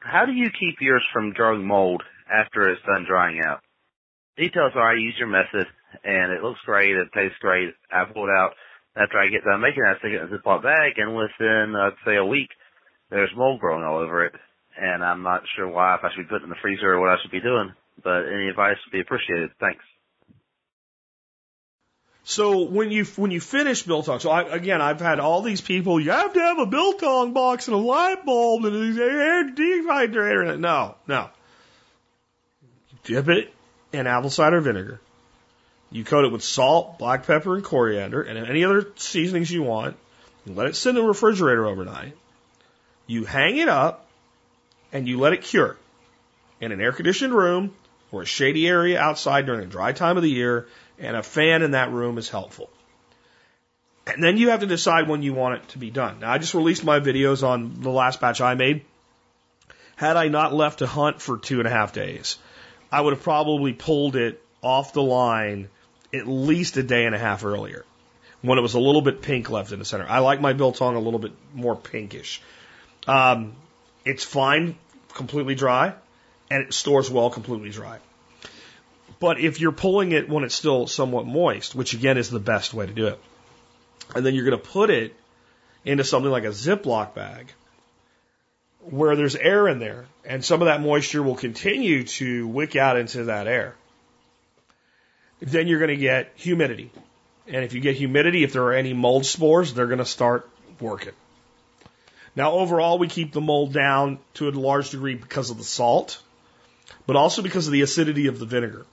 how 0.00 0.26
do 0.26 0.32
you 0.32 0.50
keep 0.50 0.80
yours 0.80 1.04
from 1.12 1.32
growing 1.32 1.64
mold 1.64 2.02
after 2.28 2.68
it's 2.68 2.82
done 2.82 3.04
drying 3.08 3.40
out? 3.46 3.60
Details 4.36 4.72
are 4.74 4.90
I 4.90 4.94
use 4.94 5.14
your 5.18 5.28
method 5.28 5.66
and 6.02 6.32
it 6.32 6.42
looks 6.42 6.58
great, 6.66 6.96
it 6.96 7.08
tastes 7.14 7.38
great. 7.40 7.74
I 7.92 8.04
pull 8.12 8.24
it 8.24 8.32
out 8.36 8.54
after 8.96 9.18
I 9.18 9.28
get 9.28 9.44
done 9.44 9.60
making 9.60 9.84
it, 9.84 9.94
I 9.94 9.98
stick 9.98 10.12
it 10.12 10.22
in 10.22 10.34
a 10.34 10.38
Ziploc 10.38 10.62
bag 10.64 10.94
and 10.96 11.14
within, 11.14 11.74
uh, 11.76 11.90
say 12.04 12.16
a 12.16 12.24
week, 12.24 12.48
there's 13.10 13.30
mold 13.36 13.60
growing 13.60 13.84
all 13.84 13.98
over 13.98 14.24
it. 14.24 14.32
And 14.76 15.04
I'm 15.04 15.22
not 15.22 15.42
sure 15.54 15.68
why, 15.68 15.96
if 15.96 16.04
I 16.04 16.10
should 16.10 16.28
be 16.28 16.28
putting 16.28 16.44
in 16.44 16.50
the 16.50 16.56
freezer 16.62 16.92
or 16.92 17.00
what 17.00 17.10
I 17.10 17.16
should 17.20 17.30
be 17.30 17.40
doing, 17.40 17.72
but 18.02 18.26
any 18.26 18.48
advice 18.48 18.76
would 18.84 18.92
be 18.92 19.00
appreciated. 19.00 19.50
Thanks. 19.60 19.84
So 22.24 22.62
when 22.62 22.92
you 22.92 23.04
when 23.16 23.30
you 23.32 23.40
finish 23.40 23.82
Biltong, 23.82 24.20
so 24.20 24.30
I, 24.30 24.42
again, 24.42 24.80
I've 24.80 25.00
had 25.00 25.18
all 25.18 25.42
these 25.42 25.60
people. 25.60 26.00
You 26.00 26.12
have 26.12 26.32
to 26.32 26.40
have 26.40 26.58
a 26.58 26.66
Biltong 26.66 27.32
box 27.32 27.66
and 27.66 27.74
a 27.74 27.80
light 27.80 28.24
bulb 28.24 28.64
and 28.64 28.76
an 28.76 28.98
air 28.98 29.50
dehydrator. 29.50 30.58
No, 30.58 30.94
no. 31.08 31.30
Dip 33.04 33.28
it 33.28 33.52
in 33.92 34.06
apple 34.06 34.30
cider 34.30 34.60
vinegar. 34.60 35.00
You 35.90 36.04
coat 36.04 36.24
it 36.24 36.32
with 36.32 36.42
salt, 36.42 36.98
black 36.98 37.26
pepper, 37.26 37.56
and 37.56 37.64
coriander, 37.64 38.22
and 38.22 38.38
any 38.38 38.64
other 38.64 38.86
seasonings 38.96 39.50
you 39.50 39.62
want. 39.62 39.96
You 40.46 40.54
let 40.54 40.68
it 40.68 40.76
sit 40.76 40.90
in 40.90 40.94
the 40.94 41.02
refrigerator 41.02 41.66
overnight. 41.66 42.16
You 43.06 43.24
hang 43.24 43.58
it 43.58 43.68
up, 43.68 44.01
and 44.92 45.08
you 45.08 45.18
let 45.18 45.32
it 45.32 45.42
cure 45.42 45.76
in 46.60 46.72
an 46.72 46.80
air 46.80 46.92
conditioned 46.92 47.34
room 47.34 47.74
or 48.10 48.22
a 48.22 48.26
shady 48.26 48.68
area 48.68 49.00
outside 49.00 49.46
during 49.46 49.62
a 49.62 49.66
dry 49.66 49.92
time 49.92 50.16
of 50.16 50.22
the 50.22 50.30
year 50.30 50.68
and 50.98 51.16
a 51.16 51.22
fan 51.22 51.62
in 51.62 51.72
that 51.72 51.90
room 51.90 52.18
is 52.18 52.28
helpful. 52.28 52.70
And 54.06 54.22
then 54.22 54.36
you 54.36 54.50
have 54.50 54.60
to 54.60 54.66
decide 54.66 55.08
when 55.08 55.22
you 55.22 55.32
want 55.32 55.62
it 55.62 55.68
to 55.70 55.78
be 55.78 55.90
done. 55.90 56.20
Now, 56.20 56.32
I 56.32 56.38
just 56.38 56.54
released 56.54 56.84
my 56.84 57.00
videos 57.00 57.46
on 57.46 57.80
the 57.80 57.90
last 57.90 58.20
batch 58.20 58.40
I 58.40 58.54
made. 58.54 58.84
Had 59.96 60.16
I 60.16 60.28
not 60.28 60.52
left 60.52 60.80
to 60.80 60.86
hunt 60.86 61.20
for 61.20 61.38
two 61.38 61.58
and 61.58 61.68
a 61.68 61.70
half 61.70 61.92
days, 61.92 62.38
I 62.90 63.00
would 63.00 63.12
have 63.12 63.22
probably 63.22 63.72
pulled 63.72 64.16
it 64.16 64.42
off 64.60 64.92
the 64.92 65.02
line 65.02 65.68
at 66.12 66.26
least 66.26 66.76
a 66.76 66.82
day 66.82 67.06
and 67.06 67.14
a 67.14 67.18
half 67.18 67.44
earlier 67.44 67.84
when 68.42 68.58
it 68.58 68.62
was 68.62 68.74
a 68.74 68.80
little 68.80 69.02
bit 69.02 69.22
pink 69.22 69.50
left 69.50 69.72
in 69.72 69.78
the 69.78 69.84
center. 69.84 70.06
I 70.08 70.18
like 70.18 70.40
my 70.40 70.52
biltong 70.52 70.96
a 70.96 71.00
little 71.00 71.20
bit 71.20 71.32
more 71.54 71.76
pinkish. 71.76 72.42
Um, 73.06 73.54
it's 74.04 74.24
fine 74.24 74.76
completely 75.14 75.54
dry 75.54 75.94
and 76.50 76.64
it 76.64 76.74
stores 76.74 77.10
well 77.10 77.30
completely 77.30 77.70
dry. 77.70 77.98
But 79.20 79.40
if 79.40 79.60
you're 79.60 79.72
pulling 79.72 80.12
it 80.12 80.28
when 80.28 80.44
it's 80.44 80.54
still 80.54 80.86
somewhat 80.86 81.26
moist, 81.26 81.74
which 81.74 81.94
again 81.94 82.18
is 82.18 82.28
the 82.28 82.40
best 82.40 82.74
way 82.74 82.86
to 82.86 82.92
do 82.92 83.06
it, 83.06 83.20
and 84.14 84.26
then 84.26 84.34
you're 84.34 84.44
going 84.44 84.58
to 84.60 84.68
put 84.68 84.90
it 84.90 85.14
into 85.84 86.04
something 86.04 86.30
like 86.30 86.44
a 86.44 86.48
Ziploc 86.48 87.14
bag 87.14 87.52
where 88.80 89.14
there's 89.14 89.36
air 89.36 89.68
in 89.68 89.78
there, 89.78 90.06
and 90.24 90.44
some 90.44 90.60
of 90.60 90.66
that 90.66 90.80
moisture 90.80 91.22
will 91.22 91.36
continue 91.36 92.02
to 92.02 92.48
wick 92.48 92.74
out 92.74 92.96
into 92.96 93.24
that 93.24 93.46
air, 93.46 93.76
then 95.40 95.68
you're 95.68 95.78
going 95.78 95.88
to 95.88 95.96
get 95.96 96.32
humidity. 96.34 96.90
And 97.46 97.64
if 97.64 97.74
you 97.74 97.80
get 97.80 97.96
humidity, 97.96 98.42
if 98.42 98.52
there 98.52 98.64
are 98.64 98.72
any 98.72 98.92
mold 98.92 99.24
spores, 99.24 99.72
they're 99.72 99.86
going 99.86 99.98
to 99.98 100.04
start 100.04 100.48
working. 100.80 101.12
Now, 102.34 102.52
overall, 102.52 102.98
we 102.98 103.08
keep 103.08 103.32
the 103.32 103.40
mold 103.40 103.72
down 103.72 104.18
to 104.34 104.48
a 104.48 104.50
large 104.50 104.90
degree 104.90 105.14
because 105.14 105.50
of 105.50 105.58
the 105.58 105.64
salt, 105.64 106.22
but 107.06 107.16
also 107.16 107.42
because 107.42 107.66
of 107.66 107.72
the 107.72 107.82
acidity 107.82 108.26
of 108.26 108.38
the 108.38 108.46
vinegar. 108.46 108.86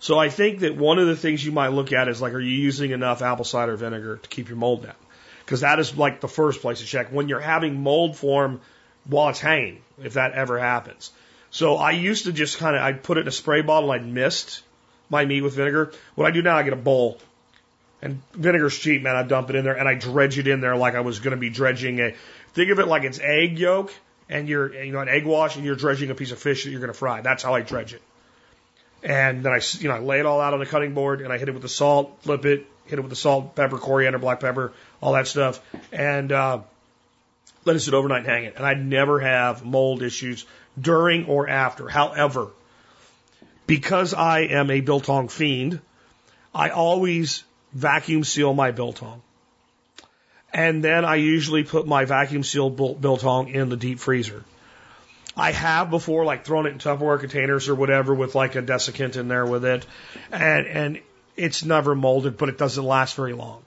So 0.00 0.18
I 0.18 0.30
think 0.30 0.60
that 0.60 0.76
one 0.76 0.98
of 0.98 1.06
the 1.06 1.14
things 1.14 1.44
you 1.44 1.52
might 1.52 1.68
look 1.68 1.92
at 1.92 2.08
is 2.08 2.20
like, 2.20 2.32
are 2.32 2.40
you 2.40 2.56
using 2.56 2.90
enough 2.90 3.22
apple 3.22 3.44
cider 3.44 3.76
vinegar 3.76 4.16
to 4.16 4.28
keep 4.28 4.48
your 4.48 4.56
mold 4.56 4.82
down? 4.82 4.94
Because 5.44 5.60
that 5.60 5.78
is 5.78 5.96
like 5.96 6.20
the 6.20 6.28
first 6.28 6.62
place 6.62 6.80
to 6.80 6.86
check 6.86 7.08
when 7.08 7.28
you're 7.28 7.38
having 7.38 7.82
mold 7.82 8.16
form 8.16 8.60
while 9.04 9.28
it's 9.28 9.40
hanging, 9.40 9.82
if 10.02 10.14
that 10.14 10.32
ever 10.32 10.58
happens. 10.58 11.10
So 11.50 11.76
I 11.76 11.90
used 11.90 12.24
to 12.24 12.32
just 12.32 12.58
kind 12.58 12.76
of, 12.76 12.82
I'd 12.82 13.02
put 13.02 13.18
it 13.18 13.22
in 13.22 13.28
a 13.28 13.32
spray 13.32 13.60
bottle, 13.60 13.90
I'd 13.90 14.06
mist 14.06 14.62
my 15.10 15.24
meat 15.24 15.42
with 15.42 15.54
vinegar. 15.54 15.92
What 16.14 16.26
I 16.26 16.30
do 16.30 16.40
now, 16.40 16.56
I 16.56 16.62
get 16.62 16.72
a 16.72 16.76
bowl. 16.76 17.18
And 18.00 18.22
vinegar's 18.32 18.78
cheap, 18.78 19.02
man. 19.02 19.16
I 19.16 19.24
dump 19.24 19.50
it 19.50 19.56
in 19.56 19.64
there 19.64 19.76
and 19.76 19.86
I 19.86 19.94
dredge 19.94 20.38
it 20.38 20.46
in 20.46 20.62
there 20.62 20.76
like 20.76 20.94
I 20.94 21.00
was 21.00 21.18
going 21.18 21.32
to 21.32 21.36
be 21.36 21.50
dredging 21.50 22.00
a, 22.00 22.14
think 22.52 22.70
of 22.70 22.78
it 22.78 22.88
like 22.88 23.04
it's 23.04 23.18
egg 23.18 23.58
yolk 23.58 23.92
and 24.28 24.48
you're, 24.48 24.72
you 24.84 24.92
know, 24.92 25.00
an 25.00 25.08
egg 25.08 25.26
wash 25.26 25.56
and 25.56 25.64
you're 25.64 25.76
dredging 25.76 26.10
a 26.10 26.14
piece 26.14 26.32
of 26.32 26.38
fish 26.38 26.64
that 26.64 26.70
you're 26.70 26.80
going 26.80 26.92
to 26.92 26.98
fry. 26.98 27.20
That's 27.20 27.42
how 27.42 27.54
I 27.54 27.62
dredge 27.62 27.94
it. 27.94 28.02
And 29.02 29.42
then 29.42 29.52
I, 29.52 29.60
you 29.78 29.88
know, 29.88 29.94
I 29.94 29.98
lay 29.98 30.20
it 30.20 30.26
all 30.26 30.40
out 30.40 30.52
on 30.52 30.60
the 30.60 30.66
cutting 30.66 30.94
board 30.94 31.20
and 31.20 31.32
I 31.32 31.38
hit 31.38 31.48
it 31.48 31.52
with 31.52 31.62
the 31.62 31.68
salt, 31.68 32.18
flip 32.22 32.44
it, 32.44 32.66
hit 32.86 32.98
it 32.98 33.02
with 33.02 33.10
the 33.10 33.16
salt, 33.16 33.54
pepper, 33.54 33.78
coriander, 33.78 34.18
black 34.18 34.40
pepper, 34.40 34.72
all 35.00 35.14
that 35.14 35.26
stuff, 35.26 35.60
and 35.92 36.30
uh, 36.30 36.60
let 37.64 37.76
it 37.76 37.80
sit 37.80 37.94
overnight 37.94 38.20
and 38.20 38.28
hang 38.28 38.44
it. 38.44 38.54
And 38.56 38.66
I 38.66 38.74
never 38.74 39.20
have 39.20 39.64
mold 39.64 40.02
issues 40.02 40.44
during 40.78 41.26
or 41.26 41.48
after. 41.48 41.88
However, 41.88 42.48
because 43.66 44.12
I 44.12 44.40
am 44.40 44.70
a 44.70 44.80
biltong 44.80 45.28
fiend, 45.28 45.80
I 46.54 46.70
always 46.70 47.44
vacuum 47.72 48.24
seal 48.24 48.52
my 48.52 48.70
biltong. 48.72 49.22
And 50.52 50.82
then 50.82 51.04
I 51.04 51.16
usually 51.16 51.64
put 51.64 51.86
my 51.86 52.04
vacuum 52.04 52.42
sealed 52.42 52.76
biltong 53.00 53.48
in 53.48 53.68
the 53.68 53.76
deep 53.76 54.00
freezer. 54.00 54.44
I 55.36 55.52
have 55.52 55.90
before, 55.90 56.24
like 56.24 56.44
thrown 56.44 56.66
it 56.66 56.70
in 56.70 56.78
Tupperware 56.78 57.20
containers 57.20 57.68
or 57.68 57.74
whatever 57.74 58.14
with 58.14 58.34
like 58.34 58.56
a 58.56 58.62
desiccant 58.62 59.16
in 59.16 59.28
there 59.28 59.46
with 59.46 59.64
it, 59.64 59.86
and 60.32 60.66
and 60.66 61.00
it's 61.36 61.64
never 61.64 61.94
molded, 61.94 62.36
but 62.36 62.48
it 62.48 62.58
doesn't 62.58 62.84
last 62.84 63.14
very 63.14 63.32
long. 63.32 63.62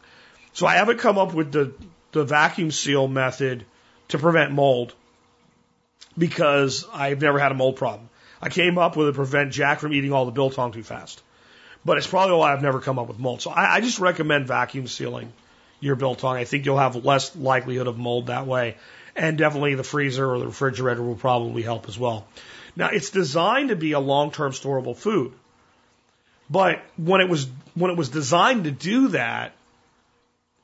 So 0.51 0.67
I 0.67 0.75
haven't 0.75 0.99
come 0.99 1.17
up 1.17 1.33
with 1.33 1.51
the 1.51 1.73
the 2.11 2.25
vacuum 2.25 2.69
seal 2.69 3.07
method 3.07 3.65
to 4.09 4.19
prevent 4.19 4.51
mold 4.51 4.93
because 6.17 6.85
I've 6.93 7.21
never 7.21 7.39
had 7.39 7.51
a 7.51 7.55
mold 7.55 7.77
problem. 7.77 8.09
I 8.41 8.49
came 8.49 8.77
up 8.77 8.97
with 8.97 9.07
it 9.07 9.11
to 9.11 9.15
prevent 9.15 9.53
Jack 9.53 9.79
from 9.79 9.93
eating 9.93 10.11
all 10.11 10.25
the 10.25 10.31
biltong 10.31 10.73
too 10.73 10.83
fast. 10.83 11.21
But 11.85 11.97
it's 11.97 12.07
probably 12.07 12.35
why 12.35 12.53
I've 12.53 12.61
never 12.61 12.81
come 12.81 12.99
up 12.99 13.07
with 13.07 13.19
mold. 13.19 13.41
So 13.41 13.51
I, 13.51 13.75
I 13.75 13.81
just 13.81 13.99
recommend 13.99 14.47
vacuum 14.47 14.87
sealing 14.87 15.31
your 15.83 15.95
biltong. 15.95 16.37
I 16.37 16.45
think 16.45 16.65
you'll 16.65 16.77
have 16.77 17.03
less 17.03 17.35
likelihood 17.35 17.87
of 17.87 17.97
mold 17.97 18.27
that 18.27 18.47
way 18.47 18.77
and 19.15 19.37
definitely 19.37 19.75
the 19.75 19.83
freezer 19.83 20.29
or 20.29 20.39
the 20.39 20.47
refrigerator 20.47 21.01
will 21.01 21.15
probably 21.15 21.61
help 21.61 21.87
as 21.87 21.97
well. 21.97 22.27
Now 22.75 22.89
it's 22.89 23.09
designed 23.09 23.69
to 23.69 23.75
be 23.75 23.91
a 23.91 23.99
long-term 23.99 24.51
storable 24.51 24.95
food. 24.95 25.33
But 26.49 26.83
when 26.97 27.21
it 27.21 27.29
was 27.29 27.47
when 27.73 27.91
it 27.91 27.97
was 27.97 28.09
designed 28.09 28.65
to 28.65 28.71
do 28.71 29.09
that, 29.09 29.53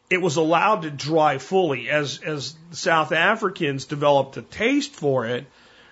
it 0.10 0.22
was 0.22 0.36
allowed 0.36 0.82
to 0.84 0.92
dry 0.92 1.38
fully. 1.38 1.90
As 1.90 2.20
as 2.22 2.56
South 2.72 3.12
Africans 3.12 3.86
developed 3.86 4.38
a 4.38 4.42
taste 4.42 4.94
for 4.94 5.26
it, 5.26 5.46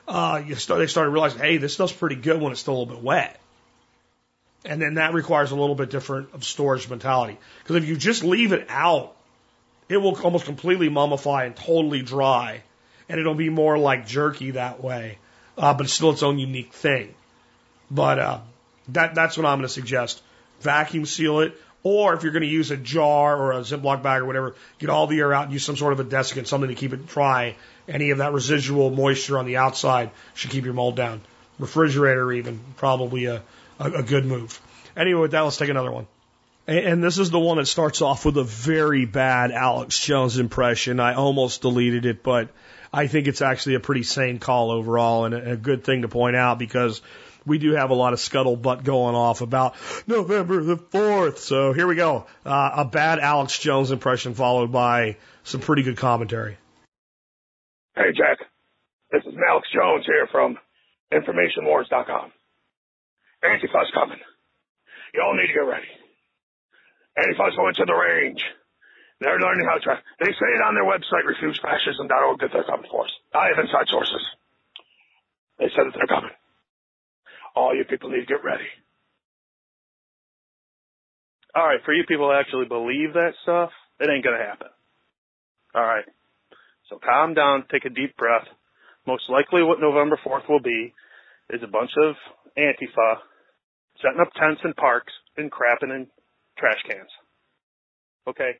uh, 0.07 0.43
start, 0.55 0.79
they 0.79 0.87
started 0.87 1.11
realizing, 1.11 1.39
hey, 1.39 1.57
this 1.57 1.73
stuff's 1.73 1.93
pretty 1.93 2.15
good 2.15 2.41
when 2.41 2.51
it's 2.51 2.61
still 2.61 2.75
a 2.75 2.79
little 2.79 2.95
bit 2.95 3.03
wet. 3.03 3.39
And 4.65 4.81
then 4.81 4.95
that 4.95 5.13
requires 5.13 5.51
a 5.51 5.55
little 5.55 5.75
bit 5.75 5.89
different 5.89 6.33
of 6.33 6.43
storage 6.43 6.89
mentality. 6.89 7.37
Because 7.63 7.77
if 7.77 7.85
you 7.85 7.95
just 7.95 8.23
leave 8.23 8.51
it 8.51 8.65
out 8.69 9.15
it 9.89 9.97
will 9.97 10.19
almost 10.21 10.45
completely 10.45 10.89
mummify 10.89 11.45
and 11.45 11.55
totally 11.55 12.01
dry, 12.01 12.61
and 13.09 13.19
it'll 13.19 13.35
be 13.35 13.49
more 13.49 13.77
like 13.77 14.07
jerky 14.07 14.51
that 14.51 14.83
way, 14.83 15.17
uh, 15.57 15.73
but 15.73 15.85
it's 15.85 15.93
still 15.93 16.11
its 16.11 16.23
own 16.23 16.39
unique 16.39 16.73
thing. 16.73 17.13
But 17.89 18.19
uh, 18.19 18.39
that 18.89 19.15
that's 19.15 19.37
what 19.37 19.45
I'm 19.45 19.59
going 19.59 19.67
to 19.67 19.73
suggest. 19.73 20.21
Vacuum 20.61 21.05
seal 21.05 21.39
it, 21.39 21.55
or 21.83 22.13
if 22.13 22.23
you're 22.23 22.31
going 22.31 22.43
to 22.43 22.49
use 22.49 22.71
a 22.71 22.77
jar 22.77 23.37
or 23.37 23.51
a 23.53 23.59
Ziploc 23.61 24.03
bag 24.03 24.21
or 24.21 24.25
whatever, 24.25 24.55
get 24.79 24.89
all 24.89 25.07
the 25.07 25.19
air 25.19 25.33
out 25.33 25.45
and 25.45 25.53
use 25.53 25.63
some 25.63 25.77
sort 25.77 25.93
of 25.93 25.99
a 25.99 26.03
desiccant, 26.03 26.47
something 26.47 26.69
to 26.69 26.75
keep 26.75 26.93
it 26.93 27.07
dry. 27.07 27.55
Any 27.87 28.09
of 28.09 28.17
that 28.17 28.33
residual 28.33 28.89
moisture 28.89 29.37
on 29.37 29.45
the 29.45 29.57
outside 29.57 30.11
should 30.33 30.51
keep 30.51 30.65
your 30.65 30.73
mold 30.73 30.95
down. 30.95 31.21
Refrigerator 31.59 32.31
even 32.33 32.59
probably 32.75 33.25
a, 33.25 33.41
a, 33.79 33.91
a 33.91 34.03
good 34.03 34.25
move. 34.25 34.59
Anyway, 34.97 35.21
with 35.21 35.31
that, 35.31 35.41
let's 35.41 35.57
take 35.57 35.69
another 35.69 35.91
one. 35.91 36.07
And 36.67 37.01
this 37.01 37.17
is 37.17 37.29
the 37.29 37.39
one 37.39 37.57
that 37.57 37.65
starts 37.65 38.01
off 38.01 38.25
with 38.25 38.37
a 38.37 38.43
very 38.43 39.05
bad 39.05 39.51
Alex 39.51 39.97
Jones 39.99 40.37
impression. 40.37 40.99
I 40.99 41.13
almost 41.13 41.61
deleted 41.61 42.05
it, 42.05 42.23
but 42.23 42.49
I 42.91 43.07
think 43.07 43.27
it's 43.27 43.41
actually 43.41 43.75
a 43.75 43.79
pretty 43.79 44.03
sane 44.03 44.39
call 44.39 44.71
overall 44.71 45.23
and 45.23 45.33
a 45.33 45.55
good 45.55 45.85
thing 45.85 46.01
to 46.01 46.09
point 46.09 46.35
out 46.35 46.59
because 46.59 47.01
we 47.45 47.57
do 47.57 47.71
have 47.71 47.89
a 47.89 47.93
lot 47.93 48.11
of 48.11 48.19
scuttlebutt 48.19 48.83
going 48.83 49.15
off 49.15 49.39
about 49.39 49.75
November 50.07 50.61
the 50.61 50.75
4th. 50.75 51.37
So 51.37 51.71
here 51.71 51.87
we 51.87 51.95
go. 51.95 52.27
Uh, 52.45 52.71
a 52.75 52.85
bad 52.85 53.19
Alex 53.19 53.57
Jones 53.57 53.91
impression 53.91 54.33
followed 54.33 54.69
by 54.69 55.15
some 55.43 55.61
pretty 55.61 55.83
good 55.83 55.95
commentary. 55.95 56.57
Hey, 57.95 58.11
Jack. 58.15 58.39
This 59.09 59.23
is 59.25 59.33
Alex 59.49 59.67
Jones 59.73 60.05
here 60.05 60.27
from 60.29 60.57
InformationWars.com. 61.13 62.31
Antifa's 63.41 63.91
coming. 63.93 64.19
Y'all 65.13 65.33
need 65.33 65.47
to 65.47 65.53
get 65.53 65.59
ready. 65.61 65.87
Antifa's 67.17 67.55
going 67.55 67.73
to 67.75 67.85
the 67.85 67.93
range. 67.93 68.43
They're 69.19 69.39
learning 69.39 69.65
how 69.65 69.79
to. 69.81 70.01
They 70.19 70.31
say 70.31 70.49
it 70.53 70.61
on 70.61 70.75
their 70.75 70.85
website, 70.85 71.25
refusefascism.org, 71.25 72.39
that 72.39 72.49
they're 72.53 72.63
coming 72.63 72.89
for 72.89 73.05
us. 73.05 73.11
I 73.33 73.47
have 73.49 73.65
inside 73.65 73.89
sources. 73.89 74.21
They 75.57 75.69
said 75.75 75.89
that 75.89 75.93
they're 75.95 76.07
coming. 76.07 76.35
All 77.55 77.75
you 77.75 77.83
people 77.85 78.11
need 78.11 78.21
to 78.21 78.25
get 78.25 78.43
ready. 78.43 78.69
All 81.55 81.65
right, 81.65 81.79
for 81.83 81.93
you 81.93 82.03
people 82.07 82.29
to 82.29 82.37
actually 82.37 82.67
believe 82.67 83.13
that 83.13 83.33
stuff, 83.41 83.71
it 83.99 84.09
ain't 84.09 84.23
gonna 84.23 84.37
happen. 84.37 84.67
All 85.73 85.81
right. 85.81 86.05
So 86.89 86.99
calm 87.03 87.33
down, 87.33 87.65
take 87.71 87.85
a 87.85 87.89
deep 87.89 88.15
breath. 88.15 88.45
most 89.07 89.29
likely 89.29 89.63
what 89.63 89.81
November 89.81 90.19
4th 90.23 90.47
will 90.47 90.59
be 90.59 90.93
is 91.49 91.63
a 91.63 91.67
bunch 91.67 91.91
of 91.97 92.15
Antifa 92.57 93.17
setting 94.01 94.19
up 94.21 94.29
tents 94.33 94.61
in 94.63 94.73
parks 94.73 95.13
and 95.37 95.51
crapping 95.51 95.95
in 95.95 96.07
trash 96.57 96.81
cans. 96.83 97.09
Okay? 98.27 98.59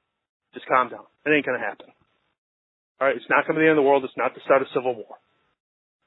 Just 0.53 0.67
calm 0.67 0.89
down. 0.89 1.05
It 1.25 1.31
ain't 1.31 1.45
gonna 1.45 1.59
happen. 1.59 1.87
Alright, 3.01 3.17
it's 3.17 3.29
not 3.29 3.45
gonna 3.45 3.59
be 3.59 3.65
the 3.65 3.69
end 3.69 3.77
of 3.77 3.83
the 3.83 3.89
world. 3.89 4.05
It's 4.05 4.17
not 4.17 4.33
the 4.33 4.41
start 4.45 4.61
of 4.61 4.67
civil 4.73 4.95
war. 4.95 5.17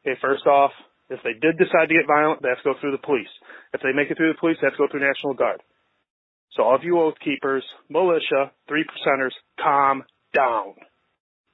Okay, 0.02 0.18
first 0.20 0.46
off, 0.46 0.72
if 1.10 1.20
they 1.22 1.34
did 1.34 1.58
decide 1.58 1.90
to 1.90 1.94
get 1.94 2.06
violent, 2.06 2.42
they 2.42 2.48
have 2.48 2.62
to 2.62 2.72
go 2.72 2.78
through 2.80 2.92
the 2.92 3.06
police. 3.06 3.30
If 3.74 3.82
they 3.82 3.92
make 3.92 4.10
it 4.10 4.16
through 4.16 4.32
the 4.32 4.40
police, 4.40 4.56
they 4.60 4.66
have 4.66 4.78
to 4.78 4.86
go 4.86 4.88
through 4.90 5.06
National 5.06 5.34
Guard. 5.34 5.62
So 6.56 6.62
all 6.62 6.74
of 6.74 6.84
you 6.84 6.98
oath 6.98 7.18
keepers, 7.22 7.64
militia, 7.88 8.50
three 8.66 8.84
percenters, 8.84 9.34
calm 9.60 10.04
down. 10.34 10.74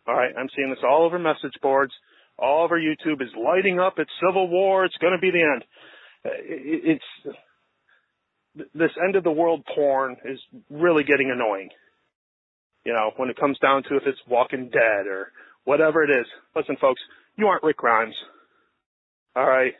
Alright, 0.09 0.35
I'm 0.39 0.49
seeing 0.55 0.71
this 0.71 0.85
all 0.87 1.05
over 1.05 1.19
message 1.19 1.59
boards. 1.61 1.93
All 2.39 2.65
over 2.65 2.79
YouTube 2.79 3.23
is 3.23 3.33
lighting 3.37 3.81
up. 3.81 3.99
It's 3.99 4.11
civil 4.21 4.49
war. 4.49 4.85
It's 4.85 4.97
gonna 5.01 5.19
be 5.19 5.31
the 5.31 5.43
end. 5.43 5.65
Uh, 6.25 6.29
it's, 6.45 7.05
this 8.75 8.91
end 9.03 9.17
of 9.17 9.25
the 9.25 9.31
world 9.31 9.65
porn 9.75 10.17
is 10.25 10.39
really 10.71 11.05
getting 11.05 11.31
annoying. 11.31 11.71
You 12.85 12.93
know, 12.93 13.11
when 13.17 13.31
it 13.31 13.37
comes 13.37 13.59
down 13.59 13.83
to 13.85 13.97
if 13.97 14.05
it's 14.07 14.19
Walking 14.29 14.71
Dead 14.71 15.07
or 15.07 15.33
whatever 15.65 16.05
it 16.05 16.11
is. 16.11 16.27
Listen, 16.55 16.77
folks, 16.81 17.01
you 17.37 17.49
aren't 17.49 17.63
Rick 17.63 17.79
Grimes. 17.79 18.15
All 19.35 19.47
right, 19.47 19.75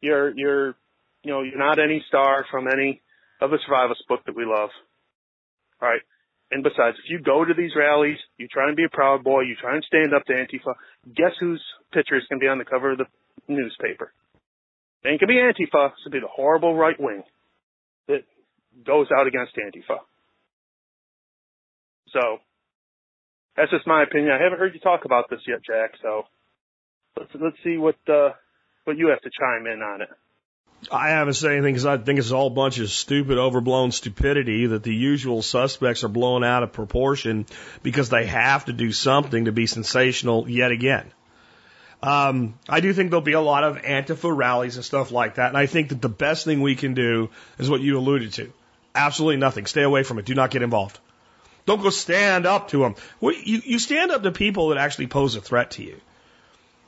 you're 0.00 0.36
you're 0.36 0.76
you 1.22 1.32
know 1.32 1.42
you're 1.42 1.58
not 1.58 1.78
any 1.78 2.04
star 2.08 2.44
from 2.50 2.68
any 2.68 3.02
of 3.40 3.50
the 3.50 3.58
survivalist 3.68 4.06
book 4.08 4.20
that 4.26 4.36
we 4.36 4.44
love. 4.44 4.70
All 5.82 5.88
right. 5.88 6.02
And 6.52 6.62
besides, 6.62 6.96
if 7.02 7.10
you 7.10 7.18
go 7.18 7.44
to 7.44 7.54
these 7.54 7.72
rallies, 7.76 8.18
you 8.38 8.46
try 8.46 8.68
and 8.68 8.76
be 8.76 8.84
a 8.84 8.88
proud 8.88 9.24
boy, 9.24 9.40
you 9.40 9.56
try 9.60 9.74
and 9.74 9.82
stand 9.82 10.14
up 10.14 10.24
to 10.26 10.32
Antifa, 10.32 10.74
guess 11.12 11.32
whose 11.40 11.60
picture 11.92 12.16
is 12.16 12.22
going 12.30 12.38
to 12.38 12.44
be 12.44 12.48
on 12.48 12.58
the 12.58 12.64
cover 12.64 12.92
of 12.92 12.98
the 12.98 13.06
newspaper? 13.48 14.12
It 15.02 15.08
ain't 15.08 15.20
going 15.20 15.26
to 15.26 15.34
be 15.34 15.42
Antifa, 15.42 15.90
it's 15.90 16.04
going 16.04 16.04
to 16.04 16.10
be 16.10 16.20
the 16.20 16.28
horrible 16.28 16.76
right 16.76 16.94
wing 17.00 17.24
that 18.08 18.24
goes 18.84 19.08
out 19.16 19.26
against 19.26 19.56
Antifa. 19.56 19.98
So, 22.12 22.38
that's 23.56 23.70
just 23.70 23.86
my 23.86 24.02
opinion. 24.02 24.32
I 24.32 24.42
haven't 24.42 24.58
heard 24.58 24.74
you 24.74 24.80
talk 24.80 25.04
about 25.04 25.30
this 25.30 25.40
yet, 25.46 25.58
Jack, 25.66 25.92
so 26.02 26.24
let's, 27.18 27.30
let's 27.34 27.56
see 27.64 27.76
what, 27.76 27.96
uh, 28.08 28.30
what 28.84 28.96
you 28.96 29.08
have 29.08 29.20
to 29.22 29.30
chime 29.30 29.66
in 29.66 29.82
on 29.82 30.02
it. 30.02 30.08
I 30.90 31.08
haven't 31.08 31.34
said 31.34 31.52
anything 31.52 31.74
because 31.74 31.86
I 31.86 31.96
think 31.96 32.18
it's 32.18 32.32
all 32.32 32.48
a 32.48 32.50
bunch 32.50 32.78
of 32.78 32.90
stupid, 32.90 33.38
overblown 33.38 33.92
stupidity 33.92 34.66
that 34.66 34.82
the 34.82 34.94
usual 34.94 35.42
suspects 35.42 36.04
are 36.04 36.08
blown 36.08 36.44
out 36.44 36.62
of 36.62 36.72
proportion 36.72 37.46
because 37.82 38.08
they 38.08 38.26
have 38.26 38.66
to 38.66 38.72
do 38.72 38.92
something 38.92 39.46
to 39.46 39.52
be 39.52 39.66
sensational 39.66 40.48
yet 40.48 40.70
again. 40.70 41.10
Um, 42.02 42.58
I 42.68 42.80
do 42.80 42.92
think 42.92 43.10
there'll 43.10 43.22
be 43.22 43.32
a 43.32 43.40
lot 43.40 43.64
of 43.64 43.78
Antifa 43.78 44.34
rallies 44.36 44.76
and 44.76 44.84
stuff 44.84 45.10
like 45.10 45.36
that. 45.36 45.48
And 45.48 45.56
I 45.56 45.66
think 45.66 45.88
that 45.88 46.02
the 46.02 46.08
best 46.08 46.44
thing 46.44 46.60
we 46.60 46.76
can 46.76 46.94
do 46.94 47.30
is 47.58 47.70
what 47.70 47.80
you 47.80 47.98
alluded 47.98 48.34
to. 48.34 48.52
Absolutely 48.94 49.38
nothing. 49.38 49.66
Stay 49.66 49.82
away 49.82 50.02
from 50.02 50.18
it. 50.18 50.24
Do 50.24 50.34
not 50.34 50.50
get 50.50 50.62
involved. 50.62 50.98
Don't 51.64 51.82
go 51.82 51.90
stand 51.90 52.46
up 52.46 52.68
to 52.68 52.78
them. 52.78 52.94
You, 53.20 53.60
you 53.64 53.78
stand 53.78 54.10
up 54.12 54.22
to 54.22 54.30
people 54.30 54.68
that 54.68 54.78
actually 54.78 55.08
pose 55.08 55.34
a 55.34 55.40
threat 55.40 55.72
to 55.72 55.82
you. 55.82 56.00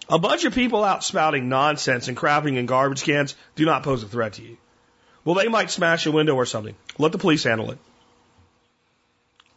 A 0.08 0.18
bunch 0.18 0.44
of 0.44 0.54
people 0.54 0.84
out 0.84 1.04
spouting 1.04 1.48
nonsense 1.48 2.08
and 2.08 2.16
crapping 2.16 2.56
in 2.56 2.66
garbage 2.66 3.02
cans 3.02 3.34
do 3.56 3.66
not 3.66 3.82
pose 3.82 4.02
a 4.02 4.06
threat 4.06 4.34
to 4.34 4.42
you. 4.42 4.56
Well, 5.24 5.34
they 5.34 5.48
might 5.48 5.70
smash 5.70 6.06
a 6.06 6.12
window 6.12 6.34
or 6.34 6.46
something. 6.46 6.74
Let 6.96 7.12
the 7.12 7.18
police 7.18 7.44
handle 7.44 7.72
it. 7.72 7.78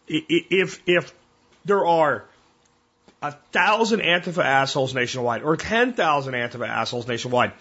If, 0.07 0.81
if 0.87 1.13
there 1.63 1.85
are 1.85 2.25
a 3.21 3.31
thousand 3.51 4.01
Antifa 4.01 4.43
assholes 4.43 4.95
nationwide, 4.95 5.43
or 5.43 5.55
10,000 5.55 6.33
Antifa 6.33 6.67
assholes 6.67 7.07
nationwide, 7.07 7.51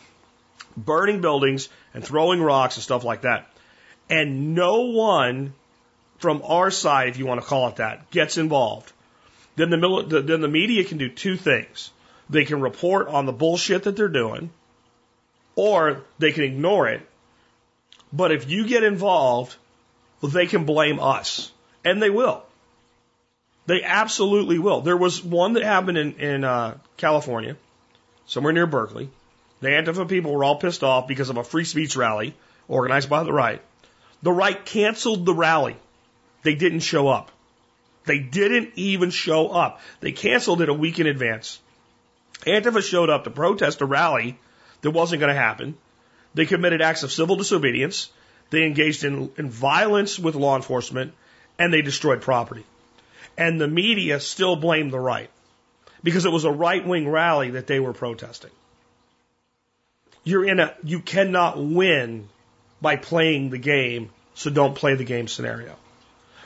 burning 0.76 1.20
buildings 1.20 1.68
and 1.92 2.04
throwing 2.04 2.40
rocks 2.40 2.76
and 2.76 2.82
stuff 2.82 3.04
like 3.04 3.22
that. 3.22 3.46
And 4.08 4.54
no 4.54 4.86
one 4.86 5.54
from 6.18 6.42
our 6.44 6.70
side, 6.70 7.08
if 7.08 7.18
you 7.18 7.26
want 7.26 7.40
to 7.40 7.46
call 7.46 7.68
it 7.68 7.76
that, 7.76 8.10
gets 8.10 8.38
involved. 8.38 8.92
Then 9.56 9.70
the, 9.70 10.22
then 10.24 10.40
the 10.40 10.48
media 10.48 10.84
can 10.84 10.98
do 10.98 11.08
two 11.08 11.36
things. 11.36 11.90
They 12.28 12.44
can 12.44 12.60
report 12.60 13.08
on 13.08 13.26
the 13.26 13.32
bullshit 13.32 13.84
that 13.84 13.96
they're 13.96 14.08
doing, 14.08 14.50
or 15.56 16.02
they 16.18 16.32
can 16.32 16.44
ignore 16.44 16.88
it. 16.88 17.06
But 18.12 18.32
if 18.32 18.48
you 18.48 18.66
get 18.66 18.82
involved, 18.82 19.56
they 20.22 20.46
can 20.46 20.64
blame 20.64 21.00
us. 21.00 21.50
And 21.84 22.02
they 22.02 22.10
will. 22.10 22.44
They 23.66 23.82
absolutely 23.82 24.58
will. 24.58 24.80
There 24.80 24.96
was 24.96 25.22
one 25.22 25.54
that 25.54 25.62
happened 25.62 25.98
in, 25.98 26.12
in 26.14 26.44
uh, 26.44 26.78
California, 26.96 27.56
somewhere 28.26 28.52
near 28.52 28.66
Berkeley. 28.66 29.10
The 29.60 29.68
Antifa 29.68 30.08
people 30.08 30.32
were 30.32 30.44
all 30.44 30.56
pissed 30.56 30.82
off 30.82 31.06
because 31.06 31.28
of 31.28 31.36
a 31.36 31.44
free 31.44 31.64
speech 31.64 31.96
rally 31.96 32.34
organized 32.68 33.10
by 33.10 33.22
the 33.22 33.32
right. 33.32 33.60
The 34.22 34.32
right 34.32 34.64
canceled 34.64 35.26
the 35.26 35.34
rally. 35.34 35.76
They 36.42 36.54
didn't 36.54 36.80
show 36.80 37.08
up. 37.08 37.30
They 38.06 38.18
didn't 38.18 38.72
even 38.76 39.10
show 39.10 39.48
up. 39.48 39.80
They 40.00 40.12
canceled 40.12 40.62
it 40.62 40.70
a 40.70 40.74
week 40.74 40.98
in 40.98 41.06
advance. 41.06 41.60
Antifa 42.46 42.82
showed 42.82 43.10
up 43.10 43.24
to 43.24 43.30
protest 43.30 43.82
a 43.82 43.86
rally 43.86 44.38
that 44.80 44.90
wasn't 44.90 45.20
going 45.20 45.32
to 45.32 45.40
happen. 45.40 45.76
They 46.32 46.46
committed 46.46 46.80
acts 46.80 47.02
of 47.02 47.12
civil 47.12 47.36
disobedience. 47.36 48.10
They 48.48 48.64
engaged 48.64 49.04
in, 49.04 49.30
in 49.36 49.50
violence 49.50 50.18
with 50.18 50.34
law 50.34 50.56
enforcement 50.56 51.12
and 51.58 51.72
they 51.72 51.82
destroyed 51.82 52.22
property 52.22 52.64
and 53.36 53.60
the 53.60 53.68
media 53.68 54.20
still 54.20 54.56
blamed 54.56 54.92
the 54.92 55.00
right 55.00 55.30
because 56.02 56.24
it 56.24 56.32
was 56.32 56.44
a 56.44 56.50
right 56.50 56.86
wing 56.86 57.08
rally 57.08 57.50
that 57.50 57.66
they 57.66 57.80
were 57.80 57.92
protesting. 57.92 58.50
You're 60.24 60.44
in 60.44 60.60
a, 60.60 60.74
you 60.82 61.00
cannot 61.00 61.58
win 61.62 62.28
by 62.80 62.96
playing 62.96 63.50
the 63.50 63.58
game, 63.58 64.10
so 64.34 64.50
don't 64.50 64.74
play 64.74 64.94
the 64.94 65.04
game 65.04 65.28
scenario. 65.28 65.76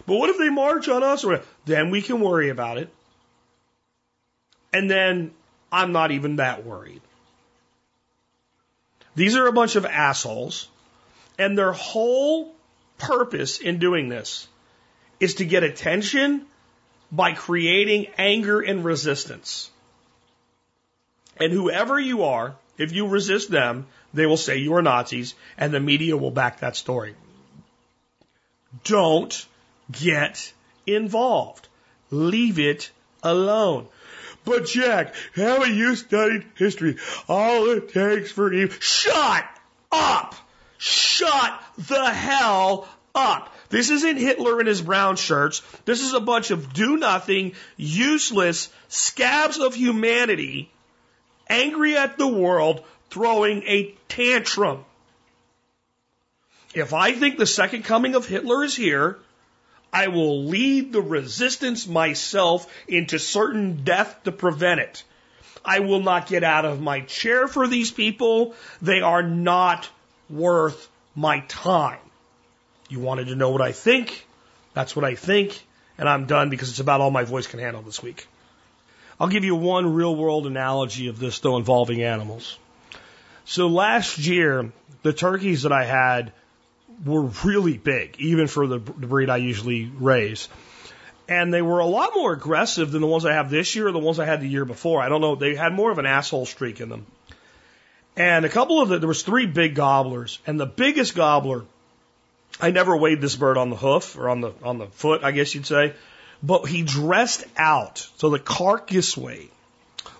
But 0.06 0.16
what 0.16 0.30
if 0.30 0.38
they 0.38 0.48
march 0.48 0.88
on 0.88 1.02
us? 1.02 1.24
Then 1.64 1.90
we 1.90 2.02
can 2.02 2.20
worry 2.20 2.50
about 2.50 2.78
it. 2.78 2.92
And 4.72 4.90
then 4.90 5.32
I'm 5.70 5.92
not 5.92 6.10
even 6.10 6.36
that 6.36 6.64
worried. 6.64 7.00
These 9.14 9.36
are 9.36 9.46
a 9.46 9.52
bunch 9.52 9.76
of 9.76 9.86
assholes, 9.86 10.68
and 11.38 11.56
their 11.56 11.72
whole 11.72 12.52
purpose 12.98 13.58
in 13.58 13.78
doing 13.78 14.08
this 14.08 14.48
is 15.20 15.36
to 15.36 15.44
get 15.44 15.62
attention 15.62 16.46
by 17.10 17.32
creating 17.32 18.08
anger 18.18 18.60
and 18.60 18.84
resistance. 18.84 19.70
And 21.38 21.52
whoever 21.52 21.98
you 21.98 22.24
are, 22.24 22.56
if 22.78 22.92
you 22.92 23.06
resist 23.08 23.50
them, 23.50 23.86
they 24.12 24.26
will 24.26 24.36
say 24.36 24.58
you 24.58 24.74
are 24.74 24.82
Nazis, 24.82 25.34
and 25.58 25.72
the 25.72 25.80
media 25.80 26.16
will 26.16 26.30
back 26.30 26.60
that 26.60 26.76
story. 26.76 27.14
Don't 28.84 29.46
get 29.90 30.52
involved. 30.86 31.68
Leave 32.10 32.58
it 32.58 32.90
alone. 33.22 33.88
But 34.44 34.66
Jack, 34.66 35.14
haven't 35.34 35.74
you 35.74 35.96
studied 35.96 36.44
history? 36.56 36.96
All 37.28 37.70
it 37.70 37.92
takes 37.92 38.30
for 38.30 38.52
evil. 38.52 38.76
Shut 38.80 39.44
up! 39.90 40.34
Shut 40.76 41.62
the 41.78 42.10
hell 42.10 42.88
up! 43.14 43.54
This 43.68 43.90
isn't 43.90 44.16
Hitler 44.16 44.60
in 44.60 44.66
his 44.66 44.82
brown 44.82 45.16
shirts. 45.16 45.62
This 45.84 46.00
is 46.00 46.12
a 46.12 46.20
bunch 46.20 46.50
of 46.50 46.72
do 46.72 46.96
nothing, 46.96 47.52
useless 47.76 48.68
scabs 48.88 49.58
of 49.58 49.74
humanity, 49.74 50.70
angry 51.48 51.96
at 51.96 52.18
the 52.18 52.28
world, 52.28 52.84
throwing 53.10 53.62
a 53.64 53.94
tantrum. 54.08 54.84
If 56.74 56.92
I 56.92 57.12
think 57.12 57.38
the 57.38 57.46
second 57.46 57.84
coming 57.84 58.14
of 58.14 58.26
Hitler 58.26 58.64
is 58.64 58.74
here, 58.74 59.18
I 59.92 60.08
will 60.08 60.46
lead 60.46 60.92
the 60.92 61.02
resistance 61.02 61.86
myself 61.86 62.66
into 62.88 63.20
certain 63.20 63.84
death 63.84 64.24
to 64.24 64.32
prevent 64.32 64.80
it. 64.80 65.04
I 65.64 65.80
will 65.80 66.00
not 66.00 66.26
get 66.26 66.42
out 66.42 66.64
of 66.64 66.80
my 66.80 67.00
chair 67.00 67.46
for 67.46 67.68
these 67.68 67.92
people. 67.92 68.56
They 68.82 69.00
are 69.00 69.22
not 69.22 69.88
worth 70.28 70.88
my 71.14 71.40
time. 71.46 72.03
You 72.94 73.00
wanted 73.00 73.26
to 73.26 73.34
know 73.34 73.50
what 73.50 73.60
I 73.60 73.72
think. 73.72 74.24
That's 74.72 74.94
what 74.94 75.04
I 75.04 75.16
think. 75.16 75.66
And 75.98 76.08
I'm 76.08 76.26
done 76.26 76.48
because 76.48 76.70
it's 76.70 76.78
about 76.78 77.00
all 77.00 77.10
my 77.10 77.24
voice 77.24 77.48
can 77.48 77.58
handle 77.58 77.82
this 77.82 78.00
week. 78.00 78.28
I'll 79.18 79.26
give 79.26 79.42
you 79.42 79.56
one 79.56 79.94
real 79.94 80.14
world 80.14 80.46
analogy 80.46 81.08
of 81.08 81.18
this, 81.18 81.40
though, 81.40 81.56
involving 81.56 82.04
animals. 82.04 82.56
So 83.46 83.66
last 83.66 84.18
year, 84.18 84.70
the 85.02 85.12
turkeys 85.12 85.62
that 85.62 85.72
I 85.72 85.84
had 85.84 86.32
were 87.04 87.22
really 87.44 87.78
big, 87.78 88.14
even 88.20 88.46
for 88.46 88.68
the 88.68 88.78
breed 88.78 89.28
I 89.28 89.38
usually 89.38 89.90
raise. 89.92 90.48
And 91.28 91.52
they 91.52 91.62
were 91.62 91.80
a 91.80 91.86
lot 91.86 92.12
more 92.14 92.32
aggressive 92.32 92.92
than 92.92 93.00
the 93.00 93.08
ones 93.08 93.24
I 93.24 93.32
have 93.32 93.50
this 93.50 93.74
year 93.74 93.88
or 93.88 93.92
the 93.92 93.98
ones 93.98 94.20
I 94.20 94.24
had 94.24 94.40
the 94.40 94.48
year 94.48 94.64
before. 94.64 95.02
I 95.02 95.08
don't 95.08 95.20
know. 95.20 95.34
They 95.34 95.56
had 95.56 95.72
more 95.72 95.90
of 95.90 95.98
an 95.98 96.06
asshole 96.06 96.46
streak 96.46 96.80
in 96.80 96.90
them. 96.90 97.06
And 98.16 98.44
a 98.44 98.48
couple 98.48 98.80
of 98.80 98.88
the, 98.88 99.00
there 99.00 99.08
was 99.08 99.24
three 99.24 99.46
big 99.46 99.74
gobblers, 99.74 100.38
and 100.46 100.60
the 100.60 100.66
biggest 100.66 101.16
gobbler 101.16 101.64
I 102.60 102.70
never 102.70 102.96
weighed 102.96 103.20
this 103.20 103.36
bird 103.36 103.56
on 103.56 103.70
the 103.70 103.76
hoof 103.76 104.16
or 104.16 104.28
on 104.28 104.40
the 104.40 104.52
on 104.62 104.78
the 104.78 104.86
foot, 104.86 105.24
I 105.24 105.32
guess 105.32 105.54
you'd 105.54 105.66
say, 105.66 105.94
but 106.42 106.66
he 106.66 106.82
dressed 106.82 107.44
out 107.56 108.06
so 108.16 108.30
the 108.30 108.38
carcass 108.38 109.16
weight 109.16 109.52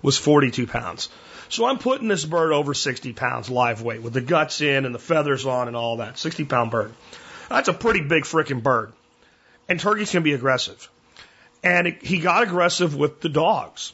was 0.03 0.19
42 0.19 0.67
pounds. 0.67 1.09
So 1.49 1.67
I'm 1.67 1.79
putting 1.79 2.09
this 2.09 2.25
bird 2.25 2.53
over 2.53 2.75
60 2.75 3.13
pounds 3.13 3.51
live 3.51 3.83
weight 3.83 4.03
with 4.03 4.13
the 4.13 4.21
guts 4.21 4.61
in 4.61 4.87
and 4.87 4.95
the 4.95 4.99
feathers 4.99 5.47
on 5.47 5.69
and 5.69 5.77
all 5.77 5.99
that. 5.99 6.19
60 6.19 6.45
pound 6.47 6.71
bird. 6.71 6.93
That's 7.49 7.69
a 7.69 7.75
pretty 7.75 8.01
big 8.01 8.25
freaking 8.25 8.63
bird. 8.63 8.93
And 9.69 9.79
turkeys 9.79 10.11
can 10.11 10.23
be 10.23 10.33
aggressive. 10.33 10.89
And 11.63 11.87
it, 11.87 12.03
he 12.03 12.19
got 12.19 12.43
aggressive 12.43 12.95
with 12.97 13.21
the 13.21 13.29
dogs. 13.29 13.93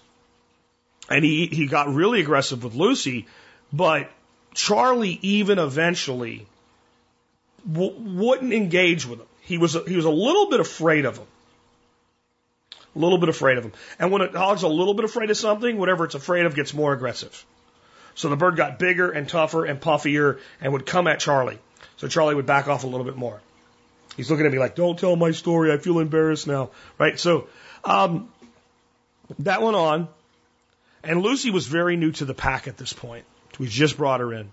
And 1.08 1.24
he, 1.24 1.46
he 1.46 1.66
got 1.66 1.92
really 1.92 2.20
aggressive 2.20 2.62
with 2.62 2.74
Lucy, 2.74 3.26
but 3.72 4.10
Charlie 4.54 5.18
even 5.22 5.58
eventually 5.58 6.46
w- 7.70 7.94
wouldn't 7.98 8.52
engage 8.52 9.06
with 9.06 9.20
him. 9.20 9.26
He 9.42 9.58
was, 9.58 9.76
he 9.86 9.96
was 9.96 10.04
a 10.04 10.10
little 10.10 10.50
bit 10.50 10.60
afraid 10.60 11.04
of 11.04 11.18
him. 11.18 11.26
A 12.94 12.98
little 12.98 13.18
bit 13.18 13.28
afraid 13.28 13.58
of 13.58 13.64
him. 13.64 13.72
And 13.98 14.10
when 14.10 14.22
a 14.22 14.30
dog's 14.30 14.62
a 14.62 14.68
little 14.68 14.94
bit 14.94 15.04
afraid 15.04 15.30
of 15.30 15.36
something, 15.36 15.78
whatever 15.78 16.04
it's 16.04 16.14
afraid 16.14 16.46
of 16.46 16.54
gets 16.54 16.74
more 16.74 16.92
aggressive. 16.92 17.44
So 18.14 18.28
the 18.28 18.36
bird 18.36 18.56
got 18.56 18.78
bigger 18.78 19.10
and 19.10 19.28
tougher 19.28 19.64
and 19.64 19.80
puffier 19.80 20.40
and 20.60 20.72
would 20.72 20.86
come 20.86 21.06
at 21.06 21.20
Charlie. 21.20 21.58
So 21.96 22.08
Charlie 22.08 22.34
would 22.34 22.46
back 22.46 22.68
off 22.68 22.84
a 22.84 22.86
little 22.86 23.04
bit 23.04 23.16
more. 23.16 23.40
He's 24.16 24.30
looking 24.30 24.44
at 24.44 24.52
me 24.52 24.58
like, 24.58 24.74
don't 24.74 24.98
tell 24.98 25.14
my 25.16 25.30
story. 25.30 25.72
I 25.72 25.78
feel 25.78 26.00
embarrassed 26.00 26.46
now. 26.46 26.70
Right? 26.98 27.18
So, 27.18 27.48
um, 27.84 28.28
that 29.38 29.62
went 29.62 29.76
on. 29.76 30.08
And 31.02 31.22
Lucy 31.22 31.50
was 31.50 31.66
very 31.66 31.96
new 31.96 32.12
to 32.12 32.24
the 32.24 32.34
pack 32.34 32.68
at 32.68 32.76
this 32.76 32.92
point. 32.92 33.24
We 33.58 33.68
just 33.68 33.96
brought 33.96 34.20
her 34.20 34.34
in. 34.34 34.50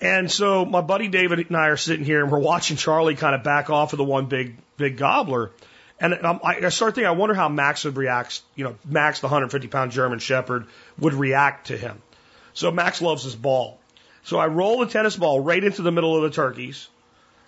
And 0.00 0.30
so 0.30 0.64
my 0.64 0.82
buddy 0.82 1.08
David 1.08 1.38
and 1.48 1.56
I 1.56 1.68
are 1.68 1.76
sitting 1.76 2.04
here 2.04 2.22
and 2.22 2.30
we're 2.30 2.38
watching 2.38 2.76
Charlie 2.76 3.14
kind 3.14 3.34
of 3.34 3.42
back 3.42 3.70
off 3.70 3.92
of 3.92 3.96
the 3.96 4.04
one 4.04 4.26
big, 4.26 4.56
big 4.76 4.98
gobbler. 4.98 5.52
And 5.98 6.14
I 6.14 6.68
start 6.68 6.94
thinking, 6.94 7.08
I 7.08 7.12
wonder 7.12 7.34
how 7.34 7.48
Max 7.48 7.84
would 7.84 7.96
react. 7.96 8.42
You 8.54 8.64
know, 8.64 8.76
Max, 8.84 9.20
the 9.20 9.28
150 9.28 9.68
pound 9.68 9.92
German 9.92 10.18
Shepherd, 10.18 10.66
would 10.98 11.14
react 11.14 11.68
to 11.68 11.76
him. 11.76 12.02
So 12.52 12.70
Max 12.70 13.00
loves 13.00 13.24
his 13.24 13.34
ball. 13.34 13.78
So 14.24 14.38
I 14.38 14.48
roll 14.48 14.80
the 14.80 14.86
tennis 14.86 15.16
ball 15.16 15.40
right 15.40 15.62
into 15.62 15.80
the 15.80 15.92
middle 15.92 16.14
of 16.16 16.22
the 16.22 16.30
turkeys. 16.30 16.88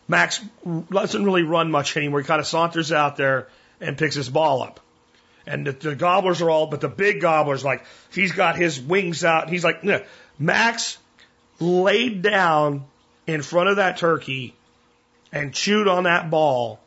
Max 0.07 0.43
doesn't 0.91 1.25
really 1.25 1.43
run 1.43 1.71
much 1.71 1.95
anymore. 1.99 2.21
He 2.21 2.27
kind 2.27 2.41
of 2.41 2.47
saunters 2.47 2.93
out 2.93 3.17
there 3.17 3.49
and 3.81 3.99
picks 3.99 4.15
his 4.15 4.31
ball 4.31 4.63
up. 4.63 4.81
And 5.47 5.67
the, 5.67 5.73
the 5.73 5.95
gobblers 5.95 6.41
are 6.41 6.49
all, 6.49 6.67
but 6.67 6.81
the 6.81 6.89
big 6.89 7.21
gobbler's 7.21 7.65
like, 7.65 7.85
he's 8.13 8.33
got 8.33 8.57
his 8.57 8.81
wings 8.81 9.25
out. 9.25 9.43
And 9.45 9.53
he's 9.53 9.65
like, 9.65 9.85
nah. 9.85 10.01
Max 10.39 10.97
laid 11.61 12.23
down 12.23 12.85
in 13.27 13.43
front 13.43 13.69
of 13.69 13.77
that 13.77 13.99
turkey 13.99 14.55
and 15.33 15.55
chewed 15.55 15.89
on 15.89 16.05
that 16.05 16.31
ball 16.31 16.81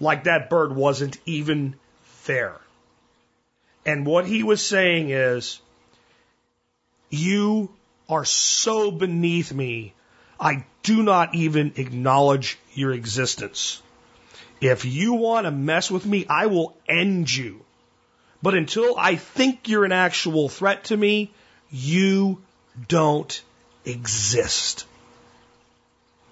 like 0.00 0.24
that 0.24 0.50
bird 0.50 0.74
wasn't 0.74 1.18
even 1.26 1.74
there. 2.26 2.60
And 3.84 4.06
what 4.06 4.26
he 4.26 4.42
was 4.42 4.64
saying 4.64 5.10
is, 5.10 5.60
you 7.08 7.70
are 8.08 8.24
so 8.24 8.90
beneath 8.90 9.52
me, 9.52 9.94
I 10.38 10.64
do 10.82 11.02
not 11.02 11.34
even 11.34 11.72
acknowledge 11.76 12.58
your 12.74 12.92
existence. 12.92 13.80
If 14.60 14.84
you 14.84 15.14
want 15.14 15.44
to 15.44 15.50
mess 15.50 15.90
with 15.90 16.04
me, 16.04 16.26
I 16.28 16.46
will 16.46 16.76
end 16.88 17.34
you. 17.34 17.64
But 18.42 18.54
until 18.54 18.96
I 18.98 19.16
think 19.16 19.68
you're 19.68 19.84
an 19.84 19.92
actual 19.92 20.48
threat 20.48 20.84
to 20.84 20.96
me, 20.96 21.32
you 21.70 22.42
don't 22.88 23.42
exist. 23.86 24.86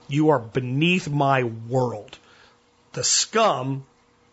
You 0.09 0.31
are 0.31 0.39
beneath 0.39 1.09
my 1.09 1.45
world 1.45 2.19
the 2.95 3.05
scum 3.05 3.85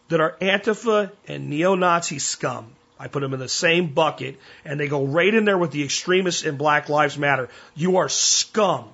that 0.10 0.22
are 0.22 0.38
Antifa 0.41 1.11
and 1.27 1.49
neo 1.49 1.76
Nazi 1.76 2.19
scum. 2.19 2.68
I 2.99 3.07
put 3.07 3.22
them 3.22 3.34
in 3.34 3.39
the 3.39 3.49
same 3.49 3.93
bucket 3.93 4.39
and 4.64 4.80
they 4.80 4.88
go 4.88 5.06
right 5.06 5.34
in 5.34 5.45
there 5.45 5.57
with 5.57 5.72
the 5.72 5.84
extremists 5.84 6.43
in 6.43 6.57
Black 6.57 6.88
Lives 6.88 7.18
Matter. 7.18 7.49
You 7.76 7.98
are 7.98 8.10
scum. 8.10 8.85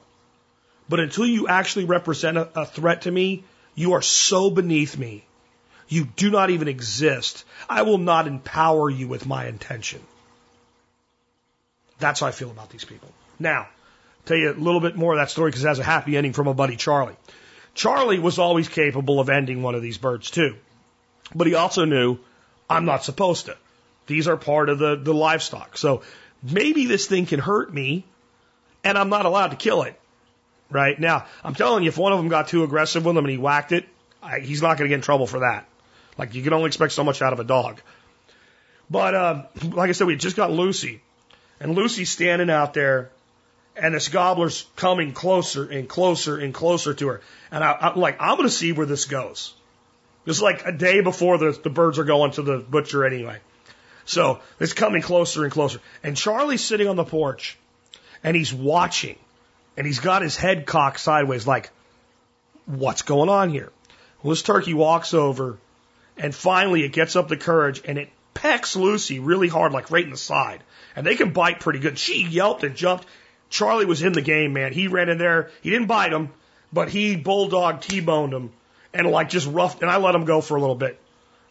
But 0.89 1.01
until 1.01 1.25
you 1.25 1.47
actually 1.47 1.85
represent 1.85 2.37
a, 2.37 2.61
a 2.61 2.65
threat 2.65 3.01
to 3.01 3.11
me, 3.11 3.43
you 3.75 3.93
are 3.93 4.01
so 4.01 4.49
beneath 4.49 4.97
me. 4.97 5.25
You 5.89 6.05
do 6.05 6.29
not 6.31 6.49
even 6.49 6.67
exist. 6.67 7.43
I 7.69 7.81
will 7.81 7.97
not 7.97 8.27
empower 8.27 8.89
you 8.89 9.07
with 9.07 9.25
my 9.25 9.47
intention. 9.47 10.01
That's 11.99 12.21
how 12.21 12.27
I 12.27 12.31
feel 12.31 12.51
about 12.51 12.69
these 12.69 12.85
people. 12.85 13.11
Now, 13.39 13.67
tell 14.27 14.37
you 14.37 14.51
a 14.51 14.53
little 14.53 14.81
bit 14.81 14.95
more 14.95 15.13
of 15.13 15.19
that 15.19 15.29
story 15.29 15.49
because 15.49 15.63
it 15.63 15.67
has 15.67 15.79
a 15.79 15.83
happy 15.83 16.17
ending 16.17 16.33
from 16.33 16.47
a 16.47 16.53
buddy 16.53 16.75
Charlie. 16.75 17.15
Charlie 17.73 18.19
was 18.19 18.39
always 18.39 18.67
capable 18.67 19.19
of 19.19 19.29
ending 19.29 19.61
one 19.61 19.75
of 19.75 19.81
these 19.81 19.97
birds 19.97 20.31
too. 20.31 20.55
But 21.35 21.47
he 21.47 21.55
also 21.55 21.85
knew 21.85 22.19
I'm 22.69 22.85
not 22.85 23.03
supposed 23.03 23.45
to. 23.45 23.57
These 24.07 24.27
are 24.27 24.37
part 24.37 24.69
of 24.69 24.79
the, 24.79 24.95
the 24.95 25.13
livestock. 25.13 25.77
So 25.77 26.01
maybe 26.41 26.85
this 26.85 27.07
thing 27.07 27.25
can 27.25 27.39
hurt 27.39 27.73
me 27.73 28.05
and 28.83 28.97
I'm 28.97 29.09
not 29.09 29.25
allowed 29.25 29.49
to 29.49 29.57
kill 29.57 29.83
it. 29.83 29.99
Right? 30.69 30.99
Now, 30.99 31.25
I'm 31.43 31.55
telling 31.55 31.83
you, 31.83 31.89
if 31.89 31.97
one 31.97 32.11
of 32.11 32.19
them 32.19 32.27
got 32.27 32.49
too 32.49 32.63
aggressive 32.63 33.05
with 33.05 33.15
him 33.15 33.23
and 33.23 33.31
he 33.31 33.37
whacked 33.37 33.71
it, 33.71 33.85
I, 34.21 34.39
he's 34.39 34.61
not 34.61 34.77
going 34.77 34.89
to 34.89 34.89
get 34.89 34.95
in 34.95 35.01
trouble 35.01 35.27
for 35.27 35.39
that. 35.39 35.65
Like 36.17 36.33
you 36.33 36.43
can 36.43 36.53
only 36.53 36.67
expect 36.67 36.93
so 36.93 37.03
much 37.03 37.21
out 37.21 37.33
of 37.33 37.39
a 37.39 37.43
dog. 37.43 37.79
But 38.89 39.15
uh, 39.15 39.43
like 39.63 39.89
I 39.89 39.91
said, 39.93 40.07
we 40.07 40.15
just 40.15 40.35
got 40.35 40.51
Lucy, 40.51 41.01
and 41.59 41.75
Lucy's 41.75 42.09
standing 42.09 42.49
out 42.49 42.73
there 42.73 43.11
and 43.77 43.93
this 43.93 44.09
gobbler's 44.09 44.65
coming 44.75 45.13
closer 45.13 45.69
and 45.69 45.87
closer 45.87 46.37
and 46.37 46.53
closer 46.53 46.93
to 46.93 47.07
her. 47.07 47.21
And 47.51 47.63
I, 47.63 47.91
am 47.91 47.99
like, 47.99 48.17
I'm 48.19 48.37
going 48.37 48.49
to 48.49 48.53
see 48.53 48.71
where 48.71 48.85
this 48.85 49.05
goes. 49.05 49.53
Is 50.25 50.41
like 50.41 50.65
a 50.65 50.71
day 50.71 51.01
before 51.01 51.37
the, 51.37 51.57
the 51.63 51.69
birds 51.69 51.99
are 51.99 52.03
going 52.03 52.31
to 52.31 52.41
the 52.41 52.57
butcher 52.57 53.05
anyway. 53.05 53.39
So 54.05 54.39
it's 54.59 54.73
coming 54.73 55.01
closer 55.01 55.43
and 55.43 55.51
closer. 55.51 55.79
And 56.03 56.17
Charlie's 56.17 56.63
sitting 56.63 56.87
on 56.87 56.95
the 56.95 57.05
porch 57.05 57.57
and 58.23 58.35
he's 58.35 58.53
watching 58.53 59.17
and 59.77 59.85
he's 59.85 59.99
got 59.99 60.21
his 60.21 60.35
head 60.35 60.65
cocked 60.65 60.99
sideways 60.99 61.47
like, 61.47 61.69
what's 62.65 63.03
going 63.03 63.29
on 63.29 63.49
here? 63.49 63.71
Well, 64.21 64.31
this 64.31 64.41
turkey 64.41 64.73
walks 64.73 65.13
over 65.13 65.57
and 66.17 66.33
finally 66.33 66.83
it 66.83 66.91
gets 66.91 67.15
up 67.15 67.27
the 67.27 67.37
courage 67.37 67.81
and 67.85 67.97
it 67.97 68.09
pecks 68.33 68.75
Lucy 68.75 69.19
really 69.19 69.47
hard, 69.47 69.71
like 69.71 69.91
right 69.91 70.03
in 70.03 70.11
the 70.11 70.17
side. 70.17 70.61
And 70.95 71.05
they 71.05 71.15
can 71.15 71.31
bite 71.31 71.59
pretty 71.59 71.79
good. 71.79 71.97
She 71.97 72.23
yelped 72.23 72.63
and 72.63 72.75
jumped 72.75 73.05
Charlie 73.49 73.85
was 73.85 74.01
in 74.01 74.13
the 74.13 74.21
game, 74.21 74.53
man. 74.53 74.73
He 74.73 74.87
ran 74.87 75.09
in 75.09 75.17
there. 75.17 75.51
He 75.61 75.69
didn't 75.69 75.87
bite 75.87 76.11
him, 76.11 76.29
but 76.73 76.89
he 76.89 77.15
bulldog 77.15 77.81
T-boned 77.81 78.33
him 78.33 78.51
and 78.93 79.07
like 79.07 79.29
just 79.29 79.47
roughed. 79.47 79.81
And 79.81 79.89
I 79.89 79.97
let 79.97 80.15
him 80.15 80.25
go 80.25 80.41
for 80.41 80.57
a 80.57 80.59
little 80.59 80.75
bit. 80.75 80.99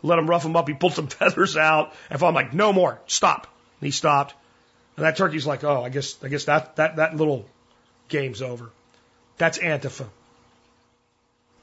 Let 0.02 0.18
him 0.18 0.28
rough 0.28 0.44
him 0.44 0.56
up. 0.56 0.68
He 0.68 0.74
pulled 0.74 0.92
some 0.92 1.06
feathers 1.08 1.56
out. 1.56 1.94
And 2.10 2.22
I'm 2.22 2.34
like, 2.34 2.52
no 2.52 2.72
more, 2.72 3.00
stop. 3.06 3.46
And 3.80 3.86
he 3.86 3.90
stopped. 3.90 4.34
And 4.96 5.04
that 5.04 5.16
turkey's 5.16 5.46
like, 5.46 5.64
oh, 5.64 5.82
I 5.82 5.88
guess, 5.88 6.16
I 6.22 6.28
guess 6.28 6.44
that, 6.44 6.76
that, 6.76 6.96
that 6.96 7.16
little 7.16 7.46
game's 8.08 8.42
over. 8.42 8.70
That's 9.38 9.58
Antifa. 9.58 10.06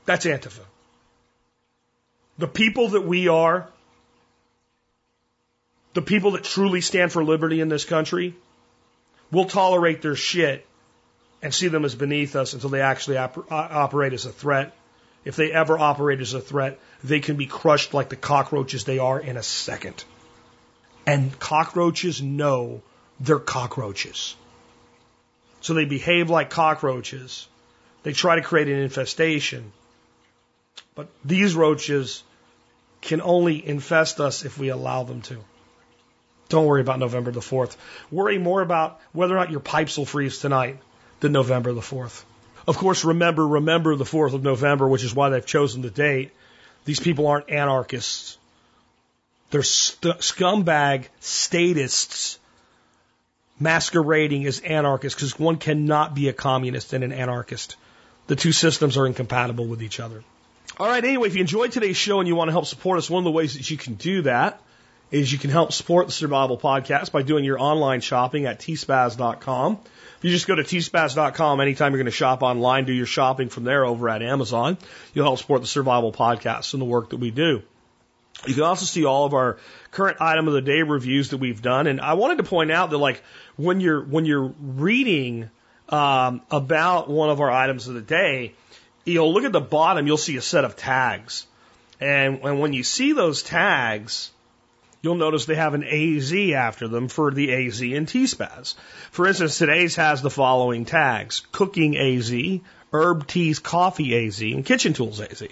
That's 0.06 0.26
Antifa. 0.26 0.64
The 2.38 2.48
people 2.48 2.90
that 2.90 3.06
we 3.06 3.28
are, 3.28 3.68
the 5.94 6.02
people 6.02 6.32
that 6.32 6.44
truly 6.44 6.82
stand 6.82 7.12
for 7.12 7.24
liberty 7.24 7.62
in 7.62 7.70
this 7.70 7.86
country, 7.86 8.36
We'll 9.34 9.46
tolerate 9.46 10.04
their 10.04 10.16
shit 10.16 10.64
and 11.42 11.52
see 11.52 11.68
them 11.68 11.86
as 11.86 11.96
beneath 11.96 12.36
us 12.36 12.54
until 12.54 12.70
they 12.70 12.82
actually 12.82 13.18
op- 13.18 13.52
uh, 13.52 13.68
operate 13.84 14.14
as 14.14 14.26
a 14.28 14.32
threat. 14.32 14.76
If 15.26 15.36
they 15.36 15.52
ever 15.52 15.78
operate 15.78 16.22
as 16.22 16.36
a 16.36 16.40
threat, 16.40 16.80
they 17.04 17.20
can 17.20 17.36
be 17.36 17.48
crushed 17.48 17.96
like 17.96 18.10
the 18.10 18.16
cockroaches 18.16 18.84
they 18.84 19.00
are 19.00 19.20
in 19.20 19.36
a 19.36 19.42
second. 19.42 20.04
And 21.08 21.38
cockroaches 21.40 22.22
know 22.22 22.84
they're 23.20 23.40
cockroaches. 23.40 24.36
So 25.62 25.74
they 25.74 25.86
behave 25.86 26.30
like 26.30 26.52
cockroaches. 26.52 27.48
They 28.04 28.14
try 28.14 28.36
to 28.36 28.44
create 28.44 28.68
an 28.68 28.80
infestation. 28.80 29.72
But 30.94 31.08
these 31.26 31.56
roaches 31.56 32.22
can 33.02 33.20
only 33.20 33.68
infest 33.68 34.20
us 34.20 34.46
if 34.46 34.60
we 34.60 34.70
allow 34.70 35.04
them 35.04 35.22
to. 35.24 35.44
Don't 36.54 36.68
worry 36.68 36.82
about 36.82 37.00
November 37.00 37.32
the 37.32 37.40
4th. 37.40 37.76
Worry 38.12 38.38
more 38.38 38.62
about 38.62 39.02
whether 39.12 39.34
or 39.34 39.40
not 39.40 39.50
your 39.50 39.60
pipes 39.60 39.98
will 39.98 40.06
freeze 40.06 40.38
tonight 40.38 40.78
than 41.20 41.32
November 41.32 41.74
the 41.74 41.82
4th. 41.82 42.24
Of 42.68 42.78
course, 42.78 43.04
remember, 43.04 43.48
remember 43.48 43.96
the 43.96 44.04
4th 44.04 44.36
of 44.36 44.44
November, 44.44 44.88
which 44.88 45.04
is 45.04 45.16
why 45.16 45.30
they've 45.30 45.44
chosen 45.44 45.82
the 45.82 45.90
date. 45.90 46.30
These 46.86 47.00
people 47.00 47.26
aren't 47.26 47.50
anarchists. 47.50 48.38
They're 49.50 49.64
st- 49.64 50.20
scumbag 50.20 51.08
statists 51.22 52.38
masquerading 53.60 54.46
as 54.46 54.60
anarchists 54.60 55.20
because 55.20 55.40
one 55.40 55.56
cannot 55.56 56.14
be 56.14 56.30
a 56.30 56.34
communist 56.34 56.94
and 56.94 57.04
an 57.04 57.12
anarchist. 57.12 57.78
The 58.28 58.36
two 58.36 58.52
systems 58.52 58.96
are 58.96 59.08
incompatible 59.08 59.66
with 59.66 59.82
each 59.82 60.00
other. 60.00 60.24
All 60.80 60.86
right, 60.86 61.04
anyway, 61.04 61.30
if 61.30 61.34
you 61.34 61.42
enjoyed 61.42 61.72
today's 61.72 61.98
show 61.98 62.20
and 62.20 62.28
you 62.28 62.36
want 62.36 62.50
to 62.50 62.52
help 62.52 62.68
support 62.68 63.00
us, 63.00 63.10
one 63.10 63.22
of 63.22 63.26
the 63.26 63.32
ways 63.32 63.56
that 63.56 63.72
you 63.72 63.78
can 63.78 63.96
do 63.96 64.22
that 64.22 64.62
is 65.14 65.32
you 65.32 65.38
can 65.38 65.52
help 65.52 65.72
support 65.72 66.08
the 66.08 66.12
Survival 66.12 66.58
Podcast 66.58 67.12
by 67.12 67.22
doing 67.22 67.46
your 67.46 67.62
online 67.62 68.02
shopping 68.02 68.48
at 68.48 68.60
tspaz.com. 68.60 69.80
If 70.18 70.24
you 70.24 70.32
just 70.32 70.48
go 70.48 70.56
to 70.56 70.64
tspaz.com 70.64 71.62
anytime 71.62 71.92
you're 71.92 72.00
going 72.00 72.06
to 72.06 72.12
shop 72.12 72.42
online, 72.42 72.86
do 72.86 72.94
your 72.94 73.06
shopping 73.06 73.50
from 73.50 73.64
there 73.64 73.86
over 73.86 74.10
at 74.10 74.24
Amazon. 74.24 74.76
You'll 75.14 75.26
help 75.26 75.38
support 75.38 75.62
the 75.62 75.68
Survival 75.68 76.12
Podcast 76.12 76.74
and 76.74 76.82
the 76.82 76.86
work 76.86 77.12
that 77.12 77.18
we 77.18 77.30
do. 77.30 77.62
You 78.48 78.56
can 78.56 78.64
also 78.64 78.86
see 78.86 79.06
all 79.06 79.26
of 79.26 79.36
our 79.36 79.60
current 79.92 80.20
item 80.20 80.48
of 80.48 80.56
the 80.56 80.62
day 80.62 80.82
reviews 80.82 81.30
that 81.30 81.38
we've 81.38 81.62
done. 81.62 81.86
And 81.86 82.02
I 82.02 82.16
wanted 82.16 82.40
to 82.40 82.44
point 82.44 82.72
out 82.72 82.90
that 82.90 82.98
like 82.98 83.22
when 83.56 83.82
you're 83.82 84.04
when 84.04 84.26
you're 84.26 84.52
reading 84.60 85.52
um, 85.90 86.42
about 86.50 87.08
one 87.08 87.30
of 87.30 87.40
our 87.40 87.52
items 87.52 87.88
of 87.88 87.94
the 87.94 88.02
day, 88.02 88.56
you'll 89.06 89.32
look 89.32 89.44
at 89.44 89.52
the 89.52 89.62
bottom, 89.62 90.08
you'll 90.08 90.18
see 90.18 90.38
a 90.38 90.42
set 90.42 90.66
of 90.66 90.76
tags. 90.76 91.46
And, 92.00 92.40
and 92.44 92.60
when 92.60 92.74
you 92.74 92.82
see 92.82 93.14
those 93.14 93.44
tags, 93.44 94.32
you'll 95.04 95.16
notice 95.16 95.46
they 95.46 95.56
have 95.56 95.76
an 95.76 95.84
AZ 95.84 96.34
after 96.34 96.88
them 96.88 97.10
for 97.10 97.30
the 97.30 97.54
AZ 97.54 97.82
and 97.82 98.08
T-Spaz. 98.08 98.74
For 99.12 99.28
instance, 99.28 99.58
today's 99.58 99.98
has 99.98 100.22
the 100.22 100.30
following 100.30 100.86
tags. 100.86 101.44
Cooking 101.52 101.98
AZ, 101.98 102.32
Herb 102.94 103.26
Teas 103.26 103.58
Coffee 103.58 104.28
AZ, 104.28 104.40
and 104.42 104.64
Kitchen 104.64 104.94
Tools 104.94 105.20
AZ. 105.20 105.44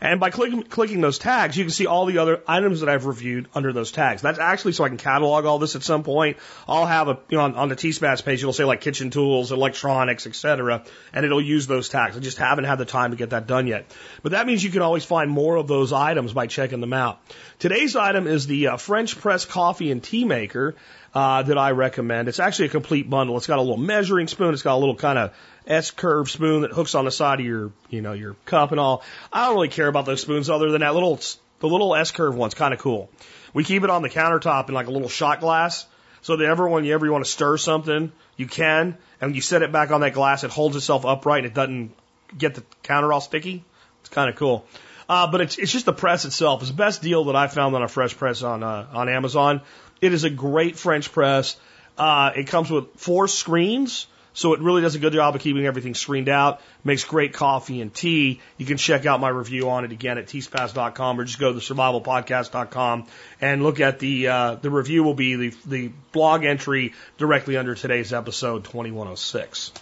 And 0.00 0.18
by 0.18 0.30
clicking, 0.30 0.62
clicking 0.62 1.02
those 1.02 1.18
tags, 1.18 1.54
you 1.54 1.64
can 1.64 1.70
see 1.70 1.86
all 1.86 2.06
the 2.06 2.18
other 2.18 2.42
items 2.48 2.80
that 2.80 2.88
I've 2.88 3.04
reviewed 3.04 3.48
under 3.54 3.70
those 3.74 3.92
tags. 3.92 4.22
That's 4.22 4.38
actually 4.38 4.72
so 4.72 4.84
I 4.84 4.88
can 4.88 4.96
catalog 4.96 5.44
all 5.44 5.58
this 5.58 5.76
at 5.76 5.82
some 5.82 6.04
point. 6.04 6.38
I'll 6.66 6.86
have 6.86 7.08
a, 7.08 7.18
you 7.28 7.36
know, 7.36 7.44
on, 7.44 7.54
on 7.54 7.68
the 7.68 7.76
T-Spaz 7.76 8.24
page, 8.24 8.38
it'll 8.38 8.54
say 8.54 8.64
like 8.64 8.80
kitchen 8.80 9.10
tools, 9.10 9.52
electronics, 9.52 10.26
etc., 10.26 10.84
and 11.12 11.26
it'll 11.26 11.42
use 11.42 11.66
those 11.66 11.90
tags. 11.90 12.16
I 12.16 12.20
just 12.20 12.38
haven't 12.38 12.64
had 12.64 12.76
the 12.76 12.86
time 12.86 13.10
to 13.10 13.16
get 13.18 13.30
that 13.30 13.46
done 13.46 13.66
yet. 13.66 13.94
But 14.22 14.32
that 14.32 14.46
means 14.46 14.64
you 14.64 14.70
can 14.70 14.80
always 14.80 15.04
find 15.04 15.30
more 15.30 15.56
of 15.56 15.68
those 15.68 15.92
items 15.92 16.32
by 16.32 16.46
checking 16.46 16.80
them 16.80 16.94
out. 16.94 17.20
Today's 17.58 17.94
item 17.94 18.26
is 18.26 18.46
the 18.46 18.68
uh, 18.68 18.76
French 18.78 19.18
press 19.18 19.44
coffee 19.44 19.90
and 19.90 20.02
tea 20.02 20.24
maker. 20.24 20.76
Uh, 21.12 21.42
that 21.42 21.58
I 21.58 21.72
recommend. 21.72 22.28
It's 22.28 22.38
actually 22.38 22.66
a 22.66 22.70
complete 22.70 23.10
bundle. 23.10 23.36
It's 23.36 23.48
got 23.48 23.58
a 23.58 23.62
little 23.62 23.76
measuring 23.76 24.28
spoon. 24.28 24.54
It's 24.54 24.62
got 24.62 24.76
a 24.76 24.78
little 24.78 24.94
kind 24.94 25.18
of 25.18 25.34
S 25.66 25.90
curve 25.90 26.30
spoon 26.30 26.62
that 26.62 26.70
hooks 26.70 26.94
on 26.94 27.04
the 27.04 27.10
side 27.10 27.40
of 27.40 27.46
your, 27.46 27.72
you 27.88 28.00
know, 28.00 28.12
your 28.12 28.34
cup 28.44 28.70
and 28.70 28.78
all. 28.78 29.02
I 29.32 29.46
don't 29.46 29.56
really 29.56 29.70
care 29.70 29.88
about 29.88 30.06
those 30.06 30.20
spoons 30.20 30.48
other 30.48 30.70
than 30.70 30.82
that 30.82 30.94
little, 30.94 31.18
the 31.58 31.66
little 31.66 31.96
S 31.96 32.12
curve 32.12 32.36
one's 32.36 32.54
kind 32.54 32.72
of 32.72 32.78
cool. 32.78 33.10
We 33.52 33.64
keep 33.64 33.82
it 33.82 33.90
on 33.90 34.02
the 34.02 34.08
countertop 34.08 34.68
in 34.68 34.74
like 34.76 34.86
a 34.86 34.92
little 34.92 35.08
shot 35.08 35.40
glass. 35.40 35.84
So 36.22 36.36
that 36.36 36.44
ever 36.44 36.68
when 36.68 36.84
you 36.84 36.94
ever 36.94 37.10
want 37.10 37.24
to 37.24 37.30
stir 37.30 37.56
something, 37.56 38.12
you 38.36 38.46
can, 38.46 38.96
and 39.20 39.30
when 39.30 39.34
you 39.34 39.40
set 39.40 39.62
it 39.62 39.72
back 39.72 39.90
on 39.90 40.02
that 40.02 40.12
glass, 40.12 40.44
it 40.44 40.50
holds 40.50 40.76
itself 40.76 41.04
upright 41.04 41.44
and 41.44 41.46
it 41.46 41.54
doesn't 41.54 41.92
get 42.36 42.54
the 42.54 42.62
counter 42.82 43.12
all 43.12 43.20
sticky. 43.20 43.64
It's 44.00 44.10
kind 44.10 44.28
of 44.28 44.36
cool. 44.36 44.64
Uh, 45.10 45.26
but 45.28 45.40
it's, 45.40 45.58
it's 45.58 45.72
just 45.72 45.86
the 45.86 45.92
press 45.92 46.24
itself. 46.24 46.62
It's 46.62 46.70
the 46.70 46.76
best 46.76 47.02
deal 47.02 47.24
that 47.24 47.34
I 47.34 47.48
found 47.48 47.74
on 47.74 47.82
a 47.82 47.88
fresh 47.88 48.16
press 48.16 48.44
on, 48.44 48.62
uh, 48.62 48.86
on 48.92 49.08
Amazon. 49.08 49.60
It 50.00 50.12
is 50.12 50.22
a 50.22 50.30
great 50.30 50.78
French 50.78 51.10
press. 51.10 51.56
Uh, 51.98 52.30
it 52.36 52.46
comes 52.46 52.70
with 52.70 52.94
four 52.94 53.26
screens, 53.26 54.06
so 54.34 54.54
it 54.54 54.60
really 54.60 54.82
does 54.82 54.94
a 54.94 55.00
good 55.00 55.12
job 55.12 55.34
of 55.34 55.40
keeping 55.40 55.66
everything 55.66 55.96
screened 55.96 56.28
out. 56.28 56.62
Makes 56.84 57.02
great 57.02 57.32
coffee 57.32 57.80
and 57.80 57.92
tea. 57.92 58.40
You 58.56 58.66
can 58.66 58.76
check 58.76 59.04
out 59.04 59.18
my 59.18 59.30
review 59.30 59.68
on 59.70 59.84
it 59.84 59.90
again 59.90 60.16
at 60.16 60.26
tspaz.com 60.26 61.18
or 61.18 61.24
just 61.24 61.40
go 61.40 61.48
to 61.48 61.54
the 61.54 61.60
survivalpodcast.com 61.60 63.08
and 63.40 63.64
look 63.64 63.80
at 63.80 63.98
the 63.98 64.28
uh, 64.28 64.54
the 64.54 64.70
review 64.70 65.02
will 65.02 65.14
be 65.14 65.34
the 65.34 65.56
the 65.66 65.90
blog 66.12 66.44
entry 66.44 66.94
directly 67.18 67.56
under 67.56 67.74
today's 67.74 68.12
episode 68.12 68.62
2106. 68.62 69.72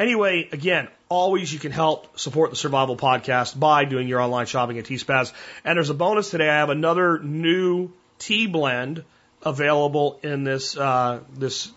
Anyway, 0.00 0.48
again, 0.50 0.88
always 1.10 1.52
you 1.52 1.58
can 1.58 1.72
help 1.72 2.18
support 2.18 2.48
the 2.48 2.56
Survival 2.56 2.96
Podcast 2.96 3.58
by 3.58 3.84
doing 3.84 4.08
your 4.08 4.18
online 4.18 4.46
shopping 4.46 4.78
at 4.78 4.86
T-Spaz. 4.86 5.34
And 5.62 5.76
there's 5.76 5.90
a 5.90 5.94
bonus 5.94 6.30
today. 6.30 6.48
I 6.48 6.60
have 6.60 6.70
another 6.70 7.18
new 7.18 7.92
tea 8.18 8.46
blend 8.46 9.04
available 9.42 10.18
in 10.22 10.42
this 10.42 10.74
uh, 10.74 11.20
this, 11.36 11.70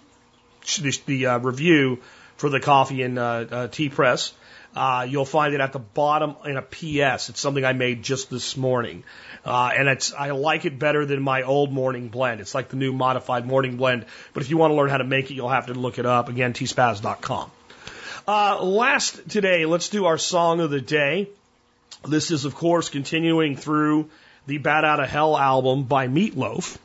this 0.80 1.00
the 1.00 1.26
uh, 1.26 1.40
review 1.40 2.00
for 2.38 2.50
the 2.50 2.62
coffee 2.62 3.02
and 3.02 3.20
uh, 3.20 3.46
uh, 3.52 3.68
tea 3.68 3.90
press. 3.90 4.32
Uh, 4.74 5.06
you'll 5.08 5.26
find 5.26 5.54
it 5.54 5.60
at 5.60 5.74
the 5.74 5.80
bottom 5.80 6.38
in 6.46 6.56
a 6.56 6.62
PS. 6.62 7.28
It's 7.28 7.42
something 7.42 7.66
I 7.66 7.74
made 7.74 8.04
just 8.04 8.30
this 8.30 8.56
morning, 8.56 9.04
uh, 9.44 9.72
and 9.78 9.90
it's 9.90 10.14
I 10.14 10.32
like 10.32 10.64
it 10.64 10.80
better 10.80 11.06
than 11.06 11.22
my 11.22 11.42
old 11.42 11.74
morning 11.74 12.08
blend. 12.08 12.40
It's 12.40 12.56
like 12.56 12.70
the 12.70 12.78
new 12.78 12.94
modified 12.94 13.46
morning 13.46 13.76
blend. 13.76 14.06
But 14.34 14.44
if 14.44 14.50
you 14.50 14.56
want 14.56 14.72
to 14.72 14.76
learn 14.76 14.90
how 14.90 14.98
to 14.98 15.04
make 15.04 15.30
it, 15.30 15.34
you'll 15.34 15.50
have 15.50 15.68
to 15.68 15.74
look 15.74 16.00
it 16.00 16.06
up 16.06 16.30
again. 16.30 16.54
tspaz.com. 16.54 17.52
Uh, 18.26 18.64
last 18.64 19.30
today, 19.30 19.66
let's 19.66 19.90
do 19.90 20.06
our 20.06 20.18
song 20.18 20.62
of 20.62 20.70
the 20.70 20.80
day. 20.80 21.28
This 22.08 22.32
is, 22.32 22.46
of 22.46 22.56
course, 22.56 22.88
continuing 22.88 23.58
through 23.58 24.10
the 24.48 24.60
Bat 24.60 24.86
Out 24.86 25.00
of 25.02 25.10
Hell 25.10 25.38
album 25.38 25.84
by 25.84 26.08
Meatloaf. 26.08 26.78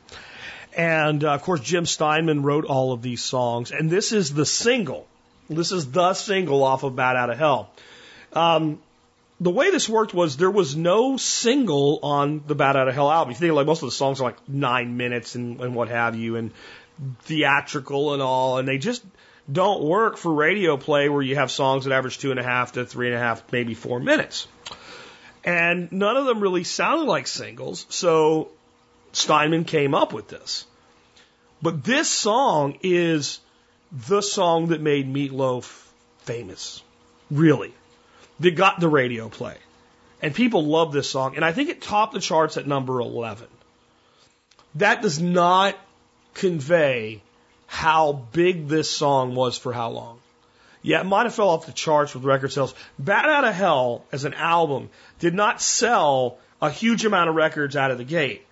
And 0.75 1.23
uh, 1.23 1.31
of 1.31 1.43
course, 1.43 1.61
Jim 1.61 1.85
Steinman 1.85 2.43
wrote 2.43 2.65
all 2.65 2.91
of 2.91 3.01
these 3.01 3.21
songs. 3.21 3.71
And 3.71 3.89
this 3.89 4.11
is 4.11 4.33
the 4.33 4.45
single. 4.45 5.07
This 5.49 5.71
is 5.71 5.89
the 5.89 6.13
single 6.13 6.61
off 6.61 6.83
of 6.83 6.97
Bat 6.97 7.15
Out 7.15 7.29
of 7.29 7.37
Hell. 7.37 7.69
Um, 8.33 8.79
the 9.39 9.51
way 9.51 9.71
this 9.71 9.87
worked 9.87 10.13
was 10.13 10.35
there 10.35 10.51
was 10.51 10.75
no 10.75 11.15
single 11.15 12.01
on 12.03 12.43
the 12.47 12.55
Bat 12.55 12.75
Out 12.75 12.87
of 12.89 12.93
Hell 12.93 13.09
album. 13.09 13.31
You 13.31 13.37
think 13.37 13.53
like 13.53 13.65
most 13.65 13.81
of 13.81 13.87
the 13.87 13.95
songs 13.95 14.19
are 14.19 14.25
like 14.25 14.49
nine 14.49 14.97
minutes 14.97 15.35
and, 15.35 15.61
and 15.61 15.73
what 15.73 15.87
have 15.87 16.17
you, 16.17 16.35
and 16.35 16.51
theatrical 17.21 18.13
and 18.13 18.21
all, 18.21 18.57
and 18.57 18.67
they 18.67 18.77
just 18.77 19.05
don't 19.51 19.83
work 19.83 20.17
for 20.17 20.33
radio 20.33 20.77
play 20.77 21.09
where 21.09 21.21
you 21.21 21.35
have 21.35 21.51
songs 21.51 21.85
that 21.85 21.93
average 21.93 22.17
two 22.17 22.31
and 22.31 22.39
a 22.39 22.43
half 22.43 22.73
to 22.73 22.85
three 22.85 23.07
and 23.07 23.15
a 23.15 23.19
half, 23.19 23.51
maybe 23.51 23.73
four 23.73 23.99
minutes. 23.99 24.47
And 25.43 25.91
none 25.91 26.17
of 26.17 26.25
them 26.25 26.41
really 26.41 26.63
sounded 26.63 27.05
like 27.05 27.27
singles, 27.27 27.85
so 27.89 28.49
Steinman 29.13 29.63
came 29.63 29.95
up 29.95 30.13
with 30.13 30.27
this. 30.27 30.65
But 31.61 31.83
this 31.83 32.09
song 32.09 32.77
is 32.83 33.39
the 33.91 34.21
song 34.21 34.67
that 34.67 34.81
made 34.81 35.11
Meatloaf 35.11 35.63
famous. 36.19 36.83
Really. 37.31 37.73
That 38.39 38.55
got 38.55 38.79
the 38.79 38.87
radio 38.87 39.29
play. 39.29 39.57
And 40.21 40.33
people 40.33 40.65
love 40.65 40.91
this 40.91 41.09
song. 41.09 41.35
And 41.35 41.43
I 41.43 41.51
think 41.51 41.69
it 41.69 41.81
topped 41.81 42.13
the 42.13 42.19
charts 42.19 42.57
at 42.57 42.67
number 42.67 42.99
11. 42.99 43.47
That 44.75 45.01
does 45.01 45.19
not 45.19 45.77
convey 46.33 47.21
how 47.69 48.13
big 48.31 48.67
this 48.67 48.89
song 48.89 49.35
was 49.35 49.55
for 49.55 49.71
how 49.71 49.91
long. 49.91 50.19
Yeah, 50.81 51.01
it 51.01 51.05
might 51.05 51.23
have 51.23 51.35
fell 51.35 51.49
off 51.49 51.67
the 51.67 51.71
charts 51.71 52.15
with 52.15 52.23
record 52.23 52.51
sales. 52.51 52.73
Bat 52.97 53.25
Out 53.25 53.45
of 53.45 53.53
Hell 53.53 54.05
as 54.11 54.25
an 54.25 54.33
album 54.33 54.89
did 55.19 55.35
not 55.35 55.61
sell 55.61 56.39
a 56.63 56.71
huge 56.71 57.05
amount 57.05 57.29
of 57.29 57.35
records 57.35 57.75
out 57.75 57.91
of 57.91 57.99
the 57.99 58.03
gate. 58.03 58.43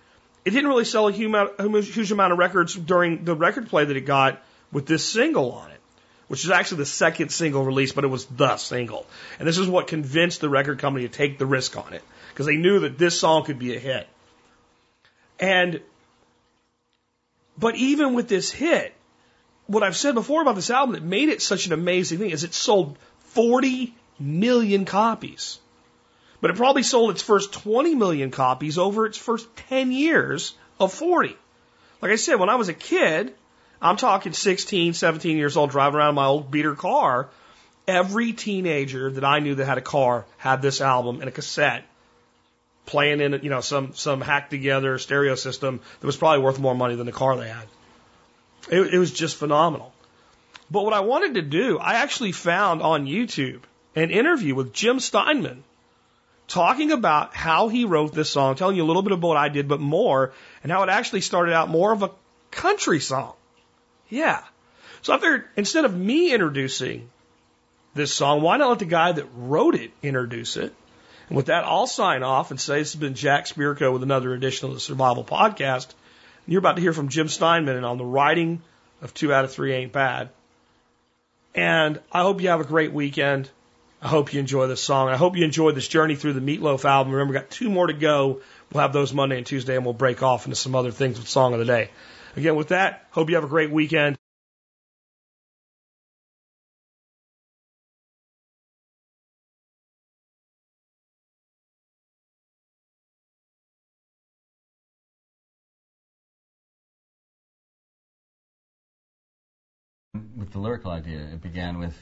It 0.44 0.50
didn't 0.50 0.68
really 0.68 0.84
sell 0.84 1.08
a 1.08 1.12
huge 1.12 1.26
amount, 1.26 2.32
of 2.32 2.38
records 2.38 2.76
during 2.76 3.24
the 3.24 3.34
record 3.34 3.68
play 3.68 3.84
that 3.84 3.96
it 3.96 4.02
got 4.02 4.40
with 4.70 4.86
this 4.86 5.04
single 5.04 5.50
on 5.50 5.72
it, 5.72 5.80
which 6.28 6.44
is 6.44 6.52
actually 6.52 6.78
the 6.78 6.86
second 6.86 7.30
single 7.30 7.64
release, 7.64 7.90
but 7.90 8.04
it 8.04 8.08
was 8.08 8.24
the 8.26 8.56
single. 8.56 9.04
And 9.40 9.48
this 9.48 9.58
is 9.58 9.66
what 9.66 9.88
convinced 9.88 10.40
the 10.40 10.48
record 10.48 10.78
company 10.78 11.08
to 11.08 11.12
take 11.12 11.38
the 11.38 11.46
risk 11.46 11.76
on 11.76 11.92
it 11.92 12.04
because 12.30 12.46
they 12.46 12.56
knew 12.56 12.80
that 12.80 12.98
this 12.98 13.18
song 13.18 13.44
could 13.44 13.58
be 13.58 13.74
a 13.74 13.80
hit. 13.80 14.06
And, 15.40 15.80
but 17.58 17.74
even 17.74 18.14
with 18.14 18.28
this 18.28 18.52
hit, 18.52 18.94
what 19.68 19.82
I've 19.82 19.96
said 19.96 20.14
before 20.14 20.42
about 20.42 20.56
this 20.56 20.70
album 20.70 20.94
that 20.94 21.02
made 21.02 21.28
it 21.28 21.42
such 21.42 21.66
an 21.66 21.72
amazing 21.72 22.18
thing 22.18 22.30
is 22.30 22.42
it 22.42 22.54
sold 22.54 22.96
40 23.18 23.94
million 24.18 24.84
copies. 24.86 25.60
But 26.40 26.50
it 26.50 26.56
probably 26.56 26.82
sold 26.82 27.10
its 27.10 27.22
first 27.22 27.52
20 27.52 27.94
million 27.94 28.30
copies 28.30 28.78
over 28.78 29.04
its 29.04 29.18
first 29.18 29.46
10 29.68 29.92
years 29.92 30.54
of 30.80 30.92
40. 30.92 31.36
Like 32.00 32.12
I 32.12 32.16
said, 32.16 32.36
when 32.36 32.48
I 32.48 32.54
was 32.54 32.68
a 32.68 32.74
kid, 32.74 33.34
I'm 33.82 33.96
talking 33.96 34.32
16, 34.32 34.94
17 34.94 35.36
years 35.36 35.56
old, 35.56 35.70
driving 35.70 35.98
around 35.98 36.14
my 36.14 36.26
old 36.26 36.50
beater 36.50 36.74
car. 36.74 37.28
Every 37.86 38.32
teenager 38.32 39.10
that 39.10 39.24
I 39.24 39.40
knew 39.40 39.56
that 39.56 39.66
had 39.66 39.78
a 39.78 39.82
car 39.82 40.24
had 40.38 40.62
this 40.62 40.80
album 40.80 41.20
and 41.20 41.28
a 41.28 41.32
cassette 41.32 41.84
playing 42.86 43.20
in, 43.20 43.40
you 43.42 43.50
know, 43.50 43.60
some, 43.60 43.92
some 43.94 44.22
hacked 44.22 44.50
together 44.50 44.98
stereo 44.98 45.34
system 45.34 45.80
that 46.00 46.06
was 46.06 46.16
probably 46.16 46.42
worth 46.42 46.58
more 46.58 46.74
money 46.74 46.94
than 46.94 47.06
the 47.06 47.12
car 47.12 47.36
they 47.36 47.48
had. 47.48 47.66
It, 48.70 48.94
it 48.94 48.98
was 48.98 49.12
just 49.12 49.36
phenomenal. 49.36 49.92
But 50.70 50.84
what 50.84 50.92
I 50.92 51.00
wanted 51.00 51.34
to 51.34 51.42
do, 51.42 51.78
I 51.78 51.94
actually 51.94 52.32
found 52.32 52.82
on 52.82 53.06
YouTube 53.06 53.60
an 53.96 54.10
interview 54.10 54.54
with 54.54 54.72
Jim 54.72 55.00
Steinman 55.00 55.64
talking 56.46 56.92
about 56.92 57.34
how 57.34 57.68
he 57.68 57.84
wrote 57.84 58.12
this 58.12 58.30
song, 58.30 58.54
telling 58.54 58.76
you 58.76 58.84
a 58.84 58.86
little 58.86 59.02
bit 59.02 59.12
about 59.12 59.28
what 59.28 59.36
I 59.36 59.48
did, 59.48 59.68
but 59.68 59.80
more, 59.80 60.32
and 60.62 60.72
how 60.72 60.82
it 60.82 60.88
actually 60.88 61.20
started 61.20 61.54
out 61.54 61.68
more 61.68 61.92
of 61.92 62.02
a 62.02 62.10
country 62.50 63.00
song. 63.00 63.34
Yeah. 64.08 64.42
So 65.02 65.12
I 65.12 65.18
figured 65.18 65.44
instead 65.56 65.84
of 65.84 65.96
me 65.96 66.32
introducing 66.32 67.08
this 67.94 68.12
song, 68.12 68.40
why 68.40 68.56
not 68.56 68.70
let 68.70 68.78
the 68.78 68.84
guy 68.86 69.12
that 69.12 69.26
wrote 69.34 69.74
it 69.74 69.90
introduce 70.02 70.56
it? 70.56 70.74
And 71.28 71.36
with 71.36 71.46
that, 71.46 71.64
I'll 71.64 71.86
sign 71.86 72.22
off 72.22 72.50
and 72.50 72.60
say 72.60 72.78
this 72.78 72.92
has 72.92 73.00
been 73.00 73.14
Jack 73.14 73.46
Spirko 73.46 73.92
with 73.92 74.02
another 74.02 74.32
edition 74.32 74.68
of 74.68 74.74
the 74.74 74.80
Survival 74.80 75.24
Podcast. 75.24 75.88
You're 76.48 76.60
about 76.60 76.76
to 76.76 76.82
hear 76.82 76.94
from 76.94 77.10
Jim 77.10 77.28
Steinman 77.28 77.76
and 77.76 77.84
on 77.84 77.98
the 77.98 78.06
writing 78.06 78.62
of 79.02 79.12
Two 79.12 79.34
Out 79.34 79.44
of 79.44 79.52
Three 79.52 79.74
Ain't 79.74 79.92
Bad. 79.92 80.30
And 81.54 82.00
I 82.10 82.22
hope 82.22 82.40
you 82.40 82.48
have 82.48 82.60
a 82.60 82.64
great 82.64 82.90
weekend. 82.90 83.50
I 84.00 84.08
hope 84.08 84.32
you 84.32 84.40
enjoy 84.40 84.66
this 84.66 84.80
song. 84.80 85.08
I 85.10 85.16
hope 85.16 85.36
you 85.36 85.44
enjoy 85.44 85.72
this 85.72 85.86
journey 85.86 86.16
through 86.16 86.32
the 86.32 86.40
Meatloaf 86.40 86.86
album. 86.86 87.12
Remember, 87.12 87.34
we've 87.34 87.42
got 87.42 87.50
two 87.50 87.68
more 87.68 87.86
to 87.86 87.92
go. 87.92 88.40
We'll 88.72 88.80
have 88.80 88.94
those 88.94 89.12
Monday 89.12 89.36
and 89.36 89.44
Tuesday, 89.44 89.76
and 89.76 89.84
we'll 89.84 89.92
break 89.92 90.22
off 90.22 90.46
into 90.46 90.56
some 90.56 90.74
other 90.74 90.90
things 90.90 91.18
with 91.18 91.28
Song 91.28 91.52
of 91.52 91.58
the 91.58 91.66
Day. 91.66 91.90
Again, 92.36 92.56
with 92.56 92.68
that, 92.68 93.06
hope 93.10 93.28
you 93.28 93.34
have 93.34 93.44
a 93.44 93.48
great 93.48 93.70
weekend. 93.70 94.17
The 110.58 110.64
lyrical 110.64 110.90
idea. 110.90 111.20
It 111.20 111.40
began 111.40 111.78
with 111.78 111.96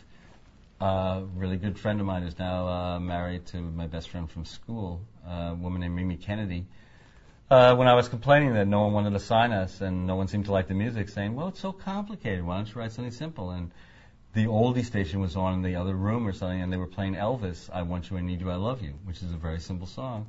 a 0.80 1.22
really 1.34 1.56
good 1.56 1.78
friend 1.78 2.00
of 2.00 2.06
mine 2.06 2.22
who's 2.22 2.38
now 2.38 2.68
uh, 2.68 3.00
married 3.00 3.46
to 3.46 3.60
my 3.60 3.86
best 3.86 4.08
friend 4.08 4.30
from 4.30 4.44
school, 4.44 5.02
a 5.26 5.54
woman 5.54 5.82
named 5.82 5.94
Mimi 5.94 6.16
Kennedy. 6.16 6.66
Uh, 7.50 7.74
when 7.74 7.86
I 7.86 7.94
was 7.94 8.08
complaining 8.08 8.54
that 8.54 8.66
no 8.66 8.80
one 8.82 8.92
wanted 8.92 9.10
to 9.10 9.20
sign 9.20 9.52
us 9.52 9.80
and 9.80 10.06
no 10.06 10.16
one 10.16 10.26
seemed 10.26 10.46
to 10.46 10.52
like 10.52 10.68
the 10.68 10.74
music, 10.74 11.08
saying, 11.08 11.36
"Well, 11.36 11.48
it's 11.48 11.60
so 11.60 11.72
complicated. 11.72 12.42
Why 12.44 12.56
don't 12.56 12.66
you 12.66 12.80
write 12.80 12.92
something 12.92 13.12
simple?" 13.12 13.50
And 13.50 13.70
the 14.32 14.46
oldie 14.46 14.84
station 14.84 15.20
was 15.20 15.36
on 15.36 15.52
in 15.54 15.62
the 15.62 15.76
other 15.76 15.94
room 15.94 16.26
or 16.26 16.32
something, 16.32 16.60
and 16.60 16.72
they 16.72 16.76
were 16.78 16.86
playing 16.86 17.14
Elvis, 17.14 17.68
"I 17.72 17.82
Want 17.82 18.10
You, 18.10 18.16
I 18.16 18.22
Need 18.22 18.40
You, 18.40 18.50
I 18.50 18.56
Love 18.56 18.82
You," 18.82 18.98
which 19.04 19.22
is 19.22 19.32
a 19.32 19.36
very 19.36 19.60
simple 19.60 19.86
song. 19.86 20.26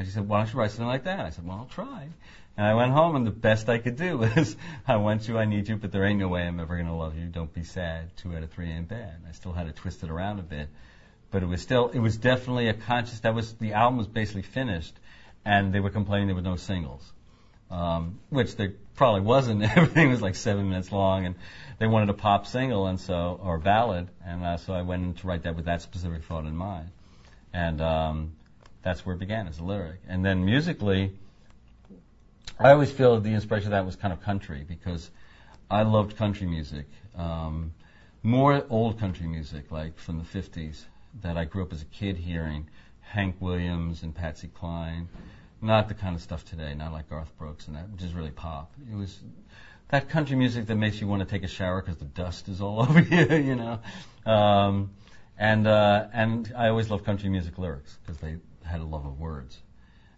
And 0.00 0.08
she 0.08 0.14
said, 0.14 0.26
"Why 0.26 0.38
don't 0.38 0.50
you 0.50 0.58
write 0.58 0.70
something 0.70 0.86
like 0.86 1.04
that?" 1.04 1.20
I 1.20 1.28
said, 1.28 1.46
"Well, 1.46 1.58
I'll 1.58 1.66
try." 1.66 2.08
And 2.56 2.66
I 2.66 2.72
went 2.72 2.90
home, 2.90 3.16
and 3.16 3.26
the 3.26 3.30
best 3.30 3.68
I 3.68 3.76
could 3.76 3.96
do 3.96 4.16
was, 4.34 4.56
"I 4.88 4.96
want 4.96 5.28
you, 5.28 5.36
I 5.36 5.44
need 5.44 5.68
you, 5.68 5.76
but 5.76 5.92
there 5.92 6.06
ain't 6.06 6.18
no 6.18 6.28
way 6.28 6.46
I'm 6.46 6.58
ever 6.58 6.78
gonna 6.78 6.96
love 6.96 7.18
you. 7.18 7.26
Don't 7.26 7.52
be 7.52 7.64
sad. 7.64 8.16
Two 8.16 8.34
out 8.34 8.42
of 8.42 8.50
three 8.50 8.70
ain't 8.70 8.88
bad." 8.88 9.16
I 9.28 9.32
still 9.32 9.52
had 9.52 9.66
to 9.66 9.72
twist 9.72 10.02
it 10.02 10.08
around 10.08 10.38
a 10.38 10.42
bit, 10.42 10.70
but 11.30 11.42
it 11.42 11.46
was 11.50 11.60
still, 11.60 11.88
it 11.88 11.98
was 11.98 12.16
definitely 12.16 12.68
a 12.68 12.72
conscious. 12.72 13.20
That 13.20 13.34
was 13.34 13.52
the 13.52 13.74
album 13.74 13.98
was 13.98 14.06
basically 14.06 14.40
finished, 14.40 14.94
and 15.44 15.70
they 15.70 15.80
were 15.80 15.90
complaining 15.90 16.28
there 16.28 16.34
were 16.34 16.40
no 16.40 16.56
singles, 16.56 17.12
um, 17.70 18.20
which 18.30 18.56
there 18.56 18.72
probably 18.94 19.20
wasn't. 19.20 19.62
Everything 19.76 20.08
was 20.08 20.22
like 20.22 20.34
seven 20.34 20.70
minutes 20.70 20.90
long, 20.90 21.26
and 21.26 21.34
they 21.78 21.86
wanted 21.86 22.08
a 22.08 22.14
pop 22.14 22.46
single, 22.46 22.86
and 22.86 22.98
so 22.98 23.38
or 23.42 23.58
ballad, 23.58 24.08
and 24.24 24.42
uh, 24.42 24.56
so 24.56 24.72
I 24.72 24.80
went 24.80 25.02
in 25.02 25.12
to 25.12 25.26
write 25.26 25.42
that 25.42 25.56
with 25.56 25.66
that 25.66 25.82
specific 25.82 26.24
thought 26.24 26.46
in 26.46 26.56
mind, 26.56 26.88
and 27.52 27.82
um, 27.82 28.32
that's 28.82 29.04
where 29.04 29.14
it 29.14 29.18
began 29.18 29.46
as 29.46 29.58
a 29.58 29.64
lyric, 29.64 30.00
and 30.08 30.24
then 30.24 30.44
musically. 30.44 31.12
I 32.58 32.72
always 32.72 32.90
feel 32.90 33.18
the 33.20 33.32
inspiration 33.32 33.68
of 33.68 33.70
that 33.70 33.86
was 33.86 33.96
kind 33.96 34.12
of 34.12 34.20
country 34.20 34.66
because 34.68 35.10
I 35.70 35.82
loved 35.82 36.16
country 36.16 36.46
music. 36.46 36.86
Um, 37.16 37.72
more 38.22 38.66
old 38.68 38.98
country 38.98 39.26
music, 39.26 39.70
like 39.70 39.98
from 39.98 40.18
the 40.18 40.24
50s, 40.24 40.84
that 41.22 41.38
I 41.38 41.44
grew 41.44 41.62
up 41.62 41.72
as 41.72 41.80
a 41.80 41.86
kid 41.86 42.18
hearing. 42.18 42.68
Hank 43.00 43.36
Williams 43.40 44.02
and 44.02 44.14
Patsy 44.14 44.48
Cline. 44.48 45.08
Not 45.60 45.88
the 45.88 45.94
kind 45.94 46.14
of 46.14 46.22
stuff 46.22 46.44
today, 46.44 46.74
not 46.74 46.92
like 46.92 47.10
Garth 47.10 47.36
Brooks 47.38 47.66
and 47.66 47.76
that, 47.76 47.88
which 47.90 48.02
is 48.02 48.14
really 48.14 48.30
pop. 48.30 48.72
It 48.90 48.94
was 48.94 49.20
that 49.88 50.08
country 50.08 50.36
music 50.36 50.66
that 50.66 50.76
makes 50.76 51.00
you 51.00 51.06
want 51.06 51.20
to 51.20 51.26
take 51.26 51.42
a 51.42 51.48
shower 51.48 51.82
because 51.82 51.98
the 51.98 52.04
dust 52.04 52.48
is 52.48 52.60
all 52.60 52.80
over 52.82 53.00
you, 53.00 53.26
you 53.36 53.56
know. 53.56 53.80
Um, 54.30 54.90
and 55.38 55.66
uh, 55.66 56.06
and 56.12 56.52
I 56.56 56.68
always 56.68 56.90
loved 56.90 57.04
country 57.04 57.28
music 57.28 57.58
lyrics 57.58 57.98
because 58.00 58.18
they 58.20 58.36
had 58.70 58.80
a 58.80 58.84
love 58.84 59.04
of 59.04 59.18
words 59.18 59.60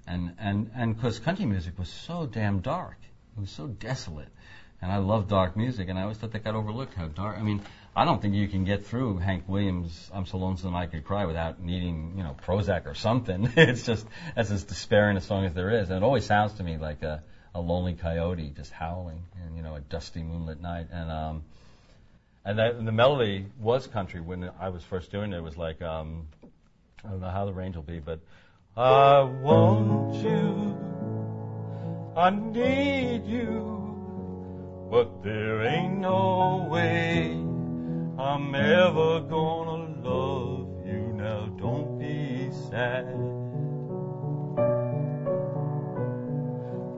and 0.07 0.35
and 0.39 0.71
and 0.75 0.95
because 0.95 1.19
country 1.19 1.45
music 1.45 1.79
was 1.79 1.89
so 1.89 2.27
damn 2.27 2.61
dark, 2.61 2.97
it 3.37 3.41
was 3.41 3.51
so 3.51 3.67
desolate, 3.67 4.29
and 4.81 4.91
I 4.91 4.99
love 4.99 5.29
dark 5.29 5.57
music, 5.57 5.89
and 5.89 5.99
I 5.99 6.03
always 6.03 6.19
thought 6.19 6.33
that 6.33 6.45
got 6.45 6.55
overlooked. 6.55 6.95
How 6.95 7.07
dark? 7.07 7.39
I 7.39 7.43
mean, 7.43 7.63
I 7.95 8.05
don't 8.05 8.21
think 8.21 8.35
you 8.35 8.49
can 8.49 8.65
get 8.65 8.87
through 8.87 9.19
Hank 9.19 9.45
Williams' 9.47 10.11
"I'm 10.13 10.27
So 10.27 10.39
Lonesome 10.39 10.75
I 10.75 10.87
Could 10.87 11.05
Cry" 11.05 11.25
without 11.25 11.61
needing 11.61 12.15
you 12.17 12.25
know 12.25 12.37
Prozac 12.47 12.87
or 12.87 12.95
something. 12.95 13.53
it's 13.57 13.87
just 13.87 14.07
that's 14.35 14.51
as 14.51 14.65
despairing 14.65 15.17
a 15.17 15.21
song 15.21 15.45
as 15.45 15.55
there 15.55 15.71
is, 15.81 15.89
and 15.89 15.97
it 15.99 16.03
always 16.03 16.27
sounds 16.27 16.55
to 16.55 16.65
me 16.65 16.79
like 16.79 17.03
a 17.03 17.23
a 17.55 17.61
lonely 17.61 17.95
coyote 17.95 18.51
just 18.57 18.73
howling 18.73 19.23
in 19.47 19.57
you 19.57 19.63
know 19.63 19.77
a 19.77 19.81
dusty 19.81 20.23
moonlit 20.23 20.61
night, 20.61 20.89
and 20.93 21.11
um. 21.11 21.45
And, 22.45 22.59
that, 22.59 22.75
and 22.75 22.89
the 22.89 22.91
melody 22.91 23.47
was 23.61 23.87
country 23.87 24.21
when 24.21 24.51
I 24.59 24.71
was 24.71 24.83
first 24.83 25.13
doing 25.13 25.33
it. 25.33 25.37
It 25.37 25.43
was 25.45 25.57
like 25.57 25.81
um, 25.81 26.27
I 27.05 27.09
don't 27.09 27.21
know 27.21 27.31
how 27.31 27.45
the 27.45 27.53
range 27.53 27.77
will 27.77 27.85
be, 27.85 28.01
but 28.01 28.19
I 28.75 29.21
want 29.21 30.15
you, 30.15 30.75
I 32.17 32.31
need 32.31 33.27
you, 33.27 34.89
but 34.91 35.23
there 35.23 35.63
ain't 35.63 35.99
no 35.99 36.67
way 36.71 37.33
I'm 38.19 38.55
ever 38.55 39.21
gonna 39.21 40.01
love 40.01 40.87
you. 40.87 41.13
Now 41.15 41.49
don't 41.59 41.99
be 41.99 42.51
sad. 42.71 43.13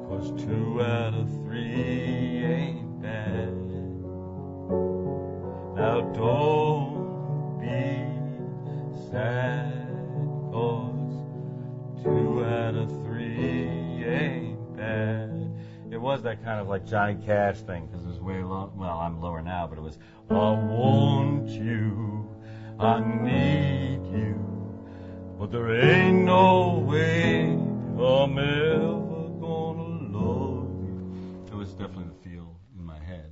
Cause 0.08 0.30
two 0.44 0.80
out 0.80 1.14
of 1.14 1.28
three 1.42 2.44
ain't 2.44 3.02
bad. 3.02 3.52
Now 5.74 6.02
don't 6.14 7.58
be 7.58 8.06
sad, 9.10 9.83
three 12.86 14.04
ain't 14.04 14.76
bad. 14.76 15.50
It 15.90 16.00
was 16.00 16.22
that 16.22 16.42
kind 16.42 16.60
of 16.60 16.68
like 16.68 16.86
Johnny 16.86 17.16
Cash 17.24 17.60
thing 17.60 17.86
because 17.86 18.04
it 18.04 18.08
was 18.08 18.20
way 18.20 18.42
low. 18.42 18.72
Well, 18.74 18.98
I'm 18.98 19.20
lower 19.20 19.42
now, 19.42 19.66
but 19.66 19.78
it 19.78 19.82
was 19.82 19.98
I 20.30 20.34
want 20.34 21.48
you, 21.48 22.28
I 22.78 23.00
need 23.00 24.04
you, 24.06 24.74
but 25.38 25.52
there 25.52 25.70
ain't 25.70 26.24
no 26.24 26.78
way 26.78 27.42
I'm 27.52 28.38
ever 28.38 29.28
gonna 29.40 30.18
love 30.18 30.68
you. 30.82 31.46
It 31.52 31.54
was 31.54 31.70
definitely 31.72 32.04
the 32.04 32.28
feel 32.28 32.56
in 32.76 32.84
my 32.84 32.98
head, 32.98 33.30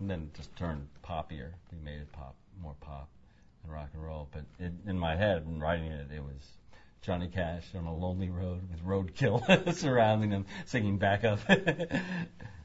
and 0.00 0.10
then 0.10 0.22
it 0.22 0.34
just 0.34 0.54
turned 0.56 0.88
poppier. 1.04 1.52
We 1.70 1.78
made 1.84 2.00
it 2.00 2.10
pop, 2.12 2.34
more 2.60 2.74
pop 2.80 3.08
and 3.62 3.72
rock 3.72 3.90
and 3.92 4.02
roll. 4.02 4.28
But 4.32 4.44
it, 4.58 4.72
in 4.86 4.98
my 4.98 5.16
head, 5.16 5.46
when 5.46 5.60
writing 5.60 5.92
it, 5.92 6.08
it 6.10 6.22
was 6.22 6.58
Johnny 7.04 7.28
Cash 7.28 7.64
on 7.74 7.84
a 7.84 7.94
lonely 7.94 8.30
road 8.30 8.70
with 8.70 8.82
roadkill 8.82 9.74
surrounding 9.74 10.30
him, 10.30 10.46
singing 10.64 10.96
backup. 10.96 11.38
Maybe 11.46 11.86